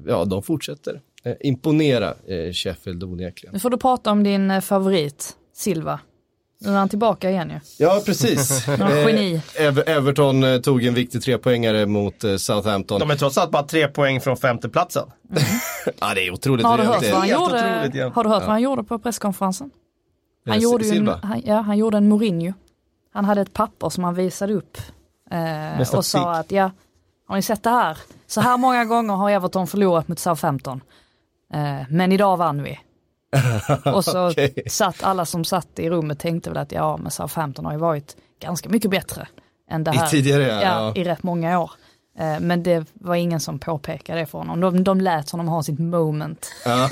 ja, 0.06 0.24
de 0.24 0.42
fortsätter 0.42 1.00
eh, 1.24 1.32
imponera 1.40 2.08
eh, 2.26 2.52
Sheffield 2.52 3.04
onekligen. 3.04 3.52
Nu 3.52 3.58
får 3.60 3.70
du 3.70 3.76
prata 3.76 4.10
om 4.10 4.22
din 4.24 4.62
favorit, 4.62 5.36
Silva. 5.54 6.00
Nu 6.62 6.70
är 6.70 6.76
han 6.76 6.88
tillbaka 6.88 7.30
igen 7.30 7.50
ju. 7.50 7.60
Ja, 7.84 8.02
precis. 8.06 8.66
Ja, 8.78 8.90
geni. 8.98 9.42
Ever- 9.58 9.88
Everton 9.88 10.44
eh, 10.44 10.60
tog 10.60 10.84
en 10.84 10.94
viktig 10.94 11.22
trepoängare 11.22 11.86
mot 11.86 12.24
eh, 12.24 12.36
Southampton. 12.36 13.00
De 13.00 13.10
är 13.10 13.16
trots 13.16 13.38
allt 13.38 13.50
bara 13.50 13.62
tre 13.62 13.88
poäng 13.88 14.20
från 14.20 14.36
femteplatsen. 14.36 15.06
Ja, 16.00 16.14
det 16.14 16.26
är 16.26 16.30
otroligt. 16.32 16.66
Har 16.66 16.78
du 16.78 16.84
hört 16.84 17.02
vad 17.02 17.12
han 17.20 17.28
gjorde, 17.28 17.44
otroligt, 17.44 17.94
ja. 17.94 18.10
har 18.14 18.24
du 18.24 18.30
hört 18.30 18.42
vad 18.42 18.50
han 18.50 18.62
gjorde 18.62 18.84
på 18.84 18.98
presskonferensen? 18.98 19.70
Han 20.46 20.54
Eh, 20.56 20.62
gjorde, 20.62 20.84
ju 20.86 20.96
en, 20.98 21.08
han, 21.08 21.42
ja, 21.44 21.60
han 21.60 21.78
gjorde 21.78 21.96
en 21.96 22.08
Mourinho. 22.08 22.52
Han 23.12 23.24
hade 23.24 23.40
ett 23.40 23.52
papper 23.52 23.88
som 23.88 24.04
han 24.04 24.14
visade 24.14 24.52
upp. 24.54 24.78
Eh, 25.30 25.94
och 25.96 26.04
sa 26.04 26.32
att 26.34 26.50
ja, 26.52 26.70
har 27.28 27.36
ni 27.36 27.42
sett 27.42 27.62
det 27.62 27.70
här? 27.70 27.98
Så 28.26 28.40
här 28.40 28.56
många 28.56 28.84
gånger 28.84 29.14
har 29.14 29.30
Everton 29.30 29.66
förlorat 29.66 30.08
mot 30.08 30.18
Southampton. 30.18 30.80
Eh, 31.54 31.86
men 31.90 32.12
idag 32.12 32.36
vann 32.36 32.62
vi. 32.62 32.78
och 33.94 34.04
så 34.04 34.30
Okej. 34.30 34.62
satt 34.66 35.02
alla 35.02 35.24
som 35.26 35.44
satt 35.44 35.78
i 35.78 35.90
rummet 35.90 36.18
tänkte 36.18 36.50
väl 36.50 36.58
att 36.58 36.72
ja, 36.72 36.96
men 36.96 37.10
Southampton 37.10 37.64
har 37.64 37.72
ju 37.72 37.78
varit 37.78 38.16
ganska 38.42 38.68
mycket 38.68 38.90
bättre 38.90 39.28
än 39.70 39.84
det 39.84 39.90
I 39.90 39.96
här. 39.96 40.06
tidigare, 40.06 40.42
ja. 40.46 40.60
ja, 40.62 40.92
i 41.00 41.04
rätt 41.04 41.22
många 41.22 41.58
år. 41.60 41.70
Eh, 42.18 42.40
Men 42.40 42.62
det 42.62 42.84
var 42.94 43.14
ingen 43.14 43.40
som 43.40 43.58
påpekade 43.58 44.20
det 44.20 44.26
för 44.26 44.38
honom. 44.38 44.60
De, 44.60 44.84
de 44.84 45.00
lät 45.00 45.30
honom 45.30 45.48
ha 45.48 45.62
sitt 45.62 45.78
moment. 45.78 46.50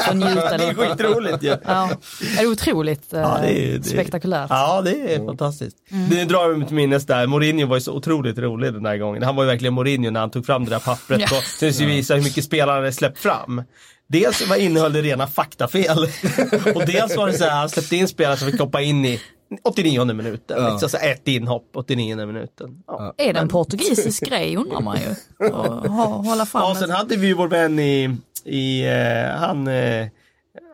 Och 0.09 0.17
njuta 0.17 0.57
Det 0.59 0.65
är 0.65 0.75
skitroligt 0.75 1.43
ju. 1.43 1.57
Ja, 1.65 1.91
det 2.37 2.43
är 2.43 2.47
otroligt 2.47 3.13
eh, 3.13 3.21
Ja, 3.21 3.39
det 3.43 3.59
är- 3.75 3.79
det- 3.79 3.85
spektakulärt. 3.85 4.51
Ja, 4.51 4.83
det 4.83 5.15
är 5.15 5.27
fantastiskt. 5.27 5.77
Det 6.11 6.25
drar 6.25 6.57
mig 6.57 6.67
till 6.67 6.77
minnes 6.77 7.07
där, 7.07 7.27
Mourinho 7.27 7.67
var 7.67 7.77
ju 7.77 7.81
så 7.81 7.93
otroligt 7.93 8.39
rolig 8.39 8.73
den 8.75 8.87
här 8.87 8.97
gången. 8.97 9.23
Han 9.23 9.37
var 9.37 9.43
ju 9.45 9.49
verkligen 9.51 9.75
Mourinho 9.75 10.11
när 10.11 10.21
han 10.21 10.31
tog 10.31 10.47
fram 10.47 10.65
det 10.65 10.71
där 10.71 10.79
pappret 10.79 11.21
Ja. 11.21 11.37
och 11.37 11.43
sen 11.43 11.75
så 11.75 11.85
visa 11.85 12.15
hur 12.15 12.23
mycket 12.23 12.45
spelarna 12.45 12.79
hade 12.79 12.93
släppt 12.93 13.19
fram. 13.19 13.63
Dels 14.09 14.49
vad 14.49 14.59
innehöll 14.59 14.93
det 14.93 15.03
rena 15.03 15.27
faktafel 15.27 15.99
och 16.75 16.87
dels 16.87 17.17
var 17.17 17.27
det 17.27 17.33
så 17.33 17.45
här, 17.45 17.51
han 17.51 17.69
släppte 17.69 17.97
in 17.97 18.09
spelare 18.09 18.37
som 18.37 18.51
fick 18.51 18.61
hoppa 18.61 18.81
in 18.81 19.05
i 19.05 19.21
89 19.65 20.05
minuten. 20.05 20.63
Ja. 20.63 20.71
Liksom, 20.71 20.89
så 20.89 20.97
ett 20.97 21.29
inhopp 21.29 21.71
89 21.75 22.27
minuten. 22.27 22.71
Ja. 22.87 23.15
Är 23.19 23.33
det 23.33 23.41
en 23.41 23.49
portugisisk 23.49 24.23
grej 24.29 24.57
undrar 24.57 24.81
man 24.81 24.97
ju. 24.99 25.49
Ha- 25.51 26.23
hålla 26.25 26.47
fram 26.47 26.63
Ja, 26.63 26.75
sen 26.75 26.91
hade 26.91 27.17
vi 27.17 27.27
ju 27.27 27.35
vår 27.35 27.49
vän 27.49 27.79
i, 27.79 28.17
i 28.45 28.87
eh, 28.87 29.39
han, 29.41 29.67
eh, 29.69 30.07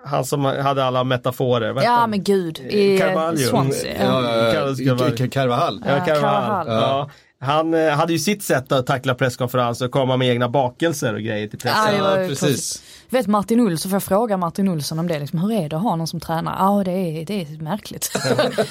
han 0.05 0.25
som 0.25 0.45
hade 0.45 0.85
alla 0.85 1.05
metaforer. 1.05 1.83
Ja 1.83 1.91
han? 1.91 2.11
men 2.11 2.23
gud, 2.23 2.59
i 2.61 2.95
eh, 2.95 3.01
Carvalho. 3.01 3.37
Swansea. 3.39 3.95
Ja, 4.05 4.23
Ja. 4.23 4.37
ja, 4.37 4.45
ja, 4.47 4.53
Carlos 4.53 4.79
Carvalho. 4.79 5.17
K- 5.17 5.27
Carvajal. 5.33 5.83
Ja, 5.87 5.97
Ja, 5.99 6.05
Carvajal. 6.05 6.67
Carvajal. 6.67 6.67
Ja. 6.69 7.11
Han 7.45 7.75
eh, 7.75 7.91
hade 7.91 8.13
ju 8.13 8.19
sitt 8.19 8.43
sätt 8.43 8.73
att 8.73 8.87
tackla 8.87 9.15
presskonferenser 9.15 9.85
och 9.85 9.91
komma 9.91 10.17
med 10.17 10.29
egna 10.29 10.49
bakelser 10.49 11.15
och 11.15 11.21
grejer 11.21 11.49
till 11.49 11.59
pressen. 11.59 11.95
Ja, 11.99 12.15
precis. 12.15 12.41
konstigt. 12.41 12.83
Vet 13.11 13.27
Martin 13.27 13.61
Olsson, 13.61 13.91
får 13.91 13.97
jag 13.97 14.03
fråga 14.03 14.37
Martin 14.37 14.69
Olsson 14.69 14.99
om 14.99 15.07
det, 15.07 15.19
liksom, 15.19 15.39
hur 15.39 15.53
är 15.53 15.69
det 15.69 15.77
att 15.77 15.83
ha 15.83 15.97
någon 15.97 16.07
som 16.07 16.21
tränar? 16.21 16.57
Ja 16.59 16.85
det 16.85 16.91
är, 16.91 17.25
det 17.25 17.43
är 17.43 17.63
märkligt. 17.63 18.13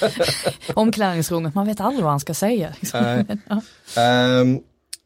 Omklädningsrummet, 0.73 1.55
man 1.55 1.67
vet 1.67 1.81
aldrig 1.81 2.03
vad 2.03 2.11
han 2.11 2.19
ska 2.19 2.33
säga. 2.33 2.73
Liksom. 2.79 3.25
Ja. 3.47 3.61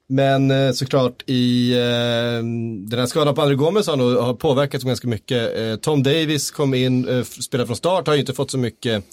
Men 0.09 0.51
eh, 0.51 0.72
såklart 0.72 1.24
i 1.26 1.74
ehm, 1.74 2.89
den 2.89 2.99
här 2.99 3.05
skadan 3.05 3.36
på 3.36 3.41
André 3.41 3.55
Gomes 3.55 3.88
har, 3.88 3.95
nog, 3.95 4.18
har 4.18 4.34
påverkat 4.34 4.82
ganska 4.82 5.07
mycket. 5.07 5.57
Eh, 5.57 5.76
Tom 5.76 6.03
Davis 6.03 6.51
kom 6.51 6.74
in, 6.74 7.07
eh, 7.07 7.24
spelade 7.24 7.68
från 7.68 7.76
start, 7.76 8.07
har 8.07 8.13
ju 8.13 8.20
inte 8.20 8.34
fått 8.34 8.51
så 8.51 8.57
mycket 8.57 9.03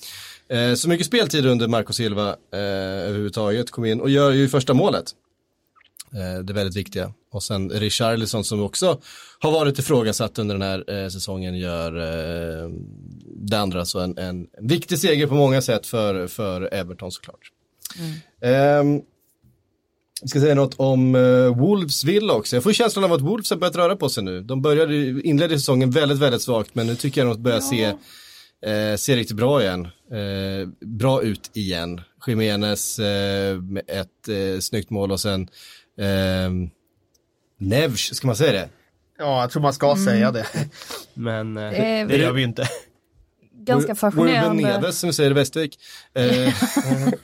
eh, 0.48 0.74
så 0.74 0.88
mycket 0.88 1.06
speltid 1.06 1.46
under 1.46 1.68
Marco 1.68 1.92
Silva 1.92 2.28
eh, 2.28 2.58
överhuvudtaget. 3.08 3.70
Kom 3.70 3.84
in 3.84 4.00
och 4.00 4.10
gör 4.10 4.30
ju 4.30 4.48
första 4.48 4.74
målet. 4.74 5.14
Eh, 6.14 6.44
det 6.44 6.52
är 6.52 6.54
väldigt 6.54 6.76
viktiga. 6.76 7.12
Och 7.32 7.42
sen 7.42 7.70
Richarlison 7.70 8.44
som 8.44 8.62
också 8.62 9.00
har 9.38 9.52
varit 9.52 9.78
ifrågasatt 9.78 10.38
under 10.38 10.54
den 10.54 10.62
här 10.62 11.02
eh, 11.02 11.08
säsongen 11.08 11.58
gör 11.58 11.96
eh, 11.96 12.70
det 13.36 13.58
andra. 13.58 13.84
Så 13.84 14.00
en, 14.00 14.18
en, 14.18 14.46
viktig 14.60 14.98
seger 14.98 15.26
på 15.26 15.34
många 15.34 15.62
sätt 15.62 15.86
för, 15.86 16.26
för 16.26 16.74
Everton 16.74 17.12
såklart. 17.12 17.50
Ehm, 18.40 19.00
vi 20.22 20.28
ska 20.28 20.40
säga 20.40 20.54
något 20.54 20.74
om 20.76 21.14
uh, 21.14 21.58
Wolves 21.58 22.04
Villa 22.04 22.32
också. 22.34 22.56
Jag 22.56 22.62
får 22.62 22.72
känslan 22.72 23.04
av 23.04 23.12
att 23.12 23.20
Wolves 23.20 23.50
har 23.50 23.56
börjat 23.56 23.76
röra 23.76 23.96
på 23.96 24.08
sig 24.08 24.24
nu. 24.24 24.40
De 24.40 24.62
började, 24.62 25.22
inledde 25.22 25.58
säsongen 25.58 25.90
väldigt, 25.90 26.18
väldigt 26.18 26.42
svagt 26.42 26.74
men 26.74 26.86
nu 26.86 26.96
tycker 26.96 27.20
jag 27.20 27.36
de 27.36 27.42
börjar 27.42 27.60
se, 27.60 27.94
eh, 28.66 28.96
se 28.96 29.16
riktigt 29.16 29.36
bra 29.36 29.62
igen. 29.62 29.84
Eh, 30.10 30.68
bra 30.80 31.22
ut 31.22 31.50
igen. 31.54 32.00
Jiménez 32.26 32.98
eh, 32.98 33.60
med 33.60 33.82
ett 33.88 34.28
eh, 34.28 34.60
snyggt 34.60 34.90
mål 34.90 35.12
och 35.12 35.20
sen 35.20 35.48
eh, 35.98 36.50
Nevs, 37.58 38.14
ska 38.14 38.26
man 38.26 38.36
säga 38.36 38.52
det? 38.52 38.68
Ja, 39.18 39.40
jag 39.40 39.50
tror 39.50 39.62
man 39.62 39.72
ska 39.74 39.96
säga 39.96 40.30
det. 40.30 40.46
Men 41.14 41.56
eh, 41.56 41.80
är- 41.80 42.06
det 42.06 42.16
gör 42.16 42.32
vi 42.32 42.40
ju 42.40 42.46
inte. 42.46 42.68
Ganska 43.66 43.82
Ruben 43.92 43.96
fascinerande, 43.96 44.62
Neves 44.62 44.98
som 44.98 45.06
vi 45.08 45.12
säger 45.12 45.30
i 45.30 45.34
Västervik. 45.34 45.78
Eh, 46.14 46.54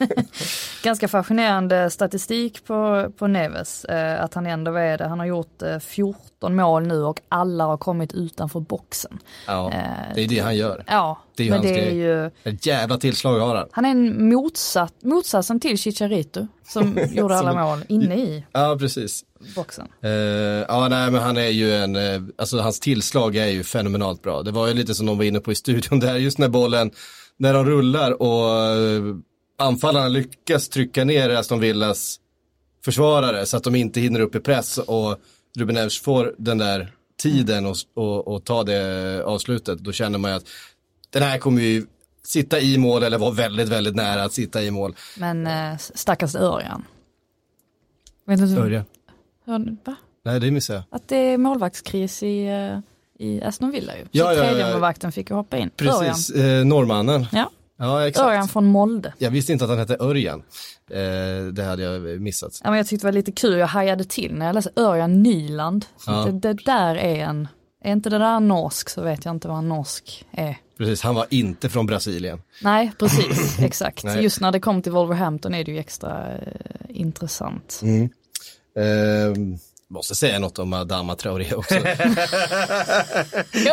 ganska 0.82 1.08
fascinerande 1.08 1.90
statistik 1.90 2.64
på, 2.64 3.10
på 3.18 3.26
Neves. 3.26 3.84
Eh, 3.84 4.24
att 4.24 4.34
han 4.34 4.46
ändå 4.46 4.74
är 4.74 4.98
det. 4.98 5.08
Han 5.08 5.18
har 5.18 5.26
gjort 5.26 5.62
eh, 5.62 5.78
14 5.78 6.56
mål 6.56 6.86
nu 6.86 7.02
och 7.02 7.20
alla 7.28 7.64
har 7.64 7.76
kommit 7.76 8.12
utanför 8.12 8.60
boxen. 8.60 9.18
ja, 9.46 9.72
Eh, 9.72 10.14
det 10.14 10.24
är 10.24 10.28
det 10.28 10.38
han 10.38 10.56
gör. 10.56 10.84
Ja, 10.86 11.22
Det 11.40 11.44
är 11.44 11.46
ju 11.46 11.50
men 11.50 11.58
hans 11.60 11.72
det 11.72 11.80
är 11.80 11.94
ju 11.94 12.30
Ett 12.54 12.66
jävla 12.66 12.98
tillslag 12.98 13.40
har 13.40 13.56
han. 13.56 13.68
Han 13.72 13.84
är 13.84 13.90
en 13.90 14.28
motsatt, 14.28 14.94
motsatsen 15.02 15.60
till 15.60 15.78
Chicharito 15.78 16.46
som 16.68 16.98
gjorde 17.12 17.36
alla 17.36 17.64
mål 17.64 17.78
inne 17.88 18.16
i 18.16 18.44
Ja, 18.52 18.76
precis. 18.80 19.24
boxen. 19.56 19.88
Eh, 20.02 20.10
ja, 20.10 20.88
nej, 20.90 21.10
men 21.10 21.22
han 21.22 21.36
är 21.36 21.48
ju 21.48 21.74
en, 21.74 21.96
eh, 21.96 22.22
alltså 22.38 22.58
hans 22.58 22.80
tillslag 22.80 23.36
är 23.36 23.46
ju 23.46 23.64
fenomenalt 23.64 24.22
bra. 24.22 24.42
Det 24.42 24.50
var 24.50 24.68
ju 24.68 24.74
lite 24.74 24.94
som 24.94 25.06
de 25.06 25.18
var 25.18 25.24
inne 25.24 25.40
på 25.40 25.52
i 25.52 25.54
studion 25.54 26.00
där, 26.00 26.16
just 26.16 26.38
när 26.38 26.48
bollen, 26.48 26.90
när 27.36 27.54
de 27.54 27.64
rullar 27.66 28.22
och 28.22 28.56
eh, 28.56 29.02
anfallarna 29.58 30.08
lyckas 30.08 30.68
trycka 30.68 31.04
ner 31.04 31.30
Aston 31.30 31.60
Villas 31.60 32.16
försvarare 32.84 33.46
så 33.46 33.56
att 33.56 33.64
de 33.64 33.74
inte 33.74 34.00
hinner 34.00 34.20
upp 34.20 34.34
i 34.34 34.40
press 34.40 34.78
och 34.78 35.16
Ruben 35.58 35.74
Neves 35.74 36.00
får 36.00 36.34
den 36.38 36.58
där 36.58 36.92
tiden 37.22 37.66
och, 37.66 37.76
och, 37.96 38.28
och 38.28 38.44
ta 38.44 38.62
det 38.64 39.22
avslutet. 39.24 39.78
Då 39.78 39.92
känner 39.92 40.18
man 40.18 40.30
ju 40.30 40.36
att 40.36 40.44
den 41.10 41.22
här 41.22 41.38
kommer 41.38 41.62
ju 41.62 41.86
sitta 42.22 42.60
i 42.60 42.78
mål 42.78 43.02
eller 43.02 43.18
vara 43.18 43.30
väldigt, 43.30 43.68
väldigt 43.68 43.94
nära 43.94 44.22
att 44.24 44.32
sitta 44.32 44.62
i 44.62 44.70
mål. 44.70 44.94
Men 45.18 45.46
eh, 45.46 45.76
stackars 45.78 46.34
Örjan. 46.34 46.84
Vet 48.26 48.38
du, 48.38 48.56
Örjan. 48.58 48.84
Hör, 49.46 49.76
va? 49.84 49.94
Nej, 50.24 50.40
det 50.40 50.50
missade 50.50 50.78
jag. 50.90 50.96
Att 50.96 51.08
det 51.08 51.16
är 51.16 51.38
målvaktskris 51.38 52.22
i, 52.22 52.46
eh, 52.46 52.78
i 53.26 53.42
Aston 53.42 53.70
Villa 53.70 53.96
ju. 53.96 54.02
Så 54.02 54.08
Ja, 54.12 54.24
ja, 54.24 54.34
ja, 54.34 54.42
tredje 54.48 54.66
ja. 54.66 54.72
målvakten 54.72 55.12
fick 55.12 55.30
ju 55.30 55.36
hoppa 55.36 55.56
in. 55.58 55.70
Precis, 55.76 56.30
eh, 56.30 56.64
norrmannen. 56.64 57.14
Örjan. 57.14 57.28
Ja, 57.32 57.50
Ja, 57.76 58.06
exakt. 58.08 58.26
Örjan 58.26 58.48
från 58.48 58.66
Molde. 58.66 59.14
Jag 59.18 59.30
visste 59.30 59.52
inte 59.52 59.64
att 59.64 59.70
han 59.70 59.78
hette 59.78 59.96
Örjan. 60.00 60.42
Eh, 60.90 61.46
det 61.52 61.64
hade 61.64 61.82
jag 61.82 62.20
missat. 62.20 62.60
Ja, 62.64 62.70
men 62.70 62.76
jag 62.76 62.86
tyckte 62.86 63.06
det 63.06 63.08
var 63.08 63.12
lite 63.12 63.32
kul, 63.32 63.58
jag 63.58 63.66
hajade 63.66 64.04
till 64.04 64.34
när 64.34 64.46
jag 64.46 64.54
läste 64.54 64.70
Örjan 64.76 65.22
Nyland. 65.22 65.86
Så 65.96 66.10
Ja. 66.10 66.24
det, 66.24 66.32
det 66.32 66.52
där 66.64 66.94
är 66.96 67.24
en, 67.24 67.48
är 67.84 67.92
inte 67.92 68.10
det 68.10 68.18
där 68.18 68.40
norsk 68.40 68.88
så 68.88 69.02
vet 69.02 69.24
jag 69.24 69.34
inte 69.34 69.48
vad 69.48 69.58
en 69.58 69.68
norsk 69.68 70.26
är. 70.30 70.56
Precis, 70.80 71.02
han 71.02 71.14
var 71.14 71.26
inte 71.30 71.68
från 71.68 71.86
Brasilien. 71.86 72.42
Nej, 72.62 72.92
precis, 72.98 73.58
exakt. 73.62 74.04
Nej. 74.04 74.22
Just 74.22 74.40
när 74.40 74.52
det 74.52 74.60
kom 74.60 74.82
till 74.82 74.92
Wolverhampton 74.92 75.54
är 75.54 75.64
det 75.64 75.72
ju 75.72 75.78
extra 75.78 76.32
eh, 76.32 76.40
intressant. 76.88 77.80
Eh, 77.84 78.84
måste 79.90 80.14
säga 80.14 80.38
något 80.38 80.58
om 80.58 80.72
Adama 80.72 81.14
Traoré 81.14 81.54
också. 81.54 81.74
Jag, 81.74 81.84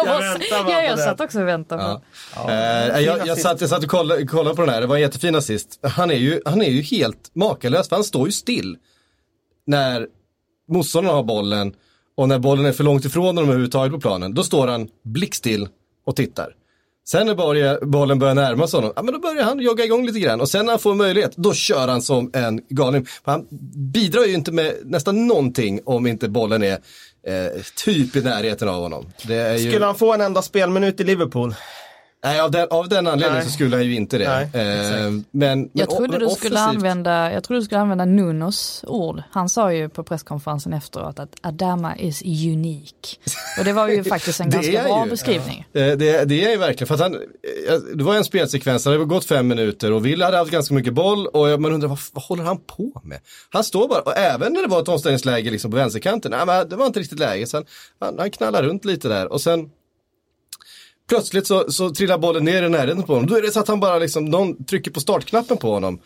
måste, 0.08 0.24
väntar 0.24 0.50
bara 0.50 0.60
ja, 0.60 0.64
på 0.64 0.72
jag 0.72 0.98
det. 0.98 1.04
satt 1.04 1.22
också 1.22 1.42
och 1.42 1.48
väntade 1.48 1.84
på. 1.84 2.02
Ja. 2.36 2.52
Eh, 2.52 3.00
jag, 3.00 3.28
jag, 3.28 3.38
satt, 3.38 3.62
jag 3.62 3.70
satt 3.70 3.84
och 3.84 3.90
kollade, 3.90 4.26
kollade 4.26 4.56
på 4.56 4.62
den 4.62 4.74
här, 4.74 4.82
det 4.82 4.88
var 4.88 4.96
en 4.96 5.02
jättefin 5.02 5.36
assist. 5.36 5.80
Han 5.82 6.12
är, 6.12 6.16
ju, 6.16 6.42
han 6.46 6.62
är 6.62 6.70
ju 6.70 6.82
helt 6.82 7.36
makalös, 7.36 7.90
för 7.90 7.96
han 7.96 8.04
står 8.04 8.28
ju 8.28 8.32
still 8.32 8.78
när 9.68 10.08
motståndarna 10.70 11.16
har 11.16 11.24
bollen 11.24 11.74
och 12.18 12.28
när 12.30 12.40
bollen 12.40 12.66
är 12.66 12.72
för 12.72 12.84
långt 12.84 13.06
ifrån 13.06 13.26
honom 13.26 13.44
överhuvudtaget 13.44 13.94
på 13.94 14.00
planen. 14.00 14.34
Då 14.34 14.44
står 14.44 14.68
han 14.68 14.90
blickstill 15.04 15.68
och 16.06 16.16
tittar. 16.16 16.54
Sen 17.10 17.28
när 17.28 17.36
börjar, 17.36 17.86
bollen 17.86 18.20
börjar 18.20 18.36
närma 18.36 18.68
sig 18.68 18.78
honom, 18.78 18.94
ja 18.96 19.04
men 19.04 19.14
då 19.14 19.20
börjar 19.20 19.44
han 19.44 19.60
jogga 19.60 19.84
igång 19.86 20.06
lite 20.06 20.20
grann 20.20 20.42
och 20.42 20.50
sen 20.50 20.66
när 20.66 20.74
han 20.74 20.80
får 20.80 20.96
möjlighet, 20.96 21.36
då 21.36 21.54
kör 21.54 21.88
han 21.88 22.02
som 22.02 22.32
en 22.34 22.62
galning. 22.70 23.08
Han 23.24 23.48
bidrar 23.94 24.24
ju 24.24 24.34
inte 24.34 24.52
med 24.52 24.74
nästan 24.84 25.28
någonting 25.28 25.80
om 25.86 26.08
inte 26.08 26.30
bollen 26.30 26.64
är 26.64 26.72
eh, 27.28 27.62
typ 27.86 28.16
i 28.16 28.22
närheten 28.22 28.70
av 28.70 28.82
honom. 28.82 29.06
Det 29.28 29.36
är 29.36 29.58
ju... 29.58 29.70
Skulle 29.70 29.86
han 29.86 29.96
få 29.96 30.14
en 30.14 30.22
enda 30.22 30.42
spelminut 30.42 31.00
i 31.00 31.04
Liverpool? 31.04 31.56
Nej, 32.28 32.40
av 32.40 32.52
den, 32.52 32.68
av 32.70 32.90
den 32.90 33.08
anledningen 33.08 33.34
Nej. 33.34 33.46
så 33.46 33.52
skulle 33.52 33.76
han 33.76 33.86
ju 33.86 33.96
inte 33.96 34.18
det. 34.18 34.30
Nej, 34.30 34.44
eh, 34.68 35.02
men, 35.12 35.26
men, 35.32 35.70
Jag 35.74 35.90
trodde, 35.90 36.18
du 36.20 36.30
skulle 36.30 36.60
använda, 36.60 37.34
jag 37.34 37.44
trodde 37.44 37.60
du 37.62 37.66
skulle 37.66 37.82
använda 37.82 38.06
Nunos 38.06 38.84
ord. 38.88 39.24
Han 39.32 39.50
sa 39.50 39.74
ju 39.74 39.90
på 39.90 40.04
presskonferensen 40.04 40.74
efteråt 40.74 41.20
att 41.20 41.36
Adama 41.42 41.98
is 41.98 42.22
unique. 42.22 43.18
Och 43.60 43.66
det 43.66 43.74
var 43.74 43.88
ju 43.88 44.04
faktiskt 44.14 44.40
en 44.40 44.50
ganska 44.50 44.84
bra 44.84 45.04
ju. 45.06 45.10
beskrivning. 45.10 45.66
Eh, 45.74 45.82
Det, 45.98 46.26
det 46.26 46.46
är 46.46 46.52
ju 46.52 46.58
verkligen, 46.58 46.88
för 46.88 46.94
att 46.96 47.02
han, 47.02 47.14
eh, 47.14 47.20
det 47.96 48.04
var 48.04 48.16
en 48.16 48.24
spelsekvens, 48.24 48.84
det 48.84 48.90
hade 48.90 49.06
gått 49.06 49.26
fem 49.26 49.48
minuter 49.48 49.92
och 49.92 50.06
Villa 50.06 50.26
hade 50.26 50.38
haft 50.38 50.52
ganska 50.52 50.74
mycket 50.74 50.94
boll 50.94 51.28
och 51.28 51.50
jag- 51.50 51.62
man 51.62 51.74
undrar 51.74 51.90
vad, 51.90 52.00
vad 52.14 52.24
håller 52.24 52.44
han 52.44 52.58
på 52.58 53.02
med? 53.04 53.20
Han 53.50 53.64
står 53.64 53.88
bara, 53.88 54.02
och 54.02 54.18
även 54.18 54.54
när 54.54 54.62
det 54.62 54.68
var 54.68 54.82
ett 54.82 54.88
omställningsläge 54.88 55.52
liksom 55.52 55.72
på 55.72 55.78
vänsterkanten, 55.78 56.32
nej, 56.32 56.46
men 56.46 56.70
det 56.70 56.76
var 56.76 56.86
inte 56.86 57.00
riktigt 57.00 57.20
läge, 57.20 57.48
sen, 57.48 57.66
han, 58.00 58.20
han 58.20 58.32
knallar 58.32 58.64
runt 58.64 58.86
lite 58.86 59.08
där 59.08 59.32
och 59.34 59.42
sen 59.42 59.70
Plötsligt 61.08 61.48
så, 61.48 61.72
så 61.72 61.90
trillar 61.90 62.18
bollen 62.18 62.46
ner 62.46 62.64
i 62.64 62.70
närheten 62.70 63.04
på 63.04 63.14
honom. 63.14 63.30
Då 63.30 63.36
är 63.36 63.42
det 63.42 63.52
så 63.52 63.60
att 63.60 63.68
han 63.68 63.80
bara 63.80 64.00
liksom, 64.00 64.26
någon 64.26 64.66
trycker 64.66 64.92
på 64.92 65.00
startknappen 65.00 65.58
på 65.58 65.72
honom. 65.72 66.00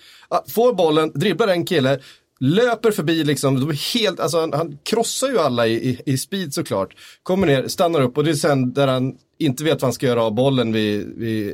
Får 0.49 0.73
bollen, 0.73 1.11
dribblar 1.15 1.47
en 1.47 1.65
kille, 1.65 1.99
löper 2.39 2.91
förbi 2.91 3.23
liksom, 3.23 3.59
de 3.59 3.69
är 3.69 3.99
helt, 3.99 4.19
alltså 4.19 4.39
han, 4.39 4.53
han 4.53 4.77
krossar 4.83 5.27
ju 5.27 5.39
alla 5.39 5.67
i, 5.67 5.73
i, 5.89 6.01
i 6.05 6.17
speed 6.17 6.53
såklart. 6.53 6.95
Kommer 7.23 7.47
ner, 7.47 7.67
stannar 7.67 8.01
upp 8.01 8.17
och 8.17 8.23
det 8.23 8.29
är 8.29 8.35
sen 8.35 8.73
där 8.73 8.87
han 8.87 9.13
inte 9.39 9.63
vet 9.63 9.73
vad 9.73 9.83
han 9.83 9.93
ska 9.93 10.05
göra 10.05 10.23
av 10.23 10.33
bollen 10.33 10.73
vid, 10.73 11.13
vid 11.17 11.49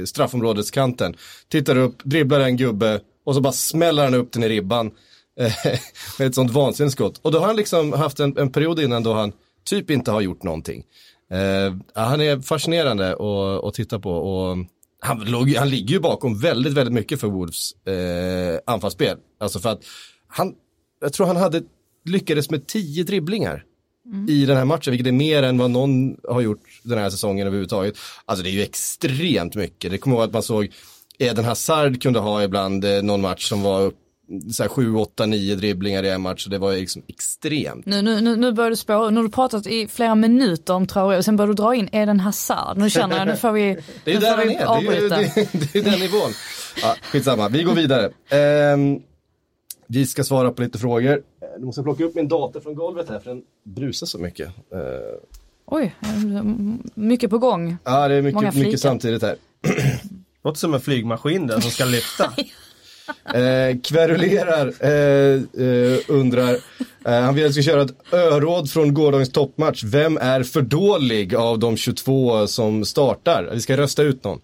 eh, 0.00 0.04
straffområdeskanten. 0.04 1.16
Tittar 1.48 1.76
upp, 1.76 2.04
dribblar 2.04 2.40
en 2.40 2.56
gubbe 2.56 3.00
och 3.24 3.34
så 3.34 3.40
bara 3.40 3.52
smäller 3.52 4.04
han 4.04 4.14
upp 4.14 4.32
den 4.32 4.42
i 4.42 4.48
ribban. 4.48 4.90
Eh, 5.40 5.52
med 6.18 6.28
ett 6.28 6.34
sånt 6.34 6.52
vansinnigt 6.52 6.92
skott. 6.92 7.20
Och 7.22 7.32
då 7.32 7.38
har 7.38 7.46
han 7.46 7.56
liksom 7.56 7.92
haft 7.92 8.20
en, 8.20 8.38
en 8.38 8.52
period 8.52 8.80
innan 8.80 9.02
då 9.02 9.12
han 9.12 9.32
typ 9.64 9.90
inte 9.90 10.10
har 10.10 10.20
gjort 10.20 10.42
någonting. 10.42 10.84
Eh, 11.30 11.74
han 11.94 12.20
är 12.20 12.40
fascinerande 12.40 13.12
att, 13.12 13.64
att 13.64 13.74
titta 13.74 13.98
på 13.98 14.10
och 14.10 14.56
han, 15.00 15.24
låg, 15.24 15.54
han 15.54 15.70
ligger 15.70 15.94
ju 15.94 16.00
bakom 16.00 16.38
väldigt, 16.38 16.72
väldigt 16.72 16.94
mycket 16.94 17.20
för 17.20 17.28
Wolves 17.28 17.72
eh, 17.86 18.60
anfallsspel. 18.66 19.16
Alltså 19.40 19.58
för 19.58 19.68
att 19.68 19.80
han, 20.28 20.54
jag 21.00 21.12
tror 21.12 21.26
han 21.26 21.36
hade 21.36 21.62
lyckades 22.04 22.50
med 22.50 22.66
tio 22.66 23.04
dribblingar 23.04 23.64
i 24.28 24.46
den 24.46 24.56
här 24.56 24.64
matchen, 24.64 24.90
vilket 24.90 25.06
är 25.06 25.12
mer 25.12 25.42
än 25.42 25.58
vad 25.58 25.70
någon 25.70 26.16
har 26.28 26.40
gjort 26.40 26.62
den 26.82 26.98
här 26.98 27.10
säsongen 27.10 27.46
överhuvudtaget. 27.46 27.98
Alltså 28.24 28.42
det 28.42 28.50
är 28.50 28.52
ju 28.52 28.62
extremt 28.62 29.54
mycket. 29.54 29.90
Det 29.90 29.98
kommer 29.98 30.16
ihåg 30.16 30.24
att 30.24 30.32
man 30.32 30.42
såg 30.42 30.72
Eden 31.18 31.44
Hazard 31.44 32.02
kunde 32.02 32.18
ha 32.18 32.42
ibland 32.42 32.84
eh, 32.84 33.02
någon 33.02 33.20
match 33.20 33.48
som 33.48 33.62
var 33.62 33.80
upp, 33.80 33.98
så 34.52 34.62
här 34.62 34.68
7, 34.68 34.94
8, 34.94 35.26
9 35.26 35.54
dribblingar 35.54 36.02
i 36.02 36.08
en 36.10 36.20
match. 36.20 36.44
Så 36.44 36.50
det 36.50 36.58
var 36.58 36.72
liksom 36.72 37.02
extremt. 37.08 37.86
Nu, 37.86 38.02
nu, 38.02 38.20
nu, 38.20 38.36
nu 38.36 38.52
börjar 38.52 38.70
du 38.70 38.76
spåra, 38.76 39.10
nu 39.10 39.16
har 39.16 39.24
du 39.24 39.30
pratat 39.30 39.66
i 39.66 39.88
flera 39.88 40.14
minuter 40.14 40.74
om 40.74 40.86
Traoré 40.86 41.16
och 41.16 41.24
sen 41.24 41.36
börjar 41.36 41.48
du 41.48 41.54
dra 41.54 41.74
in 41.74 41.88
Eden 41.92 42.20
Hazard. 42.20 42.76
Nu 42.78 42.90
känner 42.90 43.16
jag, 43.18 43.28
nu 43.28 43.36
får 43.36 43.52
vi 43.52 43.60
Det 44.04 44.10
är 44.10 44.14
ju 44.14 44.20
där 44.20 44.36
han 44.36 44.46
vi 44.48 44.54
är, 44.54 44.58
det 44.88 44.94
är, 44.94 45.02
ju, 45.02 45.08
det, 45.08 45.14
är- 45.14 45.70
det 45.72 45.78
är 45.78 45.82
den 45.90 46.00
nivån. 46.00 46.30
Ja, 46.82 46.94
skitsamma, 47.02 47.48
vi 47.48 47.62
går 47.62 47.74
vidare. 47.74 48.10
Ehm, 48.28 49.00
vi 49.86 50.06
ska 50.06 50.24
svara 50.24 50.50
på 50.52 50.62
lite 50.62 50.78
frågor. 50.78 51.22
Nu 51.58 51.64
måste 51.66 51.78
jag 51.78 51.84
plocka 51.86 52.04
upp 52.04 52.14
min 52.14 52.28
dator 52.28 52.60
från 52.60 52.74
golvet 52.74 53.08
här 53.08 53.18
för 53.20 53.30
den 53.30 53.42
brusar 53.64 54.06
så 54.06 54.18
mycket. 54.18 54.48
Ehm, 54.48 55.18
Oj, 55.70 55.94
mycket 56.94 57.30
på 57.30 57.38
gång. 57.38 57.76
ja, 57.84 58.08
det 58.08 58.14
är 58.14 58.22
mycket, 58.22 58.54
mycket 58.54 58.80
samtidigt 58.80 59.22
här. 59.22 59.36
Låter 60.44 60.58
som 60.58 60.74
en 60.74 60.80
flygmaskin 60.80 61.46
där 61.46 61.60
som 61.60 61.70
ska 61.70 61.84
lyfta. 61.84 62.32
Eh, 63.34 63.76
kverulerar, 63.84 64.72
eh, 64.80 65.42
eh, 65.66 65.98
undrar, 66.08 66.54
eh, 67.06 67.12
han 67.12 67.34
vill 67.34 67.44
att 67.44 67.56
vi 67.56 67.62
ska 67.62 67.72
köra 67.72 67.82
ett 67.82 68.12
öråd 68.14 68.70
från 68.70 68.94
gårdagens 68.94 69.32
toppmatch. 69.32 69.84
Vem 69.84 70.16
är 70.16 70.42
för 70.42 70.62
dålig 70.62 71.34
av 71.34 71.58
de 71.58 71.76
22 71.76 72.46
som 72.46 72.84
startar? 72.84 73.50
Vi 73.52 73.60
ska 73.60 73.76
rösta 73.76 74.02
ut 74.02 74.24
någon. 74.24 74.40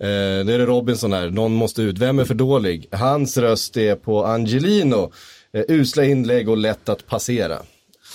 Eh, 0.00 0.08
nu 0.44 0.54
är 0.54 0.58
det 0.58 0.66
Robinson 0.66 1.12
här, 1.12 1.30
någon 1.30 1.52
måste 1.52 1.82
ut. 1.82 1.98
Vem 1.98 2.18
är 2.18 2.24
för 2.24 2.34
dålig? 2.34 2.88
Hans 2.92 3.38
röst 3.38 3.76
är 3.76 3.94
på 3.94 4.24
Angelino. 4.24 5.12
Eh, 5.52 5.62
usla 5.68 6.04
inlägg 6.04 6.48
och 6.48 6.56
lätt 6.56 6.88
att 6.88 7.06
passera. 7.06 7.58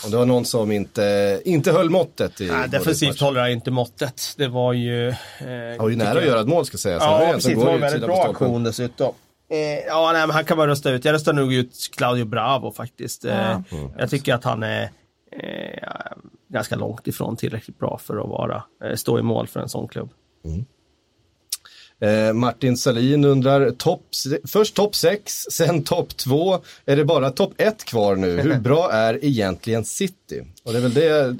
Och 0.06 0.12
det 0.12 0.18
var 0.18 0.26
någon 0.26 0.46
som 0.46 0.72
inte, 0.72 1.42
inte 1.46 1.72
höll 1.72 1.90
måttet 1.90 2.42
i 2.42 2.46
Nej, 2.46 2.70
defensivt 2.70 3.20
håller 3.20 3.42
jag 3.42 3.52
inte 3.52 3.72
måttet. 3.72 4.34
Det 4.38 4.48
var 4.48 4.74
ju... 4.74 5.08
Eh, 5.10 5.16
Han 5.40 5.78
var 5.78 5.90
ju 5.90 5.96
nära 5.96 6.20
att 6.20 6.26
göra 6.26 6.40
ett 6.42 6.48
mål 6.48 6.66
ska 6.66 6.78
sägas. 6.78 7.04
Han 7.04 7.22
Ja, 7.22 7.34
precis. 7.34 7.50
Det 7.50 7.66
var 7.66 7.74
en 7.74 7.82
väldigt 7.82 8.02
bra 8.02 8.24
aktion 8.30 8.64
dessutom. 8.64 9.14
Eh, 9.54 9.80
ja, 9.88 10.12
nej, 10.14 10.28
men 10.28 10.34
han 10.36 10.46
kan 10.46 10.58
man 10.58 10.68
rösta 10.68 10.92
ut. 10.92 11.06
Jag 11.06 11.14
röstar 11.14 11.34
nog 11.34 11.54
ut 11.54 11.90
Claudio 11.96 12.26
Bravo 12.26 12.72
faktiskt. 12.72 13.26
Eh, 13.26 13.32
Ja. 13.36 13.64
Jag 13.98 14.10
tycker 14.10 14.34
att 14.34 14.44
han 14.44 14.64
är 14.64 14.84
eh, 15.32 15.80
ganska 16.50 16.76
långt 16.76 17.08
ifrån 17.08 17.36
tillräckligt 17.36 17.80
bra 17.80 17.98
för 18.04 18.18
att 18.18 18.30
vara, 18.30 18.64
eh, 18.84 18.96
stå 18.96 19.20
i 19.20 19.22
mål 19.22 19.48
för 19.48 19.60
en 19.60 19.70
sån 19.70 19.88
klubb. 19.88 20.10
Eh, 22.00 22.34
Martin 22.34 22.78
Salin 22.78 23.26
undrar, 23.26 23.72
top, 23.72 24.02
först 24.48 24.76
topp 24.76 24.96
6, 24.96 25.34
sen 25.52 25.84
topp 25.84 26.18
2. 26.18 26.60
Är 26.86 26.96
det 26.96 27.06
bara 27.06 27.30
topp 27.32 27.54
1 27.58 27.86
kvar 27.86 28.16
nu? 28.16 28.42
Hur 28.42 28.60
bra 28.60 28.92
är 28.92 29.26
egentligen 29.26 29.86
City? 29.86 30.44
Och 30.64 30.72
det 30.74 30.78
är 30.80 30.82
väl 30.82 30.94
det, 30.94 31.36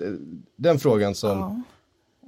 den 0.56 0.80
frågan 0.80 1.16
som... 1.16 1.64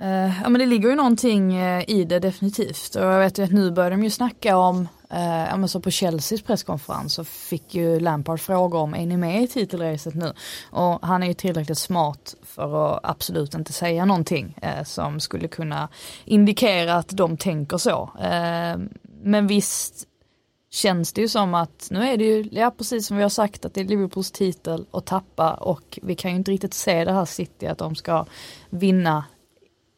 Eh, 0.02 0.42
ja 0.44 0.50
men 0.50 0.54
det 0.60 0.66
ligger 0.66 0.90
ju 0.90 0.96
någonting 0.96 1.58
i 1.88 2.04
det 2.10 2.20
definitivt 2.20 2.96
och 2.96 3.02
jag 3.04 3.20
vet 3.20 3.40
ju 3.40 3.44
att 3.44 3.52
nu 3.52 3.72
börjar 3.72 3.92
de 3.92 4.04
ju 4.04 4.10
snacka 4.10 4.58
om, 4.58 4.88
eh, 5.10 5.46
ja 5.50 5.58
men 5.58 5.70
så 5.70 5.80
på 5.80 5.92
Chelseas 5.92 6.42
presskonferens 6.42 7.14
så 7.14 7.24
fick 7.24 7.76
ju 7.76 8.00
Lampard 8.00 8.40
fråga 8.40 8.78
om 8.78 8.96
är 8.96 9.06
ni 9.06 9.18
med 9.18 9.44
i 9.44 9.48
titelracet 9.48 10.16
nu? 10.16 10.34
Och 10.72 11.00
han 11.08 11.24
är 11.24 11.28
ju 11.28 11.34
tillräckligt 11.34 11.78
smart 11.78 12.36
för 12.44 12.96
att 12.96 13.00
absolut 13.04 13.54
inte 13.54 13.74
säga 13.74 14.06
någonting 14.06 14.58
eh, 14.62 14.84
som 14.84 15.20
skulle 15.20 15.48
kunna 15.48 15.90
indikera 16.26 16.96
att 16.96 17.10
de 17.10 17.38
tänker 17.38 17.78
så. 17.78 18.10
Eh, 18.20 18.78
men 19.24 19.48
visst 19.48 20.08
känns 20.72 21.14
det 21.14 21.22
ju 21.22 21.28
som 21.28 21.54
att 21.54 21.88
nu 21.92 22.08
är 22.10 22.18
det 22.18 22.24
ju, 22.24 22.50
ja 22.52 22.72
precis 22.78 23.08
som 23.08 23.18
vi 23.18 23.24
har 23.24 23.30
sagt 23.30 23.66
att 23.66 23.74
det 23.74 23.82
är 23.82 23.86
Liverpools 23.86 24.32
titel 24.32 24.86
att 24.92 25.06
tappa 25.06 25.54
och 25.54 26.00
vi 26.02 26.16
kan 26.16 26.32
ju 26.32 26.38
inte 26.38 26.52
riktigt 26.52 26.74
se 26.74 27.06
det 27.06 27.12
här 27.12 27.26
City 27.26 27.68
att 27.68 27.78
de 27.78 27.96
ska 27.96 28.26
vinna 28.70 29.26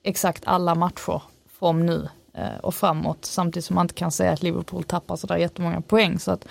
exakt 0.04 0.44
alla 0.46 0.76
matcher 0.76 1.22
från 1.60 1.86
nu 1.86 2.10
och 2.62 2.76
framåt 2.76 3.26
samtidigt 3.26 3.66
som 3.66 3.76
man 3.76 3.84
inte 3.86 3.94
kan 3.94 4.12
säga 4.12 4.32
att 4.32 4.44
Liverpool 4.44 4.84
tappar 4.84 5.16
sådär 5.16 5.38
jättemånga 5.38 5.82
poäng 5.82 6.20
så 6.20 6.32
att 6.32 6.48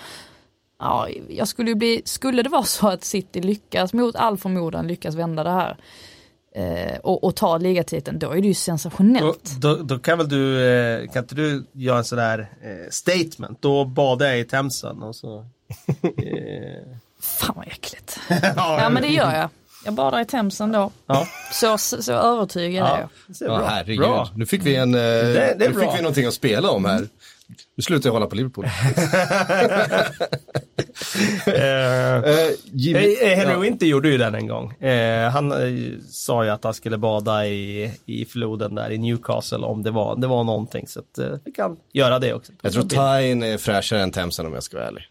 ja, 0.79 1.07
jag 1.29 1.47
skulle 1.47 1.69
ju 1.69 1.75
bli, 1.75 2.01
skulle 2.05 2.43
det 2.43 2.49
vara 2.49 2.63
så 2.63 2.87
att 2.87 3.03
City 3.03 3.41
lyckas 3.41 3.93
mot 3.93 4.15
all 4.15 4.37
förmodan 4.37 4.87
lyckas 4.87 5.15
vända 5.15 5.43
det 5.43 5.49
här 5.49 5.77
eh, 6.55 6.97
och, 6.99 7.23
och 7.23 7.35
ta 7.35 7.57
ligatiteln 7.57 8.19
då 8.19 8.31
är 8.31 8.35
det 8.35 8.47
ju 8.47 8.53
Då, 8.53 8.55
sensationellt. 8.55 9.55
då, 9.61 9.75
då 9.75 9.99
kan 9.99 10.17
väl 10.17 10.29
du, 10.29 10.69
eh, 10.69 11.07
kan 11.09 11.23
inte 11.23 11.35
du 11.35 11.65
göra 11.71 11.97
en 11.97 12.03
sån 12.05 12.17
där 12.17 12.39
eh, 12.39 12.89
statement? 12.89 13.61
Då 13.61 13.85
badar 13.85 14.25
jag 14.25 14.39
i 14.39 14.43
Themsen 14.45 15.03
och 15.03 15.15
så... 15.15 15.37
Eh, 16.01 16.97
Fan 17.19 17.53
vad 17.55 17.67
äckligt. 17.67 18.19
ja 18.55 18.89
men 18.91 19.01
det 19.01 19.07
gör 19.07 19.35
jag. 19.35 19.49
Jag 19.87 19.93
badar 19.93 20.21
i 20.21 20.25
Themsen 20.25 20.71
då. 20.71 20.91
ja, 21.05 21.27
Så, 21.51 21.77
så, 21.77 22.03
så 22.03 22.13
övertygad 22.13 22.85
är 22.87 22.89
ja, 22.89 22.99
jag. 22.99 23.09
det 23.39 23.45
är 23.45 23.49
Ja, 23.49 23.57
bra. 23.57 23.67
herregud. 23.67 23.99
bra. 23.99 24.29
Nu 24.35 24.45
fick 24.45 24.65
vi 24.65 24.75
en... 24.75 24.93
eh, 24.95 24.99
det 24.99 25.41
är 25.41 25.55
nu 25.57 25.65
fick 25.65 25.75
bra. 25.75 25.93
vi 25.95 26.01
någonting 26.01 26.25
att 26.25 26.33
spela 26.33 26.69
om 26.71 26.85
här. 26.85 27.07
Nu 27.75 27.83
slutar 27.83 28.07
jag 28.09 28.13
hålla 28.13 28.27
på 28.27 28.35
Liverpool. 28.35 28.65
Eh, 31.45 32.15
Eh, 32.17 32.49
Jimmy, 32.63 33.15
Henry 33.35 33.53
ja. 33.53 33.59
Winter 33.59 33.85
gjorde 33.85 34.09
ju 34.09 34.17
den 34.17 34.35
en 34.35 34.47
gång. 34.47 34.73
Eh, 34.73 35.29
han 35.29 35.51
eh, 35.51 35.91
sa 36.09 36.43
ju 36.43 36.49
att 36.49 36.63
han 36.63 36.73
skulle 36.73 36.97
bada 36.97 37.47
i, 37.47 37.91
i 38.05 38.25
floden 38.25 38.75
där 38.75 38.89
i 38.91 38.97
Newcastle 38.97 39.57
om 39.57 39.83
det 39.83 39.91
var, 39.91 40.15
det 40.15 40.27
var 40.27 40.43
någonting. 40.43 40.87
Så 40.87 40.99
att, 40.99 41.19
vi 41.45 41.51
kan 41.51 41.77
göra 41.93 42.19
det 42.19 42.33
också. 42.33 42.51
Jag 42.61 42.73
tror 42.73 42.83
Tyne 42.83 43.47
är 43.47 43.57
fräschare 43.57 44.01
än 44.01 44.11
Themsen 44.11 44.45
om 44.45 44.53
jag 44.53 44.63
ska 44.63 44.77
vara 44.77 44.87
ärlig. 44.87 45.03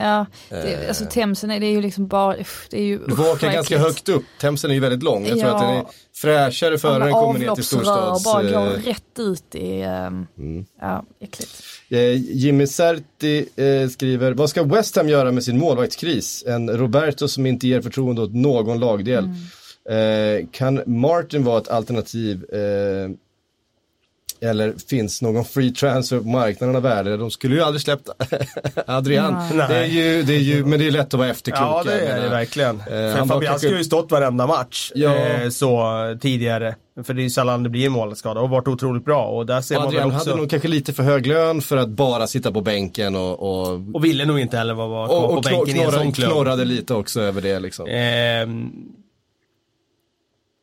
Ja, 0.00 0.26
det, 0.48 0.88
alltså 0.88 1.04
Themsen 1.04 1.50
är 1.50 1.60
det 1.60 1.66
är 1.66 1.70
ju 1.70 1.80
liksom 1.80 2.06
bara, 2.06 2.36
det 2.70 2.78
är 2.78 2.84
ju 2.84 2.98
Du 2.98 3.14
vad 3.14 3.40
ganska 3.40 3.78
högt 3.78 4.08
upp. 4.08 4.24
Themsen 4.40 4.70
är 4.70 4.74
ju 4.74 4.80
väldigt 4.80 5.02
lång. 5.02 5.26
Jag 5.26 5.38
tror 5.38 5.50
Ja. 5.50 5.56
att 5.56 5.62
den 5.62 5.76
är 5.76 5.84
fräschare 6.14 6.78
före 6.78 7.04
den 7.04 7.12
kommer 7.12 7.38
ner 7.38 7.54
till 7.54 7.64
storstads... 7.64 8.24
bara 8.24 8.42
går 8.42 8.66
eh, 8.66 8.70
rätt 8.70 9.18
ut 9.18 9.54
i, 9.54 9.80
ehm, 9.80 10.26
ja, 10.80 11.04
äckligt. 11.20 11.62
Eh, 11.88 12.12
Jimmy 12.36 12.66
Serti 12.66 13.48
eh, 13.56 13.88
skriver, 13.88 14.32
vad 14.32 14.50
ska 14.50 14.62
West 14.62 14.96
Ham 14.96 15.08
göra 15.08 15.32
med 15.32 15.44
sin 15.44 15.58
målvaktskris? 15.58 16.44
En 16.46 16.70
Roberto 16.70 17.28
som 17.28 17.46
inte 17.46 17.68
ger 17.68 17.80
förtroende 17.80 18.22
åt 18.22 18.34
någon 18.34 18.80
lagdel. 18.80 19.24
Eh, 19.90 20.46
kan 20.52 20.82
Martin 20.86 21.44
vara 21.44 21.58
ett 21.58 21.68
alternativ? 21.68 22.44
Eh, 22.54 23.10
eller 24.40 24.74
finns 24.88 25.22
någon 25.22 25.44
free 25.44 25.70
transfer 25.70 26.18
på 26.18 26.28
marknaden 26.28 26.76
av 26.76 26.82
värde? 26.82 27.16
De 27.16 27.30
skulle 27.30 27.54
ju 27.54 27.62
aldrig 27.62 27.80
släppt 27.82 28.08
Adrian. 28.86 29.34
Nej. 29.54 29.66
Det 29.68 29.76
är 29.76 29.84
ju, 29.86 30.22
det 30.22 30.34
är 30.34 30.38
ju, 30.40 30.64
men 30.64 30.78
det 30.78 30.86
är 30.86 30.90
lätt 30.90 31.14
att 31.14 31.14
vara 31.14 31.28
efterklok. 31.28 31.60
Ja, 31.62 31.82
det 31.86 32.00
är 32.00 32.22
det 32.22 32.28
verkligen. 32.28 32.80
Eh, 32.80 32.84
Fabianski 32.86 33.46
kanske- 33.46 33.68
har 33.70 33.78
ju 33.78 33.84
stått 33.84 34.10
varenda 34.12 34.46
match 34.46 34.92
Ja. 34.94 35.14
eh, 35.14 35.48
så 35.48 35.92
tidigare. 36.20 36.74
För 37.04 37.14
det 37.14 37.20
är 37.20 37.24
ju 37.24 37.30
sällan 37.30 37.62
det 37.62 37.68
blir 37.68 37.86
en 37.86 37.92
målskada 37.92 38.40
och 38.40 38.50
varit 38.50 38.68
otroligt 38.68 39.04
bra. 39.04 39.26
Och 39.26 39.46
där 39.46 39.60
ser 39.60 39.74
man 39.74 39.86
Adrian 39.86 40.08
väl 40.08 40.16
också... 40.16 40.30
hade 40.30 40.40
nog 40.40 40.50
kanske 40.50 40.68
lite 40.68 40.92
för 40.92 41.02
hög 41.02 41.26
lön 41.26 41.60
för 41.60 41.76
att 41.76 41.88
bara 41.88 42.26
sitta 42.26 42.52
på 42.52 42.60
bänken 42.60 43.14
och, 43.16 43.38
och, 43.42 43.80
Och 43.94 44.04
ville 44.04 44.24
nog 44.24 44.40
inte 44.40 44.56
heller 44.56 44.74
vara 44.74 44.88
vara 44.88 45.02
och, 45.08 45.28
på 45.28 45.34
och 45.36 45.42
bänken 45.42 45.76
i 45.76 45.80
en 45.80 45.92
sån 45.92 46.12
klubb. 46.12 46.30
knorrade 46.30 46.64
lite 46.64 46.94
också 46.94 47.20
över 47.20 47.42
det 47.42 47.60
liksom. 47.60 47.86
Ehm, 47.88 48.70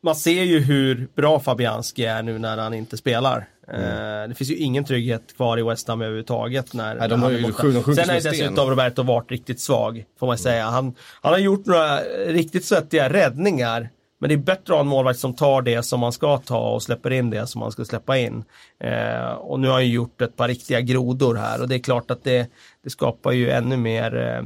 man 0.02 0.14
ser 0.16 0.42
ju 0.42 0.60
hur 0.60 1.08
bra 1.16 1.40
Fabianski 1.40 2.04
är 2.04 2.22
nu 2.22 2.38
när 2.38 2.56
han 2.58 2.74
inte 2.74 2.96
spelar. 2.96 3.48
Eh, 3.68 4.28
det 4.28 4.34
finns 4.36 4.50
ju 4.50 4.56
ingen 4.56 4.84
trygghet 4.84 5.36
kvar 5.36 5.58
i 5.58 5.62
West 5.62 5.88
Ham 5.88 6.00
överhuvudtaget. 6.02 6.74
När, 6.74 6.84
Mm. 6.96 6.98
Nej, 6.98 7.08
de 7.08 7.22
har 7.22 7.30
ju 7.30 7.52
sju- 7.52 7.72
de 7.72 7.82
Sen 7.94 8.08
har 8.08 8.14
ju 8.14 8.20
dessutom 8.20 8.70
Roberto 8.70 9.02
varit 9.02 9.30
riktigt 9.30 9.60
svag, 9.60 10.04
får 10.18 10.26
man 10.26 10.38
säga. 10.38 10.64
Han, 10.64 10.94
han 11.22 11.32
har 11.32 11.38
gjort 11.40 11.66
några 11.66 11.98
riktigt 12.26 12.64
svettiga 12.64 13.08
räddningar. 13.12 13.88
Men 14.18 14.28
det 14.28 14.34
är 14.34 14.38
bättre 14.38 14.62
att 14.62 14.68
ha 14.68 14.80
en 14.80 14.86
målvakt 14.86 15.18
som 15.18 15.34
tar 15.34 15.62
det 15.62 15.82
som 15.82 16.00
man 16.00 16.12
ska 16.12 16.38
ta 16.38 16.70
och 16.70 16.82
släpper 16.82 17.10
in 17.10 17.30
det 17.30 17.46
som 17.46 17.58
man 17.60 17.72
ska 17.72 17.84
släppa 17.84 18.18
in. 18.18 18.44
Eh, 18.80 19.30
och 19.32 19.60
nu 19.60 19.66
har 19.68 19.74
han 19.74 19.88
gjort 19.88 20.20
ett 20.22 20.36
par 20.36 20.48
riktiga 20.48 20.80
grodor 20.80 21.34
här 21.34 21.60
och 21.62 21.68
det 21.68 21.74
är 21.74 21.78
klart 21.78 22.10
att 22.10 22.24
det, 22.24 22.50
det 22.84 22.90
skapar 22.90 23.32
ju 23.32 23.50
ännu 23.50 23.76
mer 23.76 24.16
eh, 24.16 24.42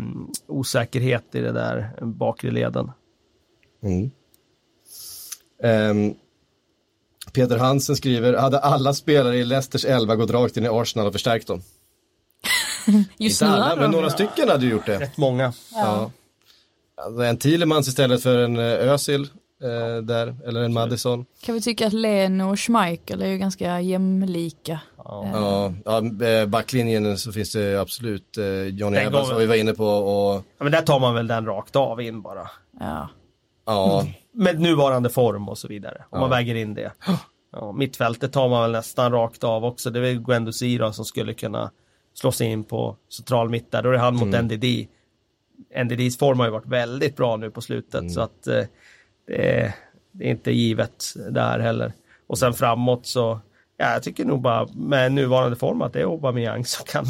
osäkerhet 0.46 1.24
i 1.34 1.40
det 1.40 1.52
där 1.52 1.90
bakre 2.00 2.50
leden. 2.50 2.90
Ehm, 5.62 6.14
Peter 7.38 7.58
Hansen 7.58 7.96
skriver, 7.96 8.34
hade 8.34 8.58
alla 8.58 8.94
spelare 8.94 9.36
i 9.36 9.44
Leicesters 9.44 9.84
11 9.84 10.16
gått 10.16 10.30
rakt 10.30 10.56
in 10.56 10.64
i 10.64 10.68
Arsenal 10.68 11.06
och 11.06 11.12
förstärkt 11.12 11.46
dem? 11.46 11.62
Just 13.18 13.42
Inte 13.42 13.54
alla, 13.54 13.76
men 13.76 13.90
några 13.90 14.10
stycken 14.10 14.48
hade 14.48 14.66
gjort 14.66 14.86
det. 14.86 15.00
Rätt 15.00 15.16
många. 15.16 15.52
Ja. 15.72 16.10
Alltså 16.96 17.22
en 17.22 17.36
Thielemans 17.36 17.88
istället 17.88 18.22
för 18.22 18.38
en 18.38 18.56
eh, 18.56 18.92
Özil 18.92 19.22
eh, 19.62 20.02
där, 20.02 20.36
eller 20.46 20.62
en 20.62 20.72
Madison. 20.72 21.24
Kan 21.42 21.54
vi 21.54 21.60
tycka 21.60 21.86
att 21.86 21.92
Leno 21.92 22.50
och 22.50 22.60
Schmeichel 22.60 23.22
är 23.22 23.26
ju 23.26 23.38
ganska 23.38 23.80
jämlika. 23.80 24.80
Ja, 24.96 25.72
ja 25.84 26.26
eh, 26.26 26.46
backlinjen 26.46 27.18
så 27.18 27.32
finns 27.32 27.52
det 27.52 27.80
absolut 27.80 28.38
eh, 28.38 28.44
Johnny 28.62 28.96
Evans 28.96 29.28
som 29.28 29.38
vi 29.38 29.46
var 29.46 29.54
inne 29.54 29.74
på 29.74 29.86
och 29.86 30.44
Ja, 30.58 30.64
men 30.64 30.72
där 30.72 30.82
tar 30.82 31.00
man 31.00 31.14
väl 31.14 31.26
den 31.26 31.46
rakt 31.46 31.76
av 31.76 32.00
in 32.00 32.22
bara. 32.22 32.50
Ja. 32.80 33.08
ja, 33.66 34.06
Med 34.38 34.60
nuvarande 34.60 35.10
form 35.10 35.48
och 35.48 35.58
så 35.58 35.68
vidare. 35.68 36.04
Om 36.10 36.20
man 36.20 36.30
väger 36.30 36.54
in 36.54 36.74
det. 36.74 36.92
Ja, 37.52 37.72
mittfältet 37.72 38.32
tar 38.32 38.48
man 38.48 38.62
väl 38.62 38.72
nästan 38.72 39.12
rakt 39.12 39.44
av 39.44 39.64
också. 39.64 39.90
Det 39.90 39.98
är 39.98 40.02
väl 40.02 40.20
Guendouzi 40.20 40.78
då 40.78 40.92
som 40.92 41.04
skulle 41.04 41.34
kunna 41.34 41.70
slå 42.14 42.32
sig 42.32 42.46
in 42.46 42.64
på 42.64 42.96
central 43.08 43.50
mitt 43.50 43.70
där. 43.70 43.82
Då 43.82 43.88
är 43.88 43.92
det 43.92 43.98
han 43.98 44.16
mot 44.16 44.42
NDD. 44.42 44.64
NDDs 45.84 46.18
form 46.18 46.38
har 46.38 46.46
ju 46.46 46.52
varit 46.52 46.66
väldigt 46.66 47.16
bra 47.16 47.36
nu 47.36 47.50
på 47.50 47.60
slutet 47.60 48.12
så 48.12 48.20
att 48.20 48.46
eh, 48.46 48.64
det, 49.26 49.60
är, 49.60 49.74
det 50.12 50.24
är 50.24 50.30
inte 50.30 50.52
givet 50.52 51.04
där 51.30 51.58
heller. 51.58 51.92
Och 52.26 52.38
sen 52.38 52.54
framåt 52.54 53.06
så, 53.06 53.40
ja 53.76 53.92
jag 53.92 54.02
tycker 54.02 54.24
nog 54.24 54.42
bara 54.42 54.68
med 54.74 55.12
nuvarande 55.12 55.56
form 55.56 55.82
att 55.82 55.92
det 55.92 56.00
är 56.00 56.04
Aubameyang 56.04 56.64
som 56.64 56.86
kan 56.86 57.04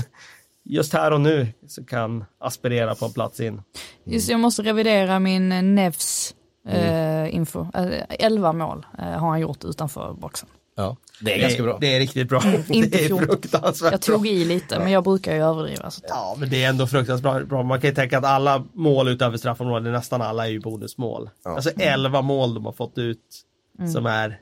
just 0.65 0.93
här 0.93 1.11
och 1.11 1.21
nu 1.21 1.47
så 1.67 1.85
kan 1.85 2.25
aspirera 2.39 2.95
på 2.95 3.05
en 3.05 3.13
plats 3.13 3.41
in. 3.41 3.63
Just 4.05 4.29
jag 4.29 4.41
måste 4.41 4.63
revidera 4.63 5.19
min 5.19 5.53
eh, 5.53 5.63
Nevs 5.63 6.35
eh, 6.69 7.35
info. 7.35 7.67
Eh, 7.75 8.03
11 8.09 8.53
mål 8.53 8.87
eh, 8.99 9.05
har 9.05 9.29
han 9.29 9.41
gjort 9.41 9.65
utanför 9.65 10.13
boxen. 10.13 10.49
ja, 10.77 10.97
det 11.21 11.35
är 11.35 11.41
ganska 11.41 11.63
bra. 11.63 11.79
Det 11.81 11.97
är 11.97 11.99
riktigt 11.99 12.29
bra. 12.29 12.43
Inte 12.69 12.99
det 12.99 13.05
är 13.05 13.09
14. 13.09 13.27
fruktansvärt 13.27 13.93
Jag 13.93 14.01
tog 14.01 14.27
i 14.27 14.45
lite, 14.45 14.79
men 14.79 14.93
jag 14.93 15.05
brukar 15.05 15.35
ju 15.35 15.43
överdriva. 15.43 15.91
Så. 15.91 16.03
Ja, 16.09 16.37
men 16.39 16.51
det 16.51 16.65
är 16.65 16.69
ändå 16.69 16.87
fruktansvärt 16.87 17.47
bra. 17.47 17.63
Man 17.63 17.81
kan 17.81 17.91
ju 17.91 17.95
tänka 17.95 18.19
att 18.19 18.25
alla 18.25 18.65
mål 18.73 19.09
utanför 19.09 19.39
straffområdet, 19.39 19.93
nästan 19.93 20.23
alla 20.23 20.47
är 20.47 20.51
ju 20.51 20.61
bonusmål. 20.61 21.31
Alltså 21.45 21.71
11 21.77 22.23
mål 22.23 22.55
de 22.55 22.65
har 22.65 22.73
fått 22.73 22.99
ut 22.99 23.45
som 23.93 24.07
är 24.07 24.41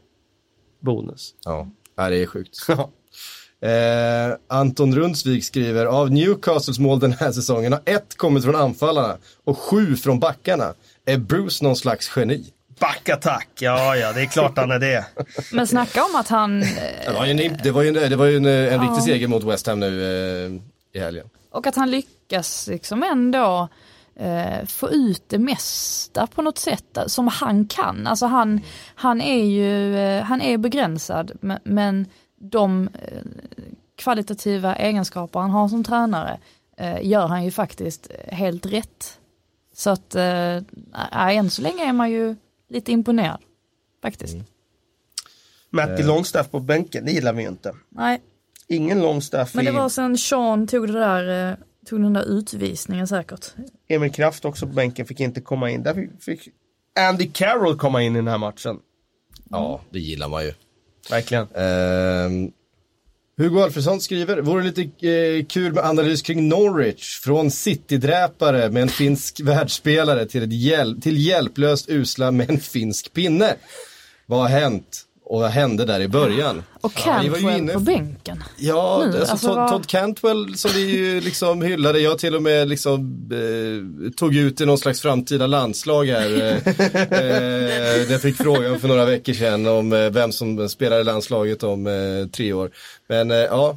bonus. 0.80 1.34
Ja, 1.44 1.68
ja 1.97 2.10
det 2.10 2.22
är 2.22 2.26
sjukt. 2.26 2.59
Eh, 3.60 4.36
Anton 4.48 4.94
Rundsvik 4.94 5.44
skriver, 5.44 5.86
av 5.86 6.10
Newcastles 6.10 6.78
mål 6.78 7.01
den 7.01 7.12
här 7.12 7.32
säsongen 7.32 7.72
har 7.72 7.82
ett 7.84 8.16
kommit 8.16 8.44
från 8.44 8.56
anfallarna 8.56 9.16
och 9.44 9.59
sju 9.59 9.97
från 9.97 10.20
backarna. 10.20 10.74
Är 11.06 11.18
Bruce 11.18 11.64
någon 11.64 11.76
slags 11.76 12.10
geni? 12.16 12.52
Backattack, 12.80 13.48
ja 13.60 13.96
ja, 13.96 14.12
det 14.12 14.20
är 14.20 14.26
klart 14.26 14.58
han 14.58 14.70
är 14.70 14.78
det. 14.78 15.06
Men 15.52 15.66
snacka 15.66 16.04
om 16.04 16.14
att 16.16 16.28
han, 16.28 16.62
eh, 16.62 16.68
Det 17.06 17.12
var 17.12 17.26
ju 17.26 17.30
en, 17.30 17.56
det 17.62 17.70
var 17.70 17.82
ju 17.82 17.88
en, 17.88 18.10
det 18.10 18.16
var 18.16 18.26
ju 18.26 18.36
en, 18.36 18.46
en 18.46 18.80
riktig 18.80 19.02
seger 19.02 19.28
mot 19.28 19.44
West 19.44 19.66
Ham 19.66 19.80
nu 19.80 20.02
eh, 20.94 21.00
i 21.00 21.04
helgen. 21.04 21.26
och 21.50 21.66
att 21.66 21.76
han 21.76 21.90
lyckas 21.90 22.66
liksom 22.66 23.02
ändå 23.02 23.68
eh, 24.16 24.64
få 24.66 24.90
ut 24.90 25.22
det 25.28 25.38
mesta 25.38 26.26
på 26.26 26.42
något 26.42 26.58
sätt 26.58 26.96
eh, 26.96 27.06
som 27.06 27.28
han 27.28 27.66
kan. 27.66 28.06
Alltså 28.06 28.26
han, 28.26 28.60
han 28.94 29.20
är 29.20 29.44
ju, 29.44 29.98
eh, 29.98 30.22
han 30.22 30.42
är 30.42 30.58
begränsad 30.58 31.32
men, 31.64 32.06
de 32.40 32.88
eh, 33.02 33.22
kvalitativa 33.96 34.74
egenskaper 34.76 35.40
han 35.40 35.50
har 35.50 35.68
som 35.68 35.84
tränare 35.84 36.38
eh, 36.76 37.06
gör 37.06 37.26
han 37.26 37.44
ju 37.44 37.50
faktiskt 37.50 38.10
helt 38.28 38.66
rätt. 38.66 39.18
Så 39.76 39.90
att, 39.90 40.14
eh, 40.14 40.56
äh, 40.56 41.36
än 41.36 41.50
så 41.50 41.62
länge 41.62 41.88
är 41.88 41.92
man 41.92 42.10
ju 42.10 42.36
lite 42.68 42.92
imponerad. 42.92 43.40
Faktiskt. 44.02 44.36
Matti 45.70 46.02
Longstaff 46.02 46.50
på 46.50 46.60
bänken, 46.60 47.04
det 47.04 47.12
gillar 47.12 47.32
vi 47.32 47.42
ju 47.42 47.48
inte. 47.48 47.74
Nej, 47.88 48.20
Ingen 48.68 49.02
Longstaff 49.02 49.54
men 49.54 49.64
det 49.64 49.70
i 49.70 49.74
var 49.74 49.88
sen 49.88 50.18
Sean 50.18 50.66
tog 50.66 50.86
det 50.86 50.92
där, 50.92 51.50
eh, 51.50 51.56
tog 51.86 52.02
den 52.02 52.12
där 52.12 52.24
utvisningen 52.38 53.08
säkert. 53.08 53.46
Emil 53.88 54.12
Kraft 54.12 54.44
också 54.44 54.66
på 54.66 54.72
bänken, 54.72 55.06
fick 55.06 55.20
inte 55.20 55.40
komma 55.40 55.70
in. 55.70 55.82
Där 55.82 56.08
fick, 56.20 56.48
Andy 56.98 57.30
Carroll 57.32 57.78
komma 57.78 58.02
in 58.02 58.12
i 58.12 58.18
den 58.18 58.28
här 58.28 58.38
matchen. 58.38 58.78
Ja, 59.50 59.80
det 59.90 59.98
gillar 59.98 60.28
man 60.28 60.44
ju. 60.44 60.52
Verkligen. 61.10 61.46
Ehm, 61.54 62.52
Hugo 63.38 63.60
Alfredsson 63.60 64.00
skriver, 64.00 64.40
vore 64.40 64.64
lite 64.64 65.08
eh, 65.08 65.44
kul 65.44 65.72
med 65.72 65.84
analys 65.84 66.22
kring 66.22 66.48
Norwich. 66.48 67.20
Från 67.20 67.50
citydräpare 67.50 68.70
med 68.70 68.82
en 68.82 68.88
finsk 68.88 69.40
världsspelare 69.44 70.26
till, 70.26 70.42
ett 70.42 70.52
hjäl- 70.52 71.00
till 71.00 71.18
hjälplöst 71.26 71.88
usla 71.88 72.30
med 72.30 72.50
en 72.50 72.60
finsk 72.60 73.12
pinne. 73.12 73.54
Vad 74.26 74.40
har 74.40 74.48
hänt? 74.48 75.05
Och 75.28 75.40
vad 75.40 75.50
hände 75.50 75.84
där 75.84 76.00
i 76.00 76.08
början? 76.08 76.62
Och 76.80 76.92
Ja, 77.06 77.18
vi 77.22 77.28
var 77.28 77.36
ju 77.36 77.42
Cantwell 77.42 77.60
inne- 77.62 77.72
på 77.72 77.80
bänken. 77.80 78.44
Ja, 78.56 79.02
Nu, 79.06 79.18
alltså, 79.18 79.32
alltså, 79.32 79.46
Todd, 79.54 79.68
Todd 79.68 79.86
Cantwell 79.86 80.56
som 80.58 80.70
vi 80.74 80.80
ju 80.96 81.20
liksom 81.20 81.62
hyllade, 81.62 82.00
jag 82.00 82.18
till 82.18 82.34
och 82.34 82.42
med 82.42 82.68
liksom 82.68 83.28
eh, 83.32 84.10
tog 84.10 84.34
ut 84.36 84.60
i 84.60 84.66
någon 84.66 84.78
slags 84.78 85.00
framtida 85.00 85.46
landslag 85.46 86.04
här. 86.06 86.30
Eh, 86.42 87.18
eh, 87.20 88.12
jag 88.12 88.22
fick 88.22 88.36
frågan 88.36 88.80
för 88.80 88.88
några 88.88 89.04
veckor 89.04 89.32
sedan 89.32 89.66
om 89.66 89.92
eh, 89.92 90.10
vem 90.10 90.32
som 90.32 90.68
spelar 90.68 91.00
i 91.00 91.04
landslaget 91.04 91.62
om 91.62 91.86
eh, 91.86 92.26
tre 92.32 92.52
år. 92.52 92.70
Men 93.08 93.30
eh, 93.30 93.36
ja, 93.36 93.76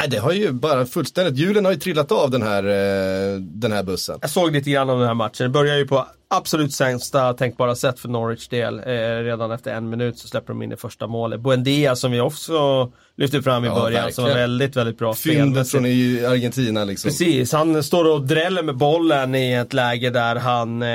Nej, 0.00 0.08
det 0.08 0.16
har 0.18 0.32
ju 0.32 0.52
bara 0.52 0.86
fullständigt, 0.86 1.36
julen 1.36 1.64
har 1.64 1.72
ju 1.72 1.78
trillat 1.78 2.12
av 2.12 2.30
den 2.30 2.42
här, 2.42 2.64
eh, 2.64 3.40
den 3.40 3.72
här 3.72 3.82
bussen. 3.82 4.18
Jag 4.20 4.30
såg 4.30 4.52
lite 4.52 4.70
grann 4.70 4.90
av 4.90 4.98
den 4.98 5.06
här 5.06 5.14
matchen. 5.14 5.44
Det 5.44 5.48
börjar 5.48 5.76
ju 5.76 5.86
på 5.86 6.06
absolut 6.30 6.72
sämsta 6.72 7.32
tänkbara 7.34 7.74
sätt 7.74 7.98
för 8.00 8.08
Norwich 8.08 8.48
del. 8.48 8.78
Eh, 8.78 8.82
redan 9.24 9.50
efter 9.50 9.74
en 9.74 9.88
minut 9.90 10.18
så 10.18 10.28
släpper 10.28 10.48
de 10.48 10.62
in 10.62 10.70
det 10.70 10.76
första 10.76 11.06
målet. 11.06 11.40
Buendia 11.40 11.96
som 11.96 12.12
vi 12.12 12.20
också 12.20 12.92
lyfte 13.16 13.42
fram 13.42 13.64
i 13.64 13.66
Ja, 13.66 13.74
början 13.74 14.12
som 14.12 14.22
var 14.24 14.28
verkligen. 14.28 14.50
väldigt, 14.50 14.76
väldigt 14.76 14.98
bra 14.98 15.14
Fyndet 15.14 15.66
spelmässigt. 15.66 15.70
från 15.72 15.86
i 15.86 16.26
Argentina 16.26 16.84
liksom. 16.84 17.08
Precis, 17.08 17.52
han 17.52 17.82
står 17.82 18.12
och 18.12 18.26
dräller 18.26 18.62
med 18.62 18.76
bollen 18.76 19.34
i 19.34 19.52
ett 19.52 19.72
läge 19.72 20.10
där 20.10 20.36
han 20.36 20.82
eh, 20.82 20.88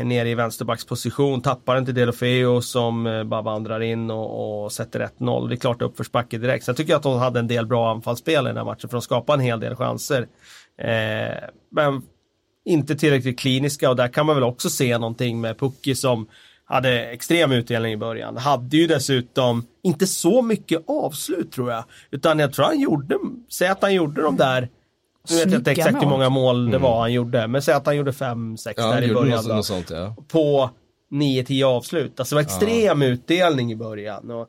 är 0.00 0.04
nere 0.04 0.28
i 0.30 0.34
vänsterbacksposition, 0.34 1.40
tappar 1.42 1.78
inte 1.78 1.92
Delofeo 1.92 2.60
som 2.62 3.06
eh, 3.06 3.24
bara 3.24 3.42
vandrar 3.42 3.80
in 3.82 4.10
och, 4.10 4.64
och 4.64 4.72
sätter 4.72 5.08
1-0. 5.18 5.48
Det 5.48 5.54
är 5.54 5.56
klart 5.56 5.82
uppförsbacke 5.82 6.38
direkt. 6.38 6.64
Sen 6.64 6.74
tycker 6.74 6.92
jag 6.92 6.96
att 6.96 7.02
de 7.02 7.18
hade 7.18 7.38
en 7.38 7.48
del 7.48 7.66
bra 7.66 7.90
anfallsspel 7.90 8.44
i 8.44 8.48
den 8.48 8.56
här 8.56 8.64
matchen 8.64 8.88
för 8.88 8.96
de 8.96 9.02
skapade 9.02 9.36
en 9.36 9.40
hel 9.46 9.60
del 9.60 9.76
chanser. 9.76 10.26
Eh, 10.82 11.36
men 11.74 12.02
inte 12.64 12.94
tillräckligt 12.96 13.38
kliniska 13.38 13.90
och 13.90 13.96
där 13.96 14.08
kan 14.08 14.26
man 14.26 14.36
väl 14.36 14.44
också 14.44 14.70
se 14.70 14.98
någonting 14.98 15.40
med 15.40 15.58
Pucki 15.58 15.94
som 15.94 16.26
hade 16.64 17.04
extrem 17.10 17.52
utdelning 17.52 17.92
i 17.92 17.96
början. 17.96 18.36
Hade 18.36 18.76
ju 18.76 18.86
dessutom 18.86 19.66
inte 19.82 20.06
så 20.06 20.42
mycket 20.42 20.82
avslut 20.86 21.52
tror 21.52 21.70
jag. 21.70 21.84
Utan 22.10 22.38
jag 22.38 22.52
tror 22.52 22.64
han 22.64 22.80
gjorde, 22.80 23.18
säg 23.48 23.68
att 23.68 23.82
han 23.82 23.94
gjorde 23.94 24.22
de 24.22 24.36
där 24.36 24.68
nu 25.30 25.36
vet 25.36 25.50
jag 25.50 25.60
inte 25.60 25.70
exakt 25.70 26.02
hur 26.02 26.08
många 26.08 26.28
mål 26.28 26.70
det 26.70 26.78
var 26.78 27.00
han 27.00 27.12
gjorde, 27.12 27.46
men 27.48 27.62
säg 27.62 27.74
att 27.74 27.86
han 27.86 27.96
gjorde 27.96 28.10
5-6 28.10 28.74
Ja, 28.76 28.86
där 28.86 29.02
i 29.02 29.14
början. 29.14 29.36
något, 29.36 29.48
Då, 29.48 29.54
något 29.54 29.66
sånt 29.66 29.90
ja. 29.90 30.16
på 30.28 30.70
9-10 31.10 31.64
avslut. 31.64 32.20
Alltså 32.20 32.34
det 32.34 32.42
var 32.42 32.42
extrem 32.42 33.02
utdelning 33.02 33.72
i 33.72 33.76
början. 33.76 34.30
Och 34.30 34.48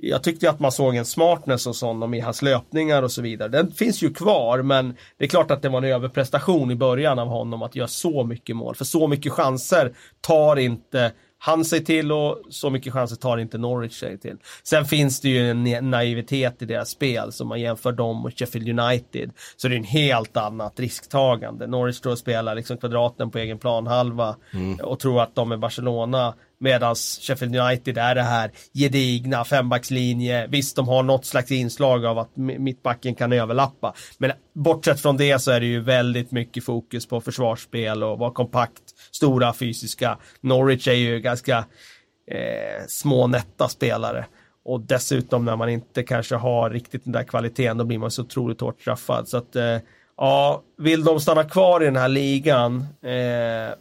jag 0.00 0.22
tyckte 0.22 0.50
att 0.50 0.60
man 0.60 0.72
såg 0.72 0.96
en 0.96 1.04
smartness 1.04 1.66
hos 1.66 1.82
honom 1.82 2.14
i 2.14 2.20
hans 2.20 2.42
löpningar 2.42 3.02
och 3.02 3.12
så 3.12 3.22
vidare. 3.22 3.48
Den 3.48 3.72
finns 3.72 4.02
ju 4.02 4.14
kvar, 4.14 4.62
men 4.62 4.96
det 5.18 5.24
är 5.24 5.28
klart 5.28 5.50
att 5.50 5.62
det 5.62 5.68
var 5.68 5.78
en 5.78 5.92
överprestation 5.92 6.70
i 6.70 6.74
början 6.74 7.18
av 7.18 7.28
honom 7.28 7.62
att 7.62 7.76
göra 7.76 7.88
så 7.88 8.24
mycket 8.24 8.56
mål. 8.56 8.74
För 8.74 8.84
så 8.84 9.06
mycket 9.06 9.32
chanser 9.32 9.92
tar 10.20 10.56
inte 10.56 11.12
han 11.38 11.64
sig 11.64 11.84
till 11.84 12.12
och 12.12 12.38
så 12.50 12.70
mycket 12.70 12.92
chanser 12.92 13.16
tar 13.16 13.38
inte 13.38 13.58
Norwich 13.58 14.00
sig 14.00 14.18
till. 14.18 14.36
Sen 14.62 14.84
finns 14.84 15.20
det 15.20 15.28
ju 15.28 15.50
en 15.50 15.66
na- 15.66 15.80
naivitet 15.80 16.62
i 16.62 16.64
deras 16.64 16.88
spel, 16.88 17.32
som 17.32 17.48
man 17.48 17.60
jämför 17.60 17.92
dem 17.92 18.24
och 18.24 18.38
Sheffield 18.38 18.80
United. 18.80 19.30
Så 19.56 19.68
det 19.68 19.74
är 19.74 19.78
en 19.78 19.84
helt 19.84 20.36
annat 20.36 20.80
risktagande. 20.80 21.66
Norwich 21.66 21.96
står 21.96 22.10
och 22.10 22.18
spelar 22.18 22.54
liksom 22.54 22.76
kvadraten 22.78 23.30
på 23.30 23.38
egen 23.38 23.58
planhalva 23.58 24.36
och 24.82 24.98
tror 24.98 25.22
att 25.22 25.34
de 25.34 25.52
är 25.52 25.56
Barcelona. 25.56 26.34
Medan 26.60 26.94
Sheffield 26.94 27.56
United 27.56 27.98
är 27.98 28.14
det 28.14 28.22
här 28.22 28.50
gedigna 28.74 29.44
fembackslinje. 29.44 30.46
Visst, 30.46 30.76
de 30.76 30.88
har 30.88 31.02
något 31.02 31.24
slags 31.24 31.50
inslag 31.50 32.04
av 32.04 32.18
att 32.18 32.36
mittbacken 32.36 33.14
kan 33.14 33.32
överlappa. 33.32 33.94
Men 34.18 34.32
bortsett 34.54 35.00
från 35.00 35.16
det 35.16 35.38
så 35.38 35.50
är 35.50 35.60
det 35.60 35.66
ju 35.66 35.80
väldigt 35.80 36.30
mycket 36.30 36.64
fokus 36.64 37.06
på 37.06 37.20
försvarsspel 37.20 38.02
och 38.02 38.18
vara 38.18 38.30
kompakt, 38.30 38.82
stora 39.10 39.52
fysiska. 39.52 40.18
Norwich 40.40 40.88
är 40.88 40.92
ju 40.92 41.20
ganska 41.20 41.58
eh, 42.30 42.84
små 42.88 43.26
nätta 43.26 43.68
spelare. 43.68 44.26
Och 44.64 44.80
dessutom 44.80 45.44
när 45.44 45.56
man 45.56 45.68
inte 45.68 46.02
kanske 46.02 46.36
har 46.36 46.70
riktigt 46.70 47.04
den 47.04 47.12
där 47.12 47.24
kvaliteten, 47.24 47.78
då 47.78 47.84
blir 47.84 47.98
man 47.98 48.10
så 48.10 48.22
otroligt 48.22 48.60
hårt 48.60 48.80
straffad. 48.80 49.28
Så 49.28 49.36
att, 49.36 49.56
eh, 49.56 49.78
ja, 50.16 50.62
vill 50.78 51.04
de 51.04 51.20
stanna 51.20 51.44
kvar 51.44 51.82
i 51.82 51.84
den 51.84 51.96
här 51.96 52.08
ligan, 52.08 52.86
eh, 53.02 53.74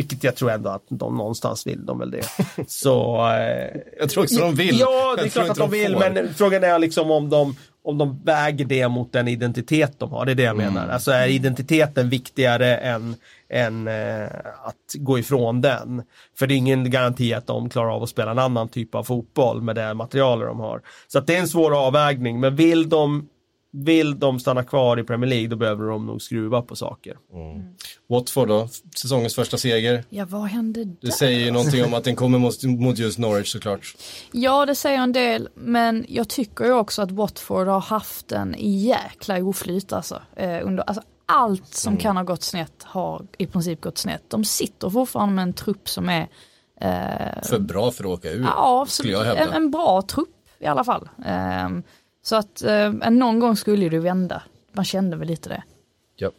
vilket 0.00 0.24
jag 0.24 0.36
tror 0.36 0.50
ändå 0.50 0.70
att 0.70 0.84
de 0.88 1.16
någonstans 1.16 1.66
vill 1.66 1.86
de 1.86 1.98
väl 1.98 2.10
det. 2.10 2.22
Så... 2.66 3.26
Eh, 3.30 3.80
Jag 3.98 4.10
tror 4.10 4.22
också 4.24 4.40
de 4.40 4.54
vill. 4.54 4.78
Ja, 4.80 5.14
det 5.18 5.22
är 5.24 5.28
klart 5.28 5.44
att 5.44 5.48
inte 5.48 5.60
de 5.60 5.70
vill, 5.70 5.92
får. 5.92 6.00
men 6.10 6.34
frågan 6.34 6.64
är 6.64 6.78
liksom 6.78 7.10
om 7.10 7.30
de, 7.30 7.56
om 7.84 7.98
de 7.98 8.20
väger 8.24 8.64
det 8.64 8.88
mot 8.88 9.12
den 9.12 9.28
identitet 9.28 9.94
de 9.98 10.10
har. 10.12 10.26
Det 10.26 10.32
är 10.32 10.34
det 10.34 10.42
jag 10.42 10.54
Mm. 10.60 10.74
menar. 10.74 10.88
Alltså 10.88 11.10
är 11.10 11.26
identiteten 11.26 12.08
viktigare 12.08 12.76
än, 12.76 13.14
än 13.48 13.88
eh, 13.88 14.24
att 14.64 14.94
gå 14.94 15.18
ifrån 15.18 15.60
den? 15.60 16.02
För 16.38 16.46
det 16.46 16.54
är 16.54 16.56
ingen 16.56 16.90
garanti 16.90 17.34
att 17.34 17.46
de 17.46 17.70
klarar 17.70 17.94
av 17.96 18.02
att 18.02 18.08
spela 18.08 18.30
en 18.30 18.38
annan 18.38 18.68
typ 18.68 18.94
av 18.94 19.04
fotboll 19.04 19.62
med 19.62 19.74
det 19.76 19.94
materialet 19.94 20.48
de 20.48 20.60
har. 20.60 20.80
Så 21.08 21.20
det 21.20 21.34
är 21.36 21.40
en 21.40 21.48
svår 21.48 21.86
avvägning, 21.86 22.40
men 22.40 22.56
vill 22.56 22.88
de 22.88 23.28
vill 23.72 24.18
de 24.18 24.40
stanna 24.40 24.64
kvar 24.64 24.98
i 24.98 25.04
Premier 25.04 25.30
League 25.30 25.48
då 25.48 25.56
behöver 25.56 25.84
de 25.84 26.06
nog 26.06 26.22
skruva 26.22 26.62
på 26.62 26.76
saker. 26.76 27.16
Watford 28.08 28.48
då, 28.48 28.68
säsongens 28.96 29.34
första 29.34 29.56
seger. 29.56 30.04
Ja, 30.08 30.24
vad 30.28 30.42
hände 30.42 30.84
där? 30.84 30.96
Du 31.00 31.10
säger 31.10 31.38
ju 31.38 31.50
någonting 31.50 31.84
om 31.84 31.94
att 31.94 32.04
den 32.04 32.16
kommer 32.16 32.38
mot, 32.38 32.64
mot 32.64 32.98
just 32.98 33.18
Norwich 33.18 33.52
såklart. 33.52 33.96
Ja, 34.32 34.66
det 34.66 34.74
säger 34.74 34.98
en 34.98 35.12
del, 35.12 35.48
men 35.54 36.06
jag 36.08 36.28
tycker 36.28 36.64
ju 36.64 36.72
också 36.72 37.02
att 37.02 37.10
Watford 37.10 37.66
har 37.66 37.80
haft 37.80 38.32
en 38.32 38.54
jäkla 38.58 39.44
oflyt 39.44 39.92
alltså. 39.92 40.22
Eh, 40.36 40.66
under, 40.66 40.84
alltså 40.84 41.02
allt 41.26 41.74
som 41.74 41.96
kan 41.96 42.16
ha 42.16 42.24
gått 42.24 42.42
snett 42.42 42.82
har 42.82 43.26
i 43.38 43.46
princip 43.46 43.80
gått 43.80 43.98
snett. 43.98 44.22
De 44.28 44.44
sitter 44.44 44.90
fortfarande 44.90 45.34
med 45.34 45.42
en 45.42 45.52
trupp 45.52 45.88
som 45.88 46.08
är 46.08 46.28
eh, 46.80 47.42
För 47.42 47.58
bra 47.58 47.90
för 47.90 48.04
att 48.04 48.10
åka 48.10 48.30
ur, 48.30 48.42
ja, 48.42 48.86
skulle 48.88 49.12
jag 49.12 49.38
en, 49.38 49.48
en 49.48 49.70
bra 49.70 50.02
trupp 50.02 50.28
i 50.58 50.66
alla 50.66 50.84
fall. 50.84 51.08
Eh, 51.24 51.68
så 52.22 52.36
att 52.36 52.62
eh, 52.62 52.90
någon 53.10 53.40
gång 53.40 53.56
skulle 53.56 53.88
det 53.88 53.98
vända. 53.98 54.42
Man 54.72 54.84
kände 54.84 55.16
väl 55.16 55.28
lite 55.28 55.48
det. 55.48 55.62
Ja. 56.16 56.30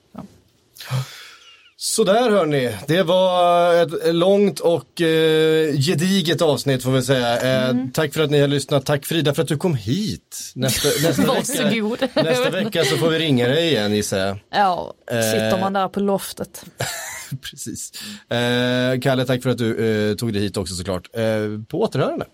Sådär 1.77 2.29
hörni, 2.31 2.77
det 2.87 3.03
var 3.03 3.73
ett 3.83 4.15
långt 4.15 4.59
och 4.59 5.01
eh, 5.01 5.73
gediget 5.75 6.41
avsnitt 6.41 6.83
får 6.83 6.91
vi 6.91 7.01
säga. 7.01 7.67
Eh, 7.69 7.75
Tack 7.93 8.13
för 8.13 8.23
att 8.23 8.31
ni 8.31 8.39
har 8.39 8.47
lyssnat, 8.47 8.85
tack 8.85 9.05
Frida 9.05 9.33
för 9.33 9.41
att 9.41 9.47
du 9.47 9.57
kom 9.57 9.75
hit. 9.75 10.51
Nästa, 10.55 10.87
nästa, 11.07 11.67
vecka, 11.69 12.21
nästa 12.23 12.49
vecka 12.49 12.83
så 12.85 12.97
får 12.97 13.09
vi 13.09 13.19
ringa 13.19 13.47
dig 13.47 13.67
igen 13.69 13.93
gissar 13.95 14.17
jag. 14.19 14.37
Ja, 14.49 14.93
sitter 15.07 15.53
Eh. 15.53 15.59
man 15.59 15.73
där 15.73 15.87
på 15.87 15.99
loftet. 15.99 16.65
Precis. 17.41 17.91
Eh, 18.29 18.99
Kalle, 19.01 19.25
tack 19.25 19.43
för 19.43 19.49
att 19.49 19.57
du 19.57 20.09
eh, 20.09 20.15
tog 20.15 20.33
dig 20.33 20.41
hit 20.41 20.57
också 20.57 20.73
såklart. 20.75 21.09
Eh, 21.13 21.23
på 21.67 21.81
återhörande. 21.81 22.25